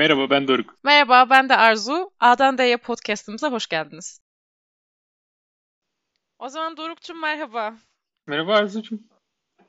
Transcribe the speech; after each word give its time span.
Merhaba 0.00 0.30
ben 0.30 0.48
Doruk. 0.48 0.74
Merhaba 0.84 1.30
ben 1.30 1.48
de 1.48 1.56
Arzu. 1.56 2.10
A'dan 2.20 2.58
D'ye 2.58 2.76
podcastımıza 2.76 3.52
hoş 3.52 3.66
geldiniz. 3.66 4.20
O 6.38 6.48
zaman 6.48 6.76
Doruk'cum 6.76 7.20
merhaba. 7.20 7.74
Merhaba 8.26 8.56
Arzucuğum. 8.56 9.00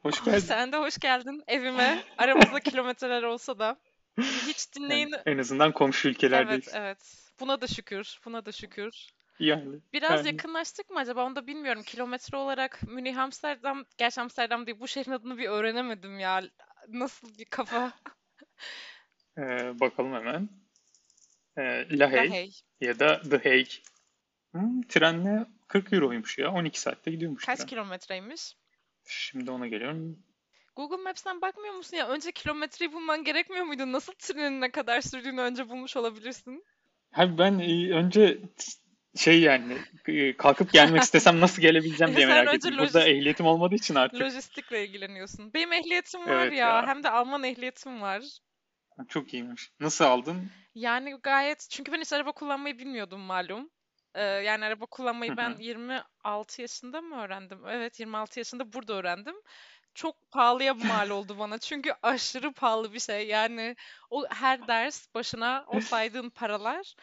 Hoş 0.02 0.24
geldin. 0.26 0.40
Sen 0.40 0.72
de 0.72 0.78
hoş 0.78 0.98
geldin 0.98 1.44
evime. 1.48 2.04
Aramızda 2.18 2.60
kilometreler 2.60 3.24
olsa 3.24 3.60
da. 3.60 3.78
Hiç 4.20 4.76
dinleyin. 4.76 5.10
Yani 5.12 5.22
en 5.26 5.38
azından 5.38 5.72
komşu 5.72 6.10
ülkelerdeyiz. 6.10 6.68
Evet 6.68 6.82
evet. 6.82 7.34
Buna 7.40 7.62
da 7.62 7.68
şükür. 7.68 8.20
Buna 8.26 8.46
da 8.46 8.52
şükür. 8.52 9.08
Yani. 9.40 9.80
Biraz 9.94 10.26
yani. 10.26 10.28
yakınlaştık 10.28 10.90
mı 10.90 11.00
acaba 11.00 11.26
onu 11.26 11.36
da 11.36 11.48
bilmiyorum. 11.48 11.84
Kilometre 11.84 12.38
olarak 12.38 12.84
Münih 12.88 13.18
Amsterdam, 13.18 13.86
gerçi 13.98 14.22
Amsterdam 14.22 14.66
değil 14.66 14.80
bu 14.80 14.88
şehrin 14.88 15.12
adını 15.12 15.38
bir 15.38 15.50
öğrenemedim 15.50 16.20
ya. 16.20 16.44
Nasıl 16.88 17.38
bir 17.38 17.46
kafa? 17.46 17.94
Ee, 19.38 19.80
bakalım 19.80 20.14
hemen. 20.14 20.50
Ee, 21.58 22.00
La 22.00 22.12
Haye 22.12 22.50
ya 22.82 23.00
da 23.00 23.22
The 23.22 23.38
Hague. 23.38 23.82
Hmm, 24.52 24.82
trenle 24.82 25.46
40 25.68 25.94
euroymuş 25.94 26.38
ya. 26.38 26.52
12 26.52 26.80
saatte 26.82 27.12
gidiyormuş 27.12 27.46
Kaç 27.46 27.58
tren. 27.60 27.68
kilometreymiş? 27.68 28.56
Şimdi 29.08 29.52
ona 29.52 29.68
geliyorum. 29.68 30.20
Google 30.76 30.98
Maps'ten 31.04 31.42
bakmıyor 31.42 31.74
musun 31.74 31.98
ya? 31.98 32.08
Önce 32.08 32.32
kilometreyi 32.32 32.94
bulman 32.94 33.24
gerekmiyor 33.24 33.66
muydu? 33.66 33.92
Nasıl 33.92 34.14
trenin 34.14 34.62
ne 34.62 34.72
kadar 34.72 35.02
sürdüğünü 35.02 35.42
önce 35.42 35.70
bulmuş 35.70 35.98
olabilirsin? 35.98 36.64
Abi 37.14 37.38
ben 37.38 37.60
e, 37.60 37.94
önce 37.94 38.38
şey 39.18 39.42
yani 39.42 39.78
e, 40.08 40.38
kalkıp 40.38 40.72
gelmek 40.72 41.04
istesem 41.04 41.40
nasıl 41.40 41.62
gelebileceğim 41.62 42.16
diye 42.16 42.26
merak 42.28 42.54
ettim. 42.56 42.78
Burada 42.78 43.00
lojist- 43.04 43.10
ehliyetim 43.10 43.46
olmadığı 43.46 43.76
için 43.76 43.96
artık 43.96 44.22
Lojistikle 44.22 44.86
ilgileniyorsun. 44.86 45.54
Benim 45.54 45.74
ehliyetim 45.74 46.22
var 46.28 46.42
Evet 46.46 46.52
ya. 46.54 46.58
ya. 46.58 46.88
Hem 46.88 47.04
de 47.04 47.10
Alman 47.10 47.44
ehliyetim 47.44 48.02
var. 48.02 48.24
Çok 49.08 49.34
iyiymiş. 49.34 49.72
Nasıl 49.80 50.06
aldın? 50.06 50.52
Yani 50.76 51.16
gayet 51.24 51.68
çünkü 51.70 51.92
ben 51.92 52.02
hiç 52.02 52.14
araba 52.14 52.32
kullanmayı 52.32 52.80
bilmiyordum 52.80 53.20
malum. 53.20 53.70
Ee, 54.16 54.22
yani 54.24 54.66
araba 54.66 54.86
kullanmayı 54.86 55.38
ben 55.38 55.50
hı. 55.50 55.62
26 55.62 56.62
yaşında 56.62 57.02
mı 57.02 57.22
öğrendim? 57.22 57.68
Evet 57.68 58.00
26 58.00 58.40
yaşında 58.40 58.74
burada 58.74 58.94
öğrendim. 58.94 59.36
Çok 59.94 60.32
pahalıya 60.32 60.74
mal 60.74 61.10
oldu 61.10 61.40
bana 61.40 61.58
çünkü 61.60 61.94
aşırı 62.04 62.54
pahalı 62.54 62.94
bir 62.94 63.00
şey. 63.00 63.28
Yani 63.28 63.76
o 64.10 64.26
her 64.30 64.68
ders 64.68 65.08
başına 65.16 65.66
o 65.68 65.80
saydığın 65.80 66.30
paralar. 66.30 66.96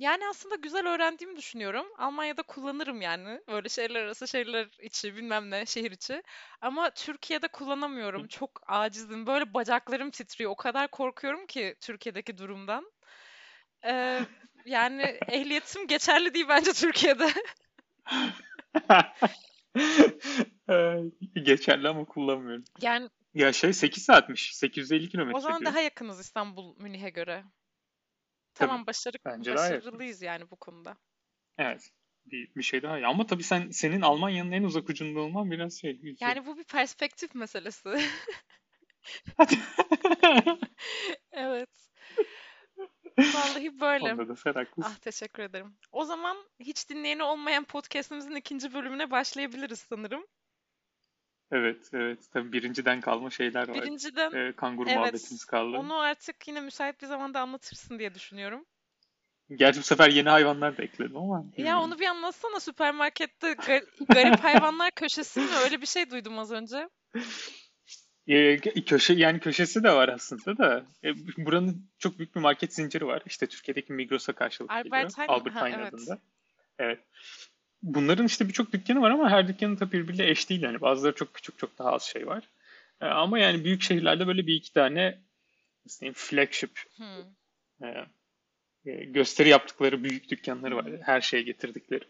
Yani 0.00 0.22
aslında 0.30 0.54
güzel 0.54 0.88
öğrendiğimi 0.88 1.36
düşünüyorum. 1.36 1.86
Almanya'da 1.98 2.42
kullanırım 2.42 3.00
yani. 3.00 3.40
Böyle 3.48 3.68
şehirler 3.68 4.04
arası, 4.04 4.28
şehirler 4.28 4.68
içi, 4.82 5.16
bilmem 5.16 5.50
ne, 5.50 5.66
şehir 5.66 5.90
içi. 5.90 6.22
Ama 6.60 6.90
Türkiye'de 6.90 7.48
kullanamıyorum. 7.48 8.28
Çok 8.28 8.62
acizim. 8.66 9.26
Böyle 9.26 9.54
bacaklarım 9.54 10.10
titriyor. 10.10 10.50
O 10.50 10.56
kadar 10.56 10.88
korkuyorum 10.88 11.46
ki 11.46 11.74
Türkiye'deki 11.80 12.38
durumdan. 12.38 12.92
Ee, 13.84 14.20
yani 14.66 15.02
ehliyetim 15.28 15.86
geçerli 15.86 16.34
değil 16.34 16.46
bence 16.48 16.72
Türkiye'de. 16.72 17.28
Geçerli 21.42 21.88
ama 21.88 22.04
kullanmıyorum. 22.04 22.64
Yani 22.80 23.08
Ya 23.34 23.52
şey 23.52 23.72
8 23.72 24.04
saatmiş. 24.04 24.56
850 24.56 25.06
o 25.06 25.10
kilometre 25.10 25.40
zaman 25.40 25.60
diyor. 25.60 25.72
daha 25.72 25.80
yakınız 25.80 26.20
İstanbul 26.20 26.76
Münih'e 26.76 27.10
göre. 27.10 27.44
Tabii. 28.54 28.68
Tamam 28.68 28.86
başarı 28.86 29.16
Bence 29.24 29.54
başarılıyız 29.54 30.22
yani 30.22 30.50
bu 30.50 30.56
konuda. 30.56 30.96
Evet. 31.58 31.90
Bir, 32.26 32.54
bir 32.54 32.62
şey 32.62 32.82
daha. 32.82 32.98
Ya 32.98 33.08
ama 33.08 33.26
tabii 33.26 33.42
sen 33.42 33.70
senin 33.70 34.00
Almanya'nın 34.00 34.52
en 34.52 34.62
uzak 34.62 34.88
ucunda 34.88 35.20
olman 35.20 35.50
biraz 35.50 35.80
şey. 35.80 35.90
üzücü. 35.90 36.24
Yani 36.24 36.46
bu 36.46 36.58
bir 36.58 36.64
perspektif 36.64 37.34
meselesi. 37.34 37.88
Evet. 41.32 41.68
Vallahi 43.18 43.80
böyle. 43.80 44.12
Onda 44.12 44.28
da 44.28 44.36
sen 44.36 44.52
haklısın. 44.52 44.92
Ah 44.94 44.98
teşekkür 44.98 45.42
ederim. 45.42 45.76
O 45.92 46.04
zaman 46.04 46.36
hiç 46.60 46.88
dinleyeni 46.88 47.22
olmayan 47.22 47.64
podcast'imizin 47.64 48.34
ikinci 48.34 48.74
bölümüne 48.74 49.10
başlayabiliriz 49.10 49.78
sanırım. 49.78 50.26
Evet, 51.52 51.90
evet. 51.92 52.18
Tabii 52.32 52.52
birinciden 52.52 53.00
kalma 53.00 53.30
şeyler 53.30 53.68
var. 53.68 53.74
Birinciden 53.74 54.32
Ee, 54.32 54.52
kanguru 54.52 54.88
evet 54.88 54.98
muhabbetimiz 54.98 55.44
kaldı. 55.44 55.76
onu 55.76 55.98
artık 55.98 56.48
yine 56.48 56.60
müsait 56.60 57.02
bir 57.02 57.06
zamanda 57.06 57.40
anlatırsın 57.40 57.98
diye 57.98 58.14
düşünüyorum. 58.14 58.66
Gerçi 59.50 59.80
bu 59.80 59.84
sefer 59.84 60.10
yeni 60.10 60.28
hayvanlar 60.28 60.78
da 60.78 60.82
ekledim 60.82 61.16
ama 61.16 61.44
Ya 61.56 61.80
onu 61.80 61.98
bir 61.98 62.06
anlatsana 62.06 62.60
süpermarkette 62.60 63.52
gar- 63.52 63.86
garip 64.14 64.44
hayvanlar 64.44 64.90
köşesi 64.90 65.40
mi? 65.40 65.46
Öyle 65.64 65.80
bir 65.80 65.86
şey 65.86 66.10
duydum 66.10 66.38
az 66.38 66.52
önce. 66.52 66.88
Ee, 68.26 68.56
köşe 68.56 69.14
yani 69.14 69.40
köşesi 69.40 69.84
de 69.84 69.92
var 69.92 70.08
aslında 70.08 70.58
da. 70.58 70.86
E, 71.04 71.08
buranın 71.36 71.90
çok 71.98 72.18
büyük 72.18 72.34
bir 72.34 72.40
market 72.40 72.74
zinciri 72.74 73.06
var. 73.06 73.22
İşte 73.26 73.46
Türkiye'deki 73.46 73.92
Migros'a 73.92 74.32
karşılık 74.32 74.70
geliyor. 74.70 74.96
Albert 74.96 75.18
Heijn, 75.18 75.28
Albert 75.28 75.54
Heijn 75.54 75.78
evet. 75.78 75.94
adında. 75.94 76.18
Evet. 76.78 77.00
Bunların 77.82 78.26
işte 78.26 78.48
birçok 78.48 78.72
dükkanı 78.72 79.00
var 79.00 79.10
ama 79.10 79.30
her 79.30 79.48
dükkanın 79.48 79.76
tabii 79.76 79.92
birbiriyle 79.92 80.30
eş 80.30 80.50
değil. 80.50 80.62
Yani 80.62 80.80
bazıları 80.80 81.14
çok 81.14 81.34
küçük, 81.34 81.58
çok 81.58 81.78
daha 81.78 81.92
az 81.92 82.02
şey 82.02 82.26
var. 82.26 82.44
Ee, 83.00 83.06
ama 83.06 83.38
yani 83.38 83.64
büyük 83.64 83.82
şehirlerde 83.82 84.26
böyle 84.26 84.46
bir 84.46 84.54
iki 84.54 84.72
tane 84.72 85.18
diyeyim, 86.00 86.14
flagship 86.16 86.80
Hmm. 86.96 87.86
e, 87.88 88.06
e, 88.86 89.04
gösteri 89.04 89.48
yaptıkları 89.48 90.04
büyük 90.04 90.30
dükkanları 90.30 90.76
var. 90.76 90.86
Her 91.02 91.20
şeye 91.20 91.42
getirdikleri. 91.42 92.04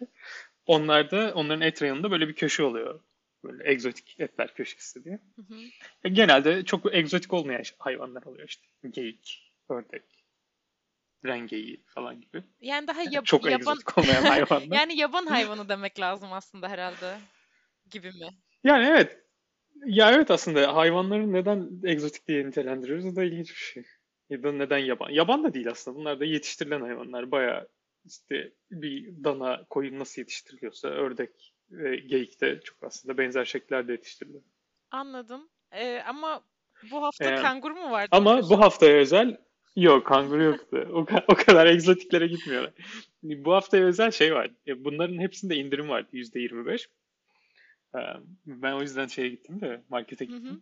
Onlarda 0.67 1.33
onların 1.35 1.61
et 1.61 1.83
rayonunda 1.83 2.11
böyle 2.11 2.29
bir 2.29 2.35
köşe 2.35 2.63
oluyor. 2.63 3.01
Böyle 3.45 3.71
egzotik 3.71 4.21
etler 4.21 4.55
köşesi 4.55 5.05
diye. 5.05 5.19
Hı 5.37 5.43
hı. 5.43 5.55
E, 6.05 6.09
genelde 6.09 6.65
çok 6.65 6.95
egzotik 6.95 7.33
olmayan 7.33 7.63
hayvanlar 7.79 8.23
oluyor 8.23 8.49
işte. 8.49 8.67
Geyik, 8.91 9.53
ördek, 9.69 10.20
rengeyi 11.25 11.83
falan 11.87 12.21
gibi. 12.21 12.45
Yani 12.61 12.87
daha 12.89 13.03
yab- 13.03 13.25
Çok 13.25 13.51
yaban 13.51 13.77
olmayan 13.97 14.23
hayvanlar. 14.23 14.77
yani 14.77 14.97
yaban 14.97 15.27
hayvanı 15.27 15.69
demek 15.69 16.01
lazım 16.01 16.33
aslında 16.33 16.69
herhalde 16.69 17.17
gibi 17.91 18.09
mi? 18.09 18.29
Yani 18.65 18.85
evet. 18.87 19.17
Ya 19.87 20.11
evet 20.13 20.31
aslında 20.31 20.77
hayvanları 20.77 21.33
neden 21.33 21.71
egzotik 21.85 22.29
diye 22.29 22.47
nitelendiriyoruz 22.47 23.07
o 23.07 23.17
da 23.17 23.25
ilginç 23.25 23.51
bir 23.51 23.55
şey. 23.57 23.83
Ya 24.31 24.43
da 24.43 24.53
neden 24.53 24.79
yaban? 24.79 25.11
Yaban 25.11 25.45
da 25.45 25.55
değil 25.55 25.71
aslında. 25.71 25.97
Bunlar 25.99 26.21
da 26.21 26.25
yetiştirilen 26.25 26.81
hayvanlar. 26.81 27.31
Bayağı 27.31 27.69
işte 28.05 28.53
bir 28.71 29.25
dana 29.25 29.65
koyun 29.71 29.99
nasıl 29.99 30.23
yetiştiriliyorsa 30.23 30.89
ördek 30.89 31.55
ve 31.71 31.97
geyik 31.97 32.41
de 32.41 32.61
çok 32.65 32.83
aslında 32.83 33.19
benzer 33.19 33.45
şekillerde 33.45 33.93
yetiştiriliyor. 33.93 34.43
Anladım. 34.91 35.49
Ee, 35.73 36.03
ama 36.07 36.43
bu 36.91 37.03
hafta 37.03 37.25
Ee, 37.31 37.35
kanguru 37.35 37.75
mu 37.75 37.91
var 37.91 38.09
ama 38.11 38.51
bu 38.51 38.61
haftaya 38.61 38.97
özel 38.97 39.37
yok 39.77 40.07
kanguru 40.07 40.43
yoktu. 40.43 40.89
O, 40.93 41.01
ka- 41.05 41.25
o 41.29 41.35
kadar 41.35 41.67
egzotiklere 41.67 42.27
gitmiyorlar. 42.27 42.73
Bu 43.23 43.55
haftaya 43.55 43.85
özel 43.85 44.11
şey 44.11 44.35
var. 44.35 44.51
E, 44.67 44.85
Bunların 44.85 45.19
hepsinde 45.19 45.57
indirim 45.57 45.89
vardı 45.89 46.09
%25. 46.13 46.89
Ee, 47.95 47.99
Ben 48.47 48.73
o 48.73 48.81
yüzden 48.83 49.07
şeye 49.07 49.29
gittim 49.29 49.61
de 49.61 49.83
markete 49.89 50.27
Hı 50.27 50.33
hı. 50.33 50.37
gittim. 50.39 50.61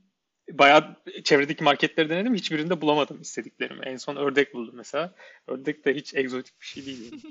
Bayağı 0.52 0.96
çevredeki 1.24 1.64
marketleri 1.64 2.10
denedim. 2.10 2.34
Hiçbirinde 2.34 2.80
bulamadım 2.80 3.20
istediklerimi. 3.20 3.86
En 3.86 3.96
son 3.96 4.16
ördek 4.16 4.54
buldum 4.54 4.74
mesela. 4.76 5.14
Ördek 5.46 5.84
de 5.84 5.94
hiç 5.94 6.14
egzotik 6.14 6.60
bir 6.60 6.66
şey 6.66 6.86
değil. 6.86 7.22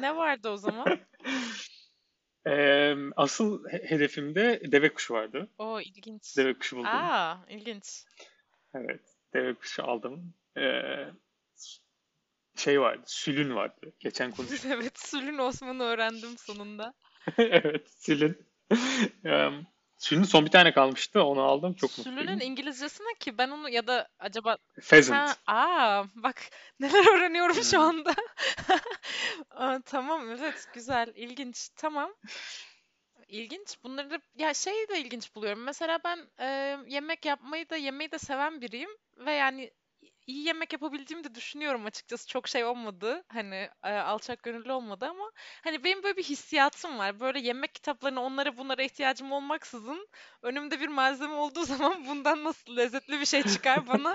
Ne 0.00 0.16
vardı 0.16 0.48
o 0.50 0.56
zaman? 0.56 0.86
Ee, 2.46 2.94
asıl 3.16 3.68
he- 3.68 3.82
hedefimde 3.90 4.60
deve 4.72 4.92
kuşu 4.92 5.14
vardı. 5.14 5.48
O 5.58 5.80
ilginç. 5.80 6.36
Deve 6.36 6.54
kuşu 6.54 6.76
buldum. 6.76 6.90
Aa, 6.90 7.36
ilginç. 7.48 8.04
Evet, 8.74 9.00
deve 9.34 9.54
kuşu 9.54 9.82
aldım. 9.84 10.34
Ee, 10.56 11.06
şey 12.56 12.80
vardı, 12.80 13.02
sülün 13.06 13.54
vardı. 13.54 13.92
Geçen 14.00 14.30
konuştuk. 14.30 14.70
Evet, 14.72 14.98
Sülün 14.98 15.38
Osman'ı 15.38 15.82
öğrendim 15.82 16.38
sonunda. 16.38 16.94
Evet, 17.38 17.88
sülün. 17.98 18.46
Ee, 19.26 19.48
sülün 19.98 20.22
son 20.22 20.44
bir 20.46 20.50
tane 20.50 20.72
kalmıştı. 20.72 21.22
Onu 21.22 21.42
aldım. 21.42 21.74
Çok 21.74 21.90
Sülünün 21.90 22.20
mutluyum. 22.20 22.40
İngilizcesi 22.40 23.02
ne 23.02 23.18
ki? 23.18 23.38
Ben 23.38 23.48
onu 23.48 23.68
ya 23.70 23.86
da 23.86 24.08
acaba 24.18 24.50
ha 24.50 24.58
Pheasant. 24.82 25.38
aa 25.46 26.04
bak 26.14 26.42
neler 26.80 27.16
öğreniyorum 27.16 27.56
şu 27.62 27.78
Hmm. 27.78 27.84
anda. 27.84 28.14
Aa, 29.50 29.80
tamam 29.84 30.30
evet 30.30 30.68
güzel 30.74 31.12
ilginç 31.14 31.68
tamam. 31.76 32.14
İlginç. 33.28 33.76
Bunları 33.84 34.10
da 34.10 34.18
ya 34.34 34.54
şey 34.54 34.88
de 34.88 35.00
ilginç 35.00 35.34
buluyorum. 35.34 35.62
Mesela 35.62 35.98
ben 36.04 36.28
e, 36.40 36.76
yemek 36.88 37.24
yapmayı 37.24 37.70
da 37.70 37.76
yemeyi 37.76 38.12
de 38.12 38.18
seven 38.18 38.60
biriyim 38.60 38.90
ve 39.16 39.32
yani 39.32 39.70
iyi 40.26 40.46
yemek 40.46 40.72
yapabildiğimi 40.72 41.24
de 41.24 41.34
düşünüyorum 41.34 41.86
açıkçası. 41.86 42.28
Çok 42.28 42.48
şey 42.48 42.64
olmadı. 42.64 43.24
Hani 43.28 43.68
e, 43.84 43.92
alçak 43.92 44.42
gönüllü 44.42 44.72
olmadı 44.72 45.06
ama 45.10 45.30
hani 45.64 45.84
benim 45.84 46.02
böyle 46.02 46.16
bir 46.16 46.22
hissiyatım 46.22 46.98
var. 46.98 47.20
Böyle 47.20 47.40
yemek 47.40 47.74
kitaplarına 47.74 48.22
onlara 48.22 48.56
bunlara 48.56 48.82
ihtiyacım 48.82 49.32
olmaksızın 49.32 50.08
önümde 50.42 50.80
bir 50.80 50.88
malzeme 50.88 51.34
olduğu 51.34 51.64
zaman 51.64 52.06
bundan 52.06 52.44
nasıl 52.44 52.76
lezzetli 52.76 53.20
bir 53.20 53.26
şey 53.26 53.42
çıkar 53.42 53.86
bana 53.86 54.14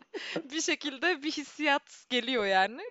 bir 0.44 0.60
şekilde 0.60 1.22
bir 1.22 1.32
hissiyat 1.32 2.06
geliyor 2.10 2.46
yani. 2.46 2.82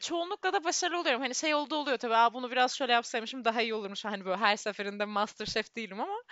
Çoğunlukla 0.00 0.52
da 0.52 0.64
başarılı 0.64 1.00
oluyorum. 1.00 1.20
Hani 1.22 1.34
şey 1.34 1.54
oldu 1.54 1.76
oluyor 1.76 1.98
tabii. 1.98 2.16
Aa, 2.16 2.34
bunu 2.34 2.50
biraz 2.50 2.76
şöyle 2.76 2.92
yapsaymışım 2.92 3.44
daha 3.44 3.62
iyi 3.62 3.74
olurmuş. 3.74 4.04
Hani 4.04 4.24
böyle 4.24 4.36
her 4.36 4.56
seferinde 4.56 5.04
MasterChef 5.04 5.76
değilim 5.76 6.00
ama 6.00 6.22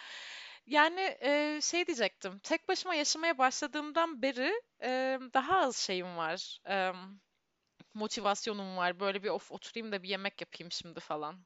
Yani 0.67 1.17
e, 1.21 1.61
şey 1.63 1.87
diyecektim. 1.87 2.39
Tek 2.39 2.69
başıma 2.69 2.95
yaşamaya 2.95 3.39
başladığımdan 3.39 4.23
beri 4.23 4.53
e, 4.83 5.19
daha 5.35 5.59
az 5.59 5.77
şeyim 5.77 6.17
var. 6.17 6.59
E, 6.69 6.93
motivasyonum 7.95 8.77
var. 8.77 9.01
Böyle 9.01 9.23
bir 9.23 9.29
of 9.29 9.53
oturayım 9.53 9.93
da 9.93 10.03
bir 10.03 10.09
yemek 10.09 10.41
yapayım 10.41 10.73
şimdi 10.73 11.01
falan. 11.01 11.45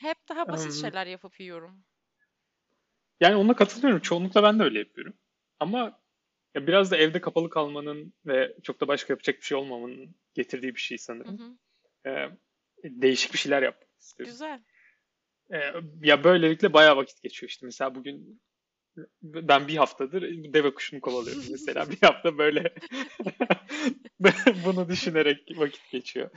Hep 0.00 0.28
daha 0.28 0.48
basit 0.48 0.72
şeyler 0.72 1.06
yapıp 1.06 1.40
yiyorum. 1.40 1.84
yani 3.20 3.36
ona 3.36 3.56
katılıyorum. 3.56 4.00
Çoğunlukla 4.00 4.42
ben 4.42 4.58
de 4.58 4.62
öyle 4.62 4.78
yapıyorum. 4.78 5.14
Ama 5.60 6.00
ya 6.54 6.66
biraz 6.66 6.90
da 6.90 6.96
evde 6.96 7.20
kapalı 7.20 7.50
kalmanın 7.50 8.14
ve 8.26 8.56
çok 8.62 8.80
da 8.80 8.88
başka 8.88 9.12
yapacak 9.12 9.36
bir 9.36 9.42
şey 9.44 9.58
olmamanın 9.58 10.14
getirdiği 10.34 10.74
bir 10.74 10.80
şey 10.80 10.98
Hı 10.98 11.02
sanırım. 11.04 11.38
hı. 11.38 11.58
Ee, 12.10 12.28
değişik 12.84 13.32
bir 13.32 13.38
şeyler 13.38 13.62
yapmak 13.62 14.00
istiyorum. 14.00 14.32
Güzel. 14.32 14.60
Ee, 15.52 15.72
ya 16.02 16.24
böylelikle 16.24 16.72
bayağı 16.72 16.96
vakit 16.96 17.22
geçiyor 17.22 17.50
işte. 17.50 17.66
Mesela 17.66 17.94
bugün 17.94 18.40
ben 19.22 19.68
bir 19.68 19.76
haftadır 19.76 20.22
deve 20.54 20.74
kuşunu 20.74 21.00
kovalıyorum 21.00 21.44
mesela. 21.50 21.90
Bir 21.90 21.98
hafta 22.02 22.38
böyle 22.38 22.74
bunu 24.66 24.88
düşünerek 24.88 25.52
vakit 25.56 25.90
geçiyor. 25.90 26.30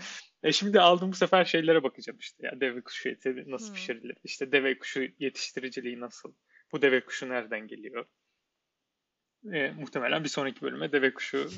E 0.43 0.51
şimdi 0.51 0.81
aldım 0.81 1.11
bu 1.11 1.15
sefer 1.15 1.45
şeylere 1.45 1.83
bakacağım 1.83 2.19
işte. 2.19 2.47
Ya 2.47 2.61
deve 2.61 2.81
kuşu 2.81 3.09
eti 3.09 3.43
nasıl 3.51 3.67
Hmm. 3.67 3.75
pişirilir? 3.75 4.17
İşte 4.23 4.51
deve 4.51 4.79
kuşu 4.79 5.07
yetiştiriciliği 5.19 5.99
nasıl? 5.99 6.33
Bu 6.71 6.81
deve 6.81 7.05
kuşu 7.05 7.29
nereden 7.29 7.67
geliyor? 7.67 8.05
E, 9.53 9.71
muhtemelen 9.71 10.23
bir 10.23 10.29
sonraki 10.29 10.61
bölüme 10.61 10.91
deve 10.91 11.13
kuşu 11.13 11.49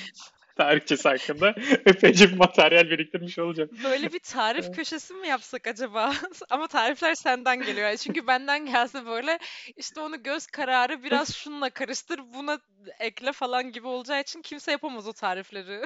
tarihçesi 0.56 1.08
hakkında 1.08 1.54
epeyce 1.86 2.32
bir 2.32 2.36
materyal 2.36 2.90
biriktirmiş 2.90 3.38
olacağım. 3.38 3.70
Böyle 3.84 4.12
bir 4.12 4.18
tarif 4.18 4.76
köşesi 4.76 5.14
mi 5.14 5.28
yapsak 5.28 5.66
acaba? 5.66 6.12
Ama 6.50 6.66
tarifler 6.66 7.14
senden 7.14 7.60
geliyor. 7.60 7.86
Yani 7.88 7.98
çünkü 7.98 8.26
benden 8.26 8.66
gelse 8.66 9.06
böyle 9.06 9.38
işte 9.76 10.00
onu 10.00 10.22
göz 10.22 10.46
kararı 10.46 11.02
biraz 11.02 11.34
şununla 11.36 11.70
karıştır, 11.70 12.20
buna 12.34 12.58
ekle 12.98 13.32
falan 13.32 13.72
gibi 13.72 13.86
olacağı 13.86 14.20
için 14.20 14.42
kimse 14.42 14.70
yapamaz 14.70 15.08
o 15.08 15.12
tarifleri. 15.12 15.82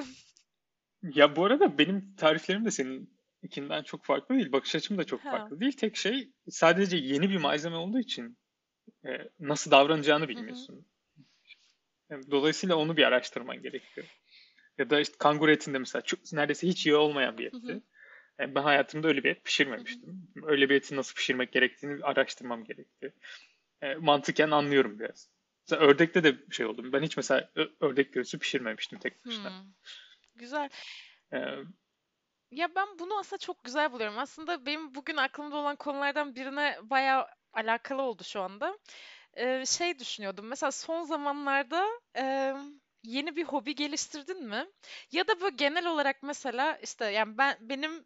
Ya 1.03 1.35
bu 1.35 1.45
arada 1.45 1.77
benim 1.77 2.15
tariflerim 2.15 2.65
de 2.65 2.71
seninkinden 2.71 3.83
çok 3.83 4.05
farklı 4.05 4.35
değil. 4.35 4.51
Bakış 4.51 4.75
açım 4.75 4.97
da 4.97 5.03
çok 5.03 5.25
Ha. 5.25 5.31
farklı 5.31 5.59
değil. 5.59 5.77
Tek 5.77 5.97
şey 5.97 6.29
sadece 6.49 6.97
yeni 6.97 7.29
bir 7.29 7.37
malzeme 7.37 7.75
olduğu 7.75 7.99
için 7.99 8.37
e, 9.05 9.09
nasıl 9.39 9.71
davranacağını 9.71 10.27
bilmiyorsun. 10.27 10.73
Yani 10.73 10.94
dolayısıyla 12.31 12.75
onu 12.75 12.97
bir 12.97 13.03
araştırman 13.03 13.61
gerekiyor. 13.61 14.07
Ya 14.77 14.89
da 14.89 14.99
işte 14.99 15.15
kanguru 15.19 15.51
etinde 15.51 15.77
mesela 15.77 16.01
çok, 16.01 16.33
neredeyse 16.33 16.67
hiç 16.67 16.87
yağı 16.87 16.99
olmayan 16.99 17.37
bir 17.37 17.43
Hı 17.43 17.57
etti. 17.57 17.73
hı. 17.73 17.81
Yani 18.39 18.55
ben 18.55 18.63
hayatımda 18.63 19.07
öyle 19.07 19.23
bir 19.23 19.29
et 19.29 19.35
Hı 19.35 19.39
hı. 19.39 19.43
pişirmemiştim. 19.43 20.27
Öyle 20.43 20.69
bir 20.69 20.75
eti 20.75 20.95
nasıl 20.95 21.15
pişirmek 21.15 21.51
gerektiğini 21.51 22.03
araştırmam 22.03 22.63
gerekti. 22.63 23.13
E, 23.81 23.95
mantıken 23.95 24.51
anlıyorum 24.51 24.99
biraz. 24.99 25.29
Mesela 25.67 25.87
ördekte 25.87 26.23
de 26.23 26.35
şey 26.51 26.65
oldu. 26.65 26.93
Ben 26.93 27.01
hiç 27.01 27.17
mesela 27.17 27.49
ördek 27.79 28.13
göğsü 28.13 28.39
pişirmemiştim 28.39 28.99
tek 28.99 29.25
başına. 29.25 29.49
Hmm. 29.49 29.67
Güzel. 30.35 30.69
E, 31.33 31.37
Ya 32.51 32.75
ben 32.75 32.87
bunu 32.99 33.19
aslında 33.19 33.37
çok 33.39 33.63
güzel 33.63 33.91
buluyorum. 33.91 34.17
Aslında 34.17 34.65
benim 34.65 34.95
bugün 34.95 35.17
aklımda 35.17 35.55
olan 35.55 35.75
konulardan 35.75 36.35
birine 36.35 36.79
bayağı 36.83 37.27
alakalı 37.53 38.01
oldu 38.01 38.23
şu 38.23 38.41
anda. 38.41 38.77
Ee, 39.35 39.65
şey 39.65 39.99
düşünüyordum. 39.99 40.45
Mesela 40.47 40.71
son 40.71 41.03
zamanlarda 41.03 41.85
e, 42.17 42.53
yeni 43.03 43.35
bir 43.35 43.43
hobi 43.43 43.75
geliştirdin 43.75 44.43
mi? 44.43 44.65
Ya 45.11 45.27
da 45.27 45.41
böyle 45.41 45.55
genel 45.55 45.85
olarak 45.87 46.23
mesela 46.23 46.77
işte 46.83 47.05
yani 47.05 47.37
ben 47.37 47.57
benim 47.61 48.05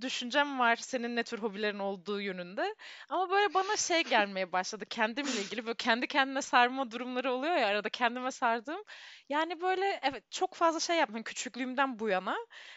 düşüncem 0.00 0.58
var 0.58 0.76
senin 0.76 1.16
ne 1.16 1.22
tür 1.22 1.38
hobilerin 1.38 1.78
olduğu 1.78 2.20
yönünde. 2.20 2.74
Ama 3.08 3.30
böyle 3.30 3.54
bana 3.54 3.76
şey 3.76 4.04
gelmeye 4.04 4.52
başladı 4.52 4.86
kendimle 4.86 5.30
ilgili 5.40 5.66
böyle 5.66 5.76
kendi 5.76 6.06
kendine 6.06 6.42
sarma 6.42 6.90
durumları 6.90 7.32
oluyor 7.32 7.56
ya 7.56 7.66
arada 7.66 7.88
kendime 7.88 8.30
sardığım. 8.30 8.82
Yani 9.28 9.60
böyle 9.60 10.00
evet 10.02 10.30
çok 10.30 10.54
fazla 10.54 10.80
şey 10.80 10.96
yapmıyorum 10.96 11.24
küçüklüğümden 11.24 11.98
bu 11.98 12.08
yana. 12.08 12.36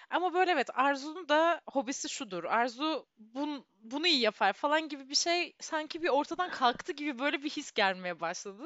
Ama 0.10 0.34
böyle 0.34 0.52
evet 0.52 0.70
Arzu'nun 0.74 1.30
da 1.30 1.62
hobisi 1.68 2.10
şudur. 2.10 2.44
Arzu 2.44 3.08
bun, 3.18 3.66
bunu 3.76 4.08
iyi 4.08 4.20
yapar 4.22 4.54
falan 4.54 4.90
gibi 4.90 5.10
bir 5.10 5.16
şey 5.16 5.54
sanki 5.60 6.04
bir 6.04 6.10
ortadan 6.10 6.52
kalktı 6.52 6.92
gibi 6.94 7.20
böyle 7.20 7.44
bir 7.44 7.50
his 7.50 7.72
gelmeye 7.72 8.20
başladı. 8.20 8.66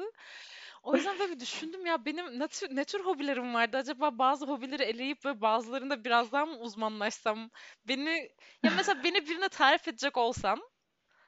O 0.84 0.96
yüzden 0.96 1.18
böyle 1.18 1.32
bir 1.32 1.40
düşündüm 1.40 1.86
ya 1.86 2.04
benim 2.04 2.38
ne 2.38 2.48
tür, 2.48 2.76
ne 2.76 2.84
tür 2.84 3.00
hobilerim 3.04 3.54
vardı? 3.54 3.76
Acaba 3.76 4.18
bazı 4.18 4.46
hobileri 4.46 4.82
eleyip 4.82 5.24
ve 5.24 5.40
bazılarında 5.40 6.04
biraz 6.04 6.32
daha 6.32 6.46
mı 6.46 6.58
uzmanlaşsam? 6.58 7.50
Beni 7.88 8.30
ya 8.64 8.72
mesela 8.76 9.04
beni 9.04 9.26
birine 9.26 9.48
tarif 9.48 9.88
edecek 9.88 10.16
olsan 10.16 10.62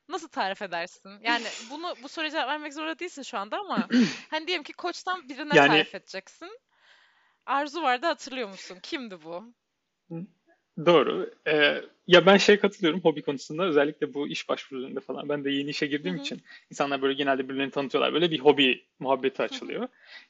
nasıl 0.09 0.29
tarif 0.29 0.63
edersin? 0.63 1.21
Yani 1.23 1.47
bunu 1.71 1.95
bu 2.03 2.09
soruya 2.09 2.31
cevap 2.31 2.49
vermek 2.49 2.75
zorunda 2.75 2.99
değilsin 2.99 3.23
şu 3.23 3.39
anda 3.39 3.59
ama 3.59 3.89
hani 4.31 4.47
diyelim 4.47 4.63
ki 4.65 4.73
koçtan 4.73 5.29
birine 5.29 5.55
yani 5.55 5.69
tarif 5.69 5.95
edeceksin. 5.95 6.59
Arzu 7.47 7.83
vardı 7.83 8.07
hatırlıyor 8.07 8.49
musun? 8.49 8.79
Kimdi 8.83 9.25
bu? 9.25 9.55
Doğru. 10.87 11.31
Ee, 11.47 11.83
ya 12.07 12.27
ben 12.27 12.37
şey 12.37 12.59
katılıyorum 12.59 13.01
hobi 13.01 13.23
konusunda 13.23 13.65
özellikle 13.65 14.15
bu 14.15 14.29
iş 14.29 14.49
başvurularında 14.49 15.01
falan. 15.01 15.29
Ben 15.29 15.45
de 15.45 15.51
yeni 15.51 15.71
işe 15.71 15.87
girdiğim 15.87 16.17
hı. 16.17 16.21
için 16.21 16.43
insanlar 16.71 17.03
böyle 17.03 17.15
genelde 17.15 17.45
birbirlerini 17.45 17.71
tanıtıyorlar. 17.71 18.13
Böyle 18.15 18.31
bir 18.31 18.39
hobi 18.39 18.85
muhabbeti 18.99 19.43
açılıyor. 19.43 19.89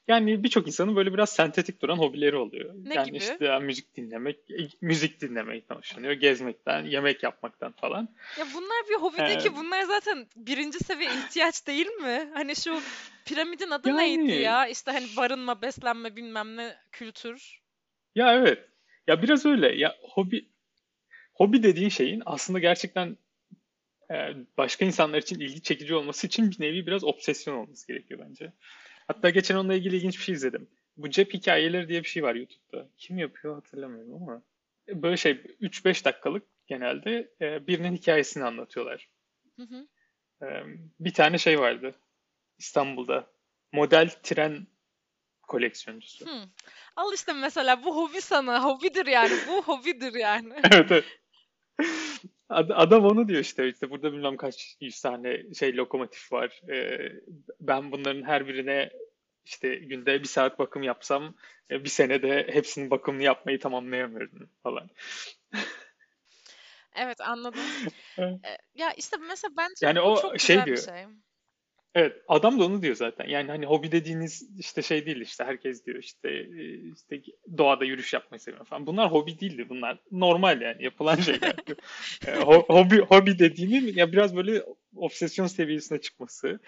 Yani 0.08 0.42
birçok 0.42 0.66
insanın 0.66 0.96
böyle 0.96 1.12
biraz 1.12 1.30
sentetik 1.30 1.82
duran 1.82 1.96
hobileri 1.98 2.36
oluyor. 2.36 2.74
Ne 2.84 2.94
Yani 2.94 3.06
gibi? 3.06 3.16
işte 3.16 3.44
ya 3.44 3.60
müzik 3.60 3.96
dinlemek, 3.96 4.50
e, 4.50 4.68
müzik 4.80 5.20
dinlemekten 5.20 5.76
hoşlanıyor, 5.76 6.12
gezmekten, 6.12 6.84
yemek 6.84 7.22
yapmaktan 7.22 7.72
falan. 7.72 8.08
Ya 8.38 8.46
bunlar 8.54 8.88
bir 8.90 8.94
hobi 8.94 9.18
değil 9.18 9.38
Ee, 9.38 9.42
ki. 9.42 9.56
Bunlar 9.56 9.82
zaten 9.82 10.26
birinci 10.36 10.78
seviye 10.78 11.10
ihtiyaç 11.10 11.66
değil 11.66 11.86
mi? 11.86 12.30
Hani 12.34 12.56
şu 12.56 12.80
piramidin 13.24 13.70
adı 13.70 13.96
neydi 13.96 14.20
yani 14.20 14.42
ya? 14.42 14.66
İşte 14.66 14.90
hani 14.90 15.06
barınma, 15.16 15.62
beslenme, 15.62 16.16
bilmem 16.16 16.56
ne 16.56 16.76
kültür. 16.92 17.60
ya 18.14 18.34
evet. 18.34 18.75
Ya 19.06 19.22
biraz 19.22 19.46
öyle. 19.46 19.76
Ya 19.76 19.96
hobi 20.02 20.48
hobi 21.34 21.62
dediğin 21.62 21.88
şeyin 21.88 22.22
aslında 22.26 22.58
gerçekten 22.58 23.16
e, 24.10 24.14
başka 24.58 24.84
insanlar 24.84 25.18
için 25.18 25.40
ilgi 25.40 25.62
çekici 25.62 25.94
olması 25.94 26.26
için 26.26 26.50
bir 26.50 26.60
nevi 26.60 26.86
biraz 26.86 27.04
obsesyon 27.04 27.54
olması 27.54 27.86
gerekiyor 27.86 28.20
bence. 28.28 28.52
Hatta 29.06 29.30
geçen 29.30 29.56
onunla 29.56 29.74
ilgili 29.74 29.96
ilginç 29.96 30.18
bir 30.18 30.22
şey 30.22 30.34
izledim. 30.34 30.68
Bu 30.96 31.10
cep 31.10 31.34
hikayeleri 31.34 31.88
diye 31.88 32.02
bir 32.02 32.08
şey 32.08 32.22
var 32.22 32.34
YouTube'da. 32.34 32.88
Kim 32.96 33.18
yapıyor 33.18 33.54
hatırlamıyorum 33.54 34.14
ama. 34.14 34.42
Böyle 34.88 35.16
şey 35.16 35.32
3-5 35.32 36.04
dakikalık 36.04 36.42
genelde 36.66 37.30
e, 37.40 37.66
birinin 37.66 37.96
hikayesini 37.96 38.44
anlatıyorlar. 38.44 39.08
Hı 39.56 39.62
hı. 39.62 39.86
E, 40.46 40.46
bir 41.00 41.12
tane 41.12 41.38
şey 41.38 41.60
vardı 41.60 41.94
İstanbul'da. 42.58 43.26
Model 43.72 44.10
tren 44.22 44.66
koleksiyoncusu. 45.46 46.26
Hı. 46.26 46.42
Al 46.96 47.12
işte 47.14 47.32
mesela 47.32 47.84
bu 47.84 47.96
hobi 47.96 48.20
sana. 48.20 48.64
Hobidir 48.64 49.06
yani. 49.06 49.32
Bu 49.48 49.62
hobidir 49.62 50.14
yani. 50.14 50.54
Evet, 50.72 50.90
evet. 50.92 51.04
Ad- 52.48 52.70
Adam 52.74 53.04
onu 53.04 53.28
diyor 53.28 53.40
işte 53.40 53.68
işte 53.68 53.90
burada 53.90 54.12
bilmem 54.12 54.36
kaç 54.36 54.76
yüz 54.80 55.00
tane 55.00 55.54
şey 55.54 55.76
lokomotif 55.76 56.32
var. 56.32 56.62
E, 56.70 57.12
ben 57.60 57.92
bunların 57.92 58.22
her 58.22 58.48
birine 58.48 58.90
işte 59.44 59.74
günde 59.74 60.22
bir 60.22 60.28
saat 60.28 60.58
bakım 60.58 60.82
yapsam 60.82 61.34
e, 61.70 61.84
bir 61.84 61.88
senede 61.88 62.46
hepsinin 62.52 62.90
bakımını 62.90 63.22
yapmayı 63.22 63.60
tamamlayamıyorum 63.60 64.50
falan. 64.62 64.90
Evet 66.94 67.20
anladım. 67.20 67.60
E, 68.18 68.56
Ya 68.74 68.92
işte 68.92 69.16
mesela 69.16 69.52
bence 69.56 69.86
Yani 69.86 70.00
o 70.00 70.38
şey 70.38 70.64
diyor. 70.64 70.76
şey. 70.76 71.04
Evet, 71.96 72.16
adam 72.28 72.60
da 72.60 72.64
onu 72.66 72.82
diyor 72.82 72.96
zaten. 72.96 73.28
Yani 73.28 73.48
hani 73.50 73.66
hobi 73.66 73.92
dediğiniz 73.92 74.48
işte 74.58 74.82
şey 74.82 75.06
değil 75.06 75.20
işte 75.20 75.44
herkes 75.44 75.86
diyor 75.86 75.98
işte 75.98 76.28
e, 76.30 76.74
işte 76.94 77.22
doğada 77.58 77.84
yürüyüş 77.84 78.12
yapmayı 78.14 78.40
seviyorum 78.40 78.66
falan. 78.66 78.86
Bunlar 78.86 79.12
hobi 79.12 79.40
değildi. 79.40 79.66
Bunlar 79.68 79.98
normal 80.12 80.60
yani 80.62 80.84
yapılan 80.84 81.16
şeyler 81.16 81.66
diyor. 81.66 81.78
E, 82.26 82.30
ho- 82.30 82.66
hobi 82.74 82.98
hobi 83.00 83.38
dediğinin 83.38 83.94
ya 83.96 84.12
biraz 84.12 84.36
böyle 84.36 84.62
obsesyon 84.96 85.46
seviyesine 85.46 86.00
çıkması. 86.00 86.60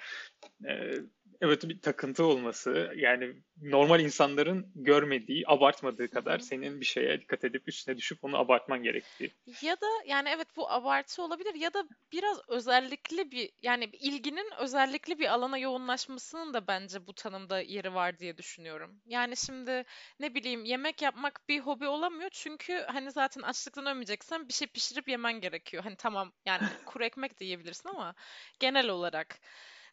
Evet 1.40 1.68
bir 1.68 1.80
takıntı 1.80 2.25
olması. 2.25 2.92
Yani 2.97 3.35
normal 3.62 4.00
insanların 4.00 4.73
görmediği, 4.75 5.45
abartmadığı 5.47 6.11
kadar 6.11 6.38
senin 6.38 6.80
bir 6.80 6.87
şeye 6.87 7.21
dikkat 7.21 7.45
edip 7.45 7.68
üstüne 7.68 7.97
düşüp 7.97 8.25
onu 8.25 8.38
abartman 8.38 8.83
gerektiği. 8.83 9.33
Ya 9.62 9.80
da 9.80 9.87
yani 10.07 10.28
evet 10.28 10.49
bu 10.57 10.71
abartı 10.71 11.23
olabilir 11.23 11.54
ya 11.54 11.75
da 11.75 11.85
biraz 12.12 12.40
özellikli 12.49 13.30
bir 13.30 13.50
yani 13.62 13.85
ilginin 13.85 14.50
özellikli 14.61 15.18
bir 15.18 15.33
alana 15.33 15.59
yoğunlaşmasının 15.59 16.54
da 16.54 16.66
bence 16.66 17.07
bu 17.07 17.14
tanımda 17.14 17.61
yeri 17.61 17.95
var 17.95 18.18
diye 18.18 18.38
düşünüyorum. 18.38 19.00
Yani 19.07 19.37
şimdi 19.37 19.85
ne 20.21 20.35
bileyim 20.35 20.64
yemek 20.64 21.02
yapmak 21.02 21.49
bir 21.49 21.61
hobi 21.61 21.87
olamıyor 21.87 22.30
çünkü 22.33 22.85
hani 22.87 23.11
zaten 23.11 23.42
açlıktan 23.42 23.87
ölmeyeceksen 23.87 24.49
bir 24.49 24.52
şey 24.52 24.68
pişirip 24.68 25.09
yemen 25.09 25.40
gerekiyor. 25.40 25.83
Hani 25.83 25.97
tamam 25.97 26.33
yani 26.47 26.62
kuru 26.87 27.04
ekmek 27.04 27.40
de 27.40 27.45
yiyebilirsin 27.45 27.88
ama 27.88 28.14
genel 28.61 28.88
olarak 28.88 29.40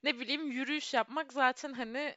ne 0.05 0.19
bileyim 0.19 0.51
yürüyüş 0.51 0.93
yapmak 0.93 1.33
zaten 1.33 1.73
hani 1.73 2.15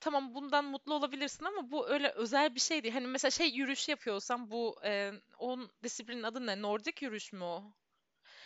tamam 0.00 0.34
bundan 0.34 0.64
mutlu 0.64 0.94
olabilirsin 0.94 1.44
ama 1.44 1.70
bu 1.70 1.88
öyle 1.88 2.10
özel 2.10 2.54
bir 2.54 2.60
şey 2.60 2.82
değil. 2.82 2.94
Hani 2.94 3.06
mesela 3.06 3.30
şey 3.30 3.48
yürüyüş 3.50 3.88
yapıyorsan 3.88 4.50
bu 4.50 4.76
e, 4.84 5.12
onun 5.38 5.70
disiplinin 5.82 6.22
adı 6.22 6.46
ne? 6.46 6.62
Nordik 6.62 7.02
yürüyüş 7.02 7.32
mü 7.32 7.44
o? 7.44 7.64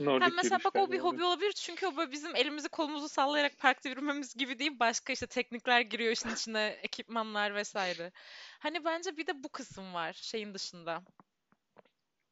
Nordik 0.00 0.34
mesela 0.36 0.58
bak 0.64 0.76
o 0.76 0.92
bir 0.92 0.98
hobi 0.98 1.24
olabilir 1.24 1.52
çünkü 1.52 1.86
o 1.86 1.96
böyle 1.96 2.12
bizim 2.12 2.36
elimizi 2.36 2.68
kolumuzu 2.68 3.08
sallayarak 3.08 3.58
parkta 3.58 3.88
yürümemiz 3.88 4.34
gibi 4.34 4.58
değil. 4.58 4.78
Başka 4.80 5.12
işte 5.12 5.26
teknikler 5.26 5.80
giriyor 5.80 6.12
işin 6.12 6.28
içine, 6.28 6.66
ekipmanlar 6.82 7.54
vesaire. 7.54 8.12
Hani 8.58 8.84
bence 8.84 9.16
bir 9.16 9.26
de 9.26 9.42
bu 9.44 9.48
kısım 9.48 9.94
var 9.94 10.12
şeyin 10.12 10.54
dışında. 10.54 11.02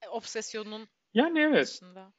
e, 0.02 0.08
Obsesyonun 0.08 0.88
Yani 1.14 1.40
evet. 1.40 1.66
dışında. 1.66 2.12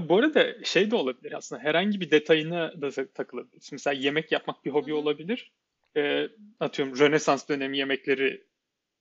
Bu 0.00 0.16
arada 0.18 0.64
şey 0.64 0.90
de 0.90 0.96
olabilir 0.96 1.32
aslında. 1.32 1.62
Herhangi 1.62 2.00
bir 2.00 2.10
detayına 2.10 2.82
da 2.82 2.90
ta- 2.90 3.12
takılabilir. 3.12 3.68
Mesela 3.72 3.94
yemek 3.94 4.32
yapmak 4.32 4.64
bir 4.64 4.70
hobi 4.70 4.94
olabilir. 4.94 5.52
Ee, 5.96 6.28
atıyorum 6.60 6.98
Rönesans 6.98 7.48
dönemi 7.48 7.78
yemekleri 7.78 8.46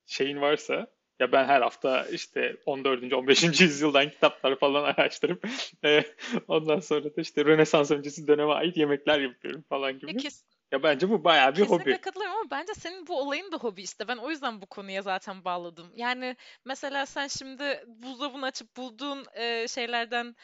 şeyin 0.05 0.41
varsa 0.41 0.87
ya 1.19 1.31
ben 1.31 1.45
her 1.45 1.61
hafta 1.61 2.05
işte 2.05 2.57
14. 2.65 3.13
15. 3.13 3.43
yüzyıldan 3.61 4.09
kitaplar 4.09 4.59
falan 4.59 4.83
araştırıp 4.97 5.47
e, 5.85 6.03
ondan 6.47 6.79
sonra 6.79 7.03
da 7.03 7.21
işte 7.21 7.45
Rönesans 7.45 7.91
öncesi 7.91 8.27
döneme 8.27 8.51
ait 8.53 8.77
yemekler 8.77 9.19
yapıyorum 9.19 9.63
falan 9.69 9.99
gibi. 9.99 10.17
kes, 10.17 10.43
Ya 10.71 10.83
bence 10.83 11.09
bu 11.09 11.23
bayağı 11.23 11.51
bir 11.51 11.61
kesinlikle 11.61 11.91
hobi. 11.91 12.01
katılıyorum 12.01 12.37
ama 12.37 12.51
bence 12.51 12.73
senin 12.73 13.07
bu 13.07 13.19
olayın 13.19 13.51
da 13.51 13.57
hobi 13.57 13.81
işte. 13.81 14.07
Ben 14.07 14.17
o 14.17 14.29
yüzden 14.29 14.61
bu 14.61 14.65
konuya 14.65 15.01
zaten 15.01 15.45
bağladım. 15.45 15.91
Yani 15.95 16.35
mesela 16.65 17.05
sen 17.05 17.27
şimdi 17.27 17.83
buzdolabını 17.87 18.45
açıp 18.45 18.77
bulduğun 18.77 19.25
e, 19.33 19.67
şeylerden 19.67 20.35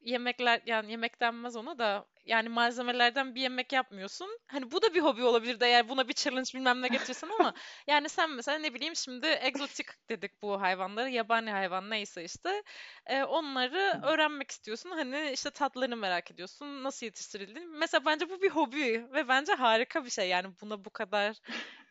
yemekler 0.00 0.60
yani 0.66 0.90
yemek 0.90 1.20
denmez 1.20 1.56
ona 1.56 1.78
da 1.78 2.06
yani 2.26 2.48
malzemelerden 2.48 3.34
bir 3.34 3.40
yemek 3.40 3.72
yapmıyorsun. 3.72 4.28
Hani 4.46 4.70
bu 4.70 4.82
da 4.82 4.94
bir 4.94 5.00
hobi 5.00 5.22
olabilirdi 5.24 5.64
eğer 5.64 5.88
buna 5.88 6.08
bir 6.08 6.12
challenge 6.14 6.50
bilmem 6.54 6.82
ne 6.82 6.88
getirirsen 6.88 7.28
ama 7.38 7.54
yani 7.86 8.08
sen 8.08 8.30
mesela 8.30 8.58
ne 8.58 8.74
bileyim 8.74 8.96
şimdi 8.96 9.26
egzotik 9.26 9.86
dedik 10.08 10.42
bu 10.42 10.60
hayvanları 10.60 11.10
yabani 11.10 11.50
hayvan 11.50 11.90
neyse 11.90 12.24
işte 12.24 12.62
e, 13.06 13.22
onları 13.22 14.00
öğrenmek 14.04 14.50
istiyorsun. 14.50 14.90
Hani 14.90 15.30
işte 15.32 15.50
tatlarını 15.50 15.96
merak 15.96 16.30
ediyorsun 16.30 16.84
nasıl 16.84 17.06
yetiştirildiğini. 17.06 17.66
Mesela 17.66 18.04
bence 18.06 18.30
bu 18.30 18.42
bir 18.42 18.50
hobi 18.50 19.06
ve 19.12 19.28
bence 19.28 19.52
harika 19.52 20.04
bir 20.04 20.10
şey 20.10 20.28
yani 20.28 20.48
buna 20.62 20.84
bu 20.84 20.90
kadar 20.90 21.36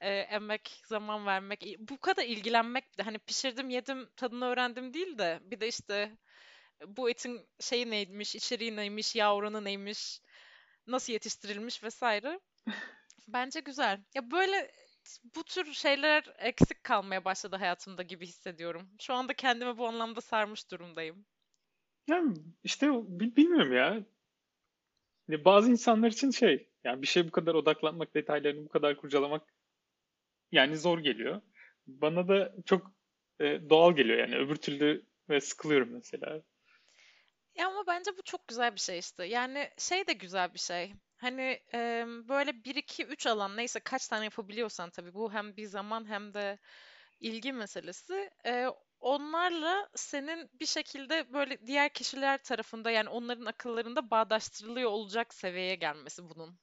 e, 0.02 0.10
emek 0.18 0.82
zaman 0.86 1.26
vermek 1.26 1.66
bu 1.80 1.98
kadar 1.98 2.24
ilgilenmek 2.24 2.98
de 2.98 3.04
hani 3.04 3.20
pişirdim 3.20 3.70
yedim 3.70 4.10
tadını 4.16 4.46
öğrendim 4.46 4.94
değil 4.94 5.18
de 5.18 5.40
bir 5.42 5.60
de 5.60 5.68
işte 5.68 6.18
bu 6.88 7.10
etin 7.10 7.48
şeyi 7.60 7.92
neymiş, 7.92 8.36
içeriği 8.36 8.76
neymiş, 8.76 9.16
yağ 9.16 9.36
oranı 9.36 9.64
neymiş, 9.64 10.22
nasıl 10.88 11.14
yetiştirilmiş 11.14 11.84
vesaire. 11.84 12.40
Bence 13.28 13.60
güzel. 13.60 14.04
Ya 14.16 14.32
böyle 14.32 14.72
bu 15.36 15.44
tür 15.44 15.74
şeyler 15.74 16.24
eksik 16.38 16.84
kalmaya 16.84 17.26
başladı 17.26 17.56
hayatımda 17.56 18.04
gibi 18.04 18.28
hissediyorum. 18.28 18.90
Şu 19.02 19.14
anda 19.14 19.34
kendimi 19.34 19.78
bu 19.78 19.88
anlamda 19.88 20.22
sarmış 20.22 20.72
durumdayım. 20.72 21.26
Yani 22.08 22.34
işte 22.64 22.88
bi- 22.94 23.36
bilmiyorum 23.36 23.74
ya. 23.74 24.04
Hani 25.28 25.46
bazı 25.46 25.72
insanlar 25.72 26.12
için 26.12 26.32
şey 26.32 26.70
yani 26.84 27.02
bir 27.02 27.08
şey 27.08 27.28
bu 27.28 27.32
kadar 27.32 27.56
odaklanmak, 27.56 28.16
detaylarını 28.16 28.66
bu 28.66 28.70
kadar 28.70 28.98
kurcalamak 28.98 29.54
yani 30.52 30.78
zor 30.78 31.00
geliyor. 31.00 31.42
Bana 31.88 32.28
da 32.28 32.56
çok 32.66 32.92
e, 33.40 33.70
doğal 33.70 33.96
geliyor 33.96 34.18
yani 34.18 34.38
öbür 34.38 34.56
türlü 34.56 35.06
ve 35.30 35.42
sıkılıyorum 35.42 35.90
mesela. 35.94 36.42
Ya 37.58 37.68
ama 37.68 37.88
bence 37.88 38.12
bu 38.18 38.22
çok 38.24 38.48
güzel 38.48 38.76
bir 38.76 38.80
şey 38.80 39.00
işte. 39.00 39.26
Yani 39.26 39.70
şey 39.78 40.08
de 40.08 40.14
güzel 40.14 40.54
bir 40.54 40.60
şey. 40.60 40.94
Hani 41.18 41.42
em, 41.74 42.28
böyle 42.30 42.64
bir 42.64 42.76
iki 42.76 43.06
üç 43.06 43.28
alan 43.28 43.58
neyse 43.58 43.80
kaç 43.80 44.08
tane 44.08 44.24
yapabiliyorsan 44.26 44.90
tabii 44.90 45.14
bu 45.14 45.34
hem 45.34 45.58
bir 45.58 45.66
zaman 45.66 46.10
hem 46.10 46.34
de 46.34 46.58
ilgi 47.20 47.54
meselesi. 47.54 48.30
Ee, 48.46 48.68
onlarla 49.00 49.90
senin 49.96 50.50
bir 50.60 50.66
şekilde 50.66 51.34
böyle 51.34 51.68
diğer 51.68 51.90
kişiler 51.90 52.38
tarafında 52.44 52.92
yani 52.92 53.10
onların 53.10 53.46
akıllarında 53.46 54.12
bağdaştırılıyor 54.12 54.92
olacak 54.92 55.34
seviyeye 55.34 55.76
gelmesi 55.76 56.30
bunun. 56.30 56.60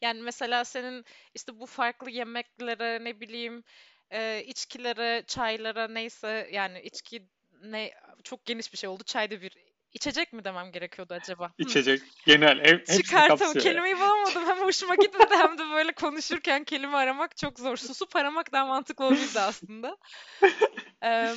Yani 0.00 0.22
mesela 0.22 0.64
senin 0.64 1.04
işte 1.34 1.60
bu 1.60 1.66
farklı 1.66 2.10
yemeklere 2.10 3.04
ne 3.04 3.20
bileyim 3.20 3.64
e, 4.12 4.44
içkilere, 4.46 5.24
çaylara 5.26 5.88
neyse 5.88 6.48
yani 6.52 6.82
içki 6.82 7.28
ne 7.62 7.92
çok 8.24 8.46
geniş 8.46 8.72
bir 8.72 8.78
şey 8.78 8.88
oldu. 8.90 9.04
Çay 9.04 9.30
da 9.30 9.42
bir 9.42 9.52
içecek 9.92 10.32
mi 10.32 10.44
demem 10.44 10.72
gerekiyordu 10.72 11.14
acaba? 11.14 11.52
İçecek, 11.58 12.02
genel, 12.26 12.58
ev, 12.58 12.84
Çıkartım 12.84 13.54
kelimeyi 13.54 13.96
bulamadım. 13.96 14.46
Hem 14.46 14.58
hoşuma 14.58 14.94
gitmedi 14.94 15.34
hem 15.34 15.58
de 15.58 15.62
böyle 15.70 15.92
konuşurken 15.92 16.64
kelime 16.64 16.96
aramak 16.96 17.36
çok 17.36 17.58
zor. 17.58 17.76
Susup 17.76 18.16
aramak 18.16 18.52
daha 18.52 18.66
mantıklı 18.66 19.04
olabilirdi 19.04 19.40
aslında. 19.40 19.96
Eee, 21.02 21.34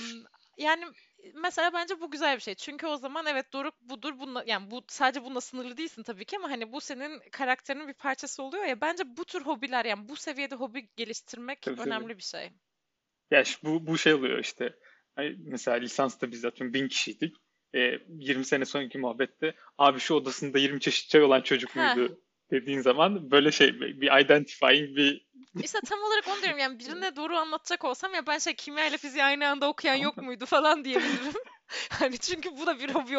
yani 0.57 0.85
mesela 1.33 1.74
bence 1.74 2.01
bu 2.01 2.12
güzel 2.12 2.35
bir 2.35 2.41
şey. 2.41 2.55
Çünkü 2.55 2.88
o 2.88 2.97
zaman 2.97 3.25
evet 3.25 3.53
Doruk 3.53 3.81
budur. 3.81 4.19
Bununla, 4.19 4.43
yani 4.47 4.71
bu 4.71 4.83
sadece 4.88 5.24
bununla 5.24 5.41
sınırlı 5.41 5.77
değilsin 5.77 6.03
tabii 6.03 6.25
ki 6.25 6.38
ama 6.38 6.50
hani 6.50 6.71
bu 6.71 6.81
senin 6.81 7.21
karakterinin 7.31 7.88
bir 7.88 7.93
parçası 7.93 8.43
oluyor 8.43 8.65
ya. 8.65 8.81
Bence 8.81 9.03
bu 9.17 9.25
tür 9.25 9.41
hobiler 9.41 9.85
yani 9.85 10.09
bu 10.09 10.15
seviyede 10.15 10.55
hobi 10.55 10.89
geliştirmek 10.95 11.62
Tabii 11.62 11.75
tabii. 11.75 11.88
önemli 11.88 12.17
bir 12.17 12.24
şey. 12.24 12.51
Ya 13.31 13.43
şu- 13.43 13.59
bu, 13.63 13.88
bu 13.88 13.97
şey 13.97 14.13
oluyor 14.13 14.39
işte. 14.39 14.75
Mesela 15.38 15.77
lisansta 15.77 16.31
biz 16.31 16.45
atıyorum 16.45 16.74
bin 16.74 16.88
kişiydik. 16.88 17.35
E, 17.75 18.00
20 18.20 18.46
sene 18.46 18.65
sonraki 18.65 18.98
muhabbette 18.98 19.53
abi 19.77 20.00
şu 20.00 20.13
odasında 20.13 20.60
20 20.60 20.79
çeşit 20.79 21.10
çay 21.10 21.24
olan 21.24 21.41
çocuk 21.41 21.75
Heh. 21.75 21.96
muydu 21.96 22.20
dediğin 22.51 22.82
zaman 22.82 23.32
böyle 23.32 23.51
şey 23.51 23.79
bir 23.79 24.22
identifying 24.22 24.98
bir 24.98 25.25
İşte 25.63 25.79
tam 25.86 26.00
olarak 26.00 26.27
onu 26.27 26.41
diyorum 26.41 26.60
yani 26.60 26.79
birine 26.79 27.15
doğru 27.15 27.36
anlatacak 27.38 27.86
olsam 27.86 28.13
ya 28.13 28.27
ben 28.27 28.38
şey 28.38 28.53
kimya 28.53 28.88
ile 28.88 28.98
fiziği 28.98 29.24
aynı 29.24 29.48
anda 29.48 29.70
okuyan 29.70 29.96
yok 29.96 30.17
muydu 30.17 30.46
falan 30.46 30.86
diyebilirim. 30.86 31.34
Hani 31.89 32.17
çünkü 32.17 32.58
bu 32.58 32.65
da 32.65 32.79
bir 32.79 32.89
hobi 32.89 33.13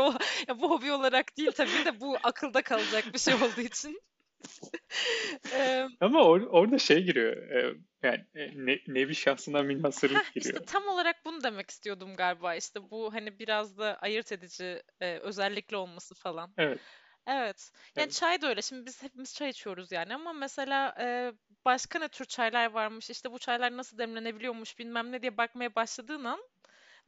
ya 0.49 0.61
bu 0.61 0.71
hobi 0.71 0.93
olarak 0.93 1.37
değil 1.37 1.53
tabii 1.53 1.85
de 1.85 2.01
bu 2.01 2.17
akılda 2.23 2.63
kalacak 2.63 3.05
bir 3.15 3.19
şey 3.19 3.35
olduğu 3.35 3.61
için. 3.61 4.01
Ama 6.01 6.19
or- 6.19 6.47
orada 6.49 6.79
şey 6.79 7.03
giriyor. 7.03 7.37
e, 7.37 7.75
yani 8.03 8.25
e, 8.35 8.67
ne, 8.67 8.79
nevi 8.87 9.15
şahsına 9.15 9.63
münhasırlık 9.63 10.25
işte 10.35 10.51
giriyor. 10.51 10.67
tam 10.67 10.89
olarak 10.89 11.25
bunu 11.25 11.43
demek 11.43 11.71
istiyordum 11.71 12.17
galiba 12.17 12.55
işte 12.55 12.91
bu 12.91 13.15
hani 13.15 13.39
biraz 13.39 13.79
da 13.79 13.99
ayırt 14.01 14.33
edici 14.33 14.83
e, 15.01 15.19
özellikle 15.19 15.77
olması 15.77 16.15
falan. 16.15 16.55
Evet, 16.59 16.81
Evet. 17.27 17.73
Yani 17.97 18.05
evet. 18.05 18.13
çay 18.13 18.43
da 18.43 18.49
öyle. 18.49 18.63
Şimdi 18.63 18.87
biz 18.87 19.03
hepimiz 19.03 19.35
çay 19.35 19.51
içiyoruz 19.51 19.93
yani 19.93 20.15
ama 20.15 20.33
mesela 20.33 20.95
e, 21.01 21.33
başka 21.65 21.99
ne 21.99 22.09
tür 22.09 22.25
çaylar 22.25 22.71
varmış, 22.71 23.11
işte 23.11 23.33
bu 23.33 23.39
çaylar 23.39 23.77
nasıl 23.77 23.99
demlenebiliyormuş 23.99 24.79
bilmem 24.79 25.13
ne 25.13 25.23
diye 25.23 25.37
bakmaya 25.37 25.75
başladığın 25.75 26.25
an 26.25 26.41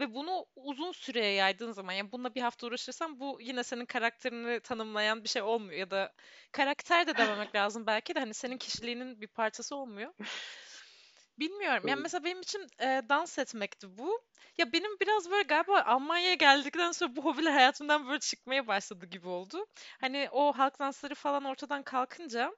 ve 0.00 0.14
bunu 0.14 0.46
uzun 0.56 0.92
süreye 0.92 1.32
yaydığın 1.32 1.72
zaman 1.72 1.92
yani 1.92 2.12
bununla 2.12 2.34
bir 2.34 2.42
hafta 2.42 2.66
uğraşırsan 2.66 3.20
bu 3.20 3.38
yine 3.40 3.64
senin 3.64 3.86
karakterini 3.86 4.60
tanımlayan 4.60 5.24
bir 5.24 5.28
şey 5.28 5.42
olmuyor 5.42 5.78
ya 5.78 5.90
da 5.90 6.12
karakter 6.52 7.06
de 7.06 7.16
dememek 7.16 7.54
lazım 7.54 7.86
belki 7.86 8.14
de 8.14 8.20
hani 8.20 8.34
senin 8.34 8.58
kişiliğinin 8.58 9.20
bir 9.20 9.28
parçası 9.28 9.76
olmuyor. 9.76 10.12
Bilmiyorum. 11.38 11.88
Yani 11.88 12.00
mesela 12.00 12.24
benim 12.24 12.40
için 12.40 12.66
e, 12.80 13.02
dans 13.08 13.38
etmekti 13.38 13.98
bu. 13.98 14.20
Ya 14.58 14.72
benim 14.72 15.00
biraz 15.00 15.30
böyle 15.30 15.42
galiba 15.42 15.82
Almanya'ya 15.82 16.34
geldikten 16.34 16.92
sonra 16.92 17.16
bu 17.16 17.24
hobiler 17.24 17.52
hayatımdan 17.52 18.08
böyle 18.08 18.20
çıkmaya 18.20 18.66
başladı 18.66 19.06
gibi 19.06 19.28
oldu. 19.28 19.66
Hani 20.00 20.28
o 20.32 20.52
halk 20.52 20.78
dansları 20.78 21.14
falan 21.14 21.44
ortadan 21.44 21.82
kalkınca 21.82 22.52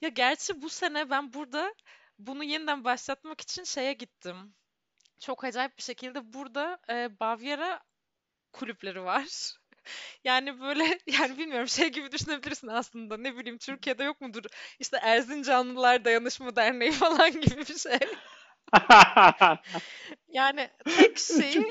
ya 0.00 0.08
gerçi 0.08 0.62
bu 0.62 0.68
sene 0.68 1.10
ben 1.10 1.32
burada 1.32 1.74
bunu 2.18 2.44
yeniden 2.44 2.84
başlatmak 2.84 3.40
için 3.40 3.64
şeye 3.64 3.92
gittim. 3.92 4.54
Çok 5.22 5.44
acayip 5.44 5.78
bir 5.78 5.82
şekilde 5.82 6.32
burada 6.32 6.78
e, 6.90 7.20
Bavyera 7.20 7.80
kulüpleri 8.52 9.04
var. 9.04 9.26
Yani 10.24 10.60
böyle 10.60 10.84
yani 11.06 11.38
bilmiyorum 11.38 11.68
şey 11.68 11.88
gibi 11.88 12.12
düşünebilirsin 12.12 12.68
aslında. 12.68 13.16
Ne 13.16 13.36
bileyim 13.36 13.58
Türkiye'de 13.58 14.04
yok 14.04 14.20
mudur? 14.20 14.44
İşte 14.78 14.96
Erzincanlılar 15.02 16.04
Dayanışma 16.04 16.56
Derneği 16.56 16.92
falan 17.02 17.32
gibi 17.40 17.58
bir 17.58 17.78
şey. 17.78 17.98
Yani 20.28 20.70
tek 20.84 21.18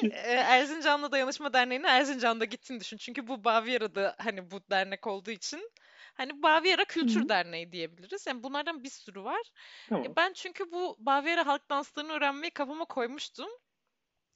e, 0.03 0.31
Erzincanlı 0.31 1.11
Dayanışma 1.11 1.53
Derneği'ne 1.53 1.87
Erzincan'da 1.87 2.45
gittiğini 2.45 2.79
düşün. 2.79 2.97
Çünkü 2.97 3.27
bu 3.27 3.43
Bavyera'da 3.43 4.15
hani 4.17 4.51
bu 4.51 4.61
dernek 4.71 5.07
olduğu 5.07 5.31
için 5.31 5.71
hani 6.13 6.43
Bavyera 6.43 6.85
Kültür 6.85 7.23
hı. 7.23 7.29
Derneği 7.29 7.71
diyebiliriz. 7.71 8.27
Yani 8.27 8.43
bunlardan 8.43 8.83
bir 8.83 8.89
sürü 8.89 9.23
var. 9.23 9.41
Ya 9.41 9.89
Tamam. 9.89 10.13
ben 10.17 10.33
çünkü 10.33 10.71
bu 10.71 10.95
Bavyera 10.99 11.47
halk 11.47 11.69
danslarını 11.69 12.11
öğrenmeyi 12.11 12.51
kafama 12.51 12.85
koymuştum. 12.85 13.49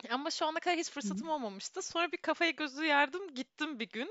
Ama 0.09 0.31
şu 0.31 0.45
ana 0.45 0.59
kadar 0.59 0.77
hiç 0.77 0.89
fırsatım 0.89 1.29
olmamıştı. 1.29 1.81
Sonra 1.81 2.11
bir 2.11 2.17
kafayı 2.17 2.55
gözü 2.55 2.85
yardım 2.85 3.33
gittim 3.33 3.79
bir 3.79 3.89
gün. 3.89 4.09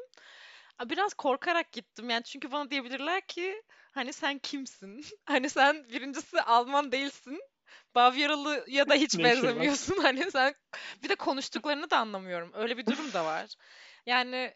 Biraz 0.85 1.14
korkarak 1.14 1.73
gittim 1.73 2.11
yani 2.11 2.23
çünkü 2.23 2.52
bana 2.52 2.71
diyebilirler 2.71 3.26
ki 3.26 3.62
hani 3.92 4.12
sen 4.12 4.38
kimsin? 4.38 5.04
Hani 5.26 5.50
sen 5.50 5.88
birincisi 5.88 6.42
Alman 6.42 6.92
değilsin. 6.92 7.40
Bavyeralı'ya 7.94 8.88
da 8.88 8.94
hiç 8.94 9.18
benzemiyorsun. 9.18 9.97
Hani 10.02 10.30
sen 10.30 10.54
bir 11.02 11.09
de 11.09 11.14
konuştuklarını 11.14 11.90
da 11.90 11.99
anlamıyorum. 11.99 12.50
Öyle 12.54 12.76
bir 12.76 12.87
durum 12.87 13.12
da 13.12 13.25
var. 13.25 13.54
Yani 14.06 14.54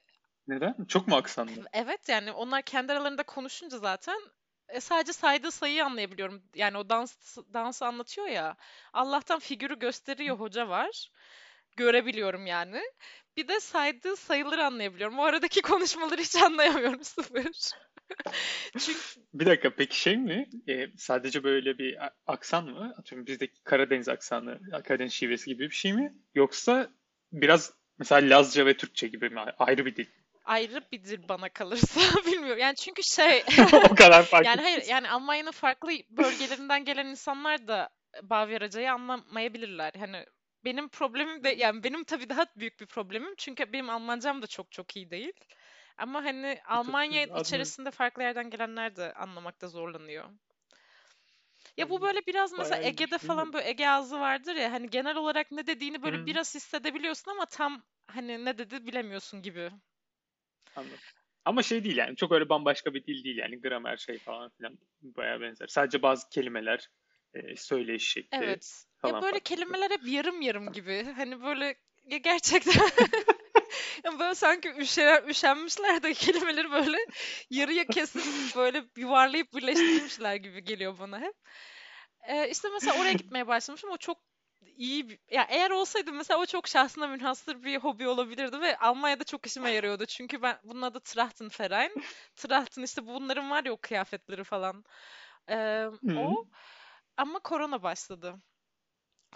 Neden? 0.48 0.84
Çok 0.88 1.08
mu 1.08 1.16
aksanlı? 1.16 1.68
evet 1.72 2.08
yani 2.08 2.32
onlar 2.32 2.62
kendi 2.62 2.92
aralarında 2.92 3.22
konuşunca 3.22 3.78
zaten 3.78 4.20
e, 4.68 4.80
sadece 4.80 5.12
saydığı 5.12 5.50
sayıyı 5.50 5.84
anlayabiliyorum. 5.84 6.42
Yani 6.54 6.78
o 6.78 6.88
dans 6.88 7.36
dansı 7.54 7.86
anlatıyor 7.86 8.26
ya. 8.26 8.56
Allah'tan 8.92 9.38
figürü 9.38 9.78
gösteriyor 9.78 10.36
hoca 10.38 10.68
var. 10.68 11.10
görebiliyorum 11.76 12.46
yani. 12.46 12.82
Bir 13.36 13.48
de 13.48 13.60
saydığı 13.60 14.16
sayıları 14.16 14.64
anlayabiliyorum. 14.66 15.18
O 15.18 15.22
aradaki 15.22 15.62
konuşmaları 15.62 16.20
hiç 16.20 16.36
anlayamıyorum 16.36 17.04
sıfır. 17.04 17.46
Çünkü 18.78 18.98
Bir 19.34 19.46
dakika 19.46 19.74
peki 19.76 20.00
şey 20.00 20.16
mi? 20.16 20.48
Ee, 20.68 20.86
sadece 20.96 21.44
böyle 21.44 21.78
bir 21.78 21.98
aksan 22.26 22.64
mı? 22.64 22.94
Atıyorum 22.98 23.26
bizdeki 23.26 23.62
Karadeniz 23.64 24.08
aksanı, 24.08 24.60
Karadeniz 24.84 25.12
şivesi 25.12 25.50
gibi 25.50 25.70
bir 25.70 25.74
şey 25.74 25.92
mi? 25.92 26.14
Yoksa 26.34 26.90
biraz 27.32 27.72
mesela 27.98 28.36
Lazca 28.36 28.66
ve 28.66 28.76
Türkçe 28.76 29.08
gibi 29.08 29.30
mi? 29.30 29.40
Ayrı 29.40 29.86
bir 29.86 29.96
dil. 29.96 30.06
Ayrı 30.48 30.82
bir 30.92 31.28
bana 31.28 31.48
kalırsa 31.48 32.00
bilmiyorum. 32.26 32.58
Yani 32.58 32.76
çünkü 32.76 33.02
şey 33.02 33.44
O 33.90 33.94
kadar 33.94 34.24
farklı. 34.24 34.48
yani 34.48 34.62
hayır 34.62 34.82
yani 34.86 35.10
Almanya'nın 35.10 35.50
farklı 35.50 35.90
bölgelerinden 36.10 36.84
gelen 36.84 37.06
insanlar 37.06 37.68
da 37.68 37.88
Bavyeracayı 38.22 38.92
anlamayabilirler. 38.92 39.92
Hani 39.98 40.26
benim 40.64 40.88
problemim 40.88 41.44
de 41.44 41.48
yani 41.48 41.84
benim 41.84 42.04
tabii 42.04 42.28
daha 42.28 42.46
büyük 42.56 42.80
bir 42.80 42.86
problemim 42.86 43.34
çünkü 43.36 43.72
benim 43.72 43.90
Almancam 43.90 44.42
da 44.42 44.46
çok 44.46 44.72
çok 44.72 44.96
iyi 44.96 45.10
değil. 45.10 45.32
Ama 45.98 46.24
hani 46.24 46.60
Almanya 46.66 47.22
içerisinde 47.40 47.90
farklı 47.90 48.22
yerden 48.22 48.50
gelenler 48.50 48.96
de 48.96 49.14
anlamakta 49.14 49.68
zorlanıyor. 49.68 50.24
Ya 51.76 51.90
bu 51.90 52.02
böyle 52.02 52.26
biraz 52.26 52.52
mesela 52.52 52.76
Bayağı 52.76 52.88
Ege'de 52.88 53.18
falan 53.18 53.52
böyle 53.52 53.68
Ege 53.68 53.88
ağzı 53.88 54.20
vardır 54.20 54.54
ya 54.54 54.72
hani 54.72 54.90
genel 54.90 55.16
olarak 55.16 55.50
ne 55.50 55.66
dediğini 55.66 56.02
böyle 56.02 56.16
Hı. 56.18 56.26
biraz 56.26 56.54
hissedebiliyorsun 56.54 57.30
ama 57.30 57.46
tam 57.46 57.82
hani 58.06 58.44
ne 58.44 58.58
dedi 58.58 58.86
bilemiyorsun 58.86 59.42
gibi. 59.42 59.70
Anladım. 60.76 60.98
Ama 61.44 61.62
şey 61.62 61.84
değil 61.84 61.96
yani 61.96 62.16
çok 62.16 62.32
öyle 62.32 62.48
bambaşka 62.48 62.94
bir 62.94 63.06
dil 63.06 63.25
değil 63.25 63.37
yani 63.37 63.60
gramer 63.60 63.96
şey 63.96 64.18
falan 64.18 64.50
filan 64.50 64.78
bayağı 65.02 65.40
benzer. 65.40 65.66
Sadece 65.66 66.02
bazı 66.02 66.28
kelimeler, 66.28 66.90
e, 67.34 67.56
söyleyiş 67.56 68.08
şekli 68.08 68.37
Evet. 68.37 68.84
falan 68.98 69.14
Ya 69.14 69.22
böyle 69.22 69.30
farklı. 69.32 69.56
kelimeler 69.56 69.90
hep 69.90 70.06
yarım 70.06 70.40
yarım 70.40 70.72
gibi. 70.72 71.06
Hani 71.16 71.42
böyle 71.42 71.75
ya 72.04 72.18
gerçekten 72.18 72.72
ya 74.04 74.18
böyle 74.18 74.34
sanki 74.34 74.68
üşer, 74.68 75.28
üşenmişler 75.28 76.02
de 76.02 76.14
kelimeleri 76.14 76.70
böyle 76.70 76.98
yarıya 77.50 77.84
kesip 77.84 78.22
böyle 78.56 78.84
yuvarlayıp 78.96 79.54
birleştirmişler 79.54 80.34
gibi 80.34 80.64
geliyor 80.64 80.98
bana 80.98 81.20
hep. 81.20 81.34
Ee, 82.28 82.50
işte 82.50 82.68
mesela 82.72 83.00
oraya 83.00 83.12
gitmeye 83.12 83.46
başlamışım. 83.46 83.90
O 83.90 83.96
çok 83.96 84.18
iyi 84.76 85.08
bir... 85.08 85.18
Ya 85.30 85.46
eğer 85.50 85.70
olsaydı 85.70 86.12
mesela 86.12 86.40
o 86.40 86.46
çok 86.46 86.68
şahsına 86.68 87.06
münhasır 87.06 87.62
bir 87.62 87.78
hobi 87.78 88.08
olabilirdi 88.08 88.60
ve 88.60 88.78
Almanya'da 88.78 89.24
çok 89.24 89.46
işime 89.46 89.70
yarıyordu. 89.70 90.06
Çünkü 90.06 90.42
ben 90.42 90.58
bunun 90.64 90.82
adı 90.82 91.00
Trachtenverein. 91.00 92.02
Trachten 92.36 92.82
işte 92.82 93.06
bunların 93.06 93.50
var 93.50 93.64
ya 93.64 93.72
o 93.72 93.76
kıyafetleri 93.76 94.44
falan. 94.44 94.84
Ee, 95.48 95.54
Hı. 95.54 95.90
o 96.18 96.44
ama 97.16 97.38
korona 97.38 97.82
başladı. 97.82 98.34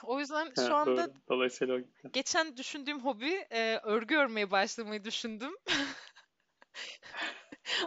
O 0.03 0.21
yüzden 0.21 0.53
Ha, 0.57 0.67
şu 0.67 0.75
anda 0.75 1.07
doğru. 1.07 1.15
Dolayısıyla 1.29 1.81
geçen 2.13 2.57
düşündüğüm 2.57 3.01
hobi 3.01 3.47
e, 3.51 3.81
örgü 3.83 4.17
örmeye 4.17 4.51
başlamayı 4.51 5.05
düşündüm. 5.05 5.53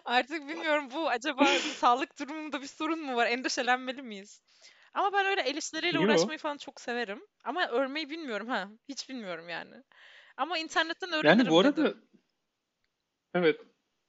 Artık 0.05 0.47
bilmiyorum 0.47 0.89
bu 0.93 1.09
acaba 1.09 1.59
sağlık 1.59 2.19
durumunda 2.19 2.61
bir 2.61 2.67
sorun 2.67 2.99
mu 2.99 3.15
var? 3.15 3.27
Endişelenmeli 3.27 4.01
miyiz? 4.01 4.41
Ama 4.95 5.13
ben 5.13 5.25
öyle 5.25 5.41
el 5.41 5.55
işleriyle 5.55 5.99
uğraşmayı 5.99 6.39
falan 6.39 6.57
çok 6.57 6.81
severim. 6.81 7.21
Ama 7.43 7.67
örmeyi 7.67 8.09
bilmiyorum 8.09 8.47
ha. 8.47 8.69
Hiç 8.89 9.09
bilmiyorum 9.09 9.49
yani. 9.49 9.75
Ama 10.37 10.57
internetten 10.57 11.07
Yani 11.07 11.15
öğrenirim 11.15 11.51
bu 11.51 11.59
arada 11.59 11.85
dedim. 11.85 12.01
evet 13.33 13.59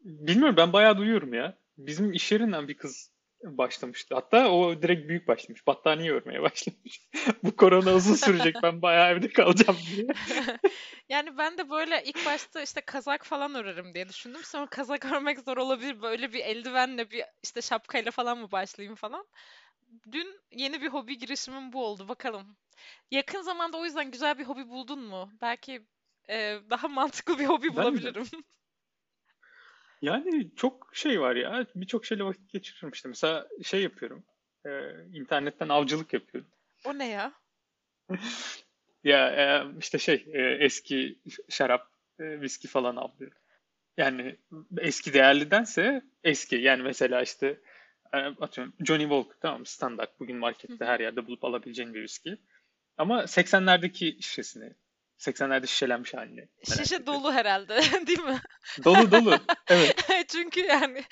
bilmiyorum 0.01 0.57
ben 0.57 0.73
bayağı 0.73 0.99
duyuyorum 0.99 1.35
ya. 1.35 1.59
Bizim 1.79 2.13
iş 2.13 2.33
yerinden 2.33 2.69
bir 2.69 2.77
kız 2.77 3.13
başlamıştı. 3.45 4.15
Hatta 4.15 4.51
o 4.51 4.83
direkt 4.83 5.09
büyük 5.09 5.29
başlamış. 5.29 5.67
Battaniye 5.67 6.13
örmeye 6.13 6.43
başlamış. 6.43 7.01
Bu 7.43 7.57
korona 7.57 7.95
uzun 7.95 8.15
sürecek 8.15 8.57
ben 8.63 8.83
bayağı 8.83 9.11
evde 9.11 9.29
kalacağım 9.29 9.79
diye. 9.97 10.07
Yani 11.09 11.39
ben 11.39 11.59
de 11.59 11.71
böyle 11.71 12.03
ilk 12.05 12.27
başta 12.27 12.63
işte 12.63 12.81
kazak 12.81 13.27
falan 13.27 13.55
örerim 13.55 13.95
diye 13.95 14.09
düşündüm. 14.09 14.41
Sonra 14.45 14.67
kazak 14.67 15.05
örmek 15.05 15.41
zor 15.41 15.57
olabilir. 15.57 16.03
Böyle 16.03 16.33
bir 16.33 16.41
eldivenle 16.41 17.11
bir 17.11 17.25
işte 17.43 17.63
şapkayla 17.63 18.11
falan 18.11 18.39
mı 18.39 18.53
başlayayım 18.53 18.95
falan. 18.95 19.27
Dün 20.13 20.41
yeni 20.53 20.83
bir 20.83 20.89
hobi 20.89 21.19
girişimim 21.19 21.73
bu 21.73 21.85
oldu. 21.85 22.09
Bakalım. 22.09 22.57
Yakın 23.11 23.43
zamanda 23.43 23.77
o 23.77 23.85
yüzden 23.85 24.11
güzel 24.11 24.39
bir 24.39 24.45
hobi 24.45 24.69
buldun 24.69 25.01
mu? 25.01 25.31
Belki 25.41 25.87
e, 26.29 26.59
daha 26.71 26.89
mantıklı 26.89 27.39
bir 27.39 27.47
hobi 27.47 27.69
Ben 27.69 27.77
bulabilirim. 27.77 28.27
Yani 30.03 30.51
çok 30.57 30.91
şey 30.97 31.21
var 31.21 31.37
ya. 31.37 31.67
Birçok 31.75 32.07
şeyle 32.07 32.25
vakit 32.25 32.51
geçiririm 32.51 32.91
işte. 32.91 33.09
Mesela 33.09 33.49
şey 33.63 33.83
yapıyorum. 33.83 34.25
e, 34.67 34.71
internetten 35.13 35.69
avcılık 35.69 36.13
yapıyorum. 36.13 36.51
O 36.85 36.99
ne 36.99 37.09
ya? 37.09 37.33
Ya 39.05 39.31
e, 39.31 39.65
işte 39.79 39.99
şey 39.99 40.27
e, 40.33 40.43
eski 40.43 41.19
şarap, 41.49 41.91
e, 42.19 42.41
viski 42.41 42.69
falan 42.69 42.97
avlıyorum. 42.97 43.39
Yani 43.97 44.37
eski 44.79 45.15
değerlidense 45.15 46.03
eski. 46.25 46.57
Yani 46.57 46.83
mesela 46.83 47.23
işte 47.23 47.61
atıyorum 48.41 48.75
Johnny 48.85 49.03
Walker 49.03 49.37
tamam? 49.41 49.67
Standart. 49.67 50.21
Bugün 50.21 50.37
markette 50.37 50.85
her 50.85 51.01
yerde 51.01 51.27
bulup 51.27 51.45
alabileceğin 51.45 51.95
bir 51.95 52.03
viski. 52.03 52.39
Ama 52.99 53.23
80'lerdeki 53.23 54.23
şişesini, 54.23 54.75
80'lerde 55.19 55.67
şişelenmiş 55.67 56.15
halini 56.15 56.49
Şişe 56.65 57.07
dolu 57.07 57.33
herhalde, 57.33 57.81
değil 58.07 58.21
mi? 58.23 58.41
Dolu 58.85 59.11
dolu. 59.11 59.39
Evet. 59.69 60.29
Çünkü 60.29 60.61
yani 60.61 61.05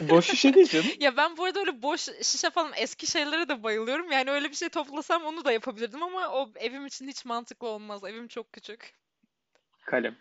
Boş 0.00 0.26
şişe 0.26 0.54
değil 0.54 0.68
canım. 0.68 0.86
ya 1.00 1.16
ben 1.16 1.36
bu 1.36 1.44
arada 1.44 1.60
öyle 1.60 1.82
boş 1.82 2.00
şişe 2.22 2.50
falan 2.50 2.72
eski 2.76 3.06
şeylere 3.06 3.48
de 3.48 3.62
bayılıyorum. 3.62 4.12
Yani 4.12 4.30
öyle 4.30 4.50
bir 4.50 4.54
şey 4.54 4.68
toplasam 4.68 5.24
onu 5.24 5.44
da 5.44 5.52
yapabilirdim 5.52 6.02
ama 6.02 6.28
o 6.28 6.52
evim 6.56 6.86
için 6.86 7.08
hiç 7.08 7.24
mantıklı 7.24 7.68
olmaz. 7.68 8.04
Evim 8.04 8.28
çok 8.28 8.52
küçük. 8.52 8.94
Kalem. 9.86 10.16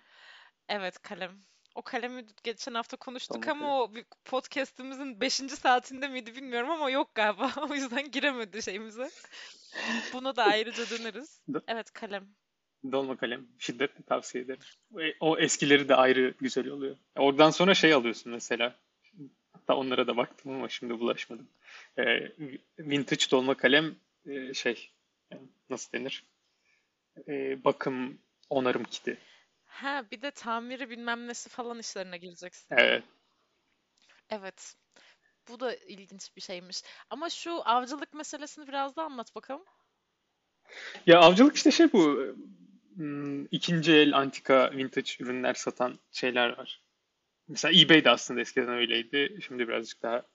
Evet 0.69 1.01
kalem. 1.01 1.31
O 1.75 1.81
kalemi 1.81 2.25
geçen 2.43 2.73
hafta 2.73 2.97
konuştuk 2.97 3.43
kalem. 3.43 3.63
ama 3.63 3.81
o 3.81 3.95
bir 3.95 4.05
podcast'imizin 4.25 5.21
5. 5.21 5.33
saatinde 5.33 6.07
miydi 6.07 6.35
bilmiyorum 6.35 6.71
ama 6.71 6.89
yok 6.89 7.15
galiba. 7.15 7.51
O 7.69 7.73
yüzden 7.73 8.11
giremedi 8.11 8.63
şeyimize. 8.63 9.09
Buna 10.13 10.35
da 10.35 10.43
ayrıca 10.43 10.89
döneriz. 10.89 11.41
Evet 11.67 11.91
kalem. 11.91 12.27
Dolma 12.91 13.17
kalem. 13.17 13.47
Şiddetle 13.59 14.03
tavsiye 14.03 14.43
ederim. 14.43 14.61
O, 14.93 14.99
o 15.19 15.37
eskileri 15.37 15.89
de 15.89 15.95
ayrı 15.95 16.33
güzel 16.41 16.67
oluyor. 16.67 16.95
Oradan 17.15 17.49
sonra 17.49 17.73
şey 17.73 17.93
alıyorsun 17.93 18.31
mesela. 18.31 18.75
Hatta 19.53 19.75
onlara 19.75 20.07
da 20.07 20.17
baktım 20.17 20.51
ama 20.51 20.69
şimdi 20.69 20.99
bulaşmadım. 20.99 21.47
Ee, 21.97 22.31
vintage 22.79 23.25
dolma 23.31 23.53
kalem 23.55 23.95
e, 24.25 24.53
şey 24.53 24.89
nasıl 25.69 25.91
denir? 25.91 26.23
Ee, 27.27 27.63
bakım 27.63 28.17
onarım 28.49 28.83
kiti. 28.83 29.17
Ha 29.75 30.05
bir 30.11 30.21
de 30.21 30.31
tamiri 30.31 30.89
bilmem 30.89 31.27
nesi 31.27 31.49
falan 31.49 31.79
işlerine 31.79 32.17
gireceksin. 32.17 32.75
Evet. 32.77 33.03
Evet. 34.29 34.75
Bu 35.47 35.59
da 35.59 35.75
ilginç 35.75 36.35
bir 36.35 36.41
şeymiş. 36.41 36.81
Ama 37.09 37.29
şu 37.29 37.61
avcılık 37.65 38.13
meselesini 38.13 38.67
biraz 38.67 38.95
da 38.95 39.03
anlat 39.03 39.35
bakalım. 39.35 39.65
Ya 41.05 41.19
avcılık 41.19 41.55
işte 41.55 41.71
şey 41.71 41.93
bu 41.93 42.35
hmm, 42.95 43.45
ikinci 43.45 43.93
el 43.93 44.17
antika 44.17 44.71
vintage 44.71 45.11
ürünler 45.19 45.53
satan 45.53 45.99
şeyler 46.11 46.57
var. 46.57 46.81
Mesela 47.47 47.81
eBay 47.81 48.03
de 48.05 48.09
aslında 48.09 48.41
eskiden 48.41 48.69
öyleydi. 48.69 49.39
Şimdi 49.47 49.67
birazcık 49.67 50.03
daha 50.03 50.25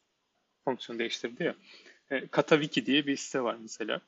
fonksiyon 0.64 0.98
değiştirdi 0.98 1.44
ya. 1.44 1.54
E, 2.10 2.26
Katawiki 2.26 2.86
diye 2.86 3.06
bir 3.06 3.16
site 3.16 3.42
var 3.42 3.56
mesela. 3.60 4.00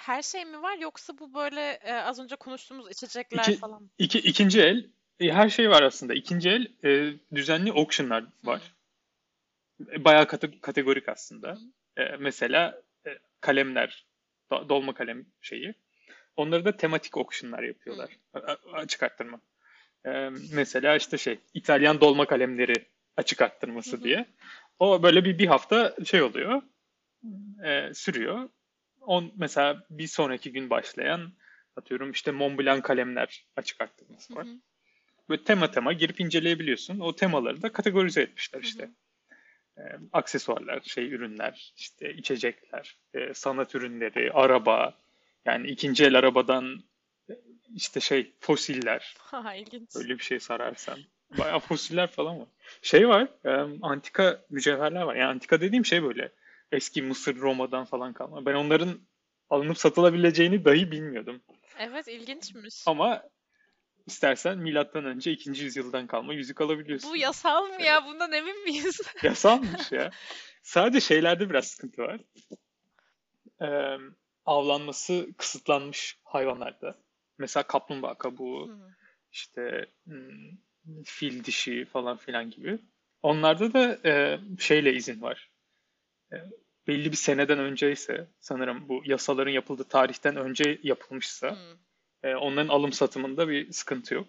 Her 0.00 0.22
şey 0.22 0.44
mi 0.44 0.62
var 0.62 0.78
yoksa 0.78 1.18
bu 1.18 1.34
böyle 1.34 1.60
e, 1.72 1.92
az 1.92 2.20
önce 2.20 2.36
konuştuğumuz 2.36 2.90
içecekler 2.90 3.42
İki, 3.42 3.56
falan 3.56 3.82
mı? 3.82 3.88
iki, 3.98 4.18
ikinci 4.18 4.60
el 4.62 4.86
e, 5.20 5.32
her 5.32 5.48
şey 5.48 5.70
var 5.70 5.82
aslında. 5.82 6.14
İkinci 6.14 6.48
el 6.50 6.66
e, 6.84 7.12
düzenli 7.34 7.72
auctionlar 7.72 8.22
Hı 8.22 8.28
var. 8.44 8.74
E, 9.92 10.04
Bayağı 10.04 10.24
kate- 10.24 10.60
kategorik 10.60 11.08
aslında. 11.08 11.52
hı. 11.52 12.02
E, 12.02 12.16
mesela 12.16 12.82
e, 13.06 13.18
kalemler, 13.40 14.06
do- 14.50 14.68
dolma 14.68 14.94
kalem 14.94 15.26
şeyi. 15.40 15.74
Onları 16.36 16.64
da 16.64 16.76
tematik 16.76 17.16
auctionlar 17.16 17.62
Hı. 17.62 17.66
yapıyorlar. 17.66 18.10
A- 18.34 18.56
açık 18.72 19.02
arttırma. 19.02 19.40
E, 20.06 20.30
mesela 20.52 20.96
işte 20.96 21.18
şey 21.18 21.38
İtalyan 21.54 22.00
dolma 22.00 22.26
kalemleri 22.26 22.74
açık 23.16 23.40
Hı 23.40 23.44
arttırması 23.44 24.00
hı. 24.00 24.04
diye. 24.04 24.26
O 24.78 25.02
böyle 25.02 25.24
bir 25.24 25.38
bir 25.38 25.46
hafta 25.46 25.96
şey 26.04 26.22
oluyor, 26.22 26.62
e, 27.64 27.94
sürüyor. 27.94 28.48
On, 29.00 29.32
mesela 29.36 29.84
bir 29.90 30.06
sonraki 30.06 30.52
gün 30.52 30.70
başlayan 30.70 31.32
atıyorum 31.76 32.10
işte 32.10 32.30
Montblanc 32.30 32.82
kalemler 32.82 33.46
açık 33.56 33.80
arttırması 33.80 34.32
Hı 34.32 34.38
var. 34.38 34.46
hı. 34.46 34.50
Böyle 35.28 35.44
tema 35.44 35.70
tema 35.70 35.92
girip 35.92 36.20
inceleyebiliyorsun. 36.20 37.00
O 37.00 37.16
temaları 37.16 37.62
da 37.62 37.72
kategorize 37.72 38.22
etmişler 38.22 38.60
Hı 38.60 38.64
işte. 38.66 38.84
hı. 38.84 38.90
E, 39.80 39.82
aksesuarlar, 40.12 40.80
şey 40.80 41.12
ürünler, 41.12 41.72
işte 41.76 42.14
içecekler, 42.14 42.96
e, 43.14 43.34
sanat 43.34 43.74
ürünleri, 43.74 44.32
araba. 44.32 44.94
Yani 45.44 45.68
ikinci 45.68 46.04
el 46.04 46.18
arabadan 46.18 46.82
e, 47.30 47.34
işte 47.74 48.00
şey 48.00 48.32
fosiller. 48.40 49.16
Ha 49.30 49.54
ilginç. 49.54 49.96
Öyle 49.96 50.18
bir 50.18 50.22
şey 50.22 50.40
sararsan. 50.40 50.98
Bayağı 51.38 51.58
fosiller 51.60 52.10
falan 52.10 52.40
var. 52.40 52.48
Şey 52.82 53.08
var, 53.08 53.28
e, 53.44 53.78
antika 53.82 54.44
mücevherler 54.50 55.02
var. 55.02 55.14
Yani 55.14 55.30
antika 55.30 55.60
dediğim 55.60 55.84
şey 55.84 56.02
böyle 56.02 56.32
eski 56.72 57.02
Mısır, 57.02 57.36
Roma'dan 57.36 57.84
falan 57.84 58.12
kalma. 58.12 58.46
Ben 58.46 58.54
onların 58.54 59.00
alınıp 59.50 59.78
satılabileceğini 59.78 60.64
dahi 60.64 60.90
bilmiyordum. 60.90 61.42
Evet 61.78 62.08
ilginçmiş. 62.08 62.82
Ama 62.86 63.22
istersen 64.06 64.58
milattan 64.58 65.04
önce 65.04 65.32
2. 65.32 65.50
yüzyıldan 65.50 66.06
kalma 66.06 66.34
yüzük 66.34 66.60
alabiliyorsun. 66.60 67.10
Bu 67.10 67.16
yasal 67.16 67.66
mı 67.66 67.82
ya? 67.82 68.06
Bundan 68.06 68.32
emin 68.32 68.64
miyiz? 68.64 69.00
Yasalmış 69.22 69.92
ya. 69.92 70.10
Sadece 70.62 71.00
şeylerde 71.00 71.50
biraz 71.50 71.66
sıkıntı 71.66 72.02
var. 72.02 72.20
Ee, 73.62 73.98
avlanması 74.44 75.26
kısıtlanmış 75.36 76.18
hayvanlarda. 76.24 76.98
Mesela 77.38 77.62
kaplumbağa 77.62 78.14
kabuğu, 78.14 78.68
Hı. 78.68 78.78
işte 79.32 79.86
hmm, 80.04 81.02
fil 81.04 81.44
dişi 81.44 81.84
falan 81.84 82.16
filan 82.16 82.50
gibi. 82.50 82.78
Onlarda 83.22 83.72
da 83.72 84.08
e, 84.08 84.40
şeyle 84.58 84.94
izin 84.94 85.22
var. 85.22 85.49
E, 86.32 86.36
belli 86.86 87.12
bir 87.12 87.16
seneden 87.16 87.58
önce 87.58 87.92
ise 87.92 88.28
sanırım 88.40 88.88
bu 88.88 89.02
yasaların 89.04 89.50
yapıldığı 89.50 89.84
tarihten 89.84 90.36
önce 90.36 90.80
yapılmışsa 90.82 91.50
Hı. 91.50 91.78
e, 92.28 92.34
onların 92.36 92.68
alım 92.68 92.92
satımında 92.92 93.48
bir 93.48 93.72
sıkıntı 93.72 94.14
yok. 94.14 94.26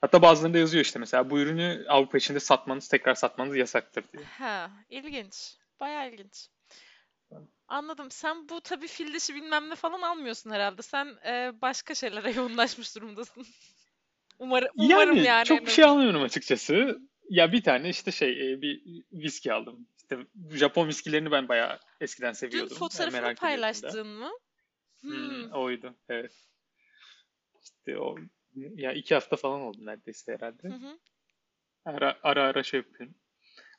Hatta 0.00 0.22
bazılarında 0.22 0.58
yazıyor 0.58 0.84
işte 0.84 0.98
mesela 0.98 1.30
bu 1.30 1.40
ürünü 1.40 1.84
Avrupa 1.88 2.18
içinde 2.18 2.40
satmanız, 2.40 2.88
tekrar 2.88 3.14
satmanız 3.14 3.56
yasaktır 3.56 4.04
diye. 4.12 4.24
Ha, 4.24 4.70
ilginç. 4.88 5.56
Bayağı 5.80 6.10
ilginç. 6.10 6.48
Anladım. 7.68 8.10
Sen 8.10 8.48
bu 8.48 8.60
tabii 8.60 8.86
fil 8.86 9.14
dişi 9.14 9.34
bilmem 9.34 9.70
ne 9.70 9.74
falan 9.74 10.02
almıyorsun 10.02 10.50
herhalde. 10.50 10.82
Sen 10.82 11.06
e, 11.26 11.52
başka 11.62 11.94
şeylere 11.94 12.30
yoğunlaşmış 12.36 12.96
durumdasın. 12.96 13.46
Umarım, 14.38 14.68
umarım 14.76 15.16
Yani 15.16 15.26
yani 15.26 15.44
çok 15.44 15.60
bir 15.60 15.70
şey 15.70 15.84
azından. 15.84 15.96
almıyorum 15.96 16.22
açıkçası. 16.22 17.00
Ya 17.28 17.52
bir 17.52 17.62
tane 17.62 17.88
işte 17.88 18.12
şey 18.12 18.52
e, 18.52 18.62
bir 18.62 18.82
viski 19.12 19.52
aldım. 19.52 19.86
İşte 20.12 20.56
Japon 20.58 20.88
viskilerini 20.88 21.30
ben 21.30 21.48
bayağı 21.48 21.78
eskiden 22.00 22.28
Dün 22.32 22.36
seviyordum. 22.36 22.76
E, 22.76 22.78
fotoğrafını 22.78 23.12
merak 23.12 23.38
ediyordum 23.38 23.62
da. 23.62 23.62
paylaştın 23.62 24.06
mı? 24.08 24.30
Hmm, 25.00 25.10
Hmm. 25.42 25.52
oydu. 25.52 25.94
Evet. 26.08 26.32
İşte 27.62 27.98
o 27.98 28.16
ya 28.54 28.92
iki 28.92 29.14
hafta 29.14 29.36
falan 29.36 29.60
oldu 29.60 29.78
neredeyse 29.80 30.32
herhalde. 30.32 30.68
Hı 30.68 30.74
hı. 30.74 30.98
Ara 31.84 32.18
ara, 32.22 32.42
ara 32.44 32.62
şey 32.62 32.78
yapıyorum. 32.80 33.14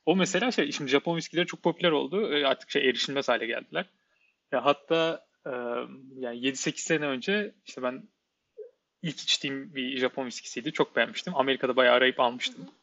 O 0.06 0.16
mesela 0.16 0.52
şey 0.52 0.72
şimdi 0.72 0.92
Japon 0.92 1.18
viskileri 1.18 1.46
çok 1.46 1.64
popüler 1.64 1.92
oldu. 1.92 2.34
E, 2.34 2.46
Artık 2.46 2.72
şey 2.72 2.90
erişilmez 2.90 3.30
hale 3.30 3.46
geldiler. 3.46 3.86
Ya 4.52 4.66
hatta 4.66 5.26
e, 5.46 5.52
yani 6.20 6.38
7-8 6.46 6.84
sene 6.84 7.06
önce 7.06 7.56
işte 7.66 7.84
ben 7.84 8.08
ilk 9.02 9.20
içtiğim 9.20 9.76
bir 9.76 9.98
Japon 9.98 10.26
viskisiydi. 10.26 10.72
Çok 10.72 10.96
beğenmiştim. 10.96 11.36
Amerika'da 11.36 11.76
bayağı 11.76 11.96
arayıp 11.96 12.20
Hı 12.20 12.24
almıştım. 12.24 12.62
hı. 12.64 12.83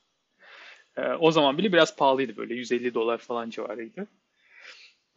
E, 0.97 1.03
o 1.03 1.31
zaman 1.31 1.59
bile 1.59 1.73
biraz 1.73 1.97
pahalıydı 1.97 2.37
böyle 2.37 2.55
150 2.55 2.95
dolar 2.95 3.19
falan 3.19 3.51
civarıydı. 3.51 4.07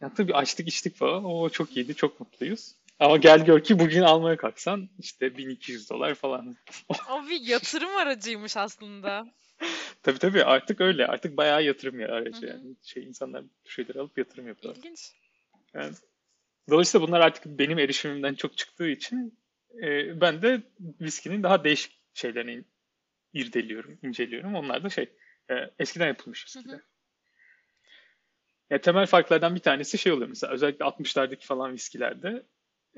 Ya 0.00 0.14
tabii 0.14 0.34
açtık 0.34 0.68
içtik 0.68 0.96
falan. 0.96 1.24
O 1.24 1.48
çok 1.48 1.76
iyiydi. 1.76 1.94
Çok 1.94 2.20
mutluyuz. 2.20 2.74
Ama 3.00 3.16
gel 3.16 3.44
gör 3.44 3.64
ki 3.64 3.78
bugün 3.78 4.02
almaya 4.02 4.36
kalksan 4.36 4.88
işte 4.98 5.36
1200 5.36 5.90
dolar 5.90 6.14
falan. 6.14 6.56
O 7.10 7.26
bir 7.28 7.40
yatırım 7.40 7.96
aracıymış 7.96 8.56
aslında. 8.56 9.26
Tabii 10.02 10.18
tabii 10.18 10.44
artık 10.44 10.80
öyle. 10.80 11.06
Artık 11.06 11.36
bayağı 11.36 11.64
yatırım 11.64 12.00
ya 12.00 12.08
aracı 12.08 12.46
yani. 12.46 12.76
Şey 12.82 13.04
insanlar 13.04 13.44
şeyleri 13.64 14.00
alıp 14.00 14.18
yatırım 14.18 14.48
yapıyorlar. 14.48 14.78
İlginç. 14.78 15.12
Yani, 15.74 15.92
dolayısıyla 16.70 17.08
bunlar 17.08 17.20
artık 17.20 17.46
benim 17.46 17.78
erişimimden 17.78 18.34
çok 18.34 18.56
çıktığı 18.56 18.88
için 18.88 19.38
e, 19.82 20.20
ben 20.20 20.42
de 20.42 20.62
viskinin 21.00 21.42
daha 21.42 21.64
değişik 21.64 21.92
şeylerini 22.14 22.64
irdeliyorum, 23.32 23.98
inceliyorum. 24.02 24.54
Onlar 24.54 24.84
da 24.84 24.90
şey 24.90 25.08
e, 25.50 25.54
eskiden 25.78 26.06
yapılmış 26.06 26.56
Hı 26.56 26.58
hı. 26.70 26.80
Ya 28.70 28.80
temel 28.80 29.06
farklardan 29.06 29.54
bir 29.54 29.60
tanesi 29.60 29.98
şey 29.98 30.12
oluyor 30.12 30.28
mesela 30.28 30.52
özellikle 30.52 30.84
60'lardaki 30.84 31.46
falan 31.46 31.72
viskilerde 31.72 32.42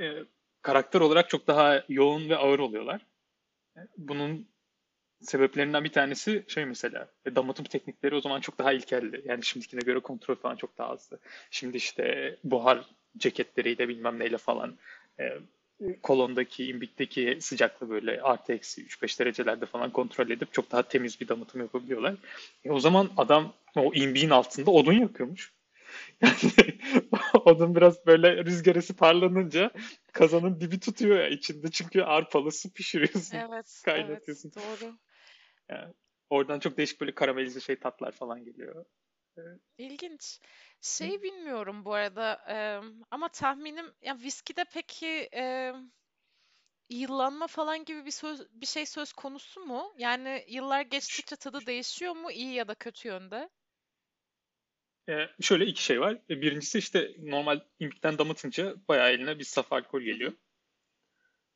e, 0.00 0.12
karakter 0.62 1.00
olarak 1.00 1.30
çok 1.30 1.46
daha 1.46 1.84
yoğun 1.88 2.28
ve 2.28 2.36
ağır 2.36 2.58
oluyorlar. 2.58 3.06
E, 3.76 3.80
Bunun 3.98 4.48
sebeplerinden 5.20 5.84
bir 5.84 5.92
tanesi 5.92 6.44
şey 6.48 6.64
mesela 6.64 7.08
e, 7.26 7.36
damıtım 7.36 7.64
teknikleri 7.64 8.14
o 8.14 8.20
zaman 8.20 8.40
çok 8.40 8.58
daha 8.58 8.72
ilkeldi. 8.72 9.22
Yani 9.24 9.44
şimdikine 9.44 9.80
göre 9.80 10.00
kontrol 10.00 10.34
falan 10.34 10.56
çok 10.56 10.78
daha 10.78 10.88
azdı. 10.88 11.20
Şimdi 11.50 11.76
işte 11.76 12.36
buhar 12.44 12.86
ceketleriyle 13.16 13.88
bilmem 13.88 14.18
neyle 14.18 14.38
falan 14.38 14.78
e, 15.20 15.38
kolondaki, 16.02 16.66
imbikteki 16.66 17.38
sıcaklığı 17.40 17.90
böyle 17.90 18.22
artı 18.22 18.52
eksi 18.52 18.86
3-5 18.86 19.18
derecelerde 19.18 19.66
falan 19.66 19.90
kontrol 19.90 20.30
edip 20.30 20.52
çok 20.52 20.72
daha 20.72 20.82
temiz 20.82 21.20
bir 21.20 21.28
damıtım 21.28 21.60
yapabiliyorlar. 21.60 22.14
E 22.64 22.70
o 22.70 22.80
zaman 22.80 23.10
adam 23.16 23.52
o 23.76 23.94
imbiğin 23.94 24.30
altında 24.30 24.70
odun 24.70 24.92
yakıyormuş. 24.92 25.52
Yani 26.20 26.34
odun 27.44 27.74
biraz 27.76 28.06
böyle 28.06 28.44
rüzgar 28.44 28.76
esip 28.76 28.98
parlanınca 28.98 29.70
kazanın 30.12 30.60
dibi 30.60 30.80
tutuyor 30.80 31.18
ya 31.18 31.28
içinde 31.28 31.70
çünkü 31.70 32.02
arpalı 32.02 32.52
su 32.52 32.72
pişiriyorsun, 32.72 33.36
Evet, 33.36 33.50
evet, 33.52 33.82
kaynatıyorsun. 33.84 34.52
doğru. 34.54 34.92
Yani 35.68 35.94
oradan 36.30 36.58
çok 36.58 36.76
değişik 36.76 37.00
böyle 37.00 37.14
karamelize 37.14 37.60
şey 37.60 37.76
tatlar 37.76 38.12
falan 38.12 38.44
geliyor. 38.44 38.84
İlginç. 39.78 40.40
Şey 40.80 41.22
bilmiyorum 41.22 41.84
bu 41.84 41.94
arada 41.94 42.34
em, 42.48 43.00
ama 43.10 43.28
tahminim 43.28 43.94
ya 44.02 44.18
viskide 44.18 44.64
peki 44.72 45.06
em, 45.32 45.92
yıllanma 46.90 47.46
falan 47.46 47.84
gibi 47.84 48.06
bir 48.06 48.10
söz 48.10 48.48
bir 48.52 48.66
şey 48.66 48.86
söz 48.86 49.12
konusu 49.12 49.60
mu? 49.60 49.94
Yani 49.98 50.44
yıllar 50.48 50.80
geçtikçe 50.82 51.36
tadı 51.36 51.66
değişiyor 51.66 52.16
mu 52.16 52.32
iyi 52.32 52.54
ya 52.54 52.68
da 52.68 52.74
kötü 52.74 53.08
yönde? 53.08 53.50
Ee, 55.08 55.28
şöyle 55.40 55.66
iki 55.66 55.84
şey 55.84 56.00
var. 56.00 56.18
E, 56.30 56.40
Birincisi 56.42 56.78
işte 56.78 57.10
normal 57.18 57.60
imbikten 57.78 58.18
damıtınca 58.18 58.74
bayağı 58.88 59.10
eline 59.10 59.38
bir 59.38 59.44
saf 59.44 59.72
alkol 59.72 60.00
Hı 60.10 60.14
geliyor. 60.14 60.32
hı, 60.32 60.36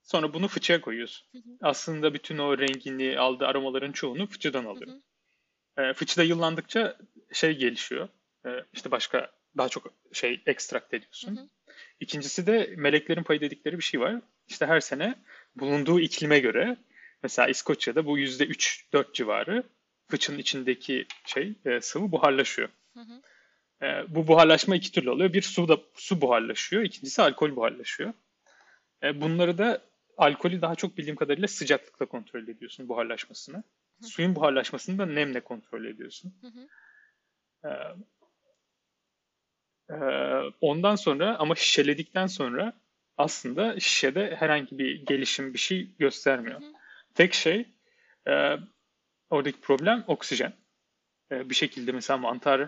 Sonra 0.03 0.35
bunu 0.35 0.49
fıçıya 0.49 0.81
koyuyorsun. 0.81 1.29
hı 1.33 1.38
hı, 1.38 1.59
Aslında 1.62 2.14
bütün 2.14 2.38
o 2.38 2.59
rengini 2.59 3.19
aldığı 3.19 3.47
aromaların 3.47 3.93
çoğunu 3.93 4.27
fıçıdan 4.27 4.64
hı 4.75 4.79
alıyor. 4.79 4.90
hı, 4.90 5.03
Ee, 5.79 5.95
fıçıda 5.95 6.23
yıllandıkça 6.25 6.99
şey 7.33 7.57
gelişiyor. 7.59 8.09
Ee, 8.47 8.51
işte 8.73 8.90
başka 8.90 9.31
daha 9.57 9.69
çok 9.69 9.87
şey 10.12 10.43
ekstrakt 10.47 10.93
hı 10.93 10.97
ediyorsun. 10.97 11.37
hı, 11.37 11.49
İkincisi 12.01 12.47
de 12.47 12.75
meleklerin 12.77 13.23
payı 13.23 13.40
dedikleri 13.40 13.79
bir 13.79 13.83
şey 13.83 14.01
var. 14.01 14.16
İşte 14.49 14.66
her 14.66 14.81
sene 14.81 15.14
bulunduğu 15.57 16.01
iklime 16.01 16.38
göre 16.40 16.77
mesela 17.23 17.49
İskoçya'da 17.49 18.07
bu 18.07 18.19
yüzde 18.19 18.45
üç 18.47 18.87
dört 18.93 19.14
civarı 19.14 19.62
fıçının 20.11 20.38
içindeki 20.38 21.07
şey 21.27 21.55
e, 21.64 21.81
sıvı 21.81 22.12
buharlaşıyor. 22.12 22.69
hı 22.95 23.01
hı, 23.01 23.23
E, 23.83 24.14
bu 24.14 24.27
buharlaşma 24.27 24.77
iki 24.77 24.93
türlü 24.93 25.11
oluyor. 25.11 25.33
Bir 25.33 25.43
su 25.43 25.69
da 25.69 25.81
su 25.95 26.21
buharlaşıyor, 26.21 26.83
ikincisi 26.83 27.23
alkol 27.23 27.57
buharlaşıyor. 27.57 28.12
E, 29.03 29.21
bunları 29.21 29.59
da 29.59 29.83
alkolü 30.16 30.61
daha 30.62 30.75
çok 30.75 30.99
bildiğim 30.99 31.16
kadarıyla 31.16 31.49
sıcaklıkla 31.49 32.07
kontrol 32.07 32.49
ediyorsun 32.49 32.88
buharlaşmasını. 32.88 33.57
hı 33.57 34.07
Suyun 34.07 34.37
buharlaşmasını 34.37 34.99
da 34.99 35.07
nemle 35.07 35.40
kontrol 35.40 35.85
ediyorsun. 35.85 36.35
hı, 36.40 36.47
hı. 36.47 36.69
E, 37.64 37.68
e, 39.90 39.96
ondan 40.61 40.96
sonra 40.96 41.37
ama 41.38 41.55
şişeledikten 41.55 42.27
sonra 42.27 42.73
aslında 43.16 43.81
şişede 43.81 44.37
herhangi 44.37 44.79
bir 44.79 45.07
gelişim 45.07 45.55
bir 45.55 45.59
şey 45.59 45.90
göstermiyor. 45.99 46.61
Tek 47.14 47.35
şey 47.35 47.68
e, 48.29 48.57
oradaki 49.31 49.61
problem 49.61 50.05
oksijen. 50.07 50.53
E, 51.33 51.51
bir 51.51 51.55
şekilde 51.55 51.92
mesela 51.92 52.16
mantar 52.16 52.61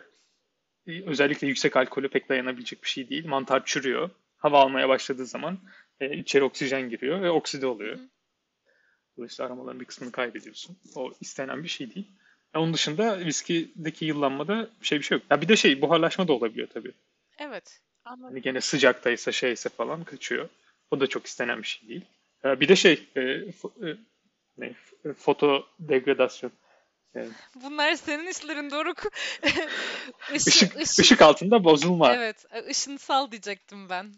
e, 0.87 1.03
özellikle 1.07 1.47
yüksek 1.47 1.77
alkolü 1.77 2.09
pek 2.09 2.29
dayanabilecek 2.29 2.83
bir 2.85 2.89
şey 2.89 3.09
değil. 3.09 3.27
Mantar 3.27 3.65
çürüyor. 3.65 4.11
Hava 4.37 4.61
almaya 4.61 4.89
başladığı 4.89 5.27
zaman 5.27 5.59
e, 6.01 6.17
içeri 6.17 6.45
oksijen 6.45 6.91
giriyor 6.91 7.23
ve 7.23 7.31
okside 7.31 7.67
oluyor. 7.67 7.99
Dolayısıyla 9.17 9.47
aromaların 9.47 9.81
bir 9.81 9.85
kısmını 9.85 10.13
kaybediyorsun. 10.13 10.79
O 10.95 11.13
istenen 11.21 11.63
bir 11.63 11.69
şey 11.69 11.95
değil. 11.95 12.11
E, 12.55 12.59
onun 12.59 12.75
dışında 12.75 13.19
viskideki 13.19 14.05
yıllanmada 14.05 14.69
şey 14.83 14.99
bir 14.99 15.05
şey 15.05 15.19
yok. 15.19 15.27
Ya 15.31 15.41
bir 15.41 15.49
de 15.49 15.57
şey 15.57 15.81
buharlaşma 15.83 16.29
da 16.29 16.33
olabiliyor 16.33 16.69
tabii. 16.75 16.93
Evet, 17.39 17.81
anladım. 18.05 18.25
Hani 18.29 18.43
gene 18.43 18.61
sıcaktaysa 18.61 19.33
şeyse 19.33 19.69
falan 19.69 20.05
kaçıyor. 20.05 20.49
O 20.91 21.01
da 21.01 21.07
çok 21.07 21.27
istenen 21.27 21.63
bir 21.63 21.67
şey 21.67 21.89
değil. 21.89 22.05
E, 22.45 22.61
bir 22.61 22.69
de 22.69 22.77
şey 22.77 23.09
e, 23.17 23.21
fo- 23.21 23.91
e, 23.91 23.97
ne, 24.59 24.73
foto 25.15 25.67
degradasyon. 25.79 26.53
E, 27.17 27.27
Bunlar 27.55 27.95
senin 27.95 28.27
işlerin 28.27 28.71
Doruk. 28.71 29.03
Işı, 30.35 30.49
ışık 30.51 30.99
ışık 30.99 31.23
altında 31.23 31.65
bozulma. 31.65 32.15
evet, 32.15 32.45
ışınsal 32.71 33.31
diyecektim 33.31 33.89
ben. 33.89 34.15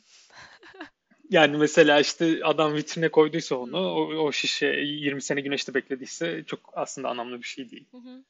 Yani 1.35 1.57
mesela 1.57 2.01
işte 2.01 2.41
adam 2.45 2.75
vitrine 2.75 3.09
koyduysa 3.09 3.57
onu, 3.57 3.79
o, 3.79 4.15
o 4.25 4.33
şişe 4.33 4.67
20 4.67 5.23
sene 5.23 5.41
güneşte 5.41 5.75
beklediyse 5.75 6.45
çok 6.47 6.61
aslında 6.73 7.09
anlamlı 7.09 7.39
bir 7.39 7.47
şey 7.47 7.71
değil. 7.71 7.87
hı 7.91 7.97
hı. 7.97 8.25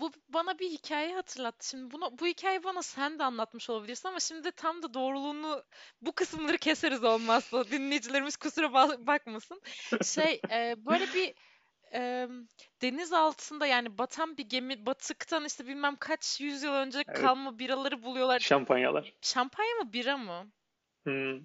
Bu 0.00 0.12
bana 0.28 0.58
bir 0.58 0.70
hikaye 0.70 1.14
hatırlattı. 1.14 1.68
Şimdi 1.68 1.90
bunu 1.90 2.18
bu 2.20 2.26
hikayeyi 2.26 2.64
bana 2.64 2.82
sen 2.82 3.18
de 3.18 3.24
anlatmış 3.24 3.70
olabilirsin 3.70 4.08
ama 4.08 4.20
şimdi 4.20 4.52
tam 4.52 4.82
da 4.82 4.94
doğruluğunu 4.94 5.64
bu 6.02 6.12
kısımları 6.12 6.58
keseriz 6.58 7.04
olmazsa 7.04 7.64
dinleyicilerimiz 7.70 8.36
kusura 8.36 8.66
ba- 8.66 9.06
bakmasın. 9.06 9.60
Şey 10.02 10.40
e, 10.50 10.74
böyle 10.86 11.04
bir 11.14 11.34
e, 11.94 12.28
deniz 12.82 13.12
altında 13.12 13.66
yani 13.66 13.98
batan 13.98 14.36
bir 14.36 14.44
gemi 14.48 14.86
batıktan 14.86 15.44
işte 15.44 15.66
bilmem 15.66 15.96
kaç 15.96 16.40
yüzyıl 16.40 16.72
önce 16.72 17.04
Evet, 17.08 17.20
kalma 17.20 17.58
biraları 17.58 18.02
buluyorlar. 18.02 18.40
şampanyalar. 18.40 19.12
Şampanya 19.22 19.74
mı 19.74 19.92
bira 19.92 20.16
mı? 20.16 20.52
Hmm. 21.04 21.40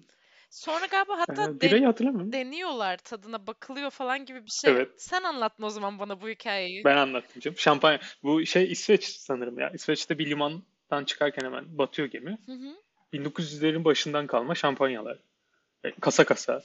Sonra 0.50 0.86
galiba 0.86 1.18
hatta 1.18 1.42
Ee, 1.62 1.84
hatırlamıyorum. 1.84 2.32
deniyorlar 2.32 2.96
tadına 2.98 3.46
bakılıyor 3.46 3.90
falan 3.90 4.24
gibi 4.24 4.44
bir 4.44 4.50
şey. 4.50 4.72
Evet. 4.72 4.88
Sen 5.02 5.22
anlatma 5.22 5.66
o 5.66 5.70
zaman 5.70 5.98
bana 5.98 6.20
bu 6.20 6.28
hikayeyi. 6.28 6.84
Ben 6.84 6.96
anlattım 6.96 7.40
canım. 7.40 7.58
Şampanya. 7.58 8.00
Bu 8.22 8.46
şey 8.46 8.72
İsveç 8.72 9.04
sanırım 9.04 9.58
ya. 9.58 9.70
İsveç'te 9.70 10.18
bir 10.18 10.26
limandan 10.30 11.04
çıkarken 11.06 11.44
hemen 11.46 11.78
batıyor 11.78 12.08
gemi. 12.08 12.38
Hı 12.46 12.52
hı. 12.52 12.74
1900'lerin 13.12 13.84
başından 13.84 14.26
kalma 14.26 14.54
şampanyalar. 14.54 15.18
E, 15.84 15.90
Kasa 16.00 16.24
kasa. 16.24 16.62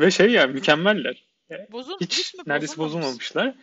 Ve 0.00 0.10
şey 0.10 0.30
ya 0.30 0.46
mükemmeller. 0.46 1.24
E, 1.50 1.72
Bozul 1.72 1.96
Hiç 2.00 2.18
hiç 2.18 2.34
mi 2.34 2.42
neredeyse 2.46 2.78
bozulmamış? 2.78 3.34
bozulmamışlar. 3.34 3.54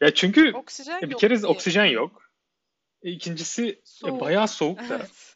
Ya 0.00 0.14
çünkü 0.14 0.52
Oksijen 0.52 0.98
e, 1.02 1.10
bir 1.10 1.16
kere 1.16 1.38
diye. 1.38 1.46
oksijen 1.46 1.84
yok. 1.84 2.30
E, 3.02 3.10
İkincisi 3.10 3.66
e, 3.68 3.80
Soğuk. 3.84 4.20
bayağı 4.20 4.48
soğuk 4.48 4.78
da. 4.78 4.84
Evet. 4.96 5.29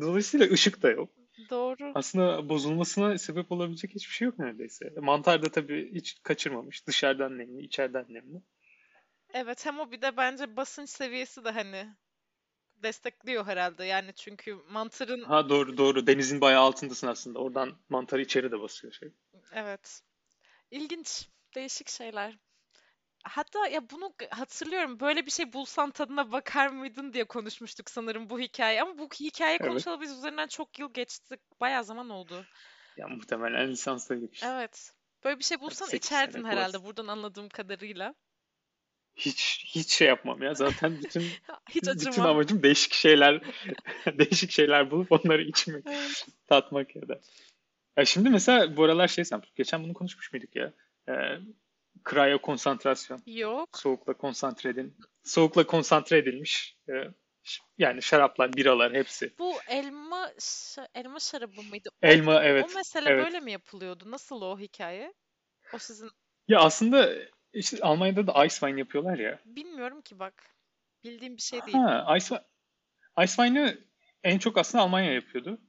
Dolayısıyla 0.00 0.46
ışık 0.46 0.82
da 0.82 0.90
yok. 0.90 1.10
Doğru. 1.50 1.92
Aslında 1.94 2.48
bozulmasına 2.48 3.18
sebep 3.18 3.52
olabilecek 3.52 3.94
hiçbir 3.94 4.14
şey 4.14 4.26
yok 4.26 4.38
neredeyse. 4.38 4.92
Mantar 5.00 5.42
da 5.42 5.50
tabii 5.50 5.94
hiç 5.94 6.22
kaçırmamış. 6.22 6.86
Dışarıdan 6.86 7.38
nemli, 7.38 7.62
içeriden 7.62 8.06
nemli. 8.08 8.42
Evet 9.34 9.66
hem 9.66 9.80
o 9.80 9.90
bir 9.90 10.02
de 10.02 10.16
bence 10.16 10.56
basınç 10.56 10.90
seviyesi 10.90 11.44
de 11.44 11.50
hani 11.50 11.86
destekliyor 12.82 13.46
herhalde. 13.46 13.84
Yani 13.84 14.12
çünkü 14.14 14.54
mantarın 14.54 15.22
Ha 15.22 15.48
doğru 15.48 15.76
doğru. 15.76 16.06
Denizin 16.06 16.40
bayağı 16.40 16.62
altındasın 16.62 17.06
aslında. 17.06 17.38
Oradan 17.38 17.78
mantar 17.88 18.18
içeri 18.18 18.52
de 18.52 18.60
basıyor 18.60 18.92
şey. 18.92 19.12
evet. 19.52 20.02
İlginç. 20.70 21.28
Değişik 21.54 21.88
şeyler. 21.88 22.38
Hatta 23.22 23.66
ya 23.68 23.90
bunu 23.90 24.14
hatırlıyorum. 24.30 25.00
Böyle 25.00 25.26
bir 25.26 25.30
şey 25.30 25.52
bulsan 25.52 25.90
tadına 25.90 26.32
bakar 26.32 26.68
mıydın 26.68 27.12
diye 27.12 27.24
konuşmuştuk 27.24 27.90
sanırım 27.90 28.30
bu 28.30 28.40
hikaye. 28.40 28.82
Ama 28.82 28.98
bu 28.98 29.08
hikaye 29.20 29.56
Evet. 29.60 29.68
konuşalı 29.68 30.00
biz 30.00 30.10
üzerinden 30.18 30.46
çok 30.46 30.78
yıl 30.78 30.92
geçti. 30.92 31.36
Bayağı 31.60 31.84
zaman 31.84 32.10
oldu. 32.10 32.44
Ya 32.96 33.08
muhtemelen 33.08 33.70
lisanstaydık 33.70 34.34
işte. 34.34 34.46
Evet. 34.46 34.92
Böyle 35.24 35.38
bir 35.38 35.44
şey 35.44 35.60
bulsan 35.60 35.86
8 35.86 36.06
içerdin 36.06 36.44
herhalde 36.44 36.76
plus. 36.76 36.86
buradan 36.86 37.06
anladığım 37.06 37.48
kadarıyla. 37.48 38.14
Hiç 39.16 39.64
hiç 39.66 39.92
şey 39.92 40.08
yapmam 40.08 40.42
ya. 40.42 40.54
Zaten 40.54 40.98
bütün 41.02 41.22
Hiç 41.70 41.82
bütün 41.82 41.90
acımam. 41.90 42.30
amacım 42.30 42.62
değişik 42.62 42.92
şeyler 42.92 43.42
değişik 44.18 44.50
şeyler 44.50 44.90
bulup 44.90 45.12
onları 45.12 45.42
içmek, 45.42 45.84
Evet. 45.86 46.26
tatmak 46.46 46.96
ya 46.96 47.08
da. 47.08 47.20
Ya 47.96 48.04
şimdi 48.04 48.30
mesela 48.30 48.76
bu 48.76 48.84
aralar 48.84 49.08
şey 49.08 49.24
sen 49.24 49.42
geçen 49.54 49.84
bunu 49.84 49.94
konuşmuş 49.94 50.32
muyduk 50.32 50.56
ya? 50.56 50.72
Ee, 51.08 51.12
kryo 52.04 52.38
konsantrasyon. 52.38 53.22
Yok. 53.26 53.78
Soğukla 53.78 54.14
konsantre 54.14 54.70
edin. 54.70 54.96
Soğukla 55.24 55.66
konsantre 55.66 56.18
edilmiş 56.18 56.76
e, 56.88 56.92
yani 57.78 58.02
şaraplar, 58.02 58.52
biralar 58.52 58.94
hepsi. 58.94 59.34
Bu 59.38 59.54
elma 59.68 60.30
elma 60.94 61.20
şarabı 61.20 61.62
mıydı? 61.62 61.88
O, 62.02 62.06
Elma 62.06 62.36
o 62.36 62.42
evet. 62.42 62.74
mesele 62.76 63.10
Evet. 63.10 63.24
böyle 63.24 63.40
mi 63.40 63.52
yapılıyordu? 63.52 64.10
Nasıl 64.10 64.42
o 64.42 64.58
hikaye? 64.58 65.14
O 65.74 65.78
sizin 65.78 66.10
Ya 66.48 66.60
aslında 66.60 67.12
işte 67.52 67.78
Almanya'da 67.82 68.26
da 68.26 68.44
Ice 68.44 68.54
Wine 68.54 68.78
yapıyorlar 68.78 69.18
ya. 69.18 69.38
bilmiyorum 69.44 70.02
ki 70.02 70.18
bak. 70.18 70.34
Bildiğim 71.04 71.36
bir 71.36 71.42
şey 71.42 71.60
değil. 71.66 71.76
Ha, 71.76 72.16
Ice, 72.16 72.34
Ice 73.22 73.32
Wine'ı 73.32 73.78
en 74.22 74.38
çok 74.38 74.58
aslında 74.58 74.84
Almanya 74.84 75.12
yapıyordu. 75.12 75.60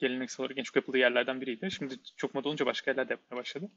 Geleneksel 0.00 0.44
olarak 0.44 0.58
en 0.58 0.62
çok 0.62 0.76
yapıldığı 0.76 0.98
yerlerden 0.98 1.40
biriydi. 1.40 1.70
Şimdi 1.70 1.94
çok 2.16 2.34
moda 2.34 2.48
olunca 2.48 2.66
başka 2.66 2.90
yerler 2.90 3.08
de 3.08 3.12
yapmaya 3.12 3.40
başladı. 3.40 3.70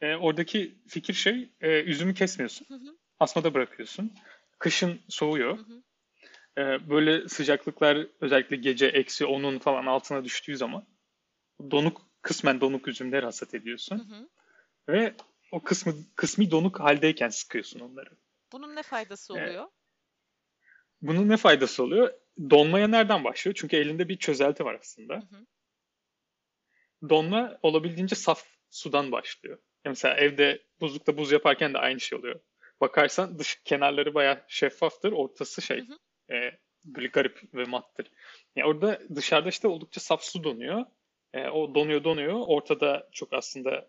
Ee, 0.00 0.14
oradaki 0.14 0.74
fikir 0.88 1.14
şey, 1.14 1.50
e, 1.60 1.82
üzümü 1.82 2.14
kesmiyorsun. 2.14 2.66
Hı 2.68 2.74
hı, 2.74 2.96
Asmada 3.20 3.54
bırakıyorsun. 3.54 4.12
Kışın 4.58 5.00
soğuyor. 5.08 5.58
hı 5.58 5.62
hı. 5.62 5.82
Ee, 6.58 6.90
böyle 6.90 7.28
sıcaklıklar 7.28 8.06
özellikle 8.20 8.56
gece 8.56 8.86
eksi 8.86 9.24
10'un 9.24 9.58
falan 9.58 9.86
altına 9.86 10.24
düştüğü 10.24 10.56
zaman 10.56 10.84
donuk, 11.70 12.00
kısmen 12.22 12.60
donuk 12.60 12.88
üzümleri 12.88 13.24
hasat 13.24 13.52
Hı 13.52 13.56
ediyorsun. 13.56 13.98
hı. 13.98 14.28
Ve 14.88 15.14
o 15.52 15.62
kısmı, 15.62 15.94
kısmi 16.16 16.50
donuk 16.50 16.80
haldeyken 16.80 17.28
sıkıyorsun 17.28 17.80
onları. 17.80 18.10
Bunun 18.52 18.76
ne 18.76 18.82
faydası 18.82 19.34
Evet. 19.36 19.48
oluyor? 19.48 19.68
Bunun 21.02 21.28
ne 21.28 21.36
faydası 21.36 21.82
oluyor? 21.82 22.12
Donmaya 22.50 22.88
nereden 22.88 23.24
başlıyor? 23.24 23.56
Çünkü 23.60 23.76
elinde 23.76 24.08
bir 24.08 24.16
çözelti 24.18 24.64
var 24.64 24.78
aslında. 24.80 25.14
Hı 25.14 25.36
hı. 25.36 25.46
Donma 27.08 27.58
olabildiğince 27.62 28.14
saf 28.14 28.44
sudan 28.70 29.12
başlıyor. 29.12 29.58
Ya 29.84 29.90
Mesela 29.90 30.16
evde 30.16 30.62
buzlukta 30.80 31.16
buz 31.16 31.32
yaparken 31.32 31.74
de 31.74 31.78
aynı 31.78 32.00
şey 32.00 32.18
oluyor. 32.18 32.40
Bakarsan 32.80 33.38
dış 33.38 33.60
kenarları 33.64 34.14
bayağı 34.14 34.44
şeffaftır, 34.48 35.12
ortası 35.12 35.62
şey 35.62 35.86
Hı 35.88 35.98
e, 36.34 36.58
böyle 36.84 37.08
garip 37.08 37.54
ve 37.54 37.64
mattır. 37.64 38.10
Yani 38.56 38.68
orada 38.68 39.00
dışarıda 39.14 39.48
işte 39.48 39.68
oldukça 39.68 40.00
saf 40.00 40.24
su 40.24 40.44
donuyor. 40.44 40.84
E, 41.32 41.48
o 41.48 41.74
donuyor 41.74 42.04
donuyor. 42.04 42.34
Ortada 42.46 43.08
çok 43.12 43.32
aslında 43.32 43.88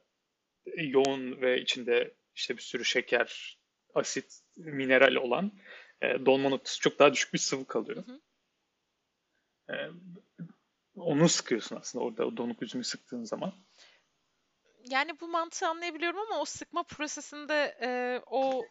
yoğun 0.78 1.42
ve 1.42 1.62
içinde 1.62 2.14
işte 2.36 2.58
bir 2.58 2.62
sürü 2.62 2.86
şeker, 2.86 3.60
asit, 3.96 4.40
mineral 4.58 5.16
olan 5.16 5.52
e, 6.02 6.26
donma 6.26 6.50
noktası 6.50 6.80
çok 6.80 7.00
daha 7.00 7.14
düşük 7.14 7.34
bir 7.34 7.40
sıvı 7.40 7.66
kalıyor. 7.66 8.04
Hı 8.08 8.12
hı. 8.12 8.20
E, 9.74 9.76
onu 11.00 11.30
sıkıyorsun 11.30 11.76
aslında 11.76 12.06
orada 12.06 12.26
o 12.26 12.38
donuk 12.38 12.62
üzümü 12.64 12.84
sıktığın 12.84 13.24
zaman. 13.24 13.54
Yani 14.90 15.20
bu 15.20 15.28
mantığı 15.28 15.68
anlayabiliyorum 15.68 16.20
ama 16.20 16.42
o 16.42 16.46
sıkma 16.46 16.84
prosesinde 16.84 17.78
e, 17.82 18.22
o 18.28 18.66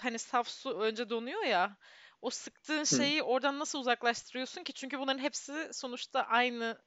hani 0.00 0.18
saf 0.18 0.48
su 0.48 0.70
önce 0.70 1.10
donuyor 1.10 1.42
ya. 1.42 1.76
O 2.22 2.30
sıktığın 2.30 2.84
Hı. 2.84 2.96
şeyi 2.96 3.22
oradan 3.22 3.58
nasıl 3.58 3.78
uzaklaştırıyorsun 3.78 4.62
ki? 4.64 4.72
Çünkü 4.72 4.98
bunların 4.98 5.22
hepsi 5.22 5.68
sonuçta 5.72 6.22
aynı 6.22 6.78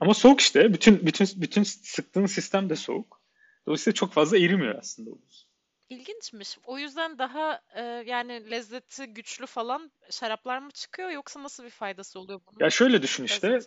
Ama 0.00 0.14
soğuk 0.14 0.40
işte. 0.40 0.72
Bütün 0.72 1.06
bütün 1.06 1.28
bütün 1.36 1.62
sıktığın 1.62 2.26
sistem 2.26 2.70
de 2.70 2.76
soğuk. 2.76 3.22
Dolayısıyla 3.66 3.94
çok 3.94 4.12
fazla 4.12 4.38
erimiyor 4.38 4.78
aslında 4.78 5.10
o 5.10 5.18
buz. 5.26 5.47
İlginçmiş. 5.90 6.58
O 6.66 6.78
yüzden 6.78 7.18
daha 7.18 7.60
e, 7.74 7.82
yani 7.82 8.50
lezzeti 8.50 9.06
güçlü 9.06 9.46
falan 9.46 9.90
şaraplar 10.10 10.58
mı 10.58 10.70
çıkıyor 10.70 11.10
yoksa 11.10 11.42
nasıl 11.42 11.64
bir 11.64 11.70
faydası 11.70 12.20
oluyor 12.20 12.40
bunun 12.46 12.64
Ya 12.64 12.70
şöyle 12.70 13.02
düşün 13.02 13.24
işte. 13.24 13.58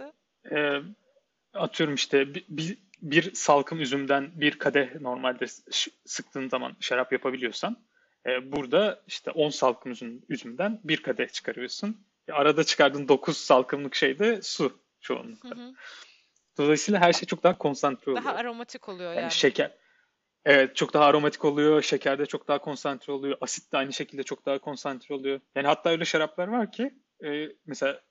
e, 0.52 0.82
atıyorum 1.54 1.96
işte 1.96 2.34
bir, 2.36 2.46
bir, 2.50 2.78
bir 3.02 3.34
salkım 3.34 3.82
üzümden 3.82 4.32
bir 4.42 4.60
kadeh 4.60 5.02
normalde 5.02 5.46
sıktığın 6.06 6.50
zaman 6.50 6.76
şarap 6.80 7.12
yapabiliyorsan 7.12 7.78
e, 8.26 8.52
burada 8.52 9.02
işte 9.08 9.32
10 9.32 9.50
salkım 9.50 9.92
üzüm, 9.92 10.22
üzümden 10.30 10.80
bir 10.84 11.04
kadeh 11.04 11.28
çıkarıyorsun. 11.30 12.06
E, 12.28 12.32
arada 12.32 12.64
çıkardığın 12.64 13.08
9 13.08 13.38
salkımlık 13.38 13.96
şey 13.96 14.20
de 14.20 14.42
su 14.42 14.64
Hı 14.66 14.74
çoğunlukla. 15.02 15.50
hı. 15.50 15.74
Dolayısıyla 16.58 17.00
her 17.00 17.14
şey 17.14 17.26
çok 17.26 17.44
daha 17.44 17.58
konsantre 17.58 18.16
Daha 18.16 18.30
oluyor. 18.30 18.36
aromatik 18.46 18.90
oluyor 18.90 19.12
Yani 19.14 19.22
yani. 19.22 19.32
şeker 19.32 19.81
evet 20.46 20.76
çok 20.76 20.94
daha 20.94 21.06
aromatik 21.06 21.46
oluyor, 21.46 21.82
şeker 21.82 22.20
de 22.20 22.26
çok 22.26 22.48
daha 22.48 22.60
konsantre 22.60 23.14
oluyor, 23.14 23.38
asit 23.42 23.72
de 23.72 23.78
aynı 23.78 23.94
şekilde 23.94 24.24
çok 24.24 24.46
daha 24.46 24.60
konsantre 24.60 25.16
oluyor. 25.16 25.40
Yani 25.56 25.68
hatta 25.68 25.90
öyle 25.90 26.06
şaraplar 26.06 26.48
var 26.48 26.72
ki 26.72 26.94
e, 27.24 27.50
mesela 27.66 28.02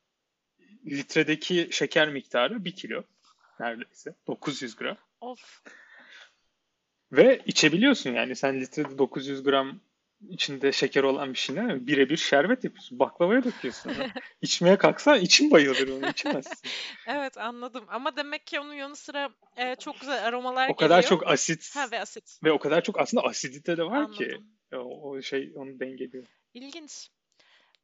litredeki 0.87 1.69
şeker 1.73 2.09
miktarı 2.09 2.64
1 2.64 2.75
kilo 2.75 3.03
neredeyse 3.61 4.14
900 4.27 4.77
gram. 4.77 4.97
Of. 5.21 5.62
Ve 7.12 7.43
içebiliyorsun 7.47 8.11
yani 8.11 8.37
sen 8.37 8.61
litrede 8.61 8.99
900 8.99 9.43
gram 9.43 9.81
içinde 10.28 10.72
şeker 10.72 11.02
olan 11.02 11.33
bir 11.33 11.38
şeyine 11.38 11.87
birebir 11.87 12.16
şerbet 12.16 12.64
yapıyorsun. 12.64 12.98
Baklavaya 12.98 13.44
döküyorsun. 13.44 13.92
İçmeye 14.42 14.78
kalksan 14.78 15.20
için 15.20 15.50
bayılır 15.50 15.88
onu 15.88 16.11
içemezsin. 16.11 16.70
Evet 17.06 17.38
anladım. 17.38 17.85
Ama 17.88 18.16
demek 18.16 18.46
ki 18.46 18.61
onun 18.61 18.74
yanı 18.74 18.96
sıra 18.96 19.30
e, 19.56 19.76
çok 19.76 20.00
güzel 20.00 20.26
aromalar 20.26 20.68
O 20.68 20.76
kadar 20.76 21.02
geliyor. 21.02 21.20
çok 21.20 21.30
asit 21.30 21.76
Ha 21.76 21.90
ve 21.90 22.00
asit. 22.00 22.38
ve 22.44 22.52
o 22.52 22.59
kadar 22.59 22.83
çok 22.83 23.00
aslında 23.00 23.24
asidite 23.24 23.76
de 23.76 23.83
var 23.85 24.12
ki 24.12 24.24
Anladım. 24.72 24.90
o, 24.90 25.11
o 25.11 25.22
şey 25.22 25.52
onu 25.56 25.80
dengeliyor. 25.80 26.26
İlginç. 26.54 27.09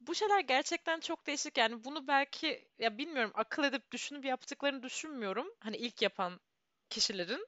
Bu 0.01 0.15
şeyler 0.15 0.39
gerçekten 0.39 0.99
çok 0.99 1.27
değişik. 1.27 1.57
Yani 1.57 1.83
bunu 1.83 2.07
belki 2.07 2.67
ya 2.79 2.97
bilmiyorum 2.97 3.31
akıl 3.33 3.63
edip 3.63 3.91
düşünüp 3.91 4.25
yaptıklarını 4.25 4.83
düşünmüyorum. 4.83 5.47
Hani 5.59 5.77
ilk 5.77 6.01
yapan 6.01 6.39
kişilerin. 6.89 7.47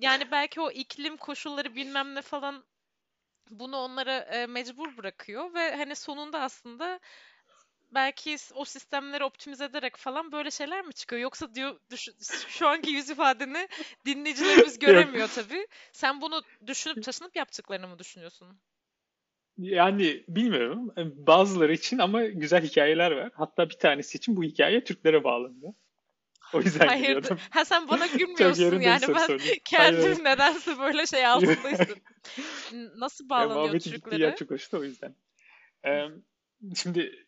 Yani 0.00 0.30
belki 0.30 0.60
o 0.60 0.70
iklim 0.70 1.16
koşulları 1.16 1.74
bilmem 1.74 2.14
ne 2.14 2.22
falan 2.22 2.64
bunu 3.50 3.76
onlara 3.76 4.18
e, 4.18 4.46
mecbur 4.46 4.96
bırakıyor 4.96 5.54
ve 5.54 5.76
hani 5.76 5.96
sonunda 5.96 6.40
aslında 6.40 7.00
belki 7.90 8.36
o 8.54 8.64
sistemleri 8.64 9.24
optimize 9.24 9.64
ederek 9.64 9.96
falan 9.96 10.32
böyle 10.32 10.50
şeyler 10.50 10.84
mi 10.84 10.92
çıkıyor? 10.92 11.22
Yoksa 11.22 11.54
diyor 11.54 11.80
düşün, 11.90 12.14
şu 12.48 12.68
anki 12.68 12.90
yüz 12.90 13.10
ifadeni 13.10 13.68
dinleyicilerimiz 14.06 14.78
göremiyor 14.78 15.28
tabii. 15.28 15.66
Sen 15.92 16.20
bunu 16.20 16.42
düşünüp 16.66 17.02
taşınıp 17.04 17.36
yaptıklarını 17.36 17.88
mı 17.88 17.98
düşünüyorsun? 17.98 18.58
Yani 19.58 20.24
bilmiyorum. 20.28 20.92
Bazıları 21.26 21.72
için 21.72 21.98
ama 21.98 22.24
güzel 22.24 22.62
hikayeler 22.64 23.10
var. 23.10 23.30
Hatta 23.34 23.68
bir 23.68 23.78
tanesi 23.78 24.18
için 24.18 24.36
bu 24.36 24.44
hikaye 24.44 24.84
Türklere 24.84 25.24
bağlandı. 25.24 25.74
O 26.52 26.60
yüzden 26.60 26.86
Hayır, 26.86 27.02
gülüyordum. 27.02 27.38
ha 27.50 27.64
sen 27.64 27.88
bana 27.88 28.06
gülmüyorsun 28.18 28.80
yani 28.80 29.02
ben 29.14 29.38
kendim 29.64 30.02
hayır. 30.02 30.24
nedense 30.24 30.78
böyle 30.78 31.06
şey 31.06 31.26
altında 31.26 31.68
hissettim. 31.68 32.02
N- 32.72 33.00
Nasıl 33.00 33.24
Ya, 33.24 33.30
bağlanıyor 33.30 33.74
gittiği 33.74 33.90
Türklere? 33.90 34.22
yer 34.22 34.36
çok 34.36 34.50
hoştu 34.50 34.78
o 34.78 34.84
yüzden. 34.84 35.14
Ee, 35.86 36.04
şimdi 36.74 37.26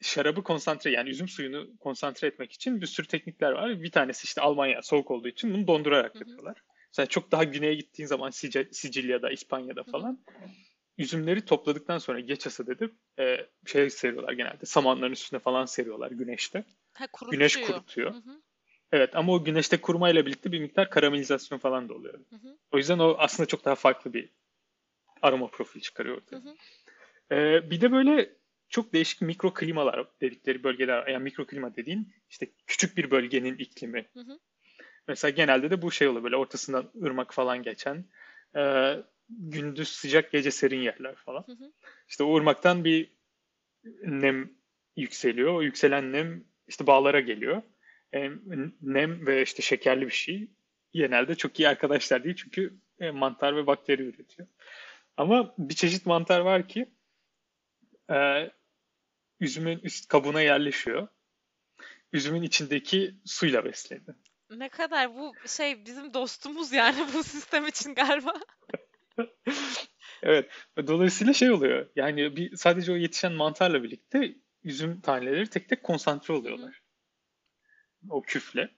şarabı 0.00 0.42
konsantre 0.42 0.90
yani 0.90 1.10
üzüm 1.10 1.28
suyunu 1.28 1.76
konsantre 1.80 2.26
etmek 2.28 2.52
için 2.52 2.80
bir 2.80 2.86
sürü 2.86 3.06
teknikler 3.06 3.52
var. 3.52 3.82
Bir 3.82 3.90
tanesi 3.90 4.24
işte 4.24 4.40
Almanya 4.40 4.82
soğuk 4.82 5.10
olduğu 5.10 5.28
için 5.28 5.54
bunu 5.54 5.66
dondurarak 5.66 6.14
yapıyorlar. 6.20 6.62
Mesela 6.92 7.06
çok 7.06 7.32
daha 7.32 7.44
güneye 7.44 7.74
gittiğin 7.74 8.06
zaman 8.06 8.30
Sicilya'da, 8.70 9.30
İspanya'da 9.30 9.82
falan 9.82 10.18
üzümleri 10.98 11.44
topladıktan 11.44 11.98
sonra 11.98 12.20
geç 12.20 12.46
hasat 12.46 12.68
edip 12.68 12.94
e, 13.18 13.46
şey 13.66 13.90
seriyorlar 13.90 14.32
genelde. 14.32 14.66
Samanların 14.66 15.12
üstüne 15.12 15.40
falan 15.40 15.64
seriyorlar 15.64 16.10
güneşte. 16.10 16.64
Ha, 17.00 17.06
Güneş 17.30 17.60
kurutuyor. 17.60 18.14
Hı 18.14 18.16
hı. 18.16 18.42
Evet 18.92 19.16
ama 19.16 19.32
o 19.32 19.44
güneşte 19.44 19.80
kurumayla 19.80 20.26
birlikte 20.26 20.52
bir 20.52 20.60
miktar 20.60 20.90
karamelizasyon 20.90 21.58
falan 21.58 21.88
da 21.88 21.94
oluyor. 21.94 22.14
Hı 22.30 22.36
hı. 22.36 22.58
O 22.72 22.76
yüzden 22.76 22.98
o 22.98 23.14
aslında 23.18 23.46
çok 23.46 23.64
daha 23.64 23.74
farklı 23.74 24.12
bir 24.12 24.28
aroma 25.22 25.46
profili 25.46 25.82
çıkarıyor 25.82 26.16
ortaya. 26.16 26.36
Hı 26.36 26.48
hı. 26.48 26.54
Ee, 27.32 27.70
bir 27.70 27.80
de 27.80 27.92
böyle 27.92 28.36
çok 28.68 28.92
değişik 28.92 29.20
mikro 29.22 29.54
klimalar 29.54 30.06
dedikleri 30.20 30.64
bölgeler, 30.64 31.06
yani 31.06 31.22
mikro 31.22 31.46
klima 31.46 31.76
dediğin 31.76 32.14
işte 32.30 32.50
küçük 32.66 32.96
bir 32.96 33.10
bölgenin 33.10 33.58
iklimi. 33.58 34.06
Hı 34.14 34.20
hı. 34.20 34.38
Mesela 35.08 35.30
genelde 35.30 35.70
de 35.70 35.82
bu 35.82 35.92
şey 35.92 36.08
oluyor 36.08 36.24
böyle 36.24 36.36
ortasından 36.36 36.90
ırmak 37.02 37.34
falan 37.34 37.62
geçen 37.62 38.04
e, 38.56 38.94
gündüz 39.28 39.88
sıcak 39.88 40.32
gece 40.32 40.50
serin 40.50 40.80
yerler 40.80 41.14
falan. 41.14 41.42
Hı 41.46 41.52
hı. 41.52 41.72
İşte 42.08 42.24
o 42.24 42.36
ırmaktan 42.36 42.84
bir 42.84 43.12
nem 44.02 44.52
yükseliyor. 44.96 45.54
O 45.54 45.62
yükselen 45.62 46.12
nem 46.12 46.44
işte 46.70 46.86
bağlara 46.86 47.20
geliyor. 47.20 47.62
E, 48.14 48.30
nem 48.82 49.26
ve 49.26 49.42
işte 49.42 49.62
şekerli 49.62 50.06
bir 50.06 50.12
şey 50.12 50.48
genelde 50.92 51.34
çok 51.34 51.60
iyi 51.60 51.68
arkadaşlar 51.68 52.24
değil 52.24 52.36
çünkü 52.36 52.74
e, 53.00 53.10
mantar 53.10 53.56
ve 53.56 53.66
bakteri 53.66 54.02
üretiyor. 54.02 54.48
Ama 55.16 55.54
bir 55.58 55.74
çeşit 55.74 56.06
mantar 56.06 56.40
var 56.40 56.68
ki 56.68 56.90
e, 58.10 58.50
üzümün 59.40 59.78
üst 59.78 60.08
kabuğuna 60.08 60.40
yerleşiyor. 60.42 61.08
Üzümün 62.12 62.42
içindeki 62.42 63.14
suyla 63.24 63.64
besleniyor. 63.64 64.14
Ne 64.50 64.68
kadar 64.68 65.14
bu 65.14 65.34
şey 65.46 65.86
bizim 65.86 66.14
dostumuz 66.14 66.72
yani 66.72 67.06
bu 67.14 67.22
sistem 67.22 67.66
için 67.66 67.94
galiba. 67.94 68.32
evet. 70.22 70.50
Dolayısıyla 70.86 71.32
şey 71.32 71.50
oluyor. 71.50 71.90
Yani 71.96 72.36
bir 72.36 72.56
sadece 72.56 72.92
o 72.92 72.96
yetişen 72.96 73.32
mantarla 73.32 73.82
birlikte 73.82 74.34
üzüm 74.64 75.00
taneleri 75.00 75.50
tek 75.50 75.68
tek 75.68 75.82
konsantre 75.82 76.34
oluyorlar. 76.34 76.80
O 78.10 78.22
küfle. 78.22 78.70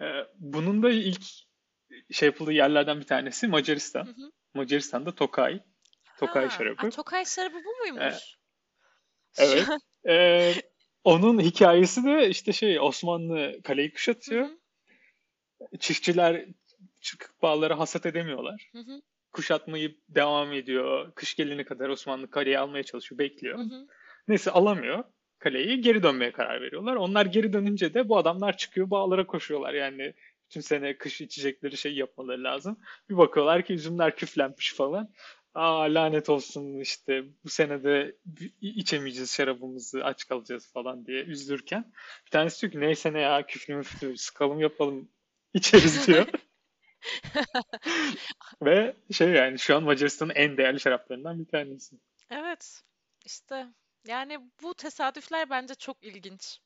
Ee, 0.00 0.04
bunun 0.38 0.82
da 0.82 0.90
ilk 0.90 1.22
şey 2.12 2.26
yapıldığı 2.26 2.52
yerlerden 2.52 3.00
bir 3.00 3.06
tanesi 3.06 3.48
Macaristan. 3.48 4.06
Hı 4.06 4.10
hı. 4.10 4.32
Macaristan'da 4.54 5.14
Tokay. 5.14 5.60
Tokay 6.18 6.44
ha, 6.44 6.50
şarabı. 6.50 6.86
A, 6.86 6.90
Tokay 6.90 7.24
şarabı 7.24 7.56
bu 7.64 7.78
muymuş? 7.80 8.36
Ee, 9.38 9.44
evet. 9.44 9.68
ee, 10.08 10.54
onun 11.04 11.40
hikayesi 11.40 12.04
de 12.04 12.28
işte 12.28 12.52
şey 12.52 12.80
Osmanlı 12.80 13.60
kaleyi 13.64 13.92
kuşatıyor. 13.92 14.46
Hı 14.46 14.52
hı. 15.72 15.78
Çiftçiler 15.78 16.46
çıkık 17.00 17.42
bağları 17.42 17.74
hasat 17.74 18.06
edemiyorlar. 18.06 18.70
Hı 18.72 18.78
hı. 18.78 19.02
Kuşatmayı 19.32 19.96
devam 20.08 20.52
ediyor. 20.52 21.12
Kış 21.14 21.34
gelene 21.34 21.64
kadar 21.64 21.88
Osmanlı 21.88 22.30
kaleyi 22.30 22.58
almaya 22.58 22.82
çalışıyor, 22.82 23.18
bekliyor. 23.18 23.58
Hı 23.58 23.62
hı. 23.62 23.86
Neyse 24.28 24.50
alamıyor 24.50 25.04
kaleyi. 25.38 25.80
Geri 25.80 26.02
dönmeye 26.02 26.32
karar 26.32 26.62
veriyorlar. 26.62 26.96
Onlar 26.96 27.26
geri 27.26 27.52
dönünce 27.52 27.94
de 27.94 28.08
bu 28.08 28.18
adamlar 28.18 28.56
çıkıyor 28.56 28.90
bağlara 28.90 29.26
koşuyorlar. 29.26 29.74
Yani 29.74 30.14
bütün 30.44 30.60
sene 30.60 30.98
kış 30.98 31.20
içecekleri 31.20 31.76
şey 31.76 31.94
yapmaları 31.94 32.44
lazım. 32.44 32.80
Bir 33.10 33.16
bakıyorlar 33.16 33.64
ki 33.64 33.72
üzümler 33.74 34.16
küflenmiş 34.16 34.74
falan. 34.74 35.12
Aa 35.54 35.82
lanet 35.82 36.28
olsun 36.28 36.80
işte 36.80 37.24
bu 37.44 37.48
sene 37.48 37.84
de 37.84 38.16
içemeyeceğiz 38.60 39.34
şarabımızı 39.34 40.04
aç 40.04 40.28
kalacağız 40.28 40.72
falan 40.72 41.06
diye 41.06 41.22
üzülürken 41.22 41.92
bir 42.26 42.30
tanesi 42.30 42.62
diyor 42.62 42.72
ki 42.72 42.80
neyse 42.80 43.12
ne 43.12 43.20
ya 43.20 43.46
küflü 43.46 43.76
müflü 43.76 44.16
sıkalım 44.18 44.60
yapalım 44.60 45.08
içeriz 45.54 46.06
diyor. 46.06 46.26
Ve 48.62 48.96
şey 49.12 49.28
yani 49.28 49.58
şu 49.58 49.76
an 49.76 49.82
Macaristan'ın 49.82 50.32
en 50.34 50.56
değerli 50.56 50.80
şaraplarından 50.80 51.38
bir 51.38 51.46
tanesi. 51.46 51.96
Evet 52.30 52.82
işte 53.24 53.66
yani 54.06 54.38
bu 54.62 54.74
tesadüfler 54.74 55.50
bence 55.50 55.74
çok 55.74 56.04
ilginç. 56.04 56.58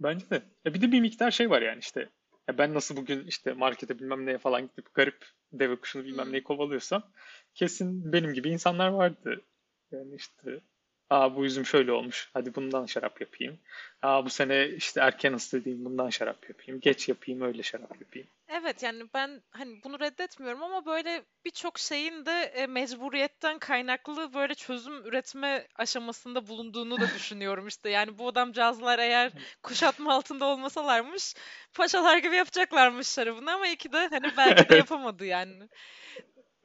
Bence 0.00 0.30
de. 0.30 0.42
Ya 0.64 0.74
bir 0.74 0.80
de 0.80 0.92
bir 0.92 1.00
miktar 1.00 1.30
şey 1.30 1.50
var 1.50 1.62
yani 1.62 1.78
işte 1.78 2.10
ya 2.48 2.58
ben 2.58 2.74
nasıl 2.74 2.96
bugün 2.96 3.26
işte 3.26 3.52
markete 3.52 3.98
bilmem 3.98 4.26
neye 4.26 4.38
falan 4.38 4.62
gidip 4.68 4.94
garip 4.94 5.26
deve 5.52 5.76
kuşunu 5.76 6.04
bilmem 6.04 6.26
hmm. 6.26 6.32
neyi 6.32 6.42
kovalıyorsam 6.42 7.12
kesin 7.54 8.12
benim 8.12 8.34
gibi 8.34 8.48
insanlar 8.50 8.88
vardı. 8.88 9.44
Yani 9.92 10.14
işte 10.14 10.60
Aa 11.10 11.36
bu 11.36 11.44
üzüm 11.44 11.66
şöyle 11.66 11.92
olmuş. 11.92 12.30
Hadi 12.34 12.54
bundan 12.54 12.86
şarap 12.86 13.20
yapayım. 13.20 13.58
Aa 14.02 14.24
bu 14.24 14.30
sene 14.30 14.68
işte 14.68 15.00
erken 15.00 15.32
ısıtayım 15.32 15.84
bundan 15.84 16.10
şarap 16.10 16.48
yapayım. 16.48 16.80
Geç 16.80 17.08
yapayım 17.08 17.42
öyle 17.42 17.62
şarap 17.62 18.00
yapayım. 18.00 18.28
Evet 18.48 18.82
yani 18.82 19.02
ben 19.14 19.42
hani 19.50 19.80
bunu 19.84 20.00
reddetmiyorum 20.00 20.62
ama 20.62 20.86
böyle 20.86 21.22
birçok 21.44 21.78
şeyin 21.78 22.26
de 22.26 22.32
e, 22.32 22.66
mecburiyetten 22.66 23.58
kaynaklı 23.58 24.34
böyle 24.34 24.54
çözüm 24.54 25.06
üretme 25.06 25.66
aşamasında 25.76 26.48
bulunduğunu 26.48 27.00
da 27.00 27.08
düşünüyorum 27.14 27.66
işte. 27.66 27.90
Yani 27.90 28.18
bu 28.18 28.28
adamcağızlar 28.28 28.98
eğer 28.98 29.32
kuşatma 29.62 30.14
altında 30.14 30.44
olmasalarmış 30.44 31.34
paşalar 31.74 32.18
gibi 32.18 32.36
yapacaklarmış 32.36 33.08
şarabını 33.08 33.52
ama 33.52 33.68
iki 33.68 33.92
de 33.92 34.08
hani 34.08 34.32
belki 34.36 34.68
de 34.68 34.76
yapamadı 34.76 35.24
yani. 35.26 35.68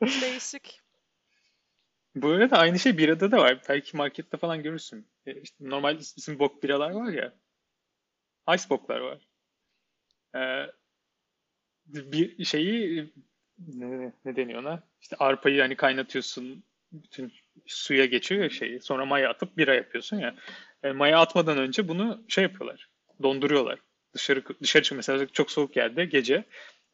Değişik. 0.01 0.84
Bu 2.15 2.29
arada 2.29 2.57
aynı 2.57 2.79
şey 2.79 2.97
birada 2.97 3.31
da 3.31 3.37
var. 3.37 3.61
Belki 3.69 3.97
markette 3.97 4.37
falan 4.37 4.63
görürsün. 4.63 5.07
E, 5.25 5.41
işte 5.41 5.55
normal 5.59 5.99
bizim 6.17 6.39
bok 6.39 6.63
biralar 6.63 6.91
var 6.91 7.09
ya. 7.13 7.33
Ice 8.55 8.69
boklar 8.69 8.99
var. 8.99 9.27
Ee, 10.35 10.71
bir 11.85 12.45
şeyi 12.45 13.13
ne, 13.57 14.13
ne 14.25 14.35
deniyor 14.35 14.61
ona? 14.61 14.83
İşte 15.01 15.15
arpayı 15.19 15.61
hani 15.61 15.75
kaynatıyorsun. 15.75 16.63
Bütün 16.91 17.33
suya 17.65 18.05
geçiyor 18.05 18.43
ya 18.43 18.49
şeyi. 18.49 18.81
Sonra 18.81 19.05
maya 19.05 19.29
atıp 19.29 19.57
bira 19.57 19.75
yapıyorsun 19.75 20.17
ya. 20.17 20.35
E, 20.83 20.91
maya 20.91 21.19
atmadan 21.19 21.57
önce 21.57 21.87
bunu 21.87 22.25
şey 22.27 22.43
yapıyorlar. 22.43 22.89
Donduruyorlar. 23.23 23.79
Dışarı 24.13 24.43
dışarı 24.61 24.83
çıkıyor. 24.83 24.97
Mesela 24.97 25.27
çok 25.27 25.51
soğuk 25.51 25.75
yerde 25.75 26.05
gece 26.05 26.43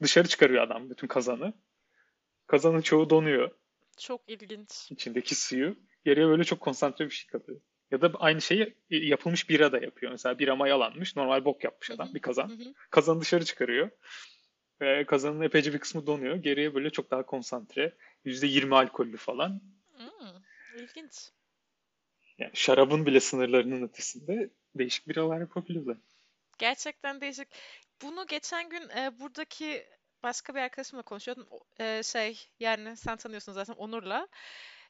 dışarı 0.01 0.27
çıkarıyor 0.27 0.63
adam 0.63 0.89
bütün 0.89 1.07
kazanı. 1.07 1.53
Kazanın 2.47 2.81
çoğu 2.81 3.09
donuyor. 3.09 3.51
Çok 3.97 4.21
ilginç. 4.27 4.91
İçindeki 4.91 5.35
suyu. 5.35 5.75
Geriye 6.05 6.27
böyle 6.27 6.43
çok 6.43 6.59
konsantre 6.59 7.05
bir 7.05 7.11
şey 7.11 7.27
kalıyor. 7.27 7.61
Ya 7.91 8.01
da 8.01 8.11
aynı 8.19 8.41
şeyi 8.41 8.75
yapılmış 8.89 9.49
bira 9.49 9.71
da 9.71 9.79
yapıyor. 9.79 10.11
Mesela 10.11 10.39
bira 10.39 10.55
mayalanmış. 10.55 11.15
Normal 11.15 11.45
bok 11.45 11.63
yapmış 11.63 11.91
adam. 11.91 12.13
bir 12.13 12.19
kazan. 12.19 12.59
Kazanı 12.89 13.21
dışarı 13.21 13.45
çıkarıyor. 13.45 13.89
Ve 14.81 15.05
kazanın 15.05 15.41
epeyce 15.41 15.73
bir 15.73 15.79
kısmı 15.79 16.07
donuyor. 16.07 16.35
Geriye 16.35 16.75
böyle 16.75 16.89
çok 16.89 17.11
daha 17.11 17.25
konsantre. 17.25 17.95
%20 18.25 18.75
alkollü 18.75 19.17
falan. 19.17 19.61
Hmm, 19.97 20.41
ilginç. 20.77 21.29
Yani 22.37 22.51
şarabın 22.53 23.05
bile 23.05 23.19
sınırlarının 23.19 23.81
ötesinde 23.87 24.49
değişik 24.75 25.07
biralar 25.07 25.39
yapabiliyorlar. 25.39 25.97
Gerçekten 26.57 27.21
değişik. 27.21 27.47
Bunu 28.01 28.27
geçen 28.27 28.69
gün 28.69 28.89
e, 28.89 29.19
buradaki 29.19 29.85
başka 30.23 30.55
bir 30.55 30.59
arkadaşımla 30.59 31.03
konuşuyordum. 31.03 31.47
Ee, 31.79 32.01
şey 32.03 32.49
yani 32.59 32.97
sen 32.97 33.17
tanıyorsun 33.17 33.53
zaten 33.53 33.73
Onur'la. 33.73 34.27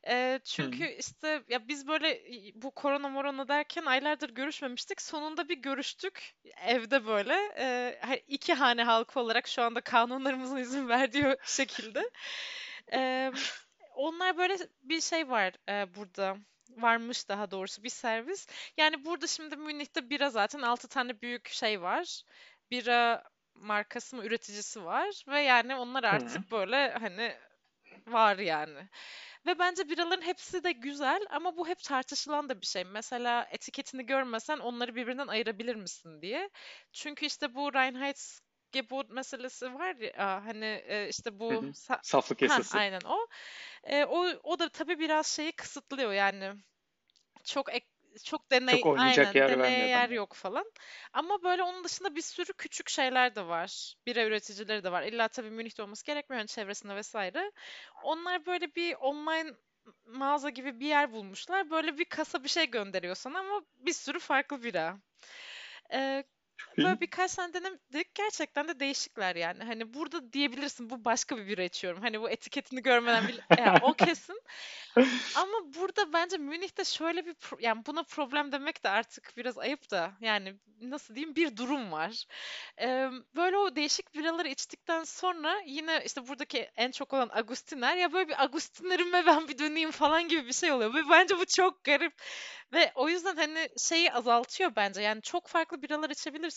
Ee, 0.08 0.40
çünkü 0.44 0.80
hmm. 0.80 1.00
işte 1.00 1.44
ya 1.50 1.68
biz 1.68 1.88
böyle 1.88 2.22
bu 2.56 2.72
korona 2.72 3.10
morona 3.10 3.48
derken 3.48 3.86
aylardır 3.86 4.30
görüşmemiştik. 4.30 5.02
Sonunda 5.02 5.50
bir 5.50 5.58
görüştük 5.58 6.36
evde 6.66 7.06
böyle. 7.06 7.36
Ee, 7.58 8.24
iki 8.28 8.54
hane 8.54 8.84
halkı 8.84 9.20
olarak 9.20 9.48
şu 9.48 9.62
anda 9.62 9.82
kanunlarımızın 9.82 10.58
izin 10.58 10.90
verdiği 10.90 11.38
şekilde. 11.46 12.10
Ee, 12.94 13.32
onlar 13.96 14.38
böyle 14.38 14.58
bir 14.84 15.02
şey 15.02 15.30
var 15.30 15.54
e, 15.70 15.96
burada 15.96 16.38
varmış 16.78 17.30
daha 17.30 17.52
doğrusu 17.52 17.84
bir 17.84 17.90
servis. 17.90 18.48
Yani 18.78 19.06
burada 19.06 19.28
şimdi 19.28 19.56
Münih'te 19.56 20.10
bira 20.10 20.30
zaten 20.30 20.62
6 20.62 20.88
tane 20.88 21.22
büyük 21.22 21.50
şey 21.50 21.82
var. 21.82 22.24
Bira 22.72 23.24
markası 23.56 24.16
mı 24.16 24.26
üreticisi 24.26 24.86
var 24.86 25.24
ve 25.28 25.42
yani 25.42 25.76
onlar 25.76 26.04
artık 26.04 26.48
Hı. 26.48 26.52
böyle 26.52 26.92
hani 26.92 27.36
var 28.08 28.38
yani. 28.38 28.90
Ve 29.46 29.60
bence 29.60 29.90
biraların 29.90 30.22
hepsi 30.22 30.64
de 30.64 30.72
güzel 30.72 31.22
ama 31.30 31.58
bu 31.58 31.68
hep 31.68 31.80
tartışılan 31.80 32.50
da 32.50 32.62
bir 32.62 32.66
şey. 32.66 32.84
Mesela 32.84 33.48
etiketini 33.52 34.06
görmesen 34.06 34.58
onları 34.58 34.96
birbirinden 34.96 35.28
ayırabilir 35.28 35.76
misin 35.76 36.22
diye. 36.22 36.50
Çünkü 36.94 37.26
işte 37.26 37.56
bu 37.56 37.74
Reinheitsgebot 37.74 39.10
meselesi 39.10 39.74
var 39.74 39.96
ya 39.96 40.46
hani 40.46 40.66
e, 40.66 41.08
işte 41.10 41.40
bu 41.40 41.46
Sa- 41.54 42.00
saflık 42.02 42.42
yasası. 42.42 42.78
Ha, 42.78 42.80
aynen 42.80 43.02
o. 43.02 43.28
E, 43.84 44.06
o 44.06 44.28
o 44.44 44.60
da 44.60 44.70
tabii 44.70 45.00
biraz 45.00 45.28
şeyi 45.28 45.52
kısıtlıyor 45.52 46.12
yani. 46.14 46.54
Çok 47.44 47.74
ek, 47.76 47.86
çok 48.26 48.52
deney 48.52 48.82
çok 48.82 48.98
aynen, 48.98 49.34
yer 49.34 49.48
deneye 49.48 49.88
yer 49.88 50.10
yok 50.10 50.34
falan. 50.34 50.66
Ama 51.14 51.44
böyle 51.44 51.64
onun 51.64 51.84
dışında 51.84 52.16
bir 52.16 52.22
sürü 52.22 52.54
küçük 52.54 52.90
şeyler 52.90 53.36
de 53.36 53.48
var. 53.48 53.96
Bira 54.06 54.26
üreticileri 54.26 54.84
de 54.84 54.92
var. 54.92 55.04
İlla 55.04 55.28
tabii 55.28 55.50
Münih'te 55.52 55.84
olması 55.84 56.06
gerekmiyor 56.06 56.40
hani 56.40 56.48
çevresinde 56.48 56.96
vesaire. 56.96 57.52
Onlar 58.04 58.46
böyle 58.46 58.76
bir 58.76 58.96
online 58.96 59.52
mağaza 60.06 60.50
gibi 60.50 60.80
bir 60.80 60.88
yer 60.88 61.12
bulmuşlar. 61.12 61.70
Böyle 61.70 61.98
bir 61.98 62.06
kasa 62.06 62.44
bir 62.44 62.50
şey 62.50 62.72
gönderiyor 62.72 63.16
sana 63.16 63.40
ama 63.40 63.62
bir 63.76 63.94
sürü 63.94 64.20
farklı 64.20 64.64
bira. 64.64 64.98
Ee, 65.94 66.24
böyle 66.78 67.02
birkaç 67.02 67.36
tane 67.36 67.54
denedik. 67.54 68.16
Gerçekten 68.16 68.68
de 68.68 68.80
değişikler 68.80 69.36
yani. 69.36 69.64
Hani 69.64 69.94
burada 69.94 70.34
diyebilirsin 70.34 70.90
bu 70.90 71.06
başka 71.06 71.38
bir 71.38 71.48
bira 71.48 71.64
içiyorum. 71.64 72.02
Hani 72.02 72.22
bu 72.22 72.30
etiketini 72.30 72.82
görmeden 72.82 73.28
bile 73.28 73.42
yani 73.58 73.80
o 73.84 73.94
kesin. 74.06 74.42
Ama 75.36 75.74
burada 75.80 76.14
bence 76.14 76.38
Münih'te 76.38 76.84
şöyle 76.84 77.26
bir 77.26 77.34
pro- 77.34 77.64
yani 77.64 77.86
buna 77.86 78.04
problem 78.04 78.52
demek 78.52 78.84
de 78.84 78.90
artık 78.90 79.34
biraz 79.38 79.58
ayıp 79.58 79.92
da 79.92 80.12
yani 80.22 80.56
nasıl 80.82 81.16
diyeyim 81.16 81.36
bir 81.36 81.58
durum 81.58 81.92
var. 81.92 82.26
Ee, 82.82 83.10
böyle 83.36 83.58
o 83.58 83.76
değişik 83.76 84.14
biraları 84.16 84.48
içtikten 84.48 85.04
sonra 85.04 85.62
yine 85.66 86.02
işte 86.06 86.28
buradaki 86.28 86.72
en 86.76 86.92
çok 86.92 87.14
olan 87.14 87.30
Agustiner 87.34 87.98
ya 87.98 88.14
böyle 88.14 88.28
bir 88.30 88.44
Agustiner'ime 88.44 89.26
ben 89.26 89.48
bir 89.48 89.58
döneyim 89.58 89.92
falan 89.92 90.28
gibi 90.28 90.48
bir 90.48 90.54
şey 90.54 90.72
oluyor. 90.72 90.94
Ve 90.94 91.10
bence 91.10 91.40
bu 91.40 91.46
çok 91.46 91.84
garip. 91.84 92.14
Ve 92.74 92.92
o 92.96 93.10
yüzden 93.10 93.36
hani 93.36 93.70
şeyi 93.78 94.14
azaltıyor 94.14 94.72
bence. 94.76 95.02
Yani 95.02 95.22
çok 95.22 95.48
farklı 95.48 95.82
biralar 95.82 96.10
içebilirsin. 96.10 96.51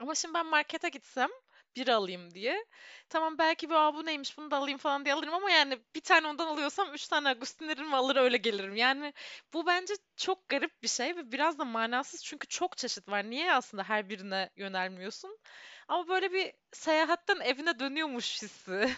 Ama 0.00 0.14
şimdi 0.14 0.34
ben 0.34 0.46
markete 0.46 0.88
gitsem 0.88 1.28
bira 1.76 1.94
alayım 1.94 2.30
diye. 2.34 2.64
Tamam 3.08 3.38
belki 3.38 3.70
bir 3.70 3.74
Aa, 3.74 3.94
bu 3.94 4.06
neymiş 4.06 4.38
bunu 4.38 4.50
da 4.50 4.56
alayım 4.56 4.78
falan 4.78 5.04
diye 5.04 5.14
alırım 5.14 5.34
ama 5.34 5.50
yani 5.50 5.78
bir 5.94 6.00
tane 6.00 6.26
ondan 6.26 6.46
alıyorsam 6.46 6.94
üç 6.94 7.08
tane 7.08 7.28
Agustiner'imi 7.28 7.96
alır 7.96 8.16
öyle 8.16 8.36
gelirim. 8.36 8.76
Yani 8.76 9.12
bu 9.54 9.66
bence 9.66 9.94
çok 10.16 10.48
garip 10.48 10.82
bir 10.82 10.88
şey 10.88 11.16
ve 11.16 11.32
biraz 11.32 11.58
da 11.58 11.64
manasız 11.64 12.24
çünkü 12.24 12.46
çok 12.48 12.76
çeşit 12.76 13.08
var. 13.08 13.30
Niye 13.30 13.52
aslında 13.52 13.82
her 13.84 14.08
birine 14.08 14.50
yönelmiyorsun? 14.56 15.38
Ama 15.88 16.08
böyle 16.08 16.32
bir 16.32 16.52
seyahatten 16.72 17.40
evine 17.40 17.78
dönüyormuş 17.78 18.42
hissi. 18.42 18.90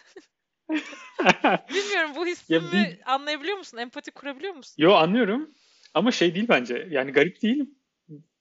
Bilmiyorum 1.74 2.10
bu 2.16 2.20
Ya 2.20 2.26
hissimi 2.26 2.72
bir 2.72 3.12
anlayabiliyor 3.14 3.58
musun? 3.58 3.78
Empati 3.78 4.10
kurabiliyor 4.10 4.54
musun? 4.54 4.82
yo 4.82 4.92
anlıyorum 4.94 5.50
ama 5.94 6.12
şey 6.12 6.34
değil 6.34 6.48
bence. 6.48 6.88
Yani 6.90 7.12
garip 7.12 7.42
değil. 7.42 7.74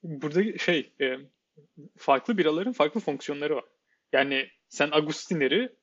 Burada 0.02 0.58
şey 0.58 0.92
e, 1.00 1.16
farklı 1.98 2.38
biraların 2.38 2.72
farklı 2.72 3.00
fonksiyonları 3.00 3.56
var. 3.56 3.64
Yani 4.12 4.48
sen 4.68 4.90
Agustiner'i 4.92 5.76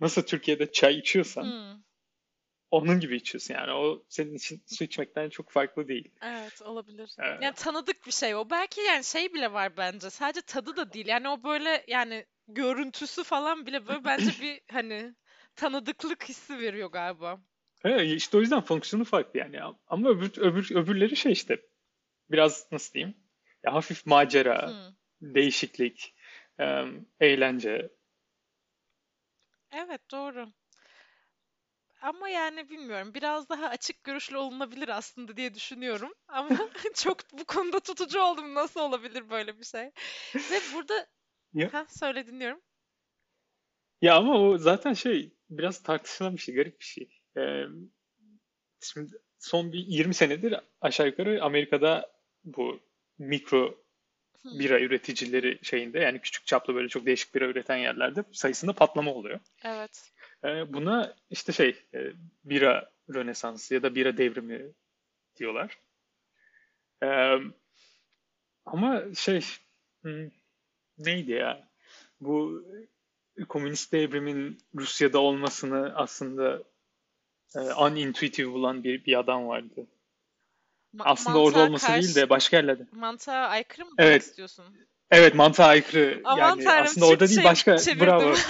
nasıl 0.00 0.22
Türkiye'de 0.22 0.72
çay 0.72 0.98
içiyorsan 0.98 1.44
Hmm, 1.44 1.82
onun 2.70 3.00
gibi 3.00 3.16
içiyorsun. 3.16 3.54
Yani 3.54 3.72
o 3.72 4.04
senin 4.08 4.34
için 4.34 4.62
su 4.66 4.84
içmekten 4.84 5.28
çok 5.28 5.50
farklı 5.50 5.88
değil. 5.88 6.10
evet 6.22 6.62
olabilir. 6.62 7.10
Ee, 7.18 7.44
Yani 7.44 7.54
tanıdık 7.54 8.06
bir 8.06 8.12
şey 8.12 8.34
o. 8.34 8.50
Belki 8.50 8.80
yani 8.80 9.04
şey 9.04 9.34
bile 9.34 9.52
var 9.52 9.76
bence. 9.76 10.10
Sadece 10.10 10.40
tadı 10.42 10.76
da 10.76 10.92
değil. 10.92 11.06
Yani 11.06 11.28
o 11.28 11.42
böyle 11.42 11.84
yani 11.88 12.26
görüntüsü 12.48 13.24
falan 13.24 13.66
bile 13.66 13.86
böyle 13.86 14.04
bence 14.04 14.30
bir 14.40 14.60
hani 14.70 15.14
tanıdıklık 15.56 16.24
hissi 16.28 16.58
veriyor 16.58 16.90
galiba. 16.90 17.40
evet, 17.84 18.12
işte 18.16 18.36
o 18.36 18.40
yüzden 18.40 18.60
fonksiyonu 18.60 19.04
farklı 19.04 19.38
yani. 19.38 19.60
Ama 19.86 20.08
öbür, 20.08 20.38
öbür, 20.38 20.70
öbürleri 20.76 21.16
şey 21.16 21.32
işte 21.32 21.60
biraz 22.30 22.72
nasıl 22.72 22.94
diyeyim? 22.94 23.16
Ya 23.64 23.74
hafif 23.74 24.06
macera, 24.06 24.66
Hmm. 24.66 24.94
değişiklik, 25.22 26.14
e, 26.60 26.84
eğlence. 27.20 27.90
Evet 29.70 30.10
doğru. 30.10 30.52
Ama 32.02 32.28
yani 32.28 32.68
bilmiyorum. 32.70 33.14
Biraz 33.14 33.48
daha 33.48 33.66
açık 33.66 34.04
görüşlü 34.04 34.36
olunabilir 34.36 34.88
aslında 34.88 35.36
diye 35.36 35.54
düşünüyorum. 35.54 36.12
Ama 36.28 36.48
çok 36.94 37.16
bu 37.32 37.44
konuda 37.44 37.80
tutucu 37.80 38.20
oldum. 38.20 38.54
Nasıl 38.54 38.80
olabilir 38.80 39.30
böyle 39.30 39.58
bir 39.58 39.64
şey? 39.64 39.90
Ve 40.50 40.60
burada 40.74 41.06
Ya, 41.54 41.70
ha 41.72 41.86
söyle 41.88 42.26
dinliyorum. 42.26 42.62
ya 44.02 44.16
ama 44.16 44.38
o 44.40 44.58
zaten 44.58 44.92
şey 44.92 45.34
biraz 45.50 45.82
tartışılan 45.82 46.36
bir 46.36 46.40
şey, 46.40 46.54
garip 46.54 46.80
bir 46.80 46.84
şey. 46.84 47.20
E, 47.36 47.42
şimdi 48.80 49.12
son 49.38 49.72
bir 49.72 49.78
20 49.78 50.14
senedir 50.14 50.54
aşağı 50.80 51.06
yukarı 51.06 51.42
Amerika'da 51.42 52.12
bu 52.44 52.80
mikro 53.18 53.82
bira 54.44 54.80
üreticileri 54.80 55.58
şeyinde 55.62 55.98
yani 55.98 56.18
küçük 56.18 56.46
çaplı 56.46 56.74
böyle 56.74 56.88
çok 56.88 57.06
değişik 57.06 57.34
bira 57.34 57.44
üreten 57.44 57.76
yerlerde 57.76 58.24
sayısında 58.32 58.72
patlama 58.72 59.14
oluyor. 59.14 59.40
Evet. 59.64 60.12
E, 60.44 60.72
buna 60.72 61.14
işte 61.30 61.52
şey 61.52 61.76
e, 61.94 62.12
bira 62.44 62.92
rönesansı 63.14 63.74
ya 63.74 63.82
da 63.82 63.94
bira 63.94 64.16
devrimi 64.16 64.72
diyorlar. 65.36 65.78
E, 67.02 67.36
ama 68.66 69.02
şey 69.14 69.40
neydi 70.98 71.32
ya? 71.32 71.68
Bu 72.20 72.64
komünist 73.48 73.92
devrimin 73.92 74.58
Rusya'da 74.74 75.18
olmasını 75.18 75.92
aslında 75.94 76.62
e, 77.56 77.60
unintuitive 77.60 78.52
bulan 78.52 78.84
bir, 78.84 79.04
bir 79.04 79.18
adam 79.18 79.48
vardı. 79.48 79.86
Aslında 80.98 81.38
orada 81.38 81.58
olması 81.64 81.88
değil 81.88 82.02
karşı 82.02 82.14
de 82.14 82.30
başka 82.30 82.56
yerlerde. 82.56 82.82
mantığa 82.92 83.46
aykırı 83.48 83.86
mı 83.86 83.92
Evet, 83.98 84.22
istiyorsun? 84.22 84.64
evet 85.10 85.34
mantığa 85.34 85.66
aykırı 85.66 86.20
Aman 86.24 86.38
yani 86.48 86.64
tanrım 86.64 86.82
aslında 86.84 87.06
orada 87.06 87.28
değil 87.28 87.44
başka 87.44 87.78
çevirdim. 87.78 88.06
bravo. 88.06 88.34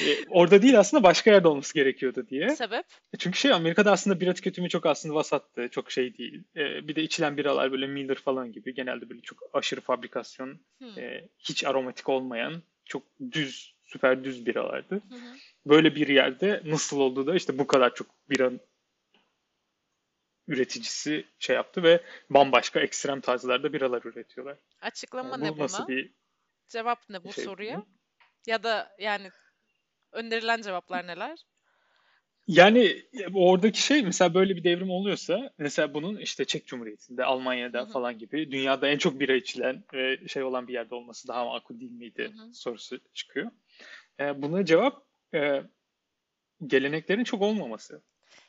E, 0.00 0.24
orada 0.30 0.62
değil 0.62 0.78
aslında 0.78 1.02
başka 1.02 1.30
yerde 1.30 1.48
olması 1.48 1.74
gerekiyordu 1.74 2.26
diye. 2.30 2.48
Sebep? 2.56 2.84
E, 3.14 3.16
Çünkü 3.18 3.38
şey 3.38 3.52
Amerika'da 3.52 3.92
aslında 3.92 4.20
bira 4.20 4.34
tüketimi 4.34 4.68
çok 4.68 4.86
aslında 4.86 5.14
vasattı. 5.14 5.68
Çok 5.70 5.90
şey 5.90 6.18
değil. 6.18 6.42
E, 6.56 6.88
bir 6.88 6.96
de 6.96 7.02
içilen 7.02 7.36
biralar 7.36 7.72
böyle 7.72 7.86
Miller 7.86 8.14
falan 8.16 8.52
gibi 8.52 8.74
genelde 8.74 9.10
böyle 9.10 9.20
çok 9.20 9.38
aşırı 9.52 9.80
fabrikasyon, 9.80 10.58
Hmm. 10.78 10.98
e, 10.98 11.28
hiç 11.38 11.64
aromatik 11.64 12.08
olmayan 12.08 12.62
çok 12.84 13.02
düz, 13.32 13.74
süper 13.84 14.24
düz 14.24 14.46
biralardı. 14.46 14.94
Hı 14.94 15.14
hı. 15.14 15.36
Böyle 15.66 15.94
bir 15.94 16.08
yerde 16.08 16.62
nasıl 16.64 17.00
oldu 17.00 17.26
da 17.26 17.34
işte 17.36 17.58
bu 17.58 17.66
kadar 17.66 17.94
çok 17.94 18.06
bira 18.30 18.50
üreticisi 20.48 21.26
şey 21.38 21.56
yaptı 21.56 21.82
ve 21.82 22.02
bambaşka 22.30 22.80
ekstrem 22.80 23.20
tarzlarda 23.20 23.72
biralar 23.72 24.02
üretiyorlar. 24.04 24.58
Açıklama 24.80 25.30
Yani 25.30 25.44
ne 25.44 25.58
bu 25.58 25.62
nasıl 25.62 25.78
buna? 25.78 25.88
bir 25.88 26.12
Cevap 26.68 26.98
ne 27.08 27.24
bu 27.24 27.32
şey? 27.32 27.44
soruya? 27.44 27.82
Ya 28.46 28.62
da 28.62 28.96
yani 28.98 29.30
önerilen 30.12 30.62
cevaplar 30.62 31.06
neler? 31.06 31.38
Yani 32.46 33.02
oradaki 33.34 33.82
şey 33.82 34.02
mesela 34.02 34.34
böyle 34.34 34.56
bir 34.56 34.64
devrim 34.64 34.90
oluyorsa 34.90 35.50
mesela 35.58 35.94
bunun 35.94 36.16
işte 36.16 36.44
Çek 36.44 36.66
Cumhuriyeti'nde, 36.66 37.24
Almanya'da 37.24 37.80
hı. 37.80 37.92
falan 37.92 38.18
gibi 38.18 38.50
dünyada 38.50 38.88
en 38.88 38.98
çok 38.98 39.20
bira 39.20 39.34
içilen 39.34 39.84
ve 39.94 40.28
şey 40.28 40.42
olan 40.42 40.68
bir 40.68 40.72
yerde 40.72 40.94
olması 40.94 41.28
daha 41.28 41.44
makul 41.44 41.80
değil 41.80 41.92
miydi 41.92 42.32
hı. 42.36 42.54
sorusu 42.54 43.00
çıkıyor. 43.14 43.50
E, 44.20 44.42
buna 44.42 44.64
cevap 44.64 45.02
e, 45.34 45.62
geleneklerin 46.66 47.24
çok 47.24 47.42
olmaması. 47.42 48.02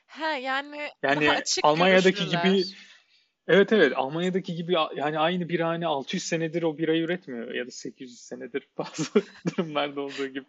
He 0.08 0.39
yani 0.41 0.89
daha 1.03 1.14
Yani 1.14 1.32
açık 1.32 1.66
Almanya'daki 1.66 2.26
gibi 2.26 2.64
evet 3.47 3.74
evet. 3.74 3.93
Almanya'daki 3.95 4.56
gibi 4.56 4.74
yani 4.95 5.20
aynı 5.20 5.49
birhane 5.49 5.88
600 5.88 6.24
senedir 6.24 6.64
o 6.64 6.78
birayı 6.78 7.01
üretmiyor 7.01 7.53
ya 7.53 7.68
da 7.68 7.72
800 7.72 8.20
senedir 8.20 8.68
bazı 8.78 9.03
durumlarda 9.47 10.01
olduğu 10.01 10.28
gibi. 10.28 10.45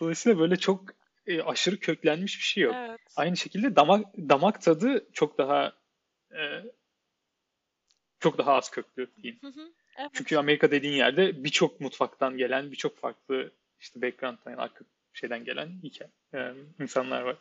Dolayısıyla 0.00 0.38
böyle 0.38 0.56
çok 0.56 0.84
e, 1.26 1.42
aşırı 1.42 1.78
köklenmiş 1.78 2.38
bir 2.38 2.44
şey 2.44 2.62
yok. 2.62 2.74
Evet. 2.78 3.00
Aynı 3.16 3.36
şekilde 3.36 3.76
damak 3.76 4.06
damak 4.16 4.62
tadı 4.62 5.06
çok 5.12 5.38
daha 5.38 5.72
e, 6.32 6.40
çok 8.20 8.38
daha 8.38 8.54
az 8.54 8.70
köklü 8.70 9.10
diyeyim. 9.22 9.38
Hı 9.42 9.46
hı. 9.46 9.72
Evet. 9.96 10.10
Çünkü 10.12 10.36
Amerika 10.36 10.70
dediğin 10.70 10.94
yerde 10.94 11.44
birçok 11.44 11.80
mutfaktan 11.80 12.36
gelen, 12.36 12.72
birçok 12.72 12.98
farklı 12.98 13.52
işte 13.80 14.02
background'dan, 14.02 14.56
arka 14.56 14.84
şeyden 15.12 15.44
gelen 15.44 15.68
hikaye, 15.82 16.10
e, 16.34 16.54
insanlar 16.80 17.22
var. 17.22 17.36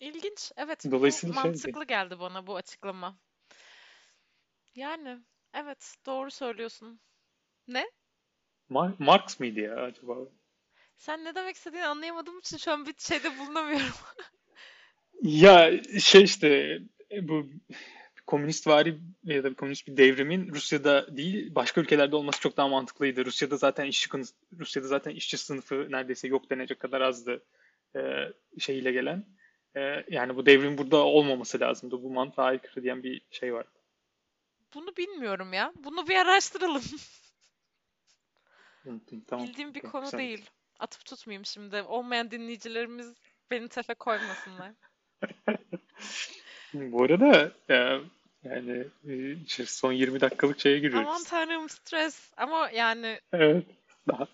İlginç. 0.00 0.52
Evet, 0.56 0.84
bu 0.84 0.90
Dolayısıyla 0.90 1.34
şey 1.34 1.42
değil. 1.42 1.54
mantıklı 1.54 1.84
geldi 1.84 2.20
bana 2.20 2.46
bu 2.46 2.56
açıklama. 2.56 3.18
Yani 4.74 5.18
evet 5.54 5.94
doğru 6.06 6.30
söylüyorsun. 6.30 7.00
Ne? 7.68 7.90
Mar- 8.70 8.94
Marx 8.98 9.40
mıydı 9.40 9.60
ya 9.60 9.76
acaba? 9.76 10.16
Sen 10.96 11.24
ne 11.24 11.34
demek 11.34 11.56
istediğini 11.56 11.86
anlayamadığım 11.86 12.38
için 12.38 12.56
şu 12.56 12.72
an 12.72 12.86
bir 12.86 12.94
şeyde 12.98 13.38
bulunamıyorum. 13.38 13.86
Ya 15.22 15.70
şey 16.00 16.22
işte 16.22 16.78
e, 17.10 17.28
bu 17.28 17.46
komünistvari 18.26 18.98
ya 19.24 19.44
da 19.44 19.54
komünist 19.54 19.86
bir 19.88 19.96
devrimin 19.96 20.48
Rusya'da 20.54 21.16
değil 21.16 21.54
başka 21.54 21.80
ülkelerde 21.80 22.16
olması 22.16 22.40
çok 22.40 22.56
daha 22.56 22.68
mantıklıydı. 22.68 23.24
Rusya'da 23.24 23.56
zaten 23.56 23.86
işçi 23.86 24.10
Rusya'da 24.58 24.88
zaten 24.88 25.10
işçi 25.10 25.38
sınıfı 25.38 25.86
neredeyse 25.90 26.28
yok 26.28 26.50
denecek 26.50 26.80
kadar 26.80 27.00
azdı 27.00 27.44
e, 27.96 28.00
şeyiyle 28.58 28.92
gelen. 28.92 29.26
E, 29.76 30.04
yani 30.08 30.36
bu 30.36 30.46
devrim 30.46 30.78
burada 30.78 30.96
olmaması 30.96 31.60
lazımdı. 31.60 32.02
Bu 32.02 32.10
mantığa 32.10 32.44
aykırı 32.44 32.82
diyen 32.84 33.02
bir 33.02 33.22
şey 33.30 33.54
var. 33.54 33.66
Bunu 34.74 34.96
bilmiyorum 34.96 35.52
ya. 35.52 35.72
Bunu 35.84 36.08
bir 36.08 36.16
araştıralım. 36.16 36.82
Tamam. 39.26 39.46
Bildiğim 39.46 39.74
bir 39.74 39.80
Tamam, 39.80 39.92
konu 39.92 40.06
sen- 40.06 40.20
değil. 40.20 40.50
Atıp 40.78 41.04
tutmayayım 41.04 41.44
şimdi. 41.46 41.82
Olmayan 41.82 42.30
dinleyicilerimiz 42.30 43.14
beni 43.50 43.68
tefe 43.68 43.94
koymasınlar. 43.94 44.72
Bu 46.74 47.02
arada 47.02 47.52
e, 47.70 47.74
yani 48.44 48.84
e, 49.08 49.32
işte 49.32 49.66
son 49.66 49.92
20 49.92 50.20
dakikalık 50.20 50.60
şeye 50.60 50.78
Aman 50.78 50.82
giriyoruz. 50.82 51.24
tanrım 51.24 51.68
stres. 51.68 52.32
Ama 52.36 52.70
yani 52.70 53.20
Evet. 53.32 53.66
Daha 54.08 54.26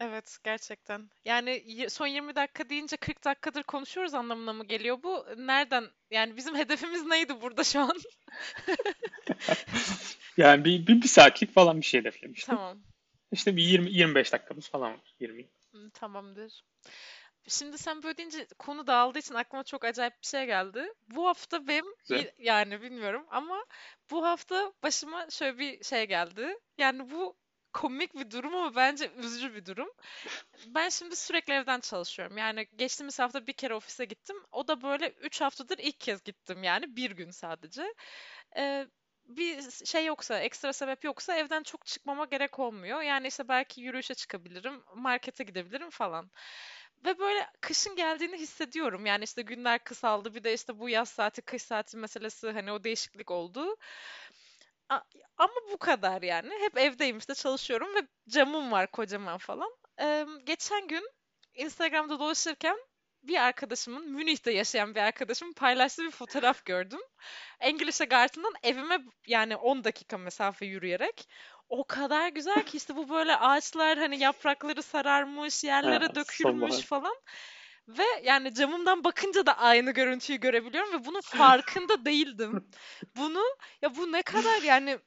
Evet, 0.00 0.38
gerçekten. 0.44 1.10
Yani 1.24 1.62
y- 1.66 1.88
son 1.90 2.06
20 2.06 2.36
dakika 2.36 2.68
deyince 2.68 2.96
40 2.96 3.24
dakikadır 3.24 3.62
konuşuyoruz 3.62 4.14
anlamına 4.14 4.52
mı 4.52 4.64
geliyor 4.64 5.02
bu? 5.02 5.26
Nereden? 5.36 5.84
Yani 6.10 6.36
bizim 6.36 6.54
hedefimiz 6.56 7.06
neydi 7.06 7.40
burada 7.40 7.64
şu 7.64 7.80
an? 7.80 7.96
Yani 10.36 10.64
bir, 10.64 10.86
bir, 10.86 11.02
bir 11.02 11.08
saatlik 11.08 11.54
falan 11.54 11.80
bir 11.80 11.86
şey 11.86 12.00
hedeflemiştim. 12.00 12.56
Tamam. 12.56 12.78
İşte 13.32 13.56
bir 13.56 13.62
20-25 13.62 14.32
dakikamız 14.32 14.68
falan 14.68 14.92
var. 14.92 15.14
20. 15.20 15.48
Hmm, 15.70 15.90
Tamamdır. 15.90 16.64
Şimdi 17.48 17.78
sen 17.78 18.02
böyle 18.02 18.16
deyince 18.16 18.46
konu 18.58 18.86
dağıldığı 18.86 19.18
için 19.18 19.34
aklıma 19.34 19.64
çok 19.64 19.84
acayip 19.84 20.22
bir 20.22 20.26
şey 20.26 20.46
geldi. 20.46 20.92
Bu 21.06 21.26
hafta 21.26 21.66
benim 21.68 21.94
Güzel. 21.98 22.30
yani 22.38 22.82
bilmiyorum 22.82 23.26
ama 23.30 23.64
bu 24.10 24.26
hafta 24.26 24.72
başıma 24.82 25.30
şöyle 25.30 25.58
bir 25.58 25.84
şey 25.84 26.06
geldi. 26.06 26.58
Yani 26.78 27.10
bu 27.10 27.36
komik 27.74 28.14
bir 28.14 28.30
durum 28.30 28.54
ama 28.56 28.76
bence 28.76 29.10
üzücü 29.16 29.54
bir 29.54 29.66
durum. 29.66 29.90
Ben 30.66 30.88
şimdi 30.88 31.16
sürekli 31.16 31.52
evden 31.52 31.80
çalışıyorum. 31.80 32.38
Yani 32.38 32.66
geçtiğimiz 32.76 33.18
hafta 33.18 33.46
bir 33.46 33.52
kere 33.52 33.74
ofise 33.74 34.04
gittim. 34.04 34.36
O 34.52 34.68
da 34.68 34.82
böyle 34.82 35.08
3 35.10 35.40
haftadır 35.40 35.78
ilk 35.78 36.00
kez 36.00 36.24
gittim 36.24 36.62
yani 36.64 36.96
bir 36.96 37.10
gün 37.10 37.30
sadece. 37.30 37.94
Ee, 38.56 38.86
bir 39.28 39.70
şey 39.86 40.06
yoksa, 40.06 40.38
ekstra 40.40 40.72
sebep 40.72 41.04
yoksa 41.04 41.36
evden 41.36 41.62
çok 41.62 41.86
çıkmama 41.86 42.24
gerek 42.24 42.58
olmuyor. 42.58 43.02
Yani 43.02 43.26
işte 43.26 43.48
belki 43.48 43.80
yürüyüşe 43.80 44.14
çıkabilirim, 44.14 44.82
markete 44.94 45.44
gidebilirim 45.44 45.90
falan. 45.90 46.30
Ve 47.04 47.18
böyle 47.18 47.46
kışın 47.60 47.96
geldiğini 47.96 48.36
hissediyorum. 48.36 49.06
Yani 49.06 49.24
işte 49.24 49.42
günler 49.42 49.84
kısaldı. 49.84 50.34
Bir 50.34 50.44
de 50.44 50.54
işte 50.54 50.78
bu 50.78 50.88
yaz 50.88 51.08
saati, 51.08 51.42
kış 51.42 51.62
saati 51.62 51.96
meselesi 51.96 52.50
hani 52.50 52.72
o 52.72 52.84
değişiklik 52.84 53.30
oldu. 53.30 53.76
A- 54.88 55.00
Ama 55.38 55.52
bu 55.72 55.78
kadar 55.78 56.22
yani. 56.22 56.54
Hep 56.60 56.78
evdeyim 56.78 57.18
işte 57.18 57.34
çalışıyorum 57.34 57.94
ve 57.94 58.00
camım 58.28 58.72
var 58.72 58.90
kocaman 58.90 59.38
falan. 59.38 59.70
Eee, 60.00 60.26
geçen 60.44 60.88
gün 60.88 61.10
Instagram'da 61.54 62.18
dolaşırken 62.18 62.76
bir 63.22 63.36
arkadaşımın, 63.36 64.10
Münih'te 64.12 64.52
yaşayan 64.52 64.94
bir 64.94 65.00
arkadaşımın 65.00 65.52
paylaştığı 65.52 66.04
bir 66.04 66.10
fotoğraf 66.10 66.64
gördüm. 66.64 67.00
English'e 67.60 68.04
Garten'dan 68.04 68.54
evime 68.62 68.98
yani 69.26 69.56
10 69.56 69.84
dakika 69.84 70.18
mesafe 70.18 70.66
yürüyerek. 70.66 71.28
O 71.68 71.84
kadar 71.86 72.28
güzel 72.28 72.62
ki 72.62 72.76
işte 72.76 72.96
bu 72.96 73.08
böyle 73.08 73.36
ağaçlar 73.36 73.98
hani 73.98 74.18
yaprakları 74.18 74.82
sararmış, 74.82 75.64
Ha, 75.64 75.66
yerlere 75.68 76.14
dökülmüş 76.14 76.76
sonbahar. 76.76 76.84
falan. 76.86 77.16
Ve 77.88 78.04
yani 78.22 78.54
camımdan 78.54 79.04
bakınca 79.04 79.46
da 79.46 79.58
aynı 79.58 79.90
görüntüyü 79.90 80.40
görebiliyorum 80.40 80.92
ve 80.92 81.04
bunun 81.04 81.20
farkında 81.20 82.04
değildim. 82.04 82.70
Bunu 83.16 83.44
ya 83.82 83.96
bu 83.96 84.12
ne 84.12 84.22
kadar 84.22 84.62
yani 84.62 84.98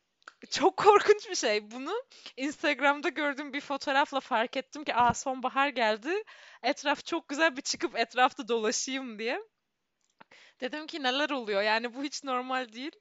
çok 0.51 0.77
korkunç 0.77 1.29
bir 1.29 1.35
şey. 1.35 1.71
Bunu 1.71 2.03
Instagram'da 2.37 3.09
gördüğüm 3.09 3.53
bir 3.53 3.61
fotoğrafla 3.61 4.19
fark 4.19 4.57
ettim 4.57 4.83
ki 4.83 4.95
aa 4.95 5.13
sonbahar 5.13 5.67
geldi. 5.69 6.23
Etraf 6.63 7.05
çok 7.05 7.27
güzel 7.29 7.57
bir 7.57 7.61
çıkıp 7.61 7.99
etrafta 7.99 8.47
dolaşayım 8.47 9.19
diye. 9.19 9.41
Dedim 10.61 10.87
ki 10.87 11.03
neler 11.03 11.29
oluyor? 11.29 11.61
Yani 11.61 11.93
bu 11.93 12.03
hiç 12.03 12.23
normal 12.23 12.73
değil. 12.73 12.91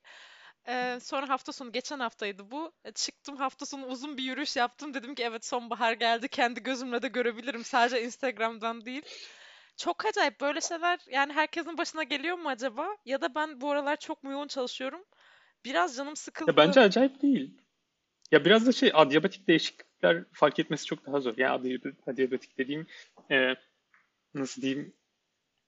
Ee, 0.68 0.98
sonra 1.02 1.28
hafta 1.28 1.52
sonu, 1.52 1.72
geçen 1.72 1.98
haftaydı 2.00 2.50
bu. 2.50 2.72
E, 2.84 2.92
Çıktım 2.92 3.36
hafta 3.36 3.66
sonu 3.66 3.86
uzun 3.86 4.16
bir 4.16 4.22
yürüyüş 4.22 4.56
yaptım. 4.56 4.94
Dedim 4.94 5.14
ki 5.14 5.22
evet 5.22 5.44
sonbahar 5.46 5.92
geldi. 5.92 6.28
Kendi 6.28 6.62
gözümle 6.62 7.02
de 7.02 7.08
görebilirim. 7.08 7.64
Sadece 7.64 8.02
Instagram'dan 8.02 8.84
değil. 8.84 9.02
Çok 9.76 10.06
acayip 10.06 10.40
böyle 10.40 10.60
şeyler 10.60 10.98
yani 11.10 11.32
herkesin 11.32 11.78
başına 11.78 12.02
geliyor 12.02 12.38
mu 12.38 12.48
acaba? 12.48 12.96
Ya 13.04 13.20
da 13.20 13.34
ben 13.34 13.60
bu 13.60 13.70
aralar 13.70 13.96
çok 13.96 14.24
mu 14.24 14.32
yoğun 14.32 14.48
çalışıyorum? 14.48 15.04
Biraz 15.64 15.96
canım 15.96 16.16
Ya 16.16 16.16
sıkıldı. 16.16 16.56
bence 16.56 16.80
acayip 16.80 17.22
değil. 17.22 17.50
Ya 18.32 18.44
biraz 18.44 18.66
da 18.66 18.72
şey 18.72 18.90
adiyabatik 18.94 19.48
değişiklikler 19.48 20.24
fark 20.32 20.58
etmesi 20.58 20.84
çok 20.84 21.06
daha 21.06 21.20
zor. 21.20 21.34
Yani 21.36 21.78
adiyabatik 22.06 22.58
dediğim 22.58 22.86
e, 23.30 23.54
nasıl 24.34 24.62
diyeyim 24.62 24.92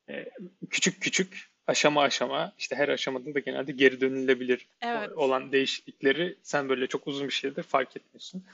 e, 0.08 0.30
küçük 0.70 1.02
küçük 1.02 1.50
aşama 1.66 2.02
aşama 2.02 2.52
işte 2.58 2.76
her 2.76 2.88
aşamada 2.88 3.34
da 3.34 3.38
genelde 3.38 3.72
geri 3.72 4.00
dönülebilir 4.00 4.68
Evet. 4.82 5.12
olan 5.12 5.52
değişiklikleri 5.52 6.38
sen 6.42 6.68
böyle 6.68 6.86
çok 6.86 7.06
uzun 7.06 7.26
bir 7.26 7.32
sürede 7.32 7.62
fark 7.62 7.96
etmiyorsun. 7.96 8.44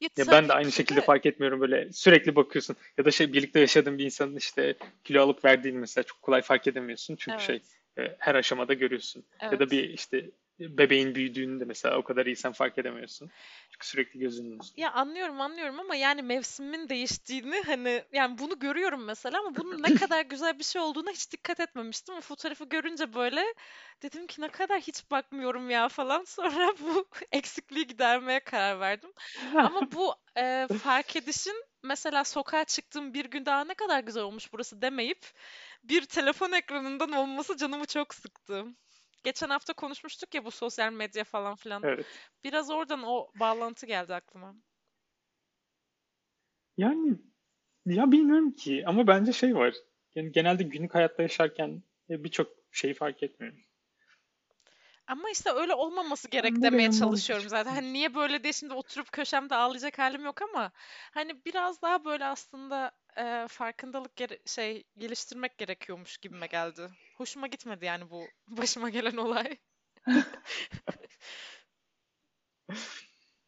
Ya 0.00 0.24
ben 0.30 0.48
de 0.48 0.52
aynı 0.52 0.68
ki 0.68 0.74
şekilde 0.76 1.00
de 1.00 1.04
fark 1.04 1.26
etmiyorum 1.26 1.60
böyle 1.60 1.92
sürekli 1.92 2.36
bakıyorsun 2.36 2.76
ya 2.98 3.04
da 3.04 3.10
şey 3.10 3.32
birlikte 3.32 3.60
yaşadığın 3.60 3.98
bir 3.98 4.04
insanın 4.04 4.36
işte 4.36 4.74
kilo 5.04 5.22
alıp 5.22 5.44
verdiğini 5.44 5.78
mesela 5.78 6.04
çok 6.04 6.22
kolay 6.22 6.42
fark 6.42 6.66
edemiyorsun 6.66 7.16
çünkü 7.16 7.44
şey 7.44 7.62
evet. 7.96 8.10
e, 8.10 8.16
her 8.18 8.34
aşamada 8.34 8.74
görüyorsun. 8.74 9.24
Ya 9.42 9.50
da 9.50 9.56
Evet. 9.56 9.70
bir 9.70 9.88
işte 9.88 10.30
bebeğin 10.60 11.14
büyüdüğünü 11.14 11.60
de 11.60 11.64
mesela 11.64 11.98
o 11.98 12.02
kadar 12.02 12.26
iyi 12.26 12.36
sen 12.36 12.52
fark 12.52 12.78
edemiyorsun. 12.78 13.30
Çünkü 13.80 13.86
sürekli 13.86 14.20
gözünün 14.20 14.60
üstünde. 14.60 14.80
Ya 14.80 14.92
anlıyorum 14.92 15.40
anlıyorum 15.40 15.80
ama 15.80 15.94
yani 15.94 16.22
mevsimin 16.22 16.88
değiştiğini 16.88 17.62
hani 17.66 18.04
yani 18.12 18.38
bunu 18.38 18.58
görüyorum 18.58 19.04
mesela 19.04 19.38
ama 19.38 19.56
bunun 19.56 19.82
ne 19.82 19.94
kadar 19.94 20.20
güzel 20.24 20.58
bir 20.58 20.64
şey 20.64 20.82
olduğuna 20.82 21.10
hiç 21.10 21.32
dikkat 21.32 21.60
etmemiştim. 21.60 22.14
O 22.14 22.20
fotoğrafı 22.20 22.64
görünce 22.64 23.14
böyle 23.14 23.44
dedim 24.02 24.26
ki 24.26 24.40
ne 24.40 24.48
kadar 24.48 24.80
hiç 24.80 25.10
bakmıyorum 25.10 25.70
ya 25.70 25.88
falan. 25.88 26.24
Sonra 26.28 26.72
bu 26.80 27.08
eksikliği 27.32 27.86
gidermeye 27.86 28.40
karar 28.40 28.80
verdim. 28.80 29.10
Ama 29.56 29.92
bu 29.92 30.14
e, 30.36 30.68
fark 30.82 31.16
edişin 31.16 31.64
mesela 31.82 32.24
sokağa 32.24 32.64
çıktığım 32.64 33.14
bir 33.14 33.24
gün 33.24 33.46
daha 33.46 33.64
ne 33.64 33.74
kadar 33.74 34.00
güzel 34.00 34.22
olmuş 34.22 34.52
burası 34.52 34.82
demeyip 34.82 35.26
bir 35.84 36.04
telefon 36.06 36.52
ekranından 36.52 37.12
olması 37.12 37.56
canımı 37.56 37.86
çok 37.86 38.14
sıktı. 38.14 38.64
Geçen 39.22 39.50
hafta 39.50 39.72
konuşmuştuk 39.72 40.34
ya 40.34 40.44
bu 40.44 40.50
sosyal 40.50 40.92
medya 40.92 41.24
falan 41.24 41.56
filan. 41.56 41.82
Evet. 41.82 42.06
Biraz 42.44 42.70
oradan 42.70 43.02
o 43.02 43.30
bağlantı 43.40 43.86
geldi 43.86 44.14
aklıma. 44.14 44.54
Yani 46.76 47.18
ya 47.86 48.12
bilmiyorum 48.12 48.52
ki 48.52 48.84
ama 48.86 49.06
bence 49.06 49.32
şey 49.32 49.54
var. 49.54 49.74
Yani 50.14 50.32
genelde 50.32 50.62
günlük 50.62 50.94
hayatta 50.94 51.22
yaşarken 51.22 51.82
e, 52.10 52.24
birçok 52.24 52.48
şeyi 52.70 52.94
fark 52.94 53.22
etmiyoruz. 53.22 53.70
Ama 55.06 55.30
işte 55.30 55.50
öyle 55.50 55.74
olmaması 55.74 56.28
gerek 56.28 56.52
Nereye 56.52 56.62
demeye 56.62 56.92
çalışıyorum 56.92 57.48
zaten. 57.48 57.74
Hani 57.74 57.92
niye 57.92 58.14
böyle 58.14 58.42
diye 58.42 58.52
şimdi 58.52 58.74
oturup 58.74 59.12
köşemde 59.12 59.54
ağlayacak 59.54 59.98
halim 59.98 60.24
yok 60.24 60.42
ama 60.42 60.72
hani 61.10 61.44
biraz 61.44 61.82
daha 61.82 62.04
böyle 62.04 62.24
aslında 62.24 62.92
e, 63.16 63.48
farkındalık 63.48 64.16
gere- 64.16 64.38
şey 64.46 64.84
geliştirmek 64.98 65.58
gerekiyormuş 65.58 66.18
gibime 66.18 66.46
geldi. 66.46 66.88
Hoşuma 67.16 67.46
gitmedi 67.46 67.84
yani 67.84 68.10
bu 68.10 68.24
başıma 68.48 68.90
gelen 68.90 69.16
olay. 69.16 69.56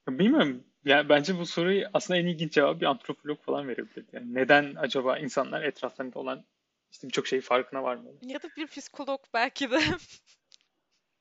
Bilmiyorum. 0.09 0.65
Yani 0.85 1.09
bence 1.09 1.39
bu 1.39 1.47
soruyu 1.47 1.87
aslında 1.95 2.21
en 2.21 2.27
ilginç 2.27 2.53
cevabı 2.53 2.81
bir 2.81 2.87
antropolog 2.87 3.41
falan 3.41 3.69
verebilir. 3.69 4.05
Yani 4.13 4.35
neden 4.35 4.75
acaba 4.75 5.19
insanlar 5.19 5.63
etraflarında 5.63 6.19
olan 6.19 6.45
işte 6.91 7.09
birçok 7.09 7.27
şeyin 7.27 7.43
farkına 7.43 7.83
varmıyor? 7.83 8.15
Ya 8.23 8.43
da 8.43 8.49
bir 8.57 8.67
psikolog 8.67 9.21
belki 9.35 9.71
de. 9.71 9.81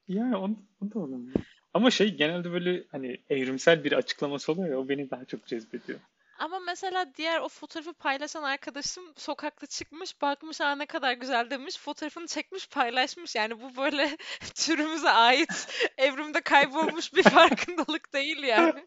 Yani 0.07 0.37
o, 0.37 0.49
o 0.81 0.91
da 0.93 0.99
olabilir. 0.99 1.61
Ama 1.73 1.91
şey 1.91 2.15
genelde 2.15 2.51
böyle 2.51 2.83
hani 2.91 3.17
evrimsel 3.29 3.83
bir 3.83 3.91
açıklaması 3.91 4.51
oluyor 4.51 4.69
ya 4.69 4.79
o 4.79 4.89
beni 4.89 5.09
daha 5.09 5.25
çok 5.25 5.45
cezbediyor. 5.45 5.99
Ama 6.41 6.59
mesela 6.59 7.05
diğer 7.17 7.39
o 7.39 7.49
fotoğrafı 7.49 7.93
paylaşan 7.93 8.43
arkadaşım 8.43 9.03
sokakta 9.17 9.67
çıkmış, 9.67 10.21
bakmış 10.21 10.61
aa 10.61 10.75
ne 10.75 10.85
kadar 10.85 11.13
güzel 11.13 11.49
demiş, 11.49 11.77
fotoğrafını 11.77 12.27
çekmiş, 12.27 12.67
paylaşmış. 12.67 13.35
Yani 13.35 13.61
bu 13.61 13.77
böyle 13.77 14.17
türümüze 14.55 15.09
ait, 15.09 15.67
evrimde 15.97 16.41
kaybolmuş 16.41 17.13
bir 17.13 17.23
farkındalık 17.29 18.13
değil 18.13 18.43
yani. 18.43 18.85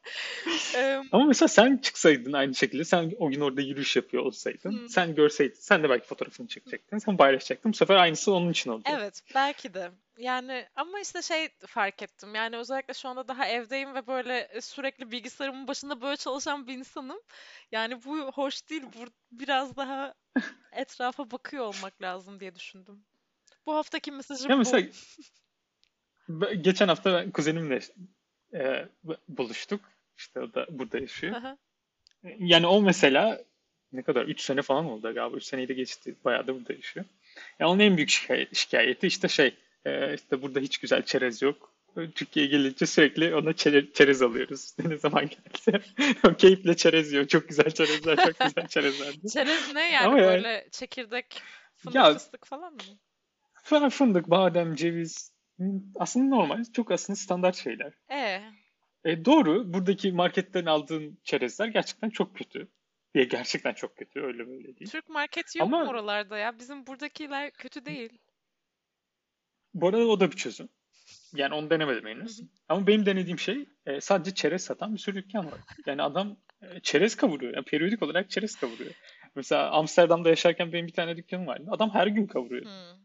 Ama 1.12 1.24
mesela 1.24 1.48
sen 1.48 1.76
çıksaydın 1.76 2.32
aynı 2.32 2.54
şekilde 2.54 2.84
sen 2.84 3.12
o 3.18 3.30
gün 3.30 3.40
orada 3.40 3.60
yürüyüş 3.60 3.96
yapıyor 3.96 4.22
olsaydın 4.22 4.70
hmm, 4.70 4.88
sen 4.88 5.14
görseydin 5.14 5.60
sen 5.60 5.82
de 5.82 5.90
belki 5.90 6.06
fotoğrafını 6.06 6.48
çekecektin 6.48 6.98
sen 6.98 7.16
paylaşacaktın 7.16 7.72
bu 7.72 7.76
sefer 7.76 7.96
aynısı 7.96 8.32
onun 8.32 8.50
için 8.50 8.70
olacak. 8.70 8.94
Evet, 8.98 9.22
belki 9.34 9.74
de. 9.74 9.90
Yani 10.18 10.66
ama 10.76 11.00
işte 11.00 11.22
şey 11.22 11.48
fark 11.66 12.02
ettim. 12.02 12.34
Yani 12.34 12.56
özellikle 12.56 12.94
şu 12.94 13.08
anda 13.08 13.28
daha 13.28 13.46
evdeyim 13.46 13.94
ve 13.94 14.06
böyle 14.06 14.38
e, 14.38 14.60
sürekli 14.60 15.10
bilgisayarımın 15.10 15.68
başında 15.68 16.00
böyle 16.00 16.16
çalışan 16.16 16.66
bir 16.66 16.74
insanım. 16.78 17.18
Yani 17.72 18.04
bu 18.04 18.32
hoş 18.32 18.70
değil. 18.70 18.82
Bu 18.82 19.04
biraz 19.32 19.76
daha 19.76 20.14
etrafa 20.72 21.30
bakıyor 21.30 21.64
olmak 21.64 22.02
lazım 22.02 22.40
diye 22.40 22.54
düşündüm. 22.54 23.04
Bu 23.66 23.74
haftaki 23.74 24.10
Ya 24.10 24.16
mesajım 24.16 24.50
bu. 24.52 24.56
mesela 24.56 24.88
ben- 26.28 26.62
geçen 26.62 26.88
hafta 26.88 27.12
ben 27.12 27.30
kuzenimle 27.30 27.80
e, 28.54 28.88
buluştuk 29.28 29.80
işte 30.16 30.40
o 30.40 30.54
da 30.54 30.66
burada 30.70 30.98
yaşıyor. 30.98 31.36
Aha. 31.36 31.58
Yani 32.38 32.66
o 32.66 32.82
mesela 32.82 33.44
ne 33.92 34.02
kadar 34.02 34.24
3 34.24 34.40
sene 34.40 34.62
falan 34.62 34.84
oldu 34.84 35.14
galiba 35.14 35.36
3 35.36 35.44
seneyi 35.44 35.68
de 35.68 35.74
geçti 35.74 36.14
bayağı 36.24 36.46
da 36.46 36.54
burada 36.54 36.72
yaşıyor. 36.72 37.06
Yani 37.58 37.70
onun 37.70 37.80
en 37.80 37.96
büyük 37.96 38.10
şikay- 38.10 38.54
şikayeti 38.54 39.06
işte 39.06 39.28
şey 39.28 39.54
e, 39.84 40.14
işte 40.14 40.42
burada 40.42 40.60
hiç 40.60 40.78
güzel 40.78 41.02
çerez 41.02 41.42
yok. 41.42 41.74
Türkiye'ye 42.14 42.50
gelince 42.50 42.86
sürekli 42.86 43.34
ona 43.34 43.50
çere- 43.50 43.92
çerez 43.92 44.22
alıyoruz. 44.22 44.74
Ne 44.84 44.96
zaman 44.96 45.28
gelse 45.28 45.80
o 46.24 46.34
keyifle 46.34 46.76
çerez 46.76 47.12
yiyor. 47.12 47.26
Çok 47.28 47.48
güzel 47.48 47.70
çerezler, 47.70 48.16
çok 48.16 48.38
güzel 48.40 48.66
çerezler. 48.68 49.14
Çerez 49.32 49.74
ne 49.74 49.92
yani 49.92 50.06
Ama 50.06 50.18
yani 50.18 50.26
böyle 50.26 50.68
çekirdek, 50.70 51.42
fındık 51.76 51.94
ya 51.96 52.14
fıstık 52.14 52.46
falan 52.46 52.72
mı? 52.74 53.90
fındık, 53.90 54.30
badem, 54.30 54.74
ceviz 54.74 55.32
aslında 55.96 56.36
normal, 56.36 56.64
çok 56.72 56.90
aslında 56.90 57.16
standart 57.16 57.56
şeyler. 57.56 57.92
E, 58.10 58.42
E, 59.04 59.24
doğru, 59.24 59.72
buradaki 59.74 60.12
marketten 60.12 60.66
aldığın 60.66 61.18
çerezler 61.24 61.66
gerçekten 61.66 62.10
çok 62.10 62.36
kötü. 62.36 62.68
Ya 63.14 63.24
gerçekten 63.24 63.72
çok 63.74 63.96
kötü. 63.96 64.20
Öyle 64.20 64.48
böyle 64.48 64.76
değil. 64.76 64.90
Türk 64.90 65.08
marketi 65.08 65.58
yok 65.58 65.68
mu 65.70 65.76
Ama 65.76 65.90
oralarda 65.90 66.38
ya? 66.38 66.58
Bizim 66.58 66.86
buradakiler 66.86 67.50
kötü 67.50 67.84
değil. 67.86 68.18
Bu 69.74 69.88
arada 69.88 70.06
o 70.06 70.20
da 70.20 70.30
bir 70.30 70.36
çözüm. 70.36 70.68
Yani 71.34 71.54
onu 71.54 71.70
denemedim 71.70 72.06
henüz. 72.06 72.42
Ama 72.68 72.86
benim 72.86 73.06
denediğim 73.06 73.38
şey 73.38 73.64
e, 73.86 74.00
sadece 74.00 74.34
çerez 74.34 74.64
satan 74.64 74.94
bir 74.94 74.98
sürü 74.98 75.16
dükkan 75.16 75.46
var. 75.46 75.60
Yani 75.86 76.02
adam 76.02 76.36
e, 76.62 76.80
çerez 76.80 77.14
kavuruyor. 77.14 77.54
Yani 77.54 77.64
periyodik 77.64 78.02
olarak 78.02 78.30
çerez 78.30 78.56
kavuruyor. 78.56 78.90
Mesela 79.34 79.70
Amsterdam'da 79.70 80.28
yaşarken 80.28 80.72
benim 80.72 80.86
bir 80.86 80.92
tane 80.92 81.16
dükkanım 81.16 81.46
vardı. 81.46 81.64
Adam 81.70 81.90
her 81.90 82.06
gün 82.06 82.26
kavuruyor. 82.26 82.64
Hmm. 82.64 83.03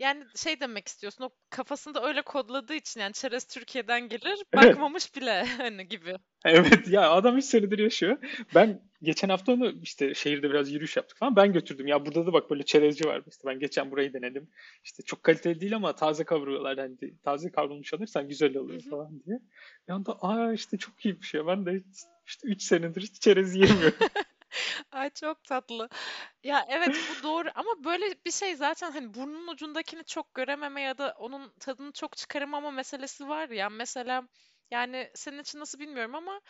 Yani 0.00 0.24
şey 0.36 0.60
demek 0.60 0.88
istiyorsun, 0.88 1.24
o 1.24 1.30
kafasında 1.50 2.06
öyle 2.06 2.22
kodladığı 2.22 2.74
için 2.74 3.00
yani 3.00 3.12
çerez 3.12 3.44
Türkiye'den 3.44 4.08
gelir, 4.08 4.38
Evet. 4.52 4.64
bakmamış 4.64 5.16
bile 5.16 5.44
hani 5.56 5.88
gibi. 5.88 6.16
Evet 6.44 6.88
ya 6.88 7.10
adam 7.10 7.36
3 7.38 7.44
senedir 7.44 7.78
yaşıyor. 7.78 8.18
Ben 8.54 8.82
geçen 9.02 9.28
hafta 9.28 9.52
onu 9.52 9.72
işte 9.82 10.14
şehirde 10.14 10.50
biraz 10.50 10.72
yürüyüş 10.72 10.96
yaptık 10.96 11.18
falan. 11.18 11.36
Ben 11.36 11.52
götürdüm. 11.52 11.86
Ya 11.86 12.06
burada 12.06 12.26
da 12.26 12.32
bak 12.32 12.50
böyle 12.50 12.62
çerezci 12.62 13.04
var. 13.04 13.22
İşte 13.30 13.42
ben 13.46 13.58
geçen 13.58 13.90
burayı 13.90 14.12
denedim. 14.12 14.48
İşte 14.84 15.02
çok 15.02 15.22
kaliteli 15.22 15.60
değil 15.60 15.76
ama 15.76 15.94
taze 15.94 16.24
kavuruyorlar. 16.24 16.78
Hani 16.78 16.96
taze 17.22 17.50
kavrulmuş 17.50 17.94
alırsan 17.94 18.28
güzel 18.28 18.56
oluyor 18.56 18.80
falan 18.90 19.22
diye. 19.26 19.38
Bir 19.88 19.92
anda 19.92 20.12
aa 20.20 20.52
işte 20.52 20.76
çok 20.78 21.04
iyiymiş 21.06 21.34
ya. 21.34 21.46
Ben 21.46 21.66
de 21.66 21.82
işte 22.26 22.48
3 22.48 22.62
senedir 22.62 23.02
hiç 23.02 23.20
çerez 23.20 23.56
yemiyorum. 23.56 23.98
Ay 24.92 25.10
çok 25.10 25.44
tatlı. 25.44 25.88
Ya 26.44 26.66
evet 26.68 27.00
bu 27.08 27.22
doğru 27.22 27.48
ama 27.54 27.84
böyle 27.84 28.24
bir 28.26 28.30
şey 28.32 28.56
zaten 28.56 28.90
hani 28.92 29.14
burnun 29.14 29.48
ucundakini 29.48 30.04
çok 30.04 30.34
görememe 30.34 30.82
ya 30.82 30.98
da 30.98 31.14
onun 31.18 31.54
tadını 31.60 31.92
çok 31.92 32.16
çıkaramama 32.16 32.70
meselesi 32.70 33.28
var 33.28 33.48
ya. 33.48 33.70
Mesela 33.70 34.28
yani 34.70 35.10
senin 35.14 35.38
için 35.38 35.60
nasıl 35.60 35.78
bilmiyorum 35.78 36.14
ama 36.14 36.40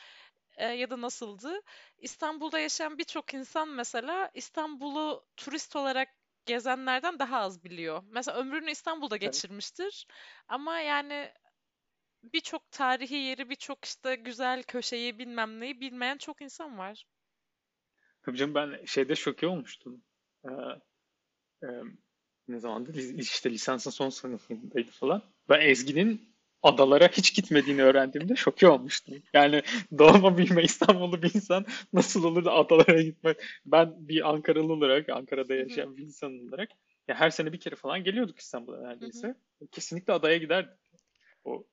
e, 0.57 0.66
ya 0.66 0.90
da 0.90 1.01
nasıldı? 1.01 1.61
İstanbul'da 1.98 2.59
yaşayan 2.59 2.98
birçok 2.98 3.34
insan 3.34 3.68
mesela 3.68 4.30
İstanbul'u 4.34 5.26
turist 5.36 5.76
olarak 5.76 6.09
gezenlerden 6.46 7.18
daha 7.18 7.38
az 7.40 7.64
biliyor. 7.64 8.03
Mesela 8.07 8.38
ömrünü 8.38 8.70
İstanbul'da 8.70 9.16
Tabii. 9.18 9.20
geçirmiştir 9.26 10.07
ama 10.48 10.80
yani 10.80 11.32
birçok 12.22 12.70
tarihi 12.70 13.14
yeri, 13.16 13.51
birçok 13.51 13.84
işte 13.84 14.14
güzel 14.16 14.62
köşeyi 14.62 15.18
bilmem 15.18 15.61
neyi 15.61 15.80
bilmeyen 15.80 16.18
çok 16.18 16.42
insan 16.42 16.78
var. 16.78 17.07
Tabii 18.23 18.37
canım 18.37 18.55
ben 18.55 18.85
şeyde 18.87 19.16
şoke 19.16 19.47
olmuştum. 19.47 20.03
Ee, 20.45 20.51
e, 21.62 21.68
ne 22.49 22.59
zamandı? 22.59 23.01
İşte 23.18 23.51
lisansın 23.51 23.91
son 23.91 24.09
sınıfındaydı 24.09 24.91
falan. 24.91 25.23
Ben 25.49 25.61
Ezgi'nin 25.61 26.31
adalara 26.62 27.09
hiç 27.09 27.35
gitmediğini 27.35 27.83
öğrendiğimde 27.83 28.37
şoke 28.37 28.68
olmuştum. 28.68 29.14
Yani 29.35 29.62
doğma 29.99 30.39
büyüme 30.39 30.62
İstanbullu 30.62 31.23
bir 31.23 31.35
insan 31.35 31.66
nasıl 31.93 32.25
olur 32.25 32.45
da 32.45 32.53
adalara 32.53 33.03
gitmez. 33.03 33.37
Ben 33.66 34.09
bir 34.09 34.29
Ankaralı 34.31 34.73
olarak, 34.73 35.09
Ankara'da 35.09 35.55
yaşayan 35.55 35.97
bir 35.97 36.03
insan 36.03 36.49
olarak 36.49 36.71
ya 37.09 37.14
her 37.14 37.31
sene 37.31 37.53
bir 37.53 37.61
kere 37.61 37.77
falan 37.77 38.05
geliyorduk 38.05 38.39
İstanbul'a 38.39 38.81
neredeyse. 38.81 39.35
Kesinlikle 39.73 40.12
adaya 40.12 40.37
giderdik. 40.37 40.79
O 41.45 41.64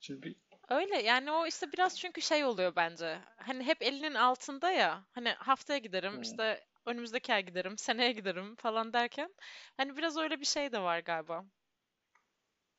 şimdi 0.00 0.22
bir 0.22 0.36
Öyle 0.68 1.02
yani 1.02 1.30
o 1.30 1.46
işte 1.46 1.72
biraz 1.72 1.98
çünkü 1.98 2.22
şey 2.22 2.44
oluyor 2.44 2.72
bence. 2.76 3.18
Hani 3.36 3.64
hep 3.64 3.82
elinin 3.82 4.14
altında 4.14 4.70
ya. 4.70 5.04
Hani 5.12 5.28
haftaya 5.30 5.78
giderim, 5.78 6.22
işte 6.22 6.64
önümüzdeki 6.86 7.34
ay 7.34 7.46
giderim, 7.46 7.78
seneye 7.78 8.12
giderim 8.12 8.56
falan 8.56 8.92
derken 8.92 9.34
hani 9.76 9.96
biraz 9.96 10.16
öyle 10.16 10.40
bir 10.40 10.44
şey 10.46 10.72
de 10.72 10.80
var 10.80 10.98
galiba. 10.98 11.44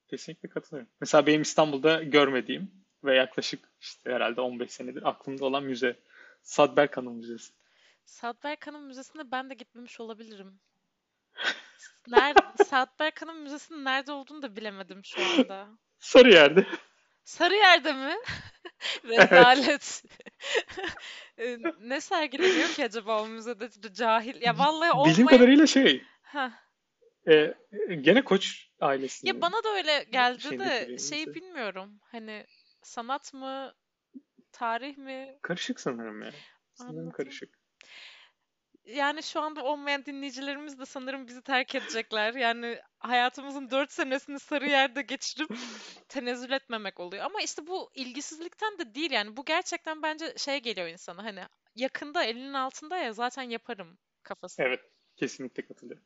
kesinlikle 0.08 0.50
katılıyorum. 0.50 0.92
Mesela 1.02 1.28
benim 1.28 1.42
İstanbul'da 1.42 2.04
görmediğim 2.04 2.72
ve 3.04 3.16
yaklaşık 3.16 3.70
işte 3.82 4.12
herhalde 4.12 4.42
15 4.42 4.72
senedir 4.72 5.10
aklımda 5.10 5.46
olan 5.46 5.64
müze 5.64 6.00
Sad 6.44 6.78
Berkan'ın 6.78 7.14
müzesi. 7.14 7.54
Saat 8.06 8.44
Berkan'ın 8.44 8.84
müzesine 8.84 9.32
ben 9.32 9.50
de 9.50 9.54
gitmemiş 9.54 10.00
olabilirim. 10.00 10.60
Nerede, 12.08 12.64
Saat 12.64 13.00
Berkan'ın 13.00 13.38
müzesinin 13.38 13.86
nerede 13.86 14.12
olduğunu 14.12 14.42
da 14.42 14.56
bilemedim 14.56 15.06
şu 15.06 15.22
anda. 15.22 15.68
Sarıyer'de. 16.00 16.68
Sarıyer'de 17.26 17.94
mi? 17.94 18.16
Rezalet. 19.04 20.04
Ne 21.80 22.02
sergileniyor 22.02 22.70
ki 22.70 22.86
acaba 22.86 23.24
o 23.24 23.28
müzede 23.28 23.94
cahil? 23.94 24.42
Ya 24.42 24.60
vallahi 24.60 24.90
Bildiğim 24.90 25.28
olmaya... 25.28 25.38
kadarıyla 25.38 25.68
şey 25.68 26.04
Heh. 26.22 26.50
e, 27.28 27.54
gene 28.02 28.24
Koç 28.24 28.70
Ya 28.82 28.88
ailesinin 28.88 29.42
bana 29.42 29.64
da 29.64 29.70
öyle 29.70 30.06
geldi 30.12 30.42
şeyindeki 30.42 30.92
de 30.92 30.98
şeyi 30.98 31.34
bilmiyorum. 31.34 32.00
Hani 32.12 32.46
sanat 32.84 33.34
mı, 33.34 33.74
tarih 34.52 34.98
mi? 34.98 35.40
Karışık 35.42 35.80
sanırım 35.80 36.22
ya. 36.22 36.32
Sanırım 36.74 37.12
karışık. 37.12 37.50
Yani 38.86 39.24
şu 39.24 39.42
anda 39.42 39.64
olmayan 39.64 40.06
dinleyicilerimiz 40.06 40.80
de 40.80 40.86
sanırım 40.86 41.28
bizi 41.28 41.42
terk 41.42 41.76
edecekler. 41.76 42.34
Yani 42.34 42.80
hayatımızın 43.00 43.72
dört 43.72 43.92
senesini 43.92 44.40
Sarıyer'de 44.40 45.02
geçirip 45.02 45.50
tenezzül 46.08 46.52
etmemek 46.52 47.00
oluyor. 47.00 47.26
Ama 47.26 47.42
işte 47.42 47.68
bu 47.68 47.92
ilgisizlikten 47.96 48.80
de 48.80 48.96
değil 48.96 49.12
yani. 49.12 49.38
Bu 49.38 49.46
gerçekten 49.46 50.02
bence 50.02 50.34
şey 50.38 50.60
geliyor 50.60 50.88
insana 50.88 51.24
hani 51.24 51.44
yakında 51.76 52.24
elinin 52.24 52.54
altında 52.54 52.98
ya 52.98 53.14
zaten 53.14 53.44
yaparım 53.44 53.98
kafası. 54.24 54.62
Evet. 54.62 54.80
Kesinlikle 55.16 55.66
katılıyorum. 55.66 56.06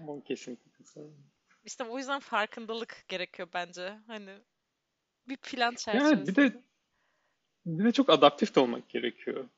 Ama 0.00 0.24
kesinlikle 0.24 0.70
katılıyorum. 0.72 1.30
İşte 1.64 1.84
o 1.84 1.98
yüzden 1.98 2.20
farkındalık 2.20 3.04
gerekiyor 3.08 3.48
bence. 3.54 3.98
Hani 4.06 4.38
bir 5.28 5.36
plan 5.36 5.76
Yani 5.86 6.26
bir 6.26 6.36
de 6.36 6.62
bir 7.66 7.84
de 7.84 7.92
çok 7.92 8.10
adaptif 8.10 8.54
de 8.54 8.60
olmak 8.60 8.88
gerekiyor. 8.88 9.48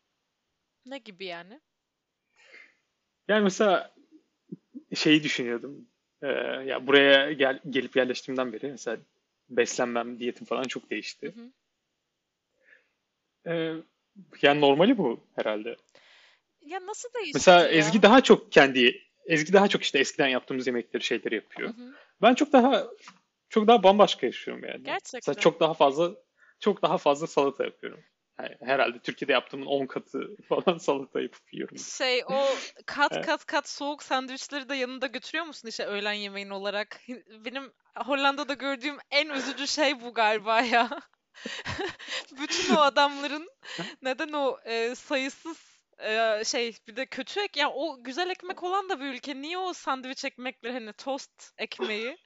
Ne 0.86 0.98
gibi 0.98 1.24
yani? 1.24 1.60
Yani 3.30 3.42
mesela 3.42 3.94
şeyi 4.94 5.22
düşünüyordum. 5.22 5.86
Ee, 6.22 6.26
ya 6.66 6.86
buraya 6.86 7.32
gel, 7.32 7.60
gelip 7.70 7.96
yerleştiğimden 7.96 8.52
beri 8.52 8.70
mesela 8.70 8.96
beslenmem, 9.48 10.18
diyetim 10.18 10.46
falan 10.46 10.62
çok 10.62 10.82
Hı 10.84 10.90
değişti. 10.90 11.34
hı. 11.36 11.50
Ee, 13.50 13.74
yani 14.42 14.60
normali 14.60 14.98
bu 14.98 15.20
herhalde. 15.36 15.76
Ya 16.60 16.86
nasıl 16.86 17.08
değişti 17.14 17.32
Mesela 17.34 17.68
Ezgi 17.68 17.96
ya? 17.96 18.02
daha 18.02 18.20
çok 18.20 18.52
kendi 18.52 19.02
Ezgi 19.26 19.52
daha 19.52 19.68
çok 19.68 19.82
işte 19.82 19.98
eskiden 19.98 20.28
yaptığımız 20.28 20.66
yemekleri 20.66 21.02
şeyleri 21.02 21.34
Hı 21.34 21.36
yapıyor. 21.36 21.68
hı. 21.68 21.94
Ben 22.22 22.34
çok 22.34 22.52
daha 22.52 22.86
çok 23.48 23.66
daha 23.68 23.82
bambaşka 23.82 24.26
yaşıyorum 24.26 24.64
yani. 24.64 24.74
Mesela 24.74 24.92
Gerçekten. 24.92 25.34
çok 25.34 25.60
daha 25.60 25.74
fazla 25.74 26.14
çok 26.60 26.82
daha 26.82 26.98
fazla 26.98 27.26
salata 27.26 27.64
yapıyorum. 27.64 28.00
Yani 28.42 28.56
herhalde 28.60 28.98
Türkiye'de 28.98 29.32
yaptığımın 29.32 29.66
10 29.66 29.86
katı 29.86 30.36
falan 30.48 30.78
salata 30.78 31.20
yapıp 31.20 31.52
yiyorum. 31.54 31.78
Şey 31.78 32.22
o 32.26 32.46
kat 32.86 33.26
kat 33.26 33.46
kat 33.46 33.68
soğuk 33.68 34.02
sandviçleri 34.02 34.68
de 34.68 34.74
yanında 34.74 35.06
götürüyor 35.06 35.44
musun 35.44 35.68
işte 35.68 35.84
öğlen 35.84 36.12
yemeğin 36.12 36.50
olarak? 36.50 37.00
Benim 37.44 37.72
Hollanda'da 37.96 38.54
gördüğüm 38.54 38.98
en 39.10 39.28
üzücü 39.28 39.66
şey 39.66 40.00
bu 40.00 40.14
galiba 40.14 40.60
ya. 40.60 40.90
Bütün 42.40 42.74
o 42.74 42.80
adamların 42.80 43.48
neden 44.02 44.32
o 44.32 44.58
e, 44.64 44.94
sayısız 44.94 45.70
e, 45.98 46.42
şey 46.44 46.76
bir 46.88 46.96
de 46.96 47.06
kötü 47.06 47.40
ek 47.40 47.60
ya 47.60 47.70
o 47.70 48.02
güzel 48.02 48.30
ekmek 48.30 48.62
olan 48.62 48.88
da 48.88 49.00
bir 49.00 49.04
ülke 49.04 49.42
niye 49.42 49.58
o 49.58 49.72
sandviç 49.72 50.24
ekmekleri 50.24 50.72
hani 50.72 50.92
tost 50.92 51.52
ekmeği 51.58 52.18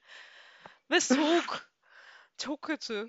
ve 0.91 0.99
soğuk 0.99 1.71
çok 2.37 2.61
kötü. 2.61 3.07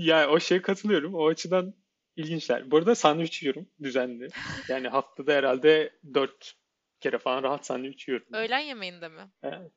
Ya 0.00 0.30
o 0.30 0.40
şeye 0.40 0.62
katılıyorum. 0.62 1.14
O 1.14 1.26
açıdan 1.26 1.74
ilginçler. 2.16 2.70
Bu 2.70 2.76
arada 2.76 2.94
sandviç 2.94 3.42
yiyorum 3.42 3.68
düzenli. 3.82 4.28
Yani 4.68 4.88
haftada 4.88 5.32
herhalde 5.32 5.92
4 6.14 6.56
kere 7.00 7.18
falan 7.18 7.42
rahat 7.42 7.66
sandviç 7.66 8.08
yiyorum. 8.08 8.26
Öğlen 8.32 8.58
yemeğinde 8.58 9.08
mi? 9.08 9.30
Evet. 9.42 9.72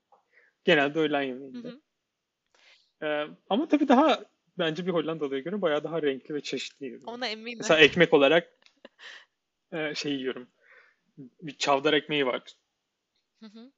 Genelde 0.64 1.00
öğlen 1.00 1.22
Hı 1.22 1.26
yemeğinde. 1.26 1.68
hı. 1.68 1.82
Ee, 3.04 3.28
ama 3.50 3.68
tabii 3.68 3.88
daha 3.88 4.26
bence 4.58 4.86
bir 4.86 4.92
Hollandalı'ya 4.92 5.40
göre 5.40 5.62
bayağı 5.62 5.84
daha 5.84 6.02
renkli 6.02 6.36
ve 6.36 6.42
çeşitli 6.42 6.86
yiyorum. 6.86 7.08
Ona 7.08 7.28
eminim. 7.28 7.58
Mesela 7.62 7.80
ekmek 7.80 8.14
olarak 8.14 8.50
e, 9.74 9.96
şey 9.96 10.14
yiyorum. 10.14 10.48
Bir 11.18 11.58
çavdar 11.58 11.94
ekmeği 11.94 12.26
var. 12.26 12.42
Hı 13.40 13.46
hı. 13.46 13.72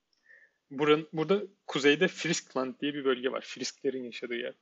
Buranın, 0.71 1.07
burada 1.13 1.41
kuzeyde 1.67 2.07
Friskland 2.07 2.79
diye 2.81 2.93
bir 2.93 3.05
bölge 3.05 3.31
var. 3.31 3.41
Frisklerin 3.41 4.03
yaşadığı 4.03 4.35
yer. 4.35 4.53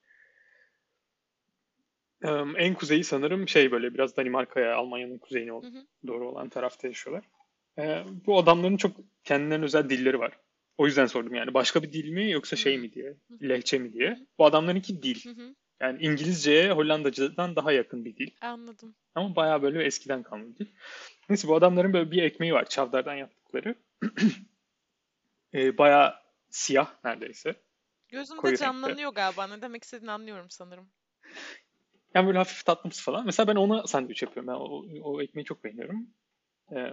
En 2.57 2.73
kuzeyi 2.73 3.03
sanırım 3.03 3.47
şey 3.47 3.71
böyle 3.71 3.93
biraz 3.93 4.17
Danimarka'ya, 4.17 4.75
Almanya'nın 4.75 5.17
kuzeyine 5.17 5.51
Hı 5.51 5.55
hı. 5.55 5.87
doğru 6.07 6.29
olan 6.29 6.49
tarafta 6.49 6.87
yaşıyorlar. 6.87 7.25
Ee, 7.79 8.03
bu 8.25 8.37
adamların 8.37 8.77
çok 8.77 8.95
kendilerine 9.23 9.65
özel 9.65 9.89
dilleri 9.89 10.19
var. 10.19 10.39
O 10.77 10.85
yüzden 10.85 11.05
sordum 11.05 11.35
yani 11.35 11.53
başka 11.53 11.83
bir 11.83 11.93
dil 11.93 12.09
mi 12.09 12.31
yoksa 12.31 12.55
şey 12.55 12.77
mi 12.77 12.93
diye, 12.93 13.17
lehçe 13.41 13.79
mi 13.79 13.93
diye. 13.93 14.27
Bu 14.37 14.45
adamlarınki 14.45 15.03
dil. 15.03 15.23
Hı 15.23 15.41
hı. 15.41 15.55
Yani 15.81 16.01
İngilizceye 16.01 16.71
Hollandacadan 16.71 17.55
daha 17.55 17.71
yakın 17.71 18.05
bir 18.05 18.15
dil. 18.17 18.31
Anladım. 18.41 18.95
Ama 19.15 19.35
bayağı 19.35 19.61
böyle 19.61 19.83
eskiden 19.83 20.23
kalma 20.23 20.45
bir 20.47 20.55
dil. 20.55 20.71
Neyse 21.29 21.47
bu 21.47 21.55
adamların 21.55 21.93
böyle 21.93 22.11
bir 22.11 22.23
ekmeği 22.23 22.53
var 22.53 22.65
çavdardan 22.65 23.13
yaptıkları. 23.13 23.75
Ee, 25.53 25.77
bayağı 25.77 26.13
siyah 26.49 27.03
neredeyse. 27.03 27.55
Gözümde 28.09 28.41
Koyu 28.41 28.51
renkte. 28.51 28.65
canlanıyor 28.65 29.11
galiba. 29.11 29.47
Ne 29.47 29.61
demek 29.61 29.83
istediğini 29.83 30.11
anlıyorum 30.11 30.49
sanırım. 30.49 30.89
Yani 32.13 32.27
böyle 32.27 32.37
hafif 32.37 32.65
tatlımsı 32.65 33.03
falan. 33.03 33.25
Mesela 33.25 33.47
ben 33.47 33.55
ona 33.55 33.87
sandviç 33.87 34.21
yapıyorum. 34.21 34.47
Ben 34.47 34.57
o, 34.59 34.85
o 35.11 35.21
ekmeği 35.21 35.45
çok 35.45 35.63
beğeniyorum. 35.63 36.07
Ee, 36.71 36.89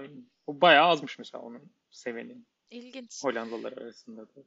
o 0.47 0.61
bayağı 0.61 0.87
azmış 0.87 1.18
mesela 1.18 1.43
onun 1.43 1.73
seveni 1.91 2.45
İlginç. 2.71 3.25
Hollandalılar 3.25 3.73
arasında 3.73 4.23
da. 4.23 4.43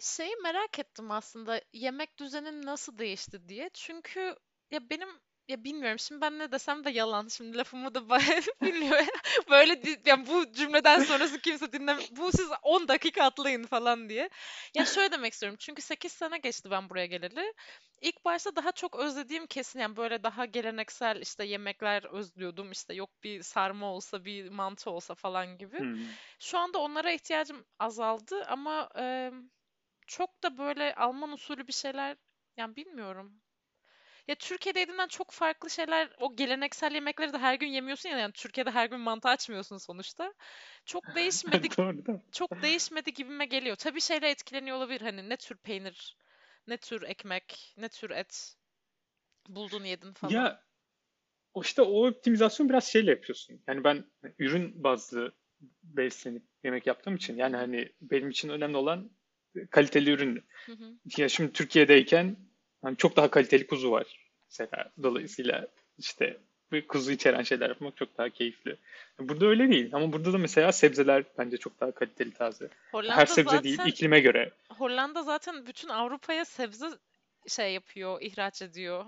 Şeyi 0.00 0.36
merak 0.42 0.78
ettim 0.78 1.10
aslında 1.10 1.60
yemek 1.72 2.18
düzenin 2.18 2.62
nasıl 2.62 2.98
değişti 2.98 3.48
diye. 3.48 3.70
Çünkü 3.74 4.36
ya 4.70 4.90
benim 4.90 5.08
ya 5.48 5.64
bilmiyorum 5.64 5.98
şimdi 5.98 6.20
ben 6.20 6.38
ne 6.38 6.52
desem 6.52 6.84
de 6.84 6.90
yalan. 6.90 7.28
Şimdi 7.28 7.58
lafımı 7.58 7.94
da 7.94 8.08
bilmiyor. 8.62 9.06
Böyle 9.50 9.80
yani 10.06 10.26
bu 10.26 10.52
cümleden 10.52 11.00
sonrası 11.00 11.40
kimse 11.40 11.72
dinlem 11.72 11.98
bu 12.10 12.32
siz 12.32 12.48
10 12.62 12.88
dakika 12.88 13.24
atlayın 13.24 13.64
falan 13.66 14.08
diye. 14.08 14.30
Ya 14.74 14.84
şöyle 14.84 15.12
demek 15.12 15.32
istiyorum. 15.32 15.56
Çünkü 15.60 15.82
8 15.82 16.12
sene 16.12 16.38
geçti 16.38 16.70
ben 16.70 16.90
buraya 16.90 17.06
geleli. 17.06 17.54
İlk 18.00 18.24
başta 18.24 18.56
daha 18.56 18.72
çok 18.72 18.96
özlediğim 18.96 19.46
kesin 19.46 19.80
yani 19.80 19.96
böyle 19.96 20.22
daha 20.22 20.44
geleneksel 20.44 21.20
işte 21.20 21.44
yemekler 21.44 22.04
özlüyordum. 22.04 22.72
İşte 22.72 22.94
yok 22.94 23.10
bir 23.22 23.42
sarma 23.42 23.86
olsa 23.86 24.24
bir 24.24 24.48
mantı 24.48 24.90
olsa 24.90 25.14
falan 25.14 25.58
gibi. 25.58 25.78
Hmm. 25.78 25.98
Şu 26.38 26.58
anda 26.58 26.78
onlara 26.78 27.12
ihtiyacım 27.12 27.64
azaldı 27.78 28.44
ama 28.44 28.88
e, 28.98 29.30
çok 30.06 30.42
da 30.42 30.58
böyle 30.58 30.94
Alman 30.94 31.32
usulü 31.32 31.66
bir 31.66 31.72
şeyler 31.72 32.16
yani 32.56 32.76
bilmiyorum. 32.76 33.43
Ya 34.28 34.34
Türkiye'de 34.34 34.80
yediğinden 34.80 35.08
çok 35.08 35.30
farklı 35.30 35.70
şeyler 35.70 36.10
o 36.20 36.36
geleneksel 36.36 36.94
yemekleri 36.94 37.32
de 37.32 37.38
her 37.38 37.54
gün 37.54 37.66
yemiyorsun 37.66 38.08
ya 38.08 38.18
yani 38.18 38.32
Türkiye'de 38.32 38.70
her 38.70 38.86
gün 38.86 39.00
mantı 39.00 39.28
açmıyorsun 39.28 39.78
sonuçta. 39.78 40.34
Çok 40.84 41.04
değişmedi 41.16 41.68
çok 42.32 42.62
değişmedi 42.62 43.12
gibime 43.12 43.46
geliyor. 43.46 43.76
Tabii 43.76 44.00
şeyle 44.00 44.30
etkileniyor 44.30 44.76
olabilir 44.76 45.00
hani 45.00 45.28
ne 45.28 45.36
tür 45.36 45.56
peynir, 45.56 46.16
ne 46.66 46.76
tür 46.76 47.02
ekmek, 47.02 47.74
ne 47.78 47.88
tür 47.88 48.10
et 48.10 48.56
buldun 49.48 49.84
yedin 49.84 50.12
falan. 50.12 50.32
Ya 50.32 50.64
o 51.54 51.62
işte 51.62 51.82
o 51.82 52.06
optimizasyon 52.06 52.68
biraz 52.68 52.84
şeyle 52.84 53.10
yapıyorsun. 53.10 53.62
Yani 53.66 53.84
ben 53.84 54.04
ürün 54.38 54.84
bazlı 54.84 55.32
beslenip 55.82 56.42
yemek 56.64 56.86
yaptığım 56.86 57.16
için 57.16 57.36
yani 57.36 57.56
hani 57.56 57.92
benim 58.00 58.30
için 58.30 58.48
önemli 58.48 58.76
olan 58.76 59.10
kaliteli 59.70 60.10
ürün. 60.10 60.44
Hı 60.66 60.72
hı. 60.72 60.94
Ya 61.16 61.28
şimdi 61.28 61.52
Türkiye'deyken 61.52 62.36
hani 62.84 62.96
çok 62.96 63.16
daha 63.16 63.30
kaliteli 63.30 63.66
kuzu 63.66 63.90
var. 63.90 64.30
Mesela 64.50 64.90
dolayısıyla 65.02 65.68
işte 65.98 66.38
bu 66.72 66.86
kuzu 66.86 67.12
içeren 67.12 67.42
şeyler 67.42 67.68
yapmak 67.68 67.96
çok 67.96 68.18
daha 68.18 68.28
keyifli. 68.28 68.76
Burada 69.18 69.46
öyle 69.46 69.70
değil 69.70 69.90
ama 69.92 70.12
burada 70.12 70.32
da 70.32 70.38
mesela 70.38 70.72
sebzeler 70.72 71.24
bence 71.38 71.56
çok 71.56 71.80
daha 71.80 71.92
kaliteli 71.92 72.32
taze. 72.32 72.68
Hollanda 72.92 73.16
Her 73.16 73.26
sebze 73.26 73.62
değil, 73.62 73.76
zaten 73.76 73.90
iklime 73.90 74.20
göre. 74.20 74.50
Hollanda 74.68 75.22
zaten 75.22 75.66
bütün 75.66 75.88
Avrupa'ya 75.88 76.44
sebze 76.44 76.86
şey 77.48 77.74
yapıyor, 77.74 78.22
ihraç 78.22 78.62
ediyor. 78.62 79.04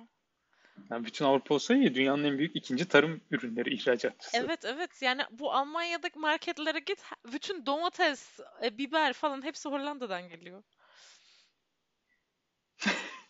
Yani 0.91 1.05
bütün 1.05 1.25
Avrupa 1.25 1.55
olsa 1.55 1.75
iyi, 1.75 1.95
dünyanın 1.95 2.25
en 2.25 2.39
büyük 2.39 2.57
ikinci 2.57 2.89
tarım 2.89 3.21
ürünleri 3.31 3.75
ihracatçısı. 3.75 4.37
Evet 4.37 4.65
evet 4.65 5.03
yani 5.03 5.23
bu 5.31 5.53
Almanya'daki 5.53 6.19
marketlere 6.19 6.79
git 6.79 7.03
bütün 7.33 7.67
domates, 7.67 8.41
e, 8.65 8.79
biber 8.79 9.13
falan 9.13 9.45
hepsi 9.45 9.69
Hollanda'dan 9.69 10.29
geliyor. 10.29 10.63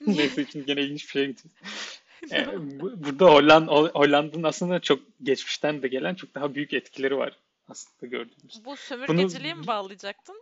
Neyse 0.07 0.47
şimdi 0.53 0.67
gene 0.67 0.83
ilginç 0.83 1.05
bir 1.05 1.09
şeye 1.11 1.27
gideceğiz. 1.27 1.57
Ee, 2.33 2.47
bu- 2.81 3.05
burada 3.05 3.27
Hollanda, 3.27 3.73
Hollanda'nın 3.73 4.43
aslında 4.43 4.81
çok 4.81 5.01
geçmişten 5.23 5.83
de 5.83 5.89
gelen 5.89 6.15
çok 6.15 6.35
daha 6.35 6.55
büyük 6.55 6.73
etkileri 6.73 7.17
var 7.17 7.37
aslında 7.69 8.07
gördüğümüz. 8.11 8.61
Bu 8.61 8.65
Bunu 8.65 8.77
sömürgeciliğe 8.77 9.55
mi 9.55 9.67
bağlayacaktın? 9.67 10.37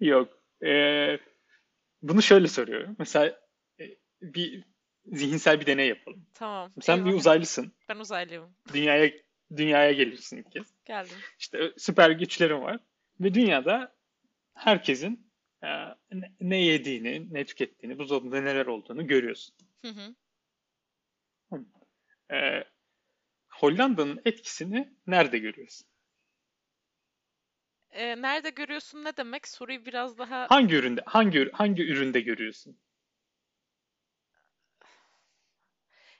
yok. 0.00 0.38
Ee, 0.64 1.18
bunu 2.02 2.22
şöyle 2.22 2.48
soruyorum. 2.48 2.96
Mesela 2.98 3.40
e, 3.80 3.84
bir 4.22 4.64
zihinsel 5.06 5.60
bir 5.60 5.66
deney 5.66 5.88
yapalım. 5.88 6.26
Tamam. 6.34 6.72
Sen 6.80 7.04
bir 7.04 7.10
Eyvah. 7.10 7.18
uzaylısın. 7.20 7.72
Ben 7.88 7.96
uzaylıyım. 7.96 8.54
Dünyaya 8.72 9.12
dünyaya 9.56 9.92
gelirsin 9.92 10.36
ilk 10.36 10.52
kez. 10.52 10.66
Geldim. 10.84 11.16
İşte 11.38 11.72
süper 11.78 12.10
güçlerin 12.10 12.60
var. 12.60 12.78
Ve 13.20 13.34
dünyada 13.34 13.94
herkesin 14.54 15.23
ne- 16.40 16.62
yediğini, 16.62 17.34
ne 17.34 17.44
tükettiğini, 17.44 17.98
buzdolabında 17.98 18.40
neler 18.40 18.66
olduğunu 18.66 19.06
görüyorsun. 19.06 19.54
Hı 19.82 19.88
hı. 19.88 20.14
Ee, 22.34 22.64
Hollanda'nın 23.48 24.20
etkisini 24.24 24.92
nerede 25.06 25.38
görüyorsun? 25.38 25.86
Ee, 27.90 28.22
nerede 28.22 28.50
görüyorsun 28.50 29.04
ne 29.04 29.16
demek? 29.16 29.48
Soruyu 29.48 29.86
biraz 29.86 30.18
daha 30.18 30.46
Hangi 30.48 30.74
üründe, 30.74 31.02
hangi 31.06 31.50
hangi 31.52 31.82
üründe 31.82 32.20
görüyorsun? 32.20 32.78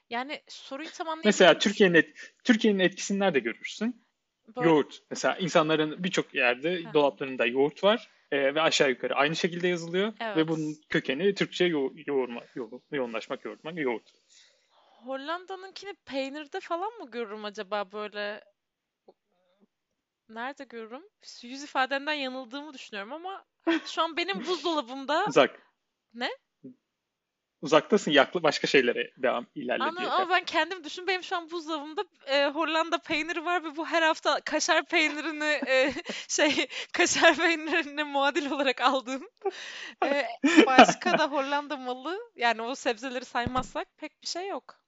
yani 0.09 0.41
soruyu 0.47 0.89
tam 0.91 1.07
Mesela. 1.25 1.59
Türkiye'nin 1.59 1.95
et- 1.95 2.33
Türkiye'nin 2.43 2.79
etkisini 2.79 3.19
nerede 3.19 3.39
görürsün? 3.39 4.05
Böyle 4.55 4.69
Yoğurt. 4.69 4.99
Mesela 5.09 5.37
insanların 5.37 6.03
birçok 6.03 6.35
yerde 6.35 6.83
hı. 6.83 6.93
dolaplarında 6.93 7.45
yoğurt 7.45 7.83
var 7.83 8.09
e, 8.35 8.55
ve 8.55 8.61
aşağı 8.61 8.89
yukarı 8.89 9.15
aynı 9.15 9.35
şekilde 9.35 9.67
yazılıyor 9.67 10.07
ve 10.07 10.15
Evet. 10.19 10.47
bunun 10.47 10.75
kökeni 10.89 11.33
Türkçe 11.35 11.65
yo 11.65 11.89
yoğurma, 12.07 12.41
yo 12.55 12.69
yoğunlaşmak, 12.91 13.45
yoğurtmak, 13.45 13.77
yoğurt. 13.77 14.11
Hollanda'nınkini 15.05 15.93
peynirde 16.05 16.59
falan 16.59 16.93
mı 16.93 17.11
görürüm 17.11 17.45
acaba 17.45 17.91
böyle? 17.91 18.43
Nerede 20.29 20.63
görürüm? 20.63 21.03
Yüz 21.43 21.63
ifadenden 21.63 22.13
yanıldığımı 22.13 22.73
düşünüyorum 22.73 23.13
ama 23.13 23.45
şu 23.85 24.01
an 24.01 24.17
benim 24.17 24.39
buzdolabımda 24.45 25.25
Uzak. 25.27 25.61
ne? 26.13 26.29
Uzaktasın, 27.61 28.11
yaklı 28.11 28.43
başka 28.43 28.67
şeylere 28.67 29.11
devam 29.17 29.47
ilerle 29.55 29.97
diye. 29.97 30.09
ama 30.09 30.29
ben 30.29 30.45
kendim 30.45 30.83
düşün. 30.83 31.07
Benim 31.07 31.23
şu 31.23 31.35
an 31.35 31.51
buzdolabımda 31.51 32.03
e, 32.27 32.47
Hollanda 32.47 32.97
peyniri 32.97 33.45
var 33.45 33.63
ve 33.63 33.75
bu 33.75 33.85
her 33.85 34.01
hafta 34.01 34.41
kaşar 34.41 34.85
peynirini 34.85 35.59
e, 35.67 35.93
şey 36.27 36.67
kaşar 36.93 37.35
peynirine 37.35 38.03
muadil 38.03 38.51
olarak 38.51 38.81
aldığım. 38.81 39.29
E, 40.05 40.25
başka 40.65 41.19
da 41.19 41.31
Hollanda 41.31 41.77
malı 41.77 42.19
yani 42.35 42.61
o 42.61 42.75
sebzeleri 42.75 43.25
saymazsak 43.25 43.87
pek 43.97 44.21
bir 44.21 44.27
şey 44.27 44.47
yok. 44.47 44.79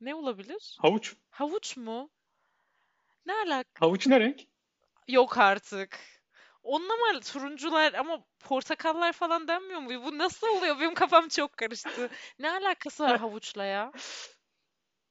Ne 0.00 0.14
olabilir? 0.14 0.76
Havuç. 0.80 1.14
Havuç 1.30 1.76
mu? 1.76 2.10
Ne 3.26 3.32
alaka? 3.34 3.86
Havuç 3.86 4.06
ne 4.06 4.20
renk? 4.20 4.40
Yok 5.08 5.38
artık. 5.38 5.98
Onunla 6.62 6.94
mı 6.94 7.20
turuncular 7.20 7.94
ama 7.94 8.24
portakallar 8.40 9.12
falan 9.12 9.48
denmiyor 9.48 9.80
mu? 9.80 10.04
Bu 10.04 10.18
nasıl 10.18 10.46
oluyor? 10.46 10.80
Benim 10.80 10.94
kafam 10.94 11.28
çok 11.28 11.56
karıştı. 11.56 12.10
Ne 12.38 12.50
alakası 12.50 13.02
var 13.04 13.18
havuçla 13.20 13.64
ya? 13.64 13.92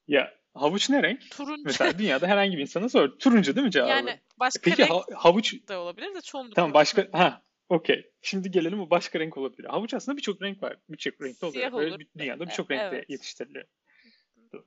Ya 0.07 0.33
havuç 0.53 0.89
ne 0.89 1.03
renk? 1.03 1.31
Turuncu. 1.31 1.63
Mesela 1.65 1.99
dünyada 1.99 2.27
herhangi 2.27 2.57
bir 2.57 2.61
insana 2.61 2.89
sor. 2.89 3.09
Turuncu 3.19 3.55
değil 3.55 3.65
mi 3.65 3.71
cevabı? 3.71 3.89
Yani 3.89 4.19
başka 4.39 4.61
Peki 4.63 4.77
renk 4.81 4.91
ha- 4.91 5.03
havuç 5.15 5.67
de 5.67 5.77
olabilir 5.77 6.15
de 6.15 6.21
çoğunlukla. 6.21 6.55
tamam 6.55 6.73
başka 6.73 7.07
ha 7.11 7.41
okey. 7.69 8.11
Şimdi 8.21 8.51
gelelim 8.51 8.79
bu 8.79 8.89
başka 8.89 9.19
renk 9.19 9.37
olabilir. 9.37 9.65
Havuç 9.65 9.93
aslında 9.93 10.17
birçok 10.17 10.41
renk 10.41 10.63
var. 10.63 10.77
Birçok 10.89 11.21
renkte 11.21 11.45
oluyor. 11.45 11.61
Siyah 11.61 11.77
Böyle 11.77 11.91
olur. 11.91 11.99
bir- 11.99 12.07
dünyada 12.17 12.43
E- 12.43 12.47
birçok 12.47 12.71
renkte 12.71 12.95
evet. 12.95 13.09
yetiştiriliyor. 13.09 13.65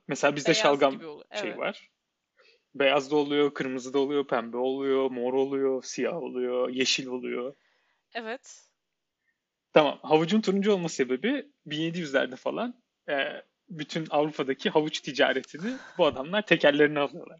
Mesela 0.07 0.35
bizde 0.35 0.47
Beyaz 0.47 0.57
şalgam 0.61 0.99
şey 1.01 1.49
Evet. 1.49 1.57
var. 1.57 1.89
Beyaz 2.75 3.11
da 3.11 3.15
oluyor, 3.15 3.53
kırmızı 3.53 3.93
da 3.93 3.99
oluyor, 3.99 4.27
pembe 4.27 4.57
oluyor, 4.57 5.11
mor 5.11 5.33
oluyor, 5.33 5.83
siyah 5.83 6.15
oluyor, 6.15 6.69
yeşil 6.69 7.07
oluyor. 7.07 7.55
Evet. 8.13 8.67
Tamam. 9.73 9.99
Havucun 10.03 10.41
turuncu 10.41 10.73
olma 10.73 10.89
sebebi 10.89 11.51
1700'lerde 11.67 12.35
falan 12.35 12.81
e, 13.09 13.43
bütün 13.69 14.07
Avrupa'daki 14.09 14.69
havuç 14.69 14.99
ticaretini 14.99 15.77
bu 15.97 16.05
adamlar 16.05 16.45
tekerlerine 16.45 16.99
alıyorlar. 16.99 17.39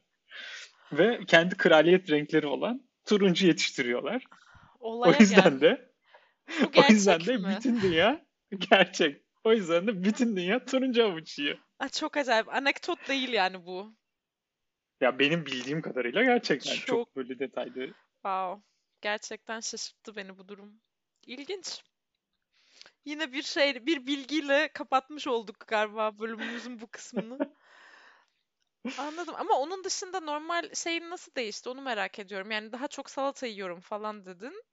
Ve 0.92 1.20
kendi 1.28 1.58
kraliyet 1.58 2.10
renkleri 2.10 2.48
olan 2.48 2.82
turuncu 3.06 3.48
yetiştiriyorlar. 3.48 4.24
Olaya 4.80 5.18
o 5.18 5.20
yüzden 5.20 5.60
gel. 5.60 5.62
de 5.62 5.94
Bu 6.76 6.82
o 6.90 6.92
yüzden 6.94 7.26
de 7.26 7.38
mi? 7.38 7.56
bütün 7.58 7.82
dünya 7.82 8.26
gerçek. 8.70 9.22
O 9.44 9.54
yüzden 9.54 9.88
de 9.88 10.04
bütün 10.04 10.36
dünya 10.36 10.66
turuncu 10.66 11.04
havuç 11.04 11.40
yiyor. 11.40 11.58
Aa, 11.80 11.90
çok 11.90 12.18
acayip. 12.18 12.50
Anekdot 12.50 13.08
değil 13.08 13.30
yani 13.34 13.66
bu. 13.66 13.94
Ya 15.04 15.20
benim 15.20 15.46
bildiğim 15.46 15.82
kadarıyla 15.82 16.24
gerçekten 16.24 16.76
çok, 16.76 16.86
Çok. 16.86 17.16
böyle 17.16 17.40
detaylı. 17.40 17.94
Wow. 18.14 18.64
Gerçekten 19.02 19.60
şaşırttı 19.60 20.16
beni 20.16 20.38
bu 20.38 20.48
durum. 20.48 20.82
İlginç. 21.28 21.84
Yine 23.06 23.34
bir 23.34 23.44
şey, 23.44 23.86
bir 23.86 24.08
bilgiyle 24.08 24.70
kapatmış 24.74 25.28
olduk 25.28 25.56
galiba 25.68 26.20
bölümümüzün 26.20 26.82
bu 26.82 26.88
kısmını. 26.88 27.38
Anladım 28.98 29.36
ama 29.38 29.54
onun 29.54 29.84
dışında 29.84 30.20
normal 30.20 30.70
şeyin 30.74 31.10
nasıl 31.10 31.36
değişti 31.36 31.70
onu 31.70 31.82
merak 31.82 32.20
ediyorum. 32.20 32.52
Yani 32.52 32.72
daha 32.72 32.88
çok 32.88 33.10
salata 33.10 33.48
yiyorum 33.48 33.80
falan 33.80 34.26
dedin. 34.26 34.64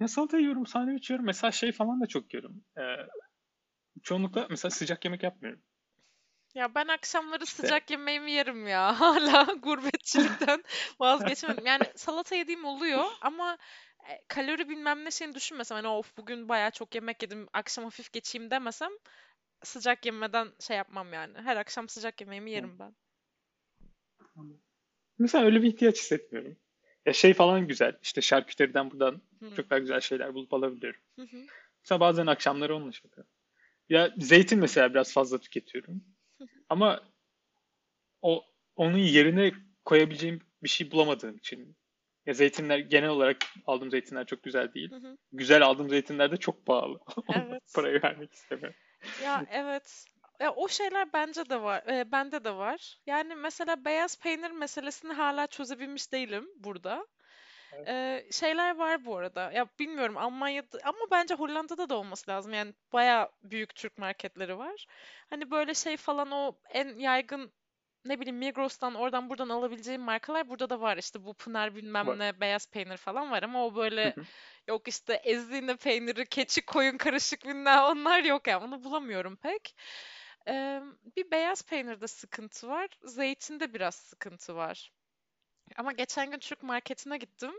Ya 0.00 0.08
salata 0.08 0.38
yiyorum, 0.38 0.66
sandviç 0.66 1.10
yiyorum. 1.10 1.26
Mesela 1.26 1.50
şey 1.50 1.72
falan 1.72 2.00
da 2.00 2.06
çok 2.06 2.34
yiyorum. 2.34 2.64
Ee, 2.78 2.96
çoğunlukla 4.02 4.46
mesela 4.50 4.70
sıcak 4.70 5.04
yemek 5.04 5.22
yapmıyorum. 5.22 5.62
Ya 6.56 6.74
ben 6.74 6.88
akşamları 6.88 7.44
İşte 7.44 7.62
sıcak 7.62 7.90
yemeğimi 7.90 8.32
yerim 8.32 8.66
ya. 8.66 9.00
Hala 9.00 9.44
gurbetçilikten 9.62 10.64
vazgeçemedim. 11.00 11.66
Yani 11.66 11.84
salata 11.96 12.36
yediğim 12.36 12.64
oluyor 12.64 13.04
ama 13.20 13.58
e, 14.08 14.24
kalori 14.28 14.68
bilmem 14.68 15.04
ne 15.04 15.10
şeyini 15.10 15.34
düşünmesem 15.34 15.76
hani 15.76 15.88
of 15.88 16.16
bugün 16.16 16.48
bayağı 16.48 16.70
çok 16.70 16.94
yemek 16.94 17.22
yedim 17.22 17.48
akşam 17.52 17.84
hafif 17.84 18.12
geçeyim 18.12 18.50
demesem 18.50 18.90
sıcak 19.62 20.06
yemeden 20.06 20.48
şey 20.60 20.76
yapmam 20.76 21.12
yani. 21.12 21.38
Her 21.38 21.56
akşam 21.56 21.88
sıcak 21.88 22.20
yemeğimi 22.20 22.50
yerim 22.50 22.78
ben. 22.78 22.94
Mesela 25.18 25.44
öyle 25.44 25.62
bir 25.62 25.68
ihtiyaç 25.68 25.96
hissetmiyorum. 25.96 26.56
Ya 27.06 27.12
şey 27.12 27.34
falan 27.34 27.68
güzel. 27.68 27.98
İşte 28.02 28.20
şarküteriden 28.20 28.90
buradan 28.90 29.22
Hı. 29.40 29.54
çok 29.56 29.70
daha 29.70 29.78
güzel 29.78 30.00
şeyler 30.00 30.34
bulup 30.34 30.54
alabiliyorum. 30.54 31.00
Hı 31.16 31.22
hı. 31.22 31.46
Mesela 31.84 32.00
bazen 32.00 32.26
akşamları 32.26 32.76
onunla 32.76 32.92
şey 32.92 33.00
yapıyorum. 33.04 33.32
Ya 33.88 34.14
zeytin 34.18 34.58
mesela 34.58 34.90
biraz 34.90 35.12
fazla 35.12 35.38
tüketiyorum. 35.38 36.15
Ama 36.68 37.00
o 38.22 38.44
onun 38.76 38.98
yerine 38.98 39.52
koyabileceğim 39.84 40.40
bir 40.62 40.68
şey 40.68 40.90
bulamadığım 40.90 41.36
için. 41.36 41.76
Ya 42.26 42.34
zeytinler 42.34 42.78
genel 42.78 43.08
olarak 43.08 43.36
aldığım 43.66 43.90
zeytinler 43.90 44.26
çok 44.26 44.42
güzel 44.42 44.74
değil. 44.74 44.90
Hı 44.90 44.96
hı. 44.96 45.16
Güzel 45.32 45.62
aldığım 45.62 45.88
zeytinler 45.88 46.32
de 46.32 46.36
çok 46.36 46.66
pahalı. 46.66 46.98
Evet. 47.36 47.62
Parayı 47.74 48.02
vermek 48.02 48.32
istemiyorum. 48.32 48.76
Ya 49.22 49.46
evet. 49.50 50.04
Ya 50.40 50.52
o 50.54 50.68
şeyler 50.68 51.12
bence 51.12 51.50
de 51.50 51.62
var. 51.62 51.82
e, 51.86 52.12
bende 52.12 52.44
de 52.44 52.50
var. 52.50 52.98
Yani 53.06 53.34
mesela 53.34 53.84
beyaz 53.84 54.20
peynir 54.20 54.50
meselesini 54.50 55.12
hala 55.12 55.46
çözebilmiş 55.46 56.12
değilim 56.12 56.48
burada. 56.56 57.06
Evet. 57.76 57.88
E, 57.88 58.24
şeyler 58.32 58.76
var 58.76 59.04
bu 59.04 59.16
arada. 59.16 59.52
Ya 59.52 59.66
bilmiyorum 59.78 60.16
Almanya'da 60.16 60.78
ama 60.84 60.98
bence 61.10 61.34
Hollanda'da 61.34 61.88
da 61.88 61.96
olması 61.96 62.30
lazım. 62.30 62.52
Yani 62.52 62.74
bayağı 62.92 63.30
büyük 63.42 63.74
Türk 63.74 63.98
marketleri 63.98 64.58
var. 64.58 64.86
Hani 65.30 65.50
böyle 65.50 65.74
şey 65.74 65.96
falan 65.96 66.30
o 66.30 66.58
en 66.70 66.98
yaygın 66.98 67.52
ne 68.04 68.20
bileyim 68.20 68.38
Migros'tan 68.38 68.94
oradan 68.94 69.30
buradan 69.30 69.48
alabileceğim 69.48 70.02
markalar 70.02 70.48
burada 70.48 70.70
da 70.70 70.80
var. 70.80 70.96
İşte 70.96 71.24
bu 71.24 71.34
Pınar 71.34 71.74
bilmem 71.74 72.06
Var. 72.06 72.18
ne 72.18 72.40
beyaz 72.40 72.70
peynir 72.70 72.96
falan 72.96 73.30
var 73.30 73.42
ama 73.42 73.66
o 73.66 73.74
böyle 73.74 74.14
yok 74.68 74.88
işte 74.88 75.14
ezine 75.14 75.76
peyniri, 75.76 76.26
keçi 76.26 76.66
koyun 76.66 76.96
karışık 76.96 77.44
bilmem 77.44 77.78
onlar 77.78 78.24
yok 78.24 78.46
yani 78.46 78.64
onu 78.64 78.84
bulamıyorum 78.84 79.36
pek. 79.36 79.76
Eee, 80.46 80.82
bir 81.16 81.30
beyaz 81.30 81.62
peynirde 81.62 82.06
sıkıntı 82.06 82.68
var. 82.68 82.88
Zeytinde 83.02 83.74
biraz 83.74 83.94
sıkıntı 83.94 84.56
var. 84.56 84.92
Ama 85.76 85.92
geçen 85.92 86.30
gün 86.30 86.38
Türk 86.38 86.62
marketine 86.62 87.18
gittim. 87.18 87.52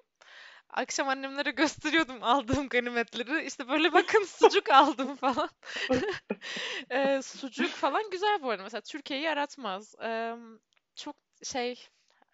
Akşam 0.69 1.09
annemlere 1.09 1.51
gösteriyordum 1.51 2.23
aldığım 2.23 2.69
ganimetleri. 2.69 3.45
İşte 3.45 3.69
böyle 3.69 3.93
bakın 3.93 4.23
sucuk 4.27 4.69
aldım 4.69 5.15
falan. 5.15 5.49
Eee, 6.91 7.21
sucuk 7.21 7.75
falan 7.75 8.09
güzel 8.11 8.43
bu 8.43 8.49
arada. 8.49 8.63
Mesela 8.63 8.81
Türkiye'yi 8.81 9.25
yaratmaz. 9.25 9.95
Eee, 10.01 10.35
çok 10.95 11.15
şey 11.43 11.87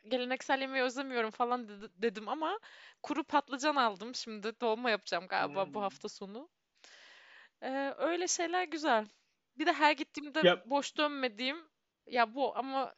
geleneksel 0.07 0.61
yemeği 0.61 0.83
özlemiyorum 0.83 1.31
falan 1.31 1.69
dedi- 1.69 1.91
dedim 1.95 2.29
ama 2.29 2.59
kuru 3.03 3.23
patlıcan 3.23 3.75
aldım 3.75 4.15
şimdi. 4.15 4.61
Dolma 4.61 4.89
yapacağım 4.89 5.27
galiba 5.27 5.73
bu 5.73 5.81
Hmm. 5.81 5.83
hafta 5.83 6.09
sonu. 6.09 6.49
Eee, 7.61 7.93
öyle 7.97 8.27
şeyler 8.27 8.63
güzel. 8.63 9.05
Bir 9.57 9.65
de 9.65 9.73
her 9.73 9.91
gittiğimde 9.91 10.41
Ya 10.41 10.63
boş 10.65 10.97
dönmediğim 10.97 11.57
ya 12.07 12.35
bu 12.35 12.57
ama 12.57 12.93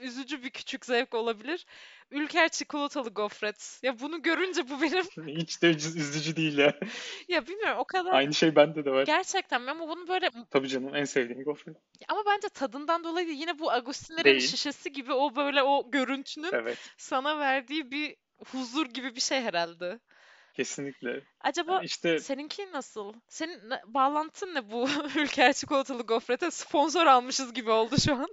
üzücü 0.00 0.42
bir 0.42 0.50
küçük 0.50 0.86
zevk 0.86 1.14
olabilir. 1.14 1.66
Ülker 2.10 2.48
çikolatalı 2.48 3.10
gofret. 3.10 3.78
Ya 3.82 4.00
bunu 4.00 4.22
görünce 4.22 4.68
bu 4.68 4.82
benim 4.82 5.04
hiç 5.40 5.62
de 5.62 5.70
üz- 5.70 5.98
üzücü 5.98 6.36
değil 6.36 6.58
ya. 6.58 6.78
ya 7.28 7.46
bilmiyorum 7.46 7.78
o 7.78 7.84
kadar 7.84 8.12
Aynı 8.12 8.34
şey 8.34 8.56
bende 8.56 8.84
de 8.84 8.90
var. 8.90 9.06
gerçekten 9.06 9.66
ama 9.66 9.88
bunu 9.88 10.08
böyle 10.08 10.30
Tabii 10.50 10.68
canım 10.68 10.94
en 10.94 11.04
sevdiğim 11.04 11.44
gofret. 11.44 11.76
ama 12.08 12.22
bence 12.26 12.48
tadından 12.48 13.04
dolayı. 13.04 13.28
Yine 13.30 13.58
bu 13.58 13.72
Agustinlerin 13.72 14.38
şişesi 14.38 14.92
gibi 14.92 15.12
o 15.12 15.36
böyle 15.36 15.62
o 15.62 15.90
görüntünün 15.90 16.50
Evet. 16.52 16.78
sana 16.98 17.38
verdiği 17.38 17.90
bir 17.90 18.16
huzur 18.46 18.86
gibi 18.86 19.14
bir 19.16 19.20
şey 19.20 19.40
herhalde. 19.40 20.00
Kesinlikle. 20.54 21.20
Acaba 21.40 21.72
Yani 21.72 21.84
işte 21.84 22.20
seninki 22.20 22.72
nasıl? 22.72 23.12
Senin 23.28 23.60
bağlantın 23.86 24.54
ne 24.54 24.70
bu 24.70 24.88
Ülker 25.16 25.52
çikolatalı 25.52 26.02
gofrete? 26.02 26.50
Sponsor 26.50 27.06
almışız 27.06 27.52
gibi 27.54 27.70
oldu 27.70 27.96
şu 28.04 28.14
an. 28.14 28.28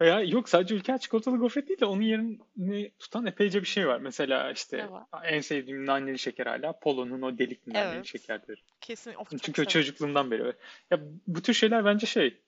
Veya 0.00 0.20
yok 0.20 0.48
sadece 0.48 0.74
ülker 0.74 0.98
çikolatalı 0.98 1.36
gofret 1.36 1.68
değil 1.68 1.80
de 1.80 1.84
onun 1.84 2.02
yerini 2.02 2.90
tutan 2.98 3.26
epeyce 3.26 3.60
bir 3.60 3.66
şey 3.66 3.88
var. 3.88 3.98
Mesela 3.98 4.52
işte 4.52 4.88
en 5.24 5.40
sevdiğim 5.40 5.86
naneli 5.86 6.18
şeker 6.18 6.46
hala 6.46 6.72
Polo'nun 6.78 7.22
o 7.22 7.38
delikli 7.38 7.72
naneli 7.74 7.94
Evet. 7.96 8.06
şekerdir. 8.06 8.64
Kesin. 8.80 9.14
Of 9.14 9.30
Çünkü 9.30 9.52
severim. 9.52 9.70
çocukluğumdan 9.70 10.30
beri. 10.30 10.52
Ya 10.90 11.00
bu 11.26 11.42
tür 11.42 11.54
şeyler 11.54 11.84
bence 11.84 12.06
şey 12.06 12.40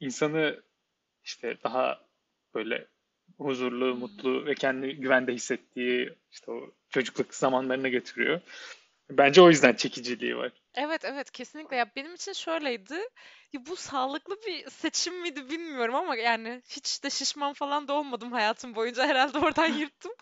insanı 0.00 0.62
işte 1.24 1.56
daha 1.64 2.00
böyle 2.54 2.86
huzurlu, 3.38 3.94
mutlu 3.94 4.46
ve 4.46 4.54
kendini 4.54 4.96
güvende 4.96 5.32
hissettiği 5.34 6.14
işte 6.32 6.50
o 6.50 6.70
çocukluk 6.90 7.34
zamanlarına 7.34 7.88
götürüyor. 7.88 8.40
Bence 9.10 9.42
o 9.42 9.48
yüzden 9.48 9.74
çekiciliği 9.74 10.36
var. 10.36 10.52
Evet 10.74 11.04
evet 11.04 11.30
kesinlikle 11.30 11.76
ya 11.76 11.90
benim 11.96 12.14
için 12.14 12.32
şöyleydi. 12.32 12.94
Ya 13.52 13.66
bu 13.66 13.76
sağlıklı 13.76 14.36
bir 14.46 14.70
seçim 14.70 15.20
miydi 15.20 15.50
bilmiyorum 15.50 15.94
ama 15.94 16.16
yani 16.16 16.62
hiç 16.68 17.04
de 17.04 17.10
şişman 17.10 17.52
falan 17.52 17.88
da 17.88 17.92
olmadım 17.92 18.32
hayatım 18.32 18.74
boyunca 18.74 19.06
herhalde 19.08 19.38
oradan 19.38 19.66
yırttım. 19.66 20.12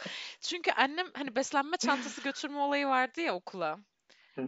Çünkü 0.40 0.70
annem 0.70 1.06
hani 1.14 1.36
beslenme 1.36 1.76
çantası 1.76 2.20
götürme 2.20 2.58
olayı 2.58 2.86
vardı 2.86 3.20
ya 3.20 3.34
okula. 3.34 3.78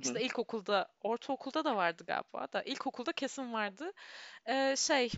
İşte 0.02 0.22
ilkokulda, 0.22 0.88
ortaokulda 1.00 1.64
da 1.64 1.76
vardı 1.76 2.04
galiba 2.06 2.52
da 2.52 2.62
ilkokulda 2.62 3.12
kesin 3.12 3.52
vardı. 3.52 3.92
Ee, 4.46 4.74
şey 4.76 5.10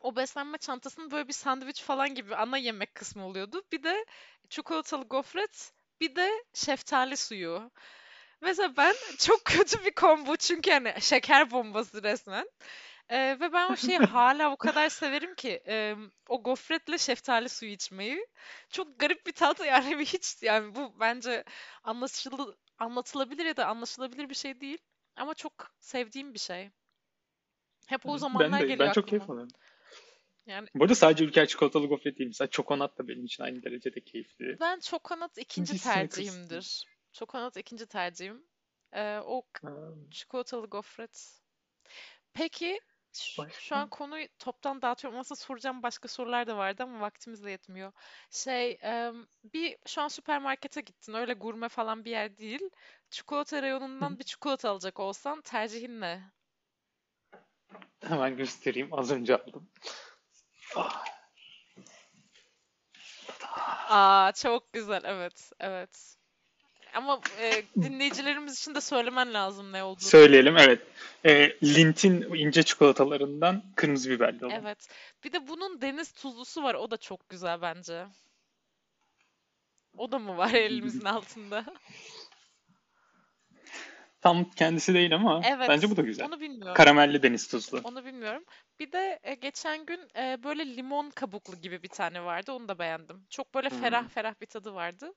o 0.00 0.16
beslenme 0.16 0.58
çantasının 0.58 1.10
böyle 1.10 1.28
bir 1.28 1.32
sandviç 1.32 1.82
falan 1.82 2.14
gibi 2.14 2.36
ana 2.36 2.58
yemek 2.58 2.94
kısmı 2.94 3.26
oluyordu. 3.26 3.62
Bir 3.72 3.82
de 3.82 4.04
çikolatalı 4.48 5.04
gofret, 5.04 5.72
bir 6.00 6.16
de 6.16 6.30
şeftali 6.54 7.16
suyu. 7.16 7.70
Mesela 8.40 8.76
ben 8.76 8.94
çok 9.18 9.44
kötü 9.44 9.84
bir 9.84 9.94
combo 9.94 10.36
çünkü 10.36 10.70
yani 10.70 10.94
şeker 11.00 11.50
bombası 11.50 12.02
resmen. 12.02 12.48
Ee, 13.08 13.36
ve 13.40 13.52
ben 13.52 13.70
o 13.72 13.76
şeyi 13.76 13.98
hala 13.98 14.52
o 14.52 14.56
kadar 14.56 14.88
severim 14.88 15.34
ki 15.34 15.62
e, 15.66 15.96
o 16.28 16.42
gofretle 16.42 16.98
şeftali 16.98 17.48
suyu 17.48 17.70
içmeyi. 17.72 18.26
Çok 18.70 19.00
garip 19.00 19.26
bir 19.26 19.32
tat 19.32 19.66
yani 19.66 20.04
hiç 20.04 20.42
yani 20.42 20.74
bu 20.74 21.00
bence 21.00 21.44
anlaşılı, 21.82 22.56
anlatılabilir 22.78 23.44
ya 23.44 23.56
da 23.56 23.66
anlaşılabilir 23.66 24.30
bir 24.30 24.34
şey 24.34 24.60
değil. 24.60 24.78
Ama 25.16 25.34
çok 25.34 25.52
sevdiğim 25.80 26.34
bir 26.34 26.38
şey. 26.38 26.70
Hep 27.86 28.06
o 28.06 28.12
Ben 28.12 28.18
zamanlar 28.18 28.60
de 28.60 28.66
geliyor 28.66 28.78
ben 28.78 28.92
çok 28.92 29.08
keyif 29.08 29.22
aklıma. 29.22 29.34
alıyorum. 29.34 29.52
Yani 30.46 30.68
Bu 30.74 30.84
arada 30.84 30.94
sadece 30.94 31.24
ülker 31.24 31.46
çikolatalı 31.46 31.86
gofret 31.86 32.18
değil. 32.18 32.28
Mesela 32.28 32.48
çokonat 32.50 32.98
da 32.98 33.08
benim 33.08 33.24
için 33.24 33.42
aynı 33.44 33.62
derecede 33.62 34.00
keyifli. 34.00 34.58
ben 34.60 34.80
çokonat 34.80 35.38
ikinci 35.38 35.72
İkincisine 35.72 36.08
kıstım. 36.08 36.24
tercihimdir. 36.24 36.84
Çokonat 37.12 37.56
ikinci 37.56 37.86
tercihim. 37.86 38.44
Ee, 38.92 39.18
o 39.24 39.42
Ha, 39.62 39.70
çikolatalı 40.10 40.66
gofret. 40.66 41.40
Peki 42.34 42.80
ş- 43.12 43.46
şu 43.58 43.74
başka? 43.74 43.76
an 43.76 43.88
konuyu 43.88 44.28
toptan 44.38 44.82
dağıtıyorum. 44.82 45.18
Aslında 45.20 45.36
soracağım 45.40 45.82
başka 45.82 46.08
sorular 46.08 46.46
da 46.46 46.56
vardı 46.56 46.82
ama 46.82 47.00
vaktimiz 47.00 47.44
de 47.44 47.50
yetmiyor. 47.50 47.92
Şey, 48.30 48.78
bir 49.44 49.76
şu 49.86 50.02
an 50.02 50.08
süpermarkete 50.08 50.80
gittin. 50.80 51.14
Öyle 51.14 51.32
gurme 51.34 51.68
falan 51.68 52.04
bir 52.04 52.10
yer 52.10 52.38
değil. 52.38 52.70
Çikolata 53.10 53.62
Hı 54.00 54.04
hı. 54.04 54.10
reyonundan 54.10 54.18
bir 54.18 54.24
çikolata 54.24 54.70
alacak 54.70 55.00
olsan 55.00 55.40
tercihin 55.40 56.00
ne? 56.00 56.32
Hemen 58.02 58.36
göstereyim. 58.36 58.94
Az 58.94 59.10
önce 59.10 59.36
aldım. 59.36 59.68
Ah, 60.76 61.04
Aa 63.88 64.32
çok 64.32 64.72
güzel. 64.72 65.02
Evet, 65.04 65.52
evet. 65.60 66.17
Ama 66.94 67.20
e, 67.40 67.62
dinleyicilerimiz 67.82 68.58
için 68.58 68.74
de 68.74 68.80
söylemen 68.80 69.34
lazım 69.34 69.72
ne 69.72 69.82
olduğunu. 69.82 70.08
Söyleyelim 70.08 70.56
evet. 70.56 70.80
E, 71.26 71.56
Lint'in 71.62 72.34
ince 72.34 72.62
çikolatalarından 72.62 73.62
kırmızı 73.76 74.10
biberli 74.10 74.46
olan. 74.46 74.60
Evet. 74.62 74.88
Bir 75.24 75.32
de 75.32 75.48
bunun 75.48 75.80
deniz 75.80 76.12
tuzlusu 76.12 76.62
var. 76.62 76.74
O 76.74 76.90
da 76.90 76.96
çok 76.96 77.28
güzel 77.28 77.62
bence. 77.62 78.06
O 79.96 80.12
da 80.12 80.18
mı 80.18 80.36
var 80.36 80.52
elimizin 80.52 81.04
altında? 81.04 81.64
Tam 84.20 84.50
kendisi 84.50 84.94
değil 84.94 85.14
ama 85.14 85.42
Evet. 85.44 85.68
bence 85.68 85.90
bu 85.90 85.96
da 85.96 86.02
güzel. 86.02 86.26
Onu 86.26 86.40
bilmiyorum. 86.40 86.74
Karamelli 86.74 87.22
deniz 87.22 87.48
tuzlu. 87.48 87.80
Onu 87.84 88.04
bilmiyorum. 88.04 88.44
Bir 88.80 88.92
de 88.92 89.18
e, 89.22 89.34
geçen 89.34 89.86
gün 89.86 90.00
e, 90.16 90.42
böyle 90.42 90.76
limon 90.76 91.10
kabuklu 91.10 91.56
gibi 91.60 91.82
bir 91.82 91.88
tane 91.88 92.24
vardı. 92.24 92.52
Onu 92.52 92.68
da 92.68 92.78
beğendim. 92.78 93.26
Çok 93.30 93.54
böyle 93.54 93.70
ferah 93.70 94.02
Hmm. 94.02 94.08
ferah 94.08 94.34
bir 94.40 94.46
tadı 94.46 94.74
vardı. 94.74 95.14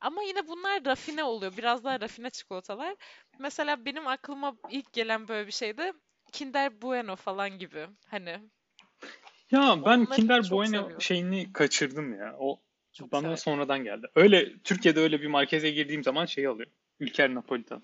Ama 0.00 0.22
yine 0.22 0.48
bunlar 0.48 0.84
rafine 0.84 1.24
oluyor. 1.24 1.52
Biraz 1.56 1.84
daha 1.84 2.00
rafine 2.00 2.30
çikolatalar. 2.30 2.96
Mesela 3.38 3.84
benim 3.84 4.06
aklıma 4.06 4.56
ilk 4.70 4.92
gelen 4.92 5.28
böyle 5.28 5.46
bir 5.46 5.52
şey 5.52 5.76
de 5.78 5.92
Kinder 6.32 6.82
Bueno 6.82 7.16
falan 7.16 7.58
gibi. 7.58 7.86
Hani 8.06 8.38
Ya 9.50 9.76
ben 9.86 9.98
onları 9.98 10.10
Kinder 10.10 10.50
Bueno 10.50 10.66
seviyorum. 10.66 11.00
şeyini 11.00 11.52
kaçırdım 11.52 12.18
ya. 12.18 12.36
O 12.38 12.60
Çok 12.92 13.12
bana 13.12 13.22
severim. 13.22 13.38
sonradan 13.38 13.84
geldi. 13.84 14.06
Öyle 14.14 14.58
Türkiye'de 14.58 15.00
öyle 15.00 15.20
bir 15.22 15.26
markeze 15.26 15.70
girdiğim 15.70 16.04
zaman 16.04 16.26
şeyi 16.26 16.48
alıyorum. 16.48 16.72
Ülker 17.00 17.34
Napolitan. 17.34 17.82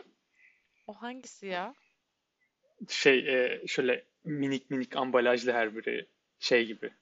O 0.86 0.92
hangisi 0.92 1.46
ya? 1.46 1.74
Şey 2.88 3.18
e, 3.44 3.66
şöyle 3.66 4.04
minik 4.24 4.70
minik 4.70 4.96
ambalajlı 4.96 5.52
her 5.52 5.76
biri 5.76 6.06
şey 6.38 6.66
gibi. 6.66 6.94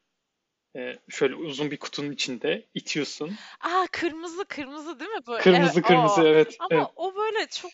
E, 0.77 0.99
şöyle 1.11 1.37
uzun 1.37 1.71
bir 1.71 1.79
kutunun 1.79 2.13
içinde 2.13 2.69
itiyorsun. 2.75 3.41
Aa 3.61 3.87
kırmızı 3.93 4.45
kırmızı 4.45 5.01
değil 5.01 5.11
mi 5.11 5.27
bu? 5.27 5.39
Evet 5.39 5.43
Kırmızı 5.43 5.83
kırmızı 5.83 6.23
o. 6.23 6.27
evet. 6.27 6.57
Ama 6.59 6.77
evet. 6.77 6.89
o 6.97 7.15
böyle 7.17 7.47
çok 7.47 7.73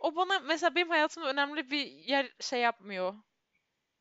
o 0.00 0.16
bana 0.16 0.40
mesela 0.40 0.74
benim 0.74 0.88
hayatımda 0.90 1.30
önemli 1.30 1.70
bir 1.70 1.86
yer 1.86 2.32
şey 2.40 2.60
yapmıyor. 2.60 3.14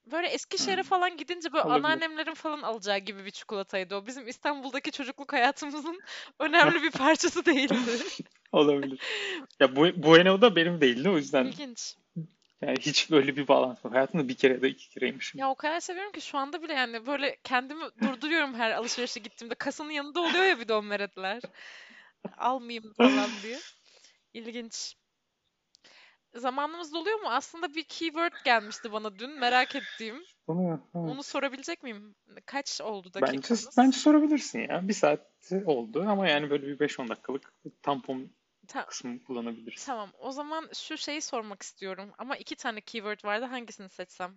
Böyle 0.05 0.27
Eskişehir'e 0.27 0.81
Hmm, 0.81 0.89
falan 0.89 1.17
gidince 1.17 1.53
böyle 1.53 1.63
olabilir. 1.63 1.75
anneannemlerin 1.75 2.33
falan 2.33 2.61
alacağı 2.61 2.97
gibi 2.97 3.25
bir 3.25 3.31
çikolataydı 3.31 3.95
o. 3.95 4.07
Bizim 4.07 4.27
İstanbul'daki 4.27 4.91
çocukluk 4.91 5.33
hayatımızın 5.33 6.03
önemli 6.39 6.83
bir 6.83 6.91
parçası 6.91 7.45
değildi. 7.45 7.91
Olabilir. 8.55 8.99
Ya 9.59 9.75
bu 9.75 10.03
Bueno 10.03 10.41
da 10.41 10.55
benim 10.55 10.81
değildi 10.81 11.09
o 11.09 11.17
yüzden 11.17 11.45
İlginç. 11.45 11.95
yani 12.61 12.77
hiç 12.79 13.11
böyle 13.11 13.35
bir 13.35 13.47
bağlantı 13.47 13.81
yok. 13.83 13.93
Hayatımda 13.95 14.27
bir 14.27 14.35
kere 14.35 14.61
de 14.61 14.69
iki 14.69 14.89
kereymişim. 14.89 15.39
Ya 15.39 15.49
o 15.49 15.55
kadar 15.55 15.79
seviyorum 15.79 16.11
ki 16.11 16.21
şu 16.21 16.37
anda 16.37 16.61
bile 16.61 16.73
yani 16.73 17.05
böyle 17.05 17.37
kendimi 17.43 17.83
durduruyorum 18.01 18.53
her 18.53 18.71
alışverişe 18.71 19.19
gittiğimde. 19.19 19.55
Kasanın 19.55 19.91
yanında 19.91 20.19
oluyor 20.19 20.43
ya 20.43 20.59
bir 20.59 20.69
o 20.69 20.81
meretler. 20.81 21.41
Almayayım 22.37 22.93
falan 22.93 23.29
diye. 23.43 23.59
İlginç. 24.33 24.95
Zamanımız 26.35 26.93
doluyor 26.93 27.19
mu? 27.19 27.27
Aslında 27.29 27.73
bir 27.73 27.83
keyword 27.83 28.33
gelmişti 28.45 28.91
bana 28.91 29.19
dün 29.19 29.39
merak 29.39 29.75
ettiğim. 29.75 30.23
Onu 30.47 30.81
evet. 30.95 31.25
sorabilecek 31.25 31.83
miyim? 31.83 32.15
Kaç 32.45 32.81
oldu 32.81 33.11
Bence, 33.15 33.27
dakikamız? 33.27 33.77
bence 33.77 33.99
sorabilirsin 33.99 34.59
ya. 34.59 34.87
Bir 34.87 34.93
saat 34.93 35.51
oldu 35.65 36.05
ama 36.07 36.27
yani 36.27 36.49
böyle 36.49 36.67
bir 36.67 36.79
beş 36.79 36.99
on 36.99 37.09
dakikalık 37.09 37.53
tampon 37.81 38.29
Ta- 38.67 38.85
kısmı 38.85 39.23
kullanabiliriz. 39.23 39.85
tamam. 39.85 40.11
O 40.19 40.31
zaman 40.31 40.69
şu 40.73 40.97
şeyi 40.97 41.21
sormak 41.21 41.61
istiyorum. 41.63 42.11
Ama 42.17 42.37
iki 42.37 42.55
tane 42.55 42.81
keyword 42.81 43.23
vardı. 43.25 43.45
Hangisini 43.45 43.89
seçsem? 43.89 44.35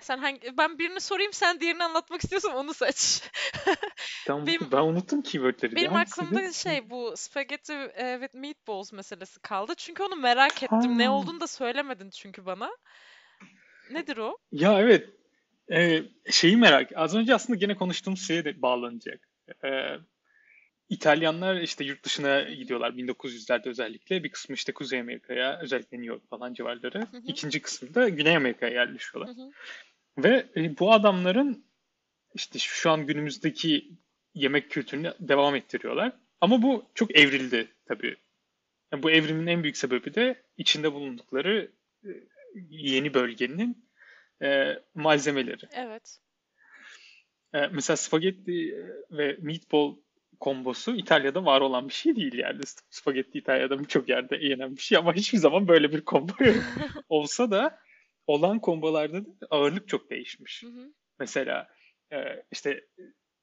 Sen 0.00 0.18
hangi... 0.18 0.58
Ben 0.58 0.78
birini 0.78 1.00
sorayım, 1.00 1.32
sen 1.32 1.60
diğerini 1.60 1.84
anlatmak 1.84 2.22
istiyorsan 2.24 2.54
onu 2.54 2.74
seç. 2.74 3.22
Tamam, 4.26 4.46
Benim 4.46 4.72
ben 4.72 4.82
unuttum 4.82 5.22
keywordleri 5.22 5.76
benim 5.76 5.92
Hangisiydi? 5.92 6.26
aklımda 6.28 6.52
şey 6.52 6.90
bu 6.90 7.12
spaghetti 7.16 7.72
e, 7.72 8.18
with 8.20 8.34
meatballs 8.34 8.92
meselesi 8.92 9.40
kaldı. 9.40 9.74
Çünkü 9.76 10.02
onu 10.02 10.16
merak 10.16 10.62
Ha, 10.62 10.66
ettim. 10.66 10.98
Ne 10.98 11.10
olduğunu 11.10 11.40
da 11.40 11.46
söylemedin 11.46 12.10
çünkü 12.10 12.46
bana. 12.46 12.70
Nedir 13.90 14.16
o? 14.16 14.38
ya 14.52 14.80
evet. 14.80 15.10
Ee, 15.72 16.02
şeyi 16.30 16.56
merak. 16.56 16.90
Az 16.96 17.14
önce 17.14 17.34
aslında 17.34 17.58
gene 17.58 17.76
konuştuğumuz 17.76 18.26
şeye 18.26 18.44
de 18.44 18.62
bağlanacak. 18.62 19.28
Ee, 19.64 19.96
İtalyanlar 20.88 21.56
işte 21.56 21.84
yurt 21.84 22.04
dışına 22.04 22.40
Hı 22.40 22.42
hı, 22.42 22.52
gidiyorlar 22.54 22.90
1900'lerde 22.96 23.68
özellikle. 23.68 24.24
Bir 24.24 24.28
kısmı 24.30 24.54
işte 24.54 24.72
Kuzey 24.72 25.00
Amerika'ya, 25.00 25.58
özellikle 25.60 25.96
New 25.96 26.06
York 26.12 26.28
falan 26.30 26.54
civarları. 26.54 26.98
hı 27.00 27.16
hı, 27.16 27.22
İkinci 27.26 27.62
kısmı 27.62 27.94
da 27.94 28.08
Güney 28.08 28.36
Amerika'ya 28.36 28.72
hı 28.72 28.76
yerleşiyorlar. 28.88 29.30
hı, 29.30 29.50
Ve 30.18 30.46
e, 30.56 30.78
bu 30.78 30.92
adamların 30.92 31.64
işte 32.34 32.58
şu 32.58 32.90
an 32.90 33.06
günümüzdeki 33.06 33.92
yemek 34.34 34.70
kültürünü 34.70 35.14
devam 35.20 35.54
ettiriyorlar. 35.56 36.12
Ama 36.40 36.62
bu 36.62 36.84
çok 36.94 37.16
evrildi 37.16 37.68
tabii. 37.86 38.16
Yani 38.92 39.02
bu 39.02 39.10
evrimin 39.10 39.46
en 39.46 39.62
büyük 39.62 39.76
sebebi 39.76 40.14
de 40.14 40.42
içinde 40.56 40.92
bulundukları 40.92 41.72
e, 42.04 42.08
yeni 42.70 43.14
bölgenin 43.14 43.88
e, 44.42 44.78
malzemeleri. 44.94 45.66
Evet. 45.72 46.18
E, 47.54 47.66
mesela 47.66 47.96
spagetti 47.96 48.74
ve 49.10 49.36
meatball 49.40 49.96
kombosu 50.40 50.96
İtalya'da 50.96 51.44
var 51.44 51.60
olan 51.60 51.88
bir 51.88 51.94
şey 51.94 52.16
değil 52.16 52.34
yani. 52.34 52.60
Spagetti 52.90 53.38
İtalya'da 53.38 53.78
birçok 53.78 54.08
yerde 54.08 54.36
yenen 54.36 54.76
bir 54.76 54.80
şey 54.80 54.98
ama 54.98 55.14
hiçbir 55.14 55.38
zaman 55.38 55.68
böyle 55.68 55.92
bir 55.92 56.00
kombo 56.04 56.44
yok. 56.44 56.56
Olsa 57.08 57.50
da 57.50 57.78
olan 58.26 58.58
kombolarda 58.60 59.24
da 59.24 59.30
ağırlık 59.50 59.88
çok 59.88 60.10
değişmiş. 60.10 60.62
Hı 60.62 60.66
hı, 60.66 60.92
Mesela 61.18 61.68
e, 62.12 62.16
işte 62.52 62.84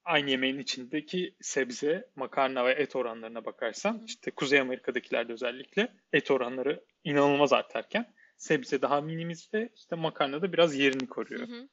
aynı 0.06 0.30
yemeğin 0.30 0.60
içindeki 0.60 1.36
sebze, 1.42 2.10
makarna 2.16 2.66
ve 2.66 2.72
et 2.72 2.96
oranlarına 2.96 3.40
hı 3.40 3.46
bakarsan 3.46 3.94
hı, 3.94 4.06
işte 4.06 4.32
Kuzey 4.32 4.60
Amerika'dakilerde 4.60 5.34
özellikle 5.34 5.94
et 6.14 6.32
oranları 6.32 6.84
inanılmaz 7.04 7.54
artarken 7.54 8.14
sebze 8.38 8.82
daha 8.82 9.02
minimize 9.02 9.70
işte 9.76 9.96
makarna 9.96 10.42
da 10.42 10.54
biraz 10.54 10.76
yerini 10.76 11.02
hı 11.04 11.08
koruyor. 11.08 11.48
hı, 11.48 11.70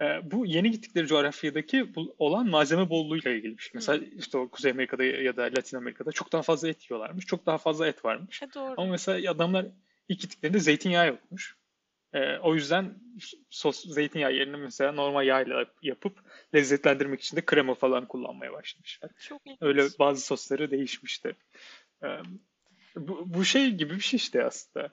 E, 0.00 0.30
bu 0.30 0.46
yeni 0.46 0.70
gittikleri 0.70 1.06
coğrafyadaki 1.06 1.94
bu, 1.94 2.14
olan 2.18 2.48
malzeme 2.48 2.90
bolluğuyla 2.90 3.30
ilgili 3.30 3.58
bir 3.58 3.62
şey. 3.62 3.70
hı. 3.70 3.74
Mesela 3.74 4.04
işte 4.18 4.38
o 4.38 4.48
Kuzey 4.48 4.70
Amerika'da 4.72 5.04
ya 5.04 5.36
da 5.36 5.42
Latin 5.42 5.76
Amerika'da 5.76 6.12
çok 6.12 6.32
daha 6.32 6.42
fazla 6.42 6.68
et 6.68 6.90
yiyorlarmış. 6.90 7.26
Çok 7.26 7.46
daha 7.46 7.58
fazla 7.58 7.86
et 7.88 8.04
varmış. 8.04 8.42
E 8.42 8.46
Ama 8.56 8.76
doğru. 8.76 8.86
mesela 8.90 9.30
adamlar 9.30 9.66
ilk 10.08 10.20
gittiklerinde 10.20 10.58
zeytinyağı 10.58 11.06
yokmuş. 11.06 11.56
Ee, 12.12 12.38
o 12.38 12.54
yüzden 12.54 12.94
sos 13.50 13.84
zeytinyağı 13.84 14.32
yerine 14.32 14.56
mesela 14.56 14.92
normal 14.92 15.26
yağla 15.26 15.64
yapıp 15.82 16.18
lezzetlendirmek 16.54 17.20
için 17.20 17.36
de 17.36 17.44
krema 17.44 17.74
falan 17.74 18.08
kullanmaya 18.08 18.52
başlamışlar. 18.52 19.10
Çok 19.20 19.42
Öyle 19.60 19.80
ilginç. 19.80 19.98
bazı 19.98 20.26
sosları 20.26 20.70
değişmişti. 20.70 21.36
Ee, 22.04 22.08
bu, 22.96 23.34
bu 23.34 23.44
şey 23.44 23.70
gibi 23.70 23.94
bir 23.94 24.00
şey 24.00 24.16
işte 24.16 24.44
aslında. 24.44 24.88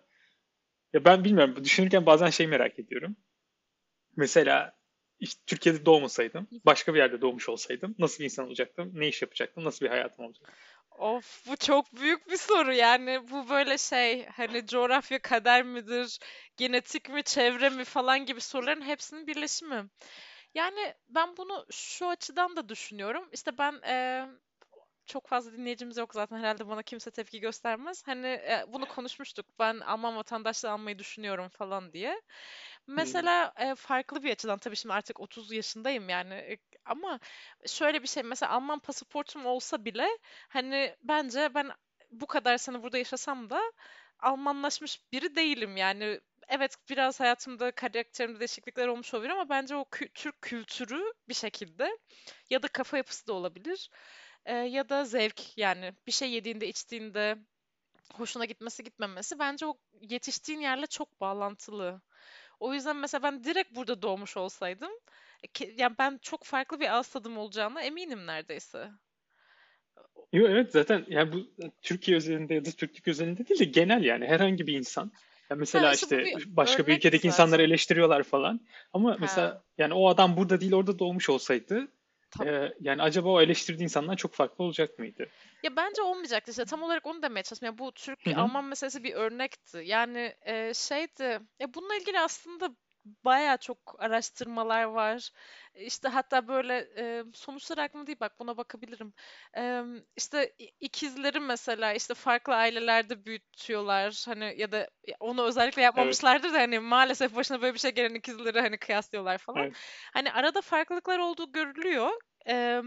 Ya 0.93 1.05
ben 1.05 1.23
bilmiyorum. 1.23 1.63
Düşünürken 1.63 2.05
bazen 2.05 2.29
şey 2.29 2.47
merak 2.47 2.79
ediyorum. 2.79 3.15
Mesela 4.15 4.80
işte 5.21 5.41
Türkiye'de 5.47 5.85
doğmasaydım, 5.85 6.47
başka 6.65 6.93
bir 6.93 6.99
yerde 6.99 7.21
doğmuş 7.21 7.49
olsaydım 7.49 7.95
nasıl 7.99 8.19
bir 8.19 8.25
insan 8.25 8.47
olacaktım? 8.47 8.91
Ne 8.93 9.07
iş 9.07 9.21
yapacaktım? 9.21 9.63
Nasıl 9.63 9.85
bir 9.85 9.89
hayatım 9.89 10.25
olacaktı? 10.25 10.53
Of 10.91 11.47
bu 11.47 11.57
çok 11.57 11.95
büyük 11.95 12.29
bir 12.29 12.37
soru 12.37 12.73
yani 12.73 13.29
bu 13.31 13.49
böyle 13.49 13.77
şey 13.77 14.25
hani 14.25 14.67
coğrafya 14.67 15.19
kader 15.19 15.63
midir, 15.63 16.19
genetik 16.57 17.09
mi, 17.09 17.23
çevre 17.23 17.69
mi 17.69 17.83
falan 17.83 18.25
gibi 18.25 18.41
soruların 18.41 18.81
hepsinin 18.81 19.27
birleşimi. 19.27 19.89
Yani 20.55 20.93
ben 21.09 21.37
bunu 21.37 21.65
şu 21.71 22.07
açıdan 22.07 22.55
da 22.55 22.69
düşünüyorum. 22.69 23.29
İşte 23.33 23.57
ben 23.57 23.79
eee, 23.83 24.27
çok 25.05 25.27
fazla 25.27 25.53
dinleyicimiz 25.53 25.97
yok 25.97 26.13
zaten 26.13 26.37
herhalde 26.37 26.67
bana 26.67 26.83
kimse 26.83 27.11
tepki 27.11 27.39
göstermez. 27.39 28.03
Hani 28.07 28.27
e, 28.27 28.65
bunu 28.67 28.85
konuşmuştuk. 28.87 29.45
Ben 29.59 29.79
Alman 29.79 30.15
vatandaşlığı 30.15 30.71
almayı 30.71 30.99
düşünüyorum 30.99 31.49
falan 31.49 31.93
diye. 31.93 32.21
Mesela 32.87 33.53
e, 33.57 33.75
farklı 33.75 34.23
bir 34.23 34.31
açıdan 34.31 34.57
tabii 34.59 34.75
şimdi 34.75 34.93
artık 34.95 35.19
30 35.19 35.51
yaşındayım 35.51 36.09
yani 36.09 36.33
e, 36.33 36.57
ama 36.85 37.19
şöyle 37.67 38.03
bir 38.03 38.07
şey 38.07 38.23
mesela 38.23 38.51
Alman 38.51 38.79
pasaportum 38.79 39.45
olsa 39.45 39.85
bile 39.85 40.07
hani 40.49 40.95
bence 41.03 41.55
ben 41.55 41.71
bu 42.11 42.27
kadar 42.27 42.57
sene 42.57 42.83
burada 42.83 42.97
yaşasam 42.97 43.49
da 43.49 43.61
Almanlaşmış 44.19 45.01
biri 45.11 45.35
değilim 45.35 45.77
yani. 45.77 46.19
Evet 46.47 46.75
biraz 46.89 47.19
hayatımda 47.19 47.71
karakterimde 47.71 48.39
değişiklikler 48.39 48.87
olmuş 48.87 49.13
olabilir 49.13 49.31
ama 49.31 49.49
bence 49.49 49.75
o 49.75 49.81
kü- 49.81 50.13
Türk 50.13 50.41
kültürü 50.41 51.13
bir 51.29 51.33
şekilde 51.33 51.97
ya 52.49 52.63
da 52.63 52.67
kafa 52.67 52.97
yapısı 52.97 53.27
da 53.27 53.33
olabilir. 53.33 53.89
Ee, 54.45 54.53
ya 54.55 54.89
da 54.89 55.05
zevk 55.05 55.57
yani 55.57 55.93
bir 56.07 56.11
şey 56.11 56.31
yediğinde 56.31 56.67
içtiğinde 56.67 57.37
hoşuna 58.13 58.45
gitmesi 58.45 58.83
gitmemesi 58.83 59.39
bence 59.39 59.65
o 59.65 59.77
yetiştiğin 60.01 60.59
yerle 60.59 60.87
çok 60.87 61.21
bağlantılı. 61.21 62.01
O 62.61 62.73
yüzden 62.73 62.95
mesela 62.95 63.23
ben 63.23 63.43
direkt 63.43 63.75
burada 63.75 64.01
doğmuş 64.01 64.37
olsaydım, 64.37 64.91
e, 65.43 65.65
yani 65.77 65.95
ben 65.99 66.19
çok 66.21 66.43
farklı 66.43 66.79
bir 66.79 66.95
ağız 66.95 67.07
tadım 67.07 67.37
olacağına 67.37 67.81
eminim 67.81 68.27
neredeyse. 68.27 68.89
Yo, 70.33 70.47
evet 70.47 70.71
zaten 70.71 71.05
yani 71.07 71.33
bu 71.33 71.67
Türkiye 71.81 72.17
özelinde 72.17 72.53
ya 72.53 72.65
da 72.65 72.71
Türklük 72.71 73.07
özelinde 73.07 73.47
değil 73.47 73.59
de 73.59 73.65
genel 73.65 74.03
yani 74.03 74.27
herhangi 74.27 74.67
bir 74.67 74.77
insan. 74.77 75.03
Ya 75.03 75.11
Ha 75.49 75.55
mesela 75.55 75.93
işte 75.93 76.19
bu 76.19 76.25
işte 76.25 76.39
bir 76.39 76.55
başka 76.55 76.87
bir 76.87 76.97
ülkedeki 76.97 77.27
insanları 77.27 77.61
eleştiriyorlar 77.61 78.23
falan. 78.23 78.61
Ama 78.93 79.11
Ha, 79.11 79.17
mesela 79.19 79.63
yani 79.77 79.93
o 79.93 80.09
adam 80.09 80.37
burada 80.37 80.61
değil 80.61 80.73
orada 80.73 80.99
doğmuş 80.99 81.29
olsaydı 81.29 81.87
e, 82.45 82.73
yani 82.81 83.01
acaba 83.01 83.29
o 83.29 83.41
eleştirdiği 83.41 83.83
insandan 83.83 84.15
çok 84.15 84.33
farklı 84.33 84.63
olacak 84.63 84.99
mıydı? 84.99 85.27
Ya 85.63 85.75
bence 85.75 86.01
olmayacaktı 86.01 86.51
işte 86.51 86.65
tam 86.65 86.83
olarak 86.83 87.05
onu 87.05 87.21
demeye 87.21 87.43
çalıştım. 87.43 87.65
Ya 87.65 87.77
bu. 87.77 87.91
Türk-Alman 87.93 88.65
meselesi 88.65 89.03
bir 89.03 89.13
örnekti. 89.13 89.81
Yani 89.85 90.35
e, 90.41 90.73
şeydi 90.73 91.23
ya 91.59 91.73
bununla 91.73 91.95
ilgili 91.95 92.19
aslında 92.19 92.69
baya 93.05 93.57
çok 93.57 93.95
araştırmalar 93.99 94.83
var. 94.83 95.29
İşte 95.75 96.07
hatta 96.07 96.47
böyle 96.47 96.77
e, 96.97 97.23
sonuçlar 97.33 97.77
aklımda 97.77 98.07
değil 98.07 98.19
bak 98.19 98.39
buna 98.39 98.57
bakabilirim. 98.57 99.13
E, 99.57 99.83
işte 100.15 100.53
ikizleri 100.79 101.39
mesela 101.39 101.93
işte 101.93 102.13
farklı 102.13 102.55
ailelerde 102.55 103.25
büyütüyorlar 103.25 104.23
hani 104.27 104.53
ya 104.57 104.71
da 104.71 104.89
onu 105.19 105.43
özellikle 105.43 105.81
Evet, 105.95 106.21
yapmamışlardır 106.21 106.53
da 106.53 106.57
hani 106.59 106.79
maalesef 106.79 107.35
başına 107.35 107.61
böyle 107.61 107.73
bir 107.73 107.79
şey 107.79 107.91
gelen 107.91 108.15
ikizleri 108.15 108.61
hani 108.61 108.77
kıyaslıyorlar 108.77 109.37
falan. 109.37 109.67
evet. 109.67 109.75
Hani 110.13 110.31
arada 110.33 110.61
farklılıklar 110.61 111.19
olduğu 111.19 111.51
görülüyor. 111.51 112.09
E, 112.47 112.81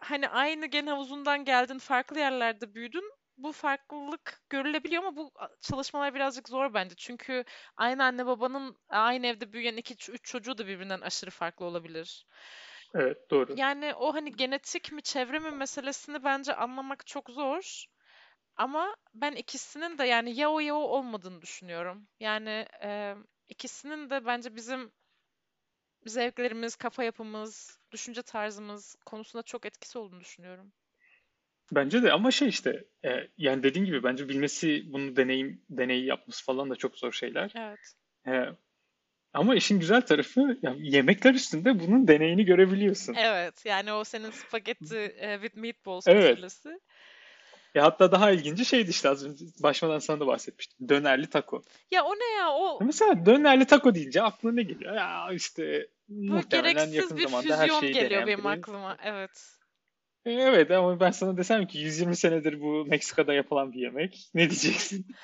hani 0.00 0.28
aynı 0.28 0.66
gen 0.66 0.86
havuzundan 0.86 1.44
geldin, 1.44 1.78
farklı 1.78 2.18
yerlerde 2.18 2.74
büyüdün. 2.74 3.12
Bu 3.36 3.52
farklılık 3.52 4.42
görülebiliyor 4.50 5.02
ama 5.02 5.16
bu 5.16 5.32
çalışmalar 5.60 6.14
birazcık 6.14 6.48
zor 6.48 6.74
bence. 6.74 6.94
Çünkü 6.94 7.44
aynı 7.76 8.04
anne 8.04 8.26
babanın 8.26 8.76
aynı 8.88 9.26
evde 9.26 9.52
büyüyen 9.52 9.76
iki, 9.76 10.12
üç 10.12 10.24
çocuğu 10.24 10.58
da 10.58 10.66
birbirinden 10.66 11.00
aşırı 11.00 11.30
farklı 11.30 11.64
olabilir. 11.64 12.26
Evet, 12.94 13.30
doğru. 13.30 13.54
Yani 13.56 13.94
o 13.94 14.14
hani 14.14 14.32
genetik 14.32 14.92
mi, 14.92 15.02
çevre 15.02 15.38
mi 15.38 15.50
meselesini 15.50 16.24
bence 16.24 16.54
anlamak 16.54 17.06
çok 17.06 17.30
zor. 17.30 17.84
Ama 18.56 18.96
ben 19.14 19.32
ikisinin 19.32 19.98
de 19.98 20.04
yani 20.04 20.36
ya 20.36 20.50
o 20.50 20.60
ya 20.60 20.74
o 20.74 20.78
olmadığını 20.78 21.42
düşünüyorum. 21.42 22.08
Yani 22.20 22.66
e, 22.82 23.14
ikisinin 23.48 24.10
de 24.10 24.26
bence 24.26 24.56
bizim 24.56 24.92
zevklerimiz, 26.06 26.76
kafa 26.76 27.04
yapımız, 27.04 27.77
düşünce 27.92 28.22
tarzımız 28.22 28.96
konusunda 29.06 29.42
çok 29.42 29.66
etkisi 29.66 29.98
olduğunu 29.98 30.20
düşünüyorum. 30.20 30.72
Bence 31.72 32.02
de 32.02 32.12
ama 32.12 32.30
şey 32.30 32.48
işte 32.48 32.84
e, 33.04 33.28
yani 33.38 33.62
dediğin 33.62 33.86
gibi 33.86 34.02
bence 34.02 34.28
bilmesi 34.28 34.92
bunu 34.92 35.16
deneyim 35.16 35.62
deneyi 35.70 36.04
yapması 36.04 36.44
falan 36.44 36.70
da 36.70 36.76
çok 36.76 36.98
zor 36.98 37.12
şeyler. 37.12 37.52
Evet. 37.56 37.94
E, 38.26 38.54
Ama 39.32 39.54
işin 39.54 39.80
güzel 39.80 40.00
tarafı 40.02 40.58
ya 40.62 40.74
yemekler 40.78 41.34
üstünde 41.34 41.80
bunun 41.80 42.08
deneyini 42.08 42.44
görebiliyorsun. 42.44 43.14
Evet 43.14 43.66
yani 43.66 43.92
o 43.92 44.04
senin 44.04 44.30
spagetti 44.30 44.96
e, 44.96 45.34
with 45.40 45.56
meatballs 45.56 46.08
Evet. 46.08 46.30
meselesi. 46.30 46.80
Ya 47.74 47.84
hatta 47.84 48.12
daha 48.12 48.30
ilginci 48.30 48.64
şeydi 48.64 48.90
işte 48.90 49.08
az 49.08 49.26
önce 49.26 49.44
başmadan 49.62 49.98
sana 49.98 50.20
da 50.20 50.26
bahsetmiştim. 50.26 50.88
Dönerli 50.88 51.26
taco. 51.26 51.62
Ya 51.90 52.04
o 52.04 52.14
ne 52.14 52.34
ya 52.36 52.50
o 52.52 52.84
Mesela 52.84 53.26
dönerli 53.26 53.64
taco 53.64 53.94
deyince 53.94 54.22
aklına 54.22 54.52
ne 54.52 54.62
geliyor? 54.62 54.94
Ya 54.94 55.32
işte 55.32 55.88
muhtemelen 56.08 56.92
gereksiz 56.92 57.16
bir 57.16 57.26
füzyon 57.28 57.92
geliyor 57.92 58.26
benim 58.26 58.38
biri. 58.38 58.48
aklıma. 58.48 58.96
Evet. 59.02 59.58
E, 60.24 60.32
Evet 60.32 60.70
ama 60.70 61.00
ben 61.00 61.10
sana 61.10 61.36
desem 61.36 61.66
ki 61.66 61.78
120 61.78 62.16
senedir 62.16 62.60
bu 62.60 62.84
Meksika'da 62.86 63.34
yapılan 63.34 63.72
bir 63.72 63.80
yemek. 63.80 64.30
Ne 64.34 64.50
diyeceksin? 64.50 65.06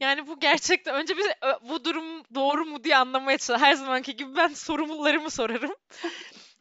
Yani 0.00 0.26
bu 0.26 0.40
gerçekten 0.40 0.94
önce 0.94 1.16
bir 1.16 1.24
ö, 1.24 1.68
bu 1.68 1.84
durum 1.84 2.22
doğru 2.34 2.64
mu 2.64 2.84
diye 2.84 2.96
anlamaya 2.96 3.38
çalışıyorum. 3.38 3.64
Her 3.66 3.74
zamanki 3.74 4.16
gibi 4.16 4.36
ben 4.36 4.48
sorumlularımı 4.48 5.30
sorarım. 5.30 5.74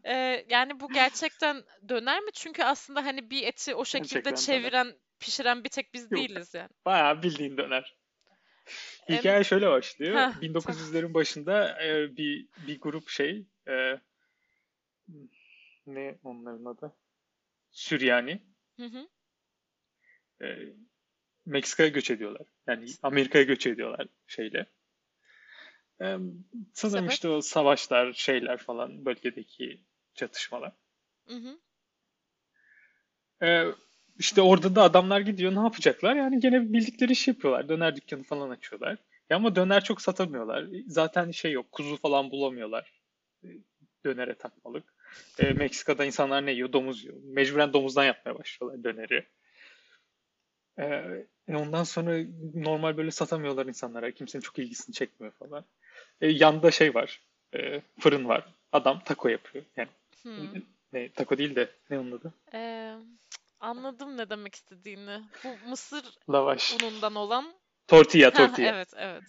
Ee, 0.03 0.45
yani 0.49 0.79
bu 0.79 0.89
gerçekten 0.89 1.63
döner 1.89 2.19
mi? 2.19 2.31
Çünkü 2.33 2.63
aslında 2.63 3.05
hani 3.05 3.29
bir 3.29 3.43
eti 3.47 3.75
o 3.75 3.85
şekilde 3.85 4.19
Gerçekten 4.19 4.31
döner. 4.31 4.61
çeviren, 4.61 4.93
pişiren 5.19 5.63
bir 5.63 5.69
tek 5.69 5.93
biz 5.93 6.03
Yok. 6.03 6.11
değiliz 6.11 6.53
yani. 6.53 6.69
Bayağı 6.85 7.23
bildiğin 7.23 7.57
döner. 7.57 7.97
Hikaye 9.09 9.43
şöyle 9.43 9.69
başlıyor. 9.69 10.15
heh, 10.15 10.21
tamam. 10.21 10.41
1900'lerin 10.41 11.13
başında 11.13 11.83
e, 11.85 12.17
bir 12.17 12.47
bir 12.67 12.81
grup 12.81 13.09
şey 13.09 13.45
e, 13.69 13.99
ne 15.87 16.17
onların 16.23 16.65
adı? 16.65 16.95
Süryani. 17.71 18.41
Hı 18.77 18.85
hı. 18.85 19.07
e, 20.45 20.73
Meksika'ya 21.45 21.89
göç 21.89 22.11
ediyorlar. 22.11 22.47
Yani 22.67 22.85
Amerika'ya 23.03 23.43
göç 23.43 23.67
ediyorlar 23.67 24.07
şeyle. 24.27 24.65
E, 26.01 26.05
sanırım 26.73 26.99
Sebep? 27.05 27.11
işte 27.11 27.29
o 27.29 27.41
savaşlar, 27.41 28.13
şeyler 28.13 28.57
falan 28.57 29.05
bölgedeki 29.05 29.81
çatışmalar. 30.15 30.71
Hı 31.27 31.35
hı. 31.35 31.59
E, 33.45 33.65
işte 34.19 34.41
orada 34.41 34.75
da 34.75 34.83
adamlar 34.83 35.19
gidiyor 35.21 35.55
ne 35.55 35.59
yapacaklar? 35.59 36.15
Yani 36.15 36.39
gene 36.39 36.73
bildikleri 36.73 37.11
işi 37.11 37.31
yapıyorlar. 37.31 37.69
Döner 37.69 37.95
dükkanı 37.95 38.23
falan 38.23 38.49
açıyorlar. 38.49 38.97
Ya 39.29 39.37
ama 39.37 39.55
döner 39.55 39.83
çok 39.83 40.01
satamıyorlar. 40.01 40.65
Zaten 40.87 41.31
şey 41.31 41.51
yok, 41.51 41.71
kuzu 41.71 41.97
falan 41.97 42.31
bulamıyorlar. 42.31 42.98
Dönere 44.05 44.35
takmalık. 44.35 44.93
E, 45.39 45.53
Meksika'da 45.53 46.05
insanlar 46.05 46.45
ne 46.45 46.51
yiyor? 46.51 46.73
Domuz 46.73 47.03
yiyor. 47.03 47.17
Mecburen 47.23 47.73
domuzdan 47.73 48.05
yapmaya 48.05 48.39
başlıyorlar 48.39 48.83
döneri. 48.83 49.25
E, 50.79 50.85
e, 51.47 51.55
ondan 51.55 51.83
sonra 51.83 52.17
normal 52.53 52.97
böyle 52.97 53.11
satamıyorlar 53.11 53.65
insanlara. 53.65 54.11
Kimsenin 54.11 54.41
çok 54.41 54.59
ilgisini 54.59 54.93
çekmiyor 54.95 55.33
falan. 55.33 55.65
E, 56.21 56.27
yanında 56.27 56.71
şey 56.71 56.93
var. 56.95 57.21
e, 57.55 57.81
fırın 57.99 58.27
var. 58.27 58.55
Adam 58.71 59.03
taco 59.03 59.27
yapıyor. 59.29 59.65
Yani 59.77 59.89
Hmm. 60.21 60.47
ne 60.93 61.11
taco 61.11 61.37
değil 61.37 61.55
de 61.55 61.69
ne 61.89 61.99
onun 61.99 62.11
adı? 62.11 62.33
Ee, 62.53 62.95
anladım 63.59 64.17
ne 64.17 64.29
demek 64.29 64.55
istediğini. 64.55 65.21
Bu 65.43 65.69
mısır 65.69 66.17
Lavaş. 66.29 66.73
unundan 66.73 67.15
olan. 67.15 67.53
Tortilla, 67.87 68.31
tortilla. 68.33 68.69
evet, 68.69 68.93
evet. 68.97 69.23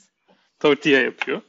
Tortilla 0.61 0.98
yapıyor. 0.98 1.42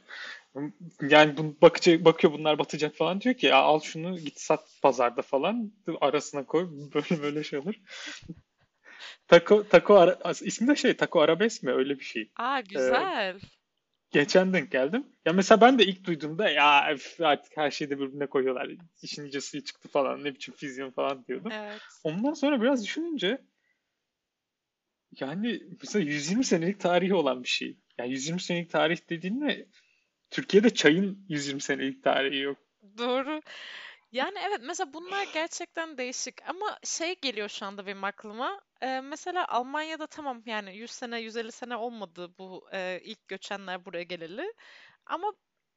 Yani 1.08 1.36
bu 1.36 1.56
bakıcı 1.62 2.04
bakıyor 2.04 2.32
bunlar 2.32 2.58
batacak 2.58 2.94
falan 2.94 3.20
diyor 3.20 3.34
ki 3.34 3.46
ya 3.46 3.56
al 3.56 3.80
şunu 3.80 4.18
git 4.18 4.40
sat 4.40 4.78
pazarda 4.82 5.22
falan 5.22 5.72
arasına 6.00 6.46
koy 6.46 6.68
böyle 6.94 7.22
böyle 7.22 7.44
şey 7.44 7.58
olur. 7.58 7.74
Taco 9.28 9.68
taco 9.68 9.94
ara, 9.94 10.18
ismi 10.42 10.68
de 10.68 10.76
şey 10.76 10.96
taco 10.96 11.20
arabesk 11.20 11.62
mi 11.62 11.72
öyle 11.72 11.98
bir 11.98 12.04
şey. 12.04 12.30
Aa, 12.36 12.60
güzel. 12.60 13.40
Geçen 14.10 14.52
denk 14.52 14.70
geldim. 14.70 15.06
Ya 15.24 15.32
mesela 15.32 15.60
ben 15.60 15.78
de 15.78 15.84
ilk 15.84 16.04
duyduğumda 16.04 16.50
ya 16.50 16.66
artık 17.20 17.56
her 17.56 17.70
şeyi 17.70 17.90
de 17.90 17.98
birbirine 17.98 18.26
koyuyorlar. 18.26 18.70
İşin 19.02 19.38
suyu 19.38 19.64
çıktı 19.64 19.88
falan 19.88 20.24
ne 20.24 20.34
biçim 20.34 20.54
füzyon 20.54 20.90
falan 20.90 21.24
diyordum. 21.26 21.52
Evet. 21.52 21.80
Ondan 22.04 22.34
sonra 22.34 22.62
biraz 22.62 22.84
düşününce 22.84 23.42
yani 25.20 25.62
mesela 25.80 26.04
120 26.04 26.44
senelik 26.44 26.80
tarihi 26.80 27.14
olan 27.14 27.42
bir 27.42 27.48
şey. 27.48 27.76
Yani 27.98 28.10
120 28.10 28.40
senelik 28.40 28.70
tarih 28.70 28.98
dediğinde 29.10 29.68
Türkiye'de 30.32 30.74
çayın 30.74 31.26
120 31.28 31.60
senelik 31.62 32.04
tarihi 32.04 32.38
yok. 32.38 32.58
Doğru. 32.98 33.40
Yani 34.12 34.38
evet 34.48 34.60
mesela 34.62 34.94
bunlar 34.94 35.26
gerçekten 35.34 35.98
değişik 35.98 36.48
ama 36.48 36.78
şey 36.84 37.14
geliyor 37.20 37.48
şu 37.48 37.66
anda 37.66 37.86
benim 37.86 38.04
aklıma. 38.04 38.60
Ee, 38.82 39.00
mesela 39.00 39.46
Almanya'da 39.48 40.06
tamam 40.06 40.42
yani 40.46 40.76
100 40.76 40.90
sene 40.90 41.20
150 41.20 41.52
sene 41.52 41.76
olmadı 41.76 42.34
bu 42.38 42.68
e, 42.72 43.00
ilk 43.04 43.28
göçenler 43.28 43.84
buraya 43.84 44.02
geleli. 44.02 44.54
Ama 45.06 45.32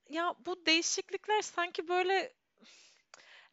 ya 0.10 0.36
bu 0.46 0.66
değişiklikler 0.66 1.42
sanki 1.42 1.88
böyle 1.88 2.34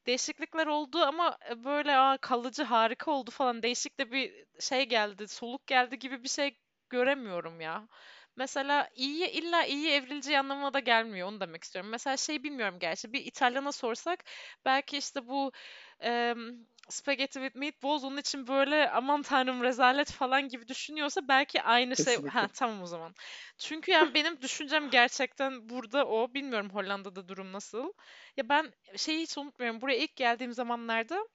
değişiklikler 0.07 0.67
oldu 0.67 0.99
ama 0.99 1.39
e, 1.51 1.65
böyle 1.65 1.97
aa, 1.97 2.19
kalıcı 2.19 2.63
harika 2.63 3.11
oldu 3.11 3.31
falan 3.31 3.63
değişik 3.63 3.99
de 3.99 4.13
bir 4.13 4.45
şey 4.61 4.83
geldi 4.89 5.29
soluk 5.29 5.67
geldi 5.67 5.99
gibi 5.99 6.23
bir 6.25 6.29
şey 6.29 6.59
göremiyorum 6.91 7.61
ya. 7.61 7.89
Mesela 8.37 8.89
iyiye 8.95 9.33
illa 9.33 9.65
iyi 9.65 9.89
evrileceği 9.91 10.39
anlamına 10.39 10.75
da 10.75 10.79
gelmiyor 10.81 11.29
onu 11.29 11.41
demek 11.41 11.65
istiyorum. 11.65 11.91
Mesela 11.91 12.17
şey 12.17 12.43
bilmiyorum 12.43 12.79
gerçi 12.79 13.13
bir 13.13 13.25
İtalyana 13.27 13.73
sorsak 13.73 14.25
belki 14.65 14.99
işte 14.99 15.29
bu 15.29 15.53
em, 16.01 16.67
spaghetti 16.89 17.33
with 17.41 17.57
meatballs 17.57 18.05
onun 18.05 18.17
için 18.17 18.47
böyle 18.47 18.91
aman 18.91 19.23
tanrım 19.23 19.63
rezalet 19.63 20.11
falan 20.13 20.49
gibi 20.49 20.69
düşünüyorsa 20.69 21.29
belki 21.29 21.63
aynı 21.63 21.97
şey. 21.97 22.23
Ha 22.27 22.49
Kesinlikle. 22.49 22.51
tamam 22.55 22.83
o 22.83 22.87
zaman. 22.87 23.15
Çünkü 23.59 23.93
yani 23.93 24.15
benim 24.15 24.43
düşüncem 24.43 24.91
gerçekten 24.91 25.69
burada 25.69 26.07
o. 26.07 26.35
Bilmiyorum 26.35 26.71
Hollanda'da 26.71 27.29
durum 27.29 27.53
nasıl. 27.53 27.93
Ya 28.37 28.49
ben 28.49 28.73
şeyi 28.97 29.23
hiç 29.23 29.39
unutmuyorum. 29.39 29.81
Buraya 29.81 29.99
ilk 29.99 30.17
geldiğim 30.17 30.53
zamanlarda 30.53 31.29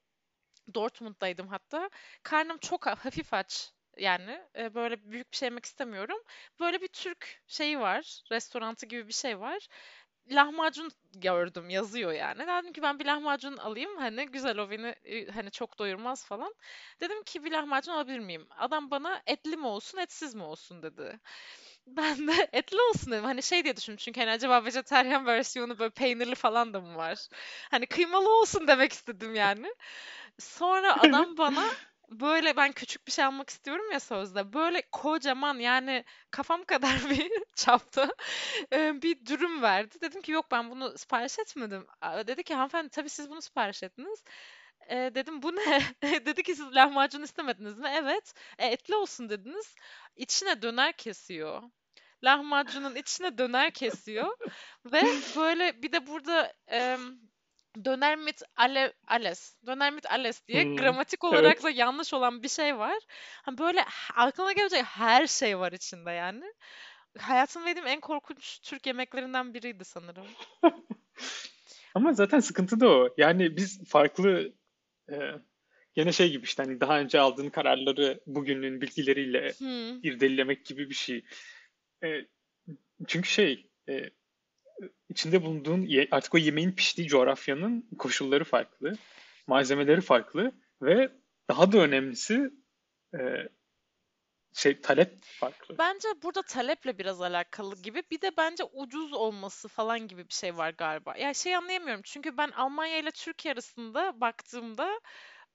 Dortmund'daydım 0.74 1.48
hatta. 1.48 1.90
Karnım 2.22 2.58
çok 2.58 2.86
ha- 2.86 2.96
hafif 3.04 3.34
aç. 3.34 3.72
Yani 3.98 4.40
e, 4.56 4.74
böyle 4.74 5.10
büyük 5.12 5.32
bir 5.32 5.36
şey 5.36 5.46
yemek 5.46 5.64
istemiyorum. 5.64 6.18
Böyle 6.60 6.80
bir 6.80 6.88
Türk 6.88 7.42
şeyi 7.46 7.80
var. 7.80 8.22
Restorantı 8.32 8.86
gibi 8.86 9.08
bir 9.08 9.12
şey 9.12 9.40
var. 9.40 9.68
Lahmacun 10.30 10.90
gördüm 11.14 11.70
yazıyor 11.70 12.12
yani. 12.12 12.38
Dedim 12.46 12.72
ki 12.72 12.82
ben 12.82 12.98
bir 12.98 13.06
lahmacun 13.06 13.56
alayım. 13.56 13.96
Hani 13.98 14.26
güzel 14.26 14.58
o 14.58 14.70
beni 14.70 14.86
e, 15.04 15.26
hani 15.30 15.50
çok 15.50 15.78
doyurmaz 15.78 16.24
falan. 16.26 16.54
Dedim 17.00 17.22
ki 17.22 17.44
bir 17.44 17.52
lahmacun 17.52 17.92
alabilir 17.92 18.18
miyim? 18.18 18.48
Adam 18.58 18.90
bana 18.90 19.22
etli 19.26 19.56
mi 19.56 19.66
olsun 19.66 19.98
etsiz 19.98 20.34
mi 20.34 20.42
olsun 20.42 20.82
dedi. 20.82 21.20
Ben 21.86 22.28
de 22.28 22.32
etli 22.52 22.80
olsun 22.82 23.12
dedim. 23.12 23.24
Hani 23.24 23.42
şey 23.42 23.64
diye 23.64 23.76
düşündüm 23.76 23.96
çünkü 23.96 24.20
hani 24.20 24.30
acaba 24.30 24.64
vejetaryen 24.64 25.26
versiyonu 25.26 25.78
böyle 25.78 25.90
peynirli 25.90 26.34
falan 26.34 26.74
da 26.74 26.80
mı 26.80 26.96
var? 26.96 27.28
Hani 27.70 27.86
kıymalı 27.86 28.40
olsun 28.40 28.68
demek 28.68 28.92
istedim 28.92 29.34
yani. 29.34 29.74
Sonra 30.38 31.00
adam 31.00 31.36
bana 31.38 31.76
böyle 32.10 32.56
ben 32.56 32.72
küçük 32.72 33.06
bir 33.06 33.12
şey 33.12 33.24
almak 33.24 33.50
istiyorum 33.50 33.90
ya 33.92 34.00
sözde. 34.00 34.52
Böyle 34.52 34.82
kocaman 34.92 35.58
yani 35.58 36.04
kafam 36.30 36.64
kadar 36.66 37.10
bir 37.10 37.30
çapta 37.56 38.08
e, 38.72 39.02
bir 39.02 39.26
dürüm 39.26 39.62
verdi. 39.62 40.00
Dedim 40.02 40.22
ki 40.22 40.32
yok 40.32 40.46
ben 40.50 40.70
bunu 40.70 40.98
sipariş 40.98 41.38
etmedim. 41.38 41.86
Dedi 42.02 42.42
ki 42.42 42.54
hanımefendi 42.54 42.88
tabii 42.90 43.08
siz 43.08 43.30
bunu 43.30 43.42
sipariş 43.42 43.82
ettiniz. 43.82 44.24
E, 44.90 44.96
dedim 45.14 45.42
bu 45.42 45.56
ne? 45.56 45.80
Dedi 46.26 46.42
ki 46.42 46.56
siz 46.56 46.74
lahmacun 46.76 47.22
istemediniz 47.22 47.78
mi? 47.78 47.88
Evet. 47.92 48.34
E, 48.58 48.66
etli 48.66 48.96
olsun 48.96 49.28
dediniz. 49.28 49.74
İçine 50.16 50.62
döner 50.62 50.92
kesiyor. 50.92 51.62
Lahmacunun 52.24 52.94
içine 52.94 53.38
döner 53.38 53.70
kesiyor 53.70 54.36
ve 54.84 55.02
böyle 55.36 55.82
bir 55.82 55.92
de 55.92 56.06
burada 56.06 56.52
em, 56.66 57.18
döner 57.84 58.16
mit 58.16 58.42
ale, 58.56 58.92
ales, 59.06 59.56
döner 59.66 59.92
mit 59.92 60.06
ales 60.10 60.48
diye 60.48 60.64
Hmm, 60.64 60.76
gramatik 60.76 61.24
olarak 61.24 61.44
Evet. 61.44 61.64
da 61.64 61.70
yanlış 61.70 62.14
olan 62.14 62.42
bir 62.42 62.48
şey 62.48 62.78
var. 62.78 62.98
Ha 63.42 63.58
böyle 63.58 63.84
aklına 64.14 64.52
gelecek 64.52 64.84
her 64.84 65.26
şey 65.26 65.58
var 65.58 65.72
içinde 65.72 66.10
yani. 66.10 66.44
Hayatımda 67.18 67.68
yediğim 67.68 67.88
en 67.88 68.00
korkunç 68.00 68.60
Türk 68.60 68.86
yemeklerinden 68.86 69.54
biriydi 69.54 69.84
sanırım. 69.84 70.26
Ama 71.94 72.12
zaten 72.12 72.40
sıkıntı 72.40 72.80
da 72.80 72.88
o. 72.88 73.14
Yani 73.18 73.56
biz 73.56 73.84
farklı 73.88 74.52
e, 75.10 75.16
gene 75.94 76.12
şey 76.12 76.30
gibi 76.30 76.44
işte 76.44 76.62
hani 76.62 76.80
daha 76.80 77.00
önce 77.00 77.20
aldığın 77.20 77.50
kararları 77.50 78.20
bugünün 78.26 78.80
bilgileriyle 78.80 79.52
Hmm. 79.58 80.00
irdelemek 80.02 80.66
gibi 80.66 80.90
bir 80.90 80.94
şey. 80.94 81.24
E, 82.04 82.26
çünkü 83.08 83.28
şey 83.28 83.70
e, 83.88 84.10
içinde 85.08 85.42
bulunduğun 85.42 85.88
artık 86.10 86.34
o 86.34 86.38
yemeğin 86.38 86.72
piştiği 86.72 87.08
coğrafyanın 87.08 87.88
koşulları 87.98 88.44
farklı, 88.44 88.92
malzemeleri 89.46 90.00
farklı 90.00 90.52
ve 90.82 91.12
daha 91.48 91.72
da 91.72 91.78
önemlisi 91.78 92.50
e, 93.14 93.18
şey 94.54 94.80
talep 94.80 95.22
farklı. 95.22 95.78
Bence 95.78 96.08
burada 96.22 96.42
taleple 96.42 96.98
biraz 96.98 97.20
alakalı 97.20 97.76
gibi. 97.82 98.02
Bir 98.10 98.20
de 98.20 98.30
bence 98.36 98.64
ucuz 98.64 99.12
olması 99.12 99.68
falan 99.68 100.08
gibi 100.08 100.28
bir 100.28 100.34
şey 100.34 100.56
var 100.56 100.70
galiba. 100.70 101.16
Ya 101.16 101.34
şey 101.34 101.56
anlayamıyorum. 101.56 102.02
Çünkü 102.04 102.36
ben 102.36 102.50
Almanya 102.50 102.98
ile 102.98 103.10
Türkiye 103.10 103.54
arasında 103.54 104.20
baktığımda 104.20 105.00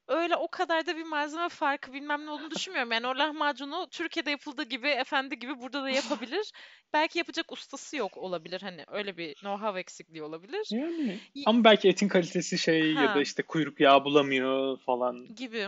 öyle 0.08 0.36
o 0.36 0.48
kadar 0.48 0.86
da 0.86 0.98
bir 0.98 1.04
malzeme 1.04 1.50
farkı 1.50 1.94
bilmem 1.94 2.26
ne 2.26 2.30
olduğunu 2.30 2.52
düşünmüyorum. 2.52 2.92
Yani 2.92 3.08
o 3.08 3.18
lahmacunu 3.18 3.88
Türkiye'de 3.92 4.32
yapıldığı 4.32 4.64
gibi 4.64 4.88
efendi 4.88 5.40
gibi 5.40 5.62
burada 5.62 5.84
da 5.84 5.90
yapabilir. 5.90 6.52
Belki 6.94 7.18
yapacak 7.18 7.52
ustası 7.52 7.98
yok 7.98 8.18
olabilir 8.18 8.62
hani 8.62 8.84
öyle 8.88 9.18
bir 9.18 9.34
know-how 9.34 9.80
eksikliği 9.80 10.24
olabilir. 10.24 10.68
Yani 10.72 11.20
ama 11.46 11.64
belki 11.64 11.90
etin 11.90 12.08
kalitesi 12.08 12.58
şey 12.58 12.94
ya 12.94 13.10
da 13.10 13.14
Ha 13.14 13.22
işte 13.22 13.44
kuyruk 13.44 13.80
yağı 13.80 14.06
bulamıyor 14.06 14.78
falan 14.80 15.28
gibi. 15.36 15.68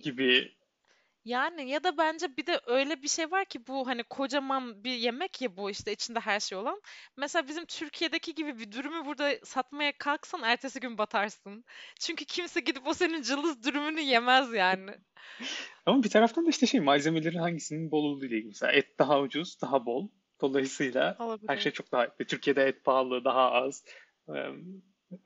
gibi. 0.00 0.52
Yani 1.24 1.68
ya 1.70 1.84
da 1.84 1.98
bence 1.98 2.36
bir 2.36 2.46
de 2.46 2.60
öyle 2.66 3.02
bir 3.02 3.08
şey 3.08 3.30
var 3.30 3.44
ki 3.44 3.66
bu 3.66 3.86
hani 3.86 4.02
kocaman 4.02 4.84
bir 4.84 4.94
yemek 4.94 5.42
ya 5.42 5.56
bu 5.56 5.70
işte 5.70 5.92
içinde 5.92 6.20
her 6.20 6.40
şey 6.40 6.58
olan. 6.58 6.80
Mesela 7.16 7.48
bizim 7.48 7.64
Türkiye'deki 7.64 8.34
gibi 8.34 8.58
bir 8.58 8.72
dürümü 8.72 9.06
burada 9.06 9.32
satmaya 9.44 9.92
kalksan 9.98 10.42
ertesi 10.42 10.80
gün 10.80 10.98
batarsın. 10.98 11.64
Çünkü 12.00 12.24
kimse 12.24 12.60
gidip 12.60 12.86
o 12.86 12.94
senin 12.94 13.22
cılız 13.22 13.64
dürümünü 13.64 14.00
yemez 14.00 14.52
yani. 14.52 14.90
Ama 15.86 16.02
bir 16.02 16.10
taraftan 16.10 16.46
da 16.46 16.50
işte 16.50 16.66
şey 16.66 16.80
malzemelerin 16.80 17.38
hangisinin 17.38 17.90
bol 17.90 18.04
olduğu 18.04 18.24
ile 18.26 18.36
ilgili. 18.36 18.48
Mesela 18.48 18.72
et 18.72 18.98
daha 18.98 19.20
ucuz, 19.20 19.60
daha 19.62 19.86
bol. 19.86 20.08
Dolayısıyla 20.40 21.10
her 21.10 21.16
şey 21.16 21.26
Olabilir. 21.26 21.70
çok 21.70 21.92
daha... 21.92 22.16
Türkiye'de 22.16 22.62
et 22.62 22.84
pahalı, 22.84 23.24
daha 23.24 23.50
az. 23.50 23.84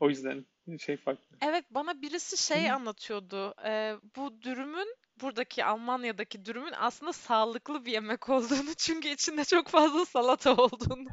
O 0.01 0.09
yüzden 0.09 0.47
şey 0.79 0.97
farklı. 0.97 1.37
Evet 1.43 1.65
bana 1.71 2.03
birisi 2.03 2.37
Hı. 2.37 2.55
şey 2.55 2.71
anlatıyordu. 2.71 3.55
Ee, 3.65 3.97
bu 4.17 4.43
dürümün 4.43 4.97
buradaki 5.21 5.65
Almanya'daki 5.65 6.45
dürümün 6.45 6.73
aslında 6.77 7.13
sağlıklı 7.13 7.85
bir 7.85 7.93
yemek 7.93 8.29
olduğunu 8.29 8.75
çünkü 8.77 9.09
içinde 9.09 9.45
çok 9.45 9.69
fazla 9.69 10.05
salata 10.05 10.57
olduğunu. 10.57 11.09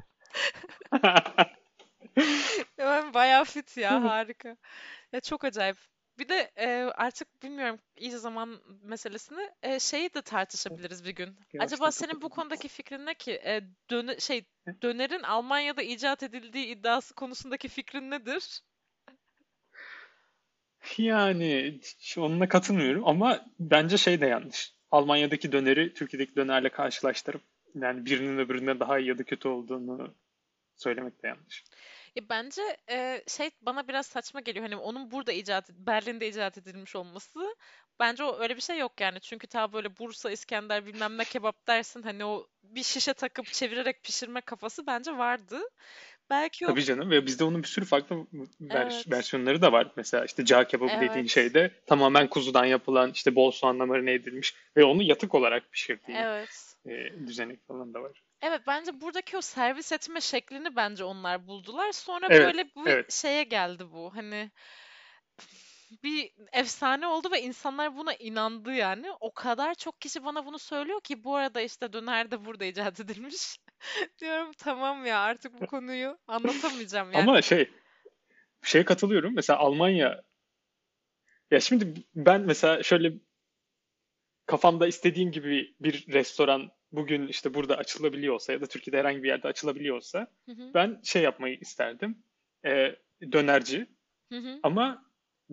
Ben 2.78 3.14
bayağı 3.14 3.46
fit 3.46 3.78
ya 3.78 4.04
harika. 4.04 4.58
Ya 5.12 5.22
çok 5.22 5.44
acayip. 5.44 5.78
Bir 6.20 6.30
de 6.30 6.52
e, 6.58 6.68
artık 6.96 7.44
bilmiyorum 7.44 7.80
iyice 7.98 8.18
zaman 8.18 8.62
meselesini 8.84 9.50
e, 9.64 9.80
şeyi 9.80 10.14
de 10.14 10.22
tartışabiliriz 10.22 11.06
bir 11.06 11.16
gün. 11.16 11.38
Acaba 11.60 11.92
senin 11.92 12.22
bu 12.22 12.30
konudaki 12.30 12.68
fikrin 12.68 13.06
ne 13.06 13.14
ki? 13.14 13.32
E, 13.32 13.62
döne, 13.90 14.20
şey 14.20 14.46
dönerin 14.82 15.24
Almanya'da 15.24 15.82
icat 15.82 16.24
edildiği 16.24 16.66
iddiası 16.66 17.14
konusundaki 17.14 17.68
fikrin 17.68 18.12
nedir? 18.12 18.62
Yani 20.98 21.80
onunla 22.18 22.50
katılmıyorum 22.50 23.08
ama 23.08 23.46
bence 23.60 23.98
şey 23.98 24.22
de 24.22 24.26
yanlış. 24.26 24.74
Almanya'daki 24.92 25.52
döneri 25.52 25.94
Türkiye'deki 25.94 26.36
dönerle 26.36 26.70
karşılaştırıp 26.70 27.42
yani 27.76 28.06
birinin 28.06 28.38
öbürüne 28.38 28.80
daha 28.80 29.00
iyi 29.00 29.08
ya 29.08 29.18
da 29.18 29.24
kötü 29.24 29.48
olduğunu 29.48 30.16
söylemek 30.76 31.24
de 31.24 31.28
yanlış. 31.28 31.64
Ya 32.16 32.24
bence 32.30 32.62
e, 32.90 33.24
şey 33.28 33.50
bana 33.62 33.88
biraz 33.88 34.06
saçma 34.06 34.40
geliyor. 34.40 34.66
Hani 34.66 34.76
onun 34.76 35.12
burada 35.12 35.32
icat, 35.32 35.70
Berlin'de 35.70 36.28
icat 36.28 36.58
edilmiş 36.58 36.96
olması. 36.96 37.56
Bence 38.00 38.24
o 38.24 38.40
öyle 38.40 38.56
bir 38.56 38.62
şey 38.62 38.78
yok 38.80 39.02
yani. 39.02 39.20
Çünkü 39.20 39.48
ta 39.48 39.74
böyle 39.74 39.98
Bursa, 39.98 40.32
İskender 40.32 40.86
bilmem 40.86 41.18
ne 41.18 41.24
kebap 41.24 41.68
dersin. 41.68 42.02
Hani 42.02 42.26
o 42.26 42.48
bir 42.64 42.84
şişe 42.84 43.14
takıp 43.14 43.46
çevirerek 43.46 44.04
pişirme 44.04 44.42
kafası 44.42 44.88
bence 44.88 45.18
vardı. 45.18 45.60
Belki 46.30 46.66
o 46.66 46.70
Tabii 46.70 46.84
canım 46.84 47.10
ve 47.10 47.26
bizde 47.26 47.44
onun 47.44 47.64
bir 47.64 47.68
sürü 47.68 47.86
farklı 47.86 48.16
vers- 48.62 48.94
evet, 48.94 49.12
versiyonları 49.12 49.62
da 49.62 49.72
var. 49.72 49.92
Mesela 49.96 50.26
işte 50.26 50.46
cağ 50.46 50.68
kebabı 50.68 50.94
dediğin 50.94 51.12
evet, 51.12 51.30
şeyde 51.30 51.72
tamamen 51.86 52.28
kuzudan 52.28 52.66
yapılan 52.66 53.12
işte 53.12 53.36
bol 53.36 53.52
soğanla 53.52 53.86
marine 53.86 54.14
edilmiş 54.14 54.56
ve 54.78 54.84
onu 54.84 55.04
yatık 55.04 55.36
olarak 55.36 55.72
pişirdiği 55.72 56.18
evet. 56.18 56.76
e, 56.86 57.28
düzenek 57.28 57.68
falan 57.68 57.94
da 57.94 58.02
var. 58.02 58.24
Evet 58.42 58.62
bence 58.68 59.02
buradaki 59.02 59.38
o 59.38 59.42
servis 59.42 59.92
etme 59.92 60.22
şeklini 60.22 60.76
bence 60.76 61.04
onlar 61.04 61.48
buldular. 61.48 61.92
Sonra 61.92 62.28
Evet, 62.30 62.46
böyle 62.46 62.70
bu 62.76 62.90
evet. 62.90 63.14
şeye 63.14 63.44
geldi 63.44 63.92
bu. 63.92 64.16
Hani 64.16 64.52
bir 66.04 66.32
efsane 66.54 67.08
oldu 67.08 67.32
ve 67.32 67.42
insanlar 67.42 67.98
buna 67.98 68.14
inandı 68.14 68.74
yani. 68.74 69.12
O 69.20 69.34
kadar 69.34 69.76
çok 69.76 70.02
kişi 70.02 70.26
bana 70.26 70.46
bunu 70.46 70.60
söylüyor 70.60 71.02
ki 71.02 71.24
bu 71.24 71.36
arada 71.36 71.62
işte 71.62 71.94
döner 71.94 72.32
de 72.32 72.46
burada 72.46 72.66
icat 72.66 73.00
edilmiş. 73.00 73.58
Diyorum 74.22 74.52
tamam 74.58 75.06
ya 75.06 75.20
artık 75.20 75.62
bu 75.62 75.66
konuyu 75.66 76.18
anlatamayacağım 76.28 77.12
yani. 77.12 77.24
Ama 77.24 77.42
şey, 77.42 77.70
şeye 78.64 78.86
katılıyorum. 78.86 79.36
Mesela 79.36 79.60
Almanya, 79.60 80.22
ya 81.52 81.60
şimdi 81.60 81.94
ben 82.16 82.42
mesela 82.42 82.84
şöyle 82.84 83.14
kafamda 84.46 84.88
istediğim 84.88 85.32
gibi 85.32 85.76
bir 85.80 86.14
restoran 86.14 86.72
bugün 86.92 87.28
işte 87.28 87.54
burada 87.54 87.78
açılabiliyor 87.78 88.34
olsa 88.34 88.54
ya 88.54 88.62
da 88.62 88.66
Türkiye'de 88.66 88.98
herhangi 89.00 89.24
bir 89.24 89.28
yerde 89.28 89.48
açılabiliyor 89.48 89.96
olsa 89.96 90.28
Hı 90.46 90.52
hı, 90.52 90.72
ben 90.74 91.02
şey 91.04 91.24
yapmayı 91.24 91.58
isterdim. 91.62 92.24
E, 92.66 92.96
dönerci 93.32 93.88
hı 94.32 94.38
hı, 94.38 94.60
ama 94.64 95.06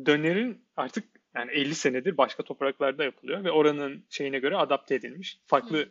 dönerin 0.06 0.64
artık 0.76 1.04
yani 1.34 1.50
50 1.50 1.74
senedir 1.74 2.16
başka 2.16 2.42
topraklarda 2.42 3.04
yapılıyor 3.04 3.44
ve 3.44 3.50
oranın 3.50 4.06
şeyine 4.08 4.38
göre 4.38 4.56
adapte 4.56 4.94
edilmiş. 4.94 5.40
Farklı 5.46 5.78
hı. 5.78 5.88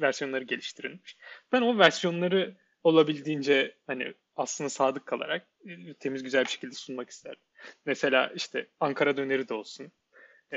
Versiyonları 0.00 0.44
geliştirilmiş. 0.44 1.16
Ben 1.52 1.62
o 1.62 1.78
versiyonları 1.78 2.56
olabildiğince 2.84 3.76
hani 3.86 4.14
aslında 4.36 4.70
sadık 4.70 5.06
kalarak 5.06 5.46
e, 5.66 5.94
temiz 5.94 6.22
güzel 6.22 6.44
bir 6.44 6.50
şekilde 6.50 6.74
sunmak 6.74 7.10
isterdim. 7.10 7.42
Mesela 7.86 8.32
işte 8.34 8.66
Ankara 8.80 9.16
döneri 9.16 9.48
de 9.48 9.54
olsun. 9.54 9.92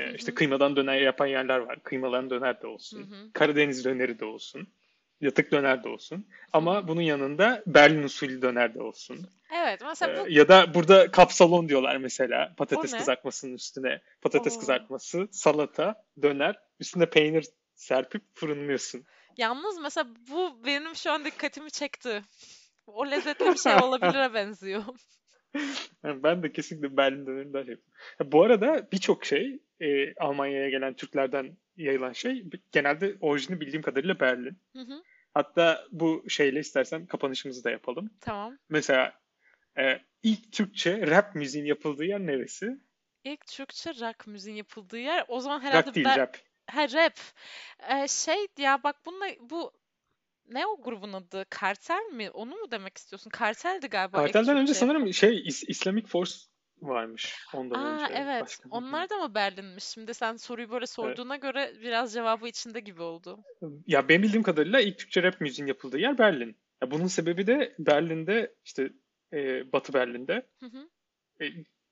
Hı 0.04 0.08
E, 0.08 0.14
işte 0.14 0.32
hı, 0.32 0.34
kıymadan 0.34 0.76
döner 0.76 1.00
yapan 1.00 1.26
yerler 1.26 1.58
var. 1.58 1.82
Kıymadan 1.82 2.30
döner 2.30 2.62
de 2.62 2.66
hı 2.92 2.96
olsun. 2.96 3.02
hı, 3.02 3.32
Karadeniz 3.32 3.84
döneri 3.84 4.18
de 4.18 4.24
olsun. 4.24 4.68
Yatık 5.20 5.52
döner 5.52 5.84
de 5.84 5.88
olsun. 5.88 6.26
hı 6.58 6.62
Ama 6.62 6.88
hı. 6.88 6.88
bunun 6.88 7.00
yanında 7.02 7.62
Berlin 7.66 8.02
usulü 8.02 8.42
döner 8.42 8.74
de 8.74 8.82
olsun. 8.82 9.26
Evet 9.50 9.80
mesela 9.84 10.16
Ee, 10.16 10.16
bu 10.16 10.28
ya 10.28 10.48
da 10.48 10.74
burada 10.74 11.10
kapsalon 11.10 11.68
diyorlar 11.68 11.96
mesela 11.96 12.54
patates 12.56 12.94
kızartmasının 12.94 13.54
üstüne. 13.54 14.00
Patates 14.20 14.56
Oo. 14.56 14.56
kızartması, 14.56 15.28
salata, 15.30 16.04
döner, 16.22 16.56
üstüne 16.80 17.06
peynir 17.10 17.44
serpip 17.82 18.22
fırınlıyorsun. 18.34 19.04
Yalnız 19.36 19.78
mesela 19.78 20.08
bu 20.30 20.64
benim 20.66 20.94
şu 20.96 21.12
an 21.12 21.24
dikkatimi 21.24 21.70
çekti. 21.70 22.22
O 22.86 23.10
lezzetli 23.10 23.44
bir 23.46 23.56
şey 23.56 23.74
olabilire 23.82 24.34
benziyor. 24.34 24.82
Ben 26.04 26.42
de 26.42 26.52
kesinlikle 26.52 26.96
Berlin 26.96 27.26
şey 27.26 27.34
yapıyorum. 27.44 27.82
Bu 28.24 28.42
arada 28.42 28.88
birçok 28.92 29.24
şey 29.24 29.62
e, 29.80 30.14
Almanya'ya 30.14 30.70
gelen 30.70 30.94
Türklerden 30.94 31.56
yayılan 31.76 32.12
şey 32.12 32.44
genelde 32.72 33.16
orijini 33.20 33.60
bildiğim 33.60 33.82
kadarıyla 33.82 34.20
Berlin. 34.20 34.58
Hı 34.72 34.82
hı, 34.82 35.02
Hatta 35.34 35.84
bu 35.90 36.24
şeyle 36.28 36.60
istersen 36.60 37.06
kapanışımızı 37.06 37.64
da 37.64 37.70
yapalım. 37.70 38.10
tamam. 38.20 38.58
Mesela 38.68 39.20
e, 39.78 40.00
ilk 40.22 40.52
Türkçe 40.52 41.06
rap 41.06 41.34
müziğin 41.34 41.64
yapıldığı 41.64 42.04
yer 42.04 42.20
neresi? 42.20 42.78
İlk 43.24 43.46
Türkçe 43.46 43.90
rock 43.90 44.26
müziğin 44.26 44.56
yapıldığı 44.56 44.98
yer 44.98 45.24
o 45.28 45.40
zaman 45.40 45.60
herhalde 45.60 45.86
Rock 45.86 45.94
değil, 45.94 46.06
Ber 46.06 46.18
rap. 46.18 46.36
Ha, 46.74 46.88
rap. 46.92 47.18
Ee, 47.90 48.08
şey 48.08 48.46
ya 48.58 48.82
bak 48.82 48.96
bununla 49.06 49.26
bu 49.40 49.72
ne 50.48 50.66
o 50.66 50.82
grubun 50.82 51.12
adı? 51.12 51.44
Kartel 51.50 52.02
mi? 52.12 52.30
Onu 52.30 52.56
mu 52.56 52.70
demek 52.70 52.98
istiyorsun? 52.98 53.30
Karteldi 53.30 53.86
galiba 53.88 54.18
Kartelden 54.18 54.56
önce 54.56 54.74
sanırım 54.74 55.12
şey 55.14 55.38
İs- 55.38 55.66
Islamic 55.68 56.06
Force 56.06 56.34
varmış 56.82 57.36
ondan 57.54 57.80
Aa 57.80 58.02
önce. 58.02 58.14
evet. 58.14 58.40
Başka. 58.40 58.68
Onlar 58.70 59.10
da 59.10 59.16
mı 59.16 59.34
Berlin'miş? 59.34 59.84
Şimdi 59.84 60.14
sen 60.14 60.36
soruyu 60.36 60.70
böyle 60.70 60.82
Evet. 60.82 60.88
sorduğuna 60.88 61.36
göre 61.36 61.72
biraz 61.82 62.12
cevabı 62.12 62.48
içinde 62.48 62.80
gibi 62.80 63.02
oldu. 63.02 63.38
Ya 63.86 64.08
benim 64.08 64.22
bildiğim 64.22 64.42
kadarıyla 64.42 64.80
ilk 64.80 64.98
Türkçe 64.98 65.22
rap 65.22 65.40
müziğin 65.40 65.66
yapıldığı 65.66 65.98
yer 65.98 66.18
Berlin. 66.18 66.56
Ya 66.82 66.90
bunun 66.90 67.06
sebebi 67.06 67.46
de 67.46 67.74
Berlin'de 67.78 68.54
işte 68.64 68.90
e, 69.32 69.72
Batı 69.72 69.92
Berlin'de 69.94 70.46
Hı 70.60 70.66
hı, 70.66 70.88
e, 71.40 71.44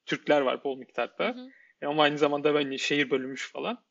Türkler 0.06 0.40
var 0.40 0.64
bol 0.64 0.78
miktarda. 0.78 1.28
hı, 1.28 1.52
E, 1.82 1.86
ama 1.86 2.02
aynı 2.02 2.18
zamanda 2.18 2.54
hani 2.54 2.78
şehir 2.78 3.10
bölünmüş 3.10 3.52
falan. 3.52 3.84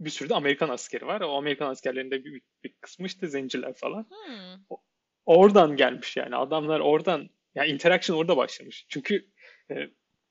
Bir 0.00 0.10
sürü 0.10 0.28
de 0.28 0.34
Amerikan 0.34 0.68
askeri 0.68 1.06
var. 1.06 1.20
O 1.20 1.36
Amerikan 1.36 1.70
askerlerinde 1.70 2.24
bir, 2.24 2.42
bir 2.64 2.72
kısmı 2.80 3.06
işte 3.06 3.26
zenciler 3.28 3.74
falan. 3.74 4.02
hmm. 4.02 4.64
O- 4.70 4.82
Oradan 5.26 5.76
gelmiş 5.76 6.16
yani. 6.16 6.36
Adamlar 6.36 6.80
oradan 6.80 7.30
ya 7.54 7.64
interaction 7.64 8.16
orada 8.16 8.36
başlamış. 8.36 8.86
Çünkü 8.88 9.28
e, 9.70 9.74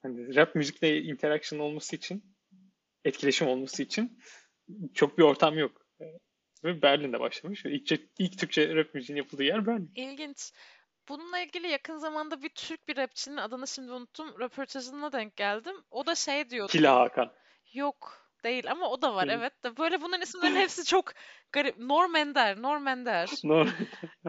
hani 0.02 0.36
rap 0.36 0.56
müzikle 0.56 1.02
interaction 1.02 1.60
olması 1.60 1.95
için, 1.95 2.36
etkileşim 3.06 3.48
olması 3.48 3.84
için 3.84 4.20
çok 4.94 5.18
bir 5.18 5.24
ortam 5.24 5.58
yok. 5.58 5.86
E, 6.02 6.06
Ve 6.64 6.82
Berlin'de 6.82 7.20
başlamış. 7.20 7.66
İlk, 7.66 7.91
ilk 8.20 8.40
Türkçe 8.40 8.76
rap 8.76 8.94
müziğin 8.94 9.18
yapıldığı 9.18 9.44
yer 9.44 9.66
Berlin. 9.68 9.91
İlginç. 9.95 10.52
Bununla 11.10 11.40
ilgili 11.40 11.68
yakın 11.68 11.98
zamanda 11.98 12.41
bir 12.41 12.49
Türk 12.49 12.88
bir 12.88 12.98
rapçinin 12.98 13.38
adını 13.38 13.68
şimdi 13.68 13.91
unuttum. 13.91 14.40
Röportajına 14.40 15.12
denk 15.12 15.36
geldim. 15.36 15.76
O 15.91 16.06
da 16.06 16.16
şey 16.16 16.49
diyordu. 16.49 16.72
Killa 16.72 16.95
Hakan. 16.99 17.34
Yok 17.74 18.20
değil 18.43 18.72
ama 18.72 18.89
o 18.89 19.01
da 19.01 19.15
var 19.15 19.27
evet 19.27 19.63
de 19.63 19.77
böyle 19.77 20.01
bunların 20.01 20.22
isimlerin 20.22 20.55
hepsi 20.65 20.85
çok 20.85 21.13
garip. 21.51 21.77
Norm 21.77 22.15
Ender, 22.15 22.61
Norm 22.61 22.88
Ender. 22.88 23.30
No. 23.43 23.65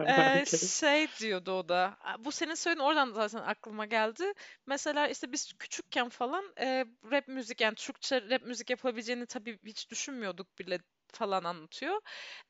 Ee, 0.07 0.45
şey 0.79 1.07
diyordu 1.19 1.51
o 1.51 1.69
da. 1.69 1.97
Bu 2.19 2.31
senin 2.31 2.53
söylediğin 2.53 2.87
oradan 2.87 3.11
zaten 3.11 3.39
aklıma 3.39 3.85
geldi. 3.85 4.33
Mesela 4.65 5.07
işte 5.07 5.31
biz 5.31 5.53
küçükken 5.59 6.09
falan 6.09 6.53
e, 6.59 6.85
rap 7.11 7.27
müzik 7.27 7.61
yani 7.61 7.75
Türkçe 7.75 8.21
rap 8.29 8.41
müzik 8.41 8.69
yapabileceğini 8.69 9.25
tabii 9.25 9.59
hiç 9.65 9.89
düşünmüyorduk 9.91 10.59
bile 10.59 10.79
falan 11.13 11.43
anlatıyor. 11.43 12.01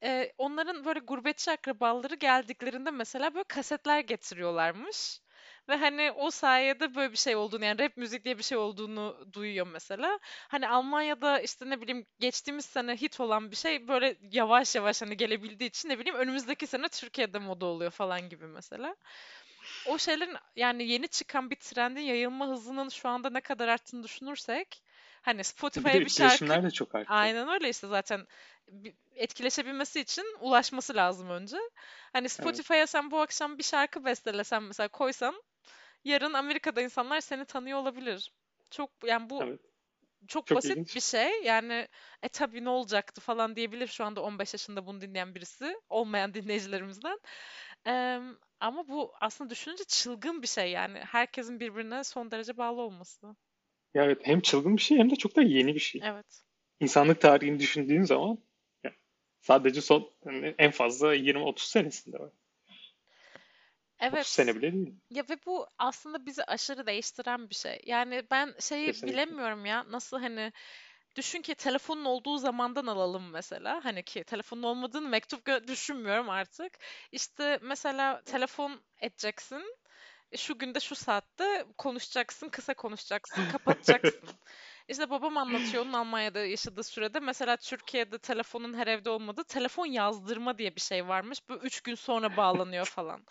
Ee, 0.03 0.33
onların 0.37 0.85
böyle 0.85 0.99
gurbetçi 0.99 1.51
akrabaları 1.51 2.15
geldiklerinde 2.15 2.91
mesela 2.91 3.33
böyle 3.33 3.43
kasetler 3.43 3.99
getiriyorlarmış. 3.99 5.19
Ve 5.69 5.75
hani 5.75 6.11
o 6.11 6.31
sayede 6.31 6.95
böyle 6.95 7.11
bir 7.11 7.17
şey 7.17 7.35
olduğunu 7.35 7.65
yani 7.65 7.79
rap 7.79 7.97
müzik 7.97 8.25
diye 8.25 8.37
bir 8.37 8.43
şey 8.43 8.57
olduğunu 8.57 9.27
duyuyor 9.33 9.67
mesela. 9.67 10.19
Hani 10.23 10.67
Almanya'da 10.69 11.39
işte 11.39 11.69
ne 11.69 11.81
bileyim 11.81 12.05
geçtiğimiz 12.19 12.65
sene 12.65 12.95
hit 12.95 13.19
olan 13.19 13.51
bir 13.51 13.55
şey 13.55 13.87
böyle 13.87 14.17
yavaş 14.31 14.75
yavaş 14.75 15.01
hani 15.01 15.17
gelebildiği 15.17 15.69
için 15.69 15.89
ne 15.89 15.99
bileyim 15.99 16.19
önümüzdeki 16.19 16.67
sene 16.67 16.87
Türkiye'de 16.89 17.39
moda 17.39 17.65
oluyor 17.65 17.91
falan 17.91 18.29
gibi 18.29 18.47
mesela. 18.47 18.95
O 19.85 19.97
şeylerin 19.97 20.37
yani 20.55 20.83
yeni 20.87 21.07
çıkan 21.07 21.49
bir 21.49 21.55
trendin 21.55 22.01
yayılma 22.01 22.47
hızının 22.47 22.89
şu 22.89 23.09
anda 23.09 23.29
ne 23.29 23.41
kadar 23.41 23.67
arttığını 23.67 24.03
düşünürsek 24.03 24.83
hani 25.21 25.43
Bir 25.75 25.91
Spotify'a 25.91 25.93
de 25.93 26.05
bir 26.05 26.09
şarkı 26.09 26.63
de 26.63 26.71
çok 26.71 26.95
arttı. 26.95 27.11
aynen 27.13 27.47
öyle 27.49 27.69
işte 27.69 27.87
zaten 27.87 28.27
bir- 28.67 28.95
etkileşebilmesi 29.15 29.99
için 29.99 30.25
ulaşması 30.39 30.95
lazım 30.95 31.29
önce. 31.29 31.57
Hani 32.13 32.29
Evet. 32.39 32.63
Spotify'a 32.63 32.87
sen 32.87 33.11
bu 33.11 33.21
akşam 33.21 33.57
bir 33.57 33.63
şarkı 33.63 34.05
bestelesen 34.05 34.63
mesela 34.63 34.87
koysan 34.89 35.43
yarın 36.05 36.33
Amerika'da 36.33 36.81
insanlar 36.81 37.21
seni 37.21 37.45
tanıyor 37.45 37.79
olabilir. 37.79 38.31
Çok 38.71 38.91
yani 39.05 39.29
bu 39.29 39.43
Evet. 39.43 39.59
çok 40.27 40.47
Çok 40.47 40.57
basit 40.57 40.71
ilginç. 40.71 40.95
bir 40.95 41.01
şey. 41.01 41.43
Yani 41.43 41.87
e 42.23 42.29
tabii 42.29 42.63
ne 42.63 42.69
olacaktı 42.69 43.21
falan 43.21 43.55
diyebilir 43.55 43.87
şu 43.87 44.05
anda 44.05 44.21
15 44.21 44.53
yaşında 44.53 44.85
bunu 44.85 45.01
dinleyen 45.01 45.35
birisi 45.35 45.77
olmayan 45.89 46.33
dinleyicilerimizden. 46.33 47.19
Em, 47.85 48.37
ama 48.59 48.87
bu 48.87 49.13
aslında 49.21 49.49
düşününce 49.49 49.83
çılgın 49.83 50.41
bir 50.41 50.47
şey 50.47 50.71
yani. 50.71 50.99
Herkesin 50.99 51.59
birbirine 51.59 52.03
son 52.03 52.31
derece 52.31 52.57
bağlı 52.57 52.81
olması. 52.81 53.35
Ya 53.93 54.03
evet 54.03 54.19
hem 54.23 54.41
çılgın 54.41 54.77
bir 54.77 54.81
şey 54.81 54.97
hem 54.97 55.09
de 55.09 55.15
çok 55.15 55.35
da 55.35 55.41
yeni 55.41 55.75
bir 55.75 55.79
şey. 55.79 56.01
Evet. 56.03 56.41
İnsanlık 56.79 57.21
tarihini 57.21 57.59
düşündüğün 57.59 58.03
zaman 58.03 58.37
sadece 59.41 59.81
son 59.81 60.09
yani 60.25 60.55
en 60.57 60.71
fazla 60.71 61.13
20-30 61.13 61.63
senesinde 61.63 62.19
var. 62.19 62.31
30 64.11 64.13
Evet. 64.13 64.25
sene 64.27 64.55
bile 64.55 64.73
değil. 64.73 64.95
Ya 65.09 65.23
ve 65.29 65.37
bu 65.45 65.67
aslında 65.77 66.25
bizi 66.25 66.43
aşırı 66.43 66.85
değiştiren 66.87 67.49
bir 67.49 67.55
şey. 67.55 67.81
Yani 67.85 68.23
ben 68.31 68.55
şeyi 68.59 68.87
Kesinlikle. 68.87 69.13
bilemiyorum 69.13 69.65
ya 69.65 69.85
nasıl 69.91 70.19
hani 70.19 70.51
düşün 71.15 71.41
ki 71.41 71.55
telefonun 71.55 72.05
olduğu 72.05 72.37
zamandan 72.37 72.85
alalım 72.87 73.29
mesela. 73.31 73.85
Hani 73.85 74.03
ki 74.03 74.23
telefonun 74.23 74.63
olmadığını 74.63 75.07
mektup 75.09 75.45
düşünmüyorum 75.67 76.29
artık. 76.29 76.73
İşte 77.11 77.59
mesela 77.61 78.21
telefon 78.25 78.81
edeceksin. 79.01 79.63
E, 80.31 80.37
Şu 80.37 80.57
günde 80.57 80.79
şu 80.79 80.95
saatte 80.95 81.65
konuşacaksın, 81.77 82.49
kısa 82.49 82.73
konuşacaksın, 82.73 83.45
kapatacaksın. 83.45 84.29
İşte 84.87 85.09
babam 85.09 85.37
anlatıyor 85.37 85.83
onun 85.83 85.93
Almanya'da 85.93 86.39
yaşadığı 86.45 86.83
sürede 86.83 87.19
mesela 87.19 87.57
Türkiye'de 87.57 88.17
telefonun 88.19 88.73
her 88.73 88.87
evde 88.87 89.09
olmadığı 89.09 89.43
telefon 89.43 89.85
yazdırma 89.85 90.57
diye 90.57 90.75
bir 90.75 90.81
şey 90.81 91.07
varmış. 91.07 91.39
Bu 91.49 91.53
üç 91.55 91.81
gün 91.81 91.95
sonra 91.95 92.37
bağlanıyor 92.37 92.85
falan. 92.85 93.25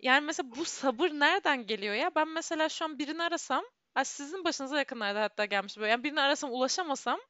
Yani 0.00 0.26
mesela 0.26 0.50
bu 0.56 0.64
sabır 0.64 1.10
nereden 1.10 1.66
geliyor 1.66 1.94
ya? 1.94 2.10
Ben 2.16 2.28
mesela 2.28 2.68
şu 2.68 2.84
an 2.84 2.98
birini 2.98 3.22
arasam, 3.22 3.64
ay 3.94 4.04
sizin 4.04 4.44
başınıza 4.44 4.78
yakınlarda 4.78 5.22
hatta 5.22 5.44
gelmiş 5.44 5.78
böyle. 5.78 5.90
Yani 5.90 6.04
birini 6.04 6.20
arasam 6.20 6.52
ulaşamasam 6.52 7.20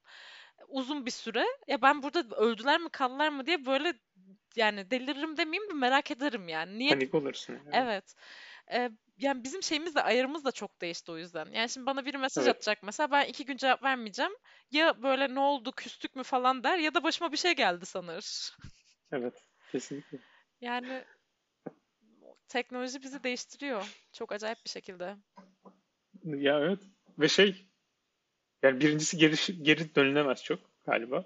uzun 0.69 1.07
bir 1.07 1.11
süre 1.11 1.47
ya 1.66 1.82
ben 1.82 2.03
burada 2.03 2.36
öldüler 2.36 2.81
mi 2.81 2.89
kaldılar 2.89 3.28
mı 3.28 3.47
diye 3.47 3.66
böyle 3.66 3.95
yani 4.57 4.90
deliririm 4.90 5.36
demeyeyim 5.36 5.70
de 5.70 5.74
merak 5.74 6.11
ederim 6.11 6.49
yani. 6.49 6.78
Niye? 6.78 6.90
Panik 6.90 7.15
olursun 7.15 7.53
yani. 7.53 7.70
Evet. 7.73 8.15
Ee, 8.73 8.90
yani 9.19 9.45
bizim 9.45 9.62
şeyimiz 9.62 9.95
de 9.95 10.03
ayarımız 10.03 10.45
da 10.45 10.53
çok 10.53 10.81
değişti 10.81 11.12
o 11.12 11.19
yüzden. 11.19 11.47
Yani 11.53 11.69
şimdi 11.69 11.86
bana 11.86 12.05
biri 12.05 12.19
mesaj 12.19 12.45
Evet. 12.45 12.57
atacak 12.57 12.82
mesela 12.82 13.11
ben 13.11 13.24
iki 13.24 13.45
gün 13.45 13.57
cevap 13.57 13.82
vermeyeceğim. 13.82 14.32
Ya 14.70 15.03
böyle 15.03 15.35
ne 15.35 15.40
oldu 15.40 15.73
küstük 15.73 16.16
mü 16.16 16.23
falan 16.23 16.65
der 16.65 16.78
ya 16.78 16.95
da 16.95 17.03
başıma 17.03 17.32
bir 17.32 17.36
şey 17.36 17.53
geldi 17.53 17.86
sanır. 17.86 18.57
Evet. 19.12 19.35
Kesinlikle. 19.73 20.19
Yani 20.61 21.05
teknoloji 22.48 23.02
bizi 23.02 23.24
değiştiriyor. 23.24 23.98
Çok 24.12 24.32
acayip 24.32 24.64
bir 24.64 24.70
şekilde. 24.70 25.16
Ya 26.24 26.60
evet. 26.60 26.80
Ve 27.18 27.28
şey 27.28 27.66
yani 28.62 28.80
birincisi 28.80 29.16
geri, 29.16 29.62
geri 29.62 29.94
dönülemez 29.94 30.44
çok 30.44 30.60
galiba. 30.86 31.24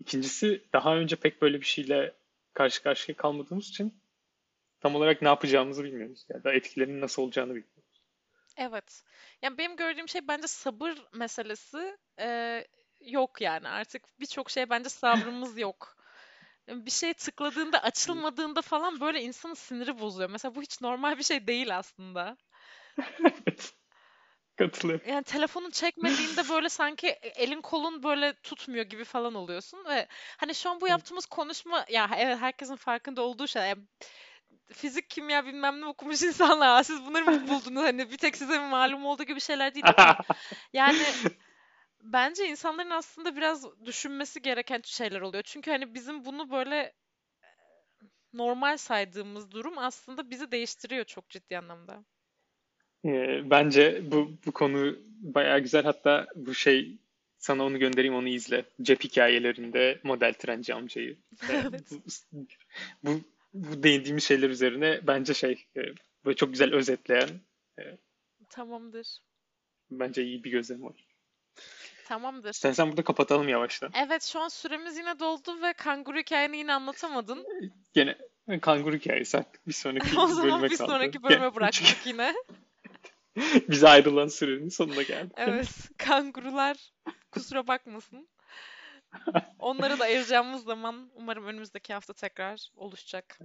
İkincisi 0.00 0.64
daha 0.72 0.96
önce 0.96 1.16
pek 1.16 1.42
böyle 1.42 1.60
bir 1.60 1.66
şeyle 1.66 2.14
karşı 2.54 2.82
karşıya 2.82 3.16
kalmadığımız 3.16 3.68
için 3.68 4.02
tam 4.80 4.94
olarak 4.94 5.22
ne 5.22 5.28
yapacağımızı 5.28 5.84
bilmiyoruz. 5.84 6.26
Ya 6.28 6.44
da 6.44 6.52
etkilerinin 6.52 7.00
nasıl 7.00 7.22
olacağını 7.22 7.50
bilmiyoruz. 7.54 8.02
Evet. 8.56 9.02
Yani 9.42 9.58
benim 9.58 9.76
gördüğüm 9.76 10.08
şey 10.08 10.28
bence 10.28 10.46
sabır 10.46 10.92
meselesi 11.12 11.96
eee, 12.18 12.66
yok 13.00 13.40
yani. 13.40 13.68
Artık 13.68 14.20
birçok 14.20 14.50
şeye 14.50 14.70
bence 14.70 14.88
sabrımız 14.88 15.58
yok. 15.58 15.96
Bir 16.68 16.90
şey 16.90 17.14
tıkladığında 17.14 17.82
açılmadığında 17.82 18.62
falan 18.62 19.00
böyle 19.00 19.22
insanın 19.22 19.54
siniri 19.54 20.00
bozuyor. 20.00 20.30
Mesela 20.30 20.54
bu 20.54 20.62
hiç 20.62 20.80
normal 20.80 21.18
bir 21.18 21.22
şey 21.22 21.46
değil 21.46 21.78
aslında. 21.78 22.36
Katılıyorum. 24.58 25.08
Yani 25.08 25.24
telefonun 25.24 25.70
çekmediğinde 25.70 26.48
böyle 26.48 26.68
sanki 26.68 27.08
elin 27.08 27.60
kolun 27.60 28.02
böyle 28.02 28.34
tutmuyor 28.42 28.84
gibi 28.84 29.04
falan 29.04 29.34
oluyorsun 29.34 29.84
ve 29.88 30.06
hani 30.36 30.54
şu 30.54 30.70
an 30.70 30.80
bu 30.80 30.88
yaptığımız 30.88 31.26
konuşma 31.26 31.84
ya 31.88 32.10
evet 32.18 32.38
herkesin 32.38 32.76
farkında 32.76 33.22
olduğu 33.22 33.46
şey. 33.48 33.62
Yani 33.62 33.82
fizik, 34.72 35.10
kimya 35.10 35.46
bilmem 35.46 35.80
ne 35.80 35.86
okumuş 35.86 36.22
insanlar. 36.22 36.68
"Aa, 36.68 36.84
Siz 36.84 37.06
bunları 37.06 37.24
mı 37.24 37.48
buldunuz? 37.48 37.82
Hani 37.82 38.10
bir 38.10 38.18
tek 38.18 38.36
size 38.36 38.58
mi 38.58 38.66
malum 38.68 39.04
olduğu 39.06 39.24
gibi 39.24 39.40
şeyler 39.40 39.74
değil 39.74 39.86
yani 40.72 41.02
bence 42.02 42.48
insanların 42.48 42.90
aslında 42.90 43.36
biraz 43.36 43.84
düşünmesi 43.84 44.42
gereken 44.42 44.80
şeyler 44.84 45.20
oluyor. 45.20 45.42
Çünkü 45.42 45.70
hani 45.70 45.94
bizim 45.94 46.24
bunu 46.24 46.50
böyle 46.50 46.92
normal 48.32 48.76
saydığımız 48.76 49.50
durum 49.50 49.78
aslında 49.78 50.30
bizi 50.30 50.50
değiştiriyor 50.52 51.04
çok 51.04 51.28
ciddi 51.28 51.58
anlamda. 51.58 52.04
Ee, 53.04 53.50
bence 53.50 54.02
bu, 54.12 54.30
bu 54.46 54.52
konu 54.52 54.96
bayağı 55.20 55.60
güzel. 55.60 55.84
Hatta 55.84 56.26
bu 56.36 56.54
şey 56.54 56.96
sana 57.38 57.64
onu 57.64 57.78
göndereyim 57.78 58.14
onu 58.14 58.28
izle. 58.28 58.64
Cep 58.82 59.04
hikayelerinde 59.04 60.00
model 60.02 60.34
trenci 60.34 60.74
amcayı. 60.74 61.16
Ve 61.48 61.52
Evet. 61.52 61.90
bu, 61.90 62.46
bu, 63.02 63.20
bu 63.54 63.82
değindiğimiz 63.82 64.24
şeyler 64.24 64.50
üzerine 64.50 65.00
bence 65.06 65.34
şey 65.34 65.64
e, 65.76 65.80
böyle 66.24 66.36
çok 66.36 66.50
güzel 66.50 66.74
özetleyen 66.74 67.28
e, 67.78 67.82
Tamamdır. 68.50 69.18
bence 69.90 70.24
iyi 70.24 70.44
bir 70.44 70.50
gözlem 70.50 70.82
var. 70.82 71.11
Tamamdır. 72.04 72.50
İstersen 72.50 72.88
burada 72.88 73.04
kapatalım 73.04 73.48
yavaştan. 73.48 73.90
Evet 73.94 74.22
şu 74.22 74.40
an 74.40 74.48
süremiz 74.48 74.96
yine 74.96 75.18
doldu 75.18 75.62
ve 75.62 75.72
kanguru 75.72 76.18
hikayeni 76.18 76.56
yine 76.56 76.74
anlatamadın. 76.74 77.46
Gene 77.92 78.18
kanguru 78.60 78.96
hikayesi 78.96 79.38
artık 79.38 79.68
bir 79.68 79.72
sonraki 79.72 80.06
O 80.20 80.26
zaman 80.26 80.50
bölüme 80.52 80.70
bir 80.70 80.76
kaldı. 80.76 80.90
sonraki 80.90 81.22
bölüme 81.22 81.54
bıraktık 81.54 82.06
yine. 82.06 82.34
Bize 83.68 83.88
ayrılan 83.88 84.28
sürenin 84.28 84.68
sonuna 84.68 85.02
geldik. 85.02 85.32
Evet, 85.36 85.68
kangurular 85.98 86.92
kusura 87.30 87.66
bakmasın. 87.66 88.28
Onları 89.58 89.98
da 89.98 90.04
ayıracağımız 90.04 90.64
zaman 90.64 91.10
umarım 91.14 91.46
önümüzdeki 91.46 91.92
hafta 91.94 92.12
tekrar 92.12 92.68
oluşacak. 92.74 93.38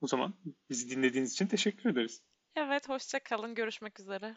O 0.00 0.06
zaman 0.06 0.34
bizi 0.70 0.90
dinlediğiniz 0.90 1.32
için 1.32 1.46
teşekkür 1.46 1.90
ederiz. 1.90 2.22
Evet, 2.56 2.88
hoşça 2.88 3.18
kalın. 3.18 3.54
Görüşmek 3.54 4.00
üzere. 4.00 4.36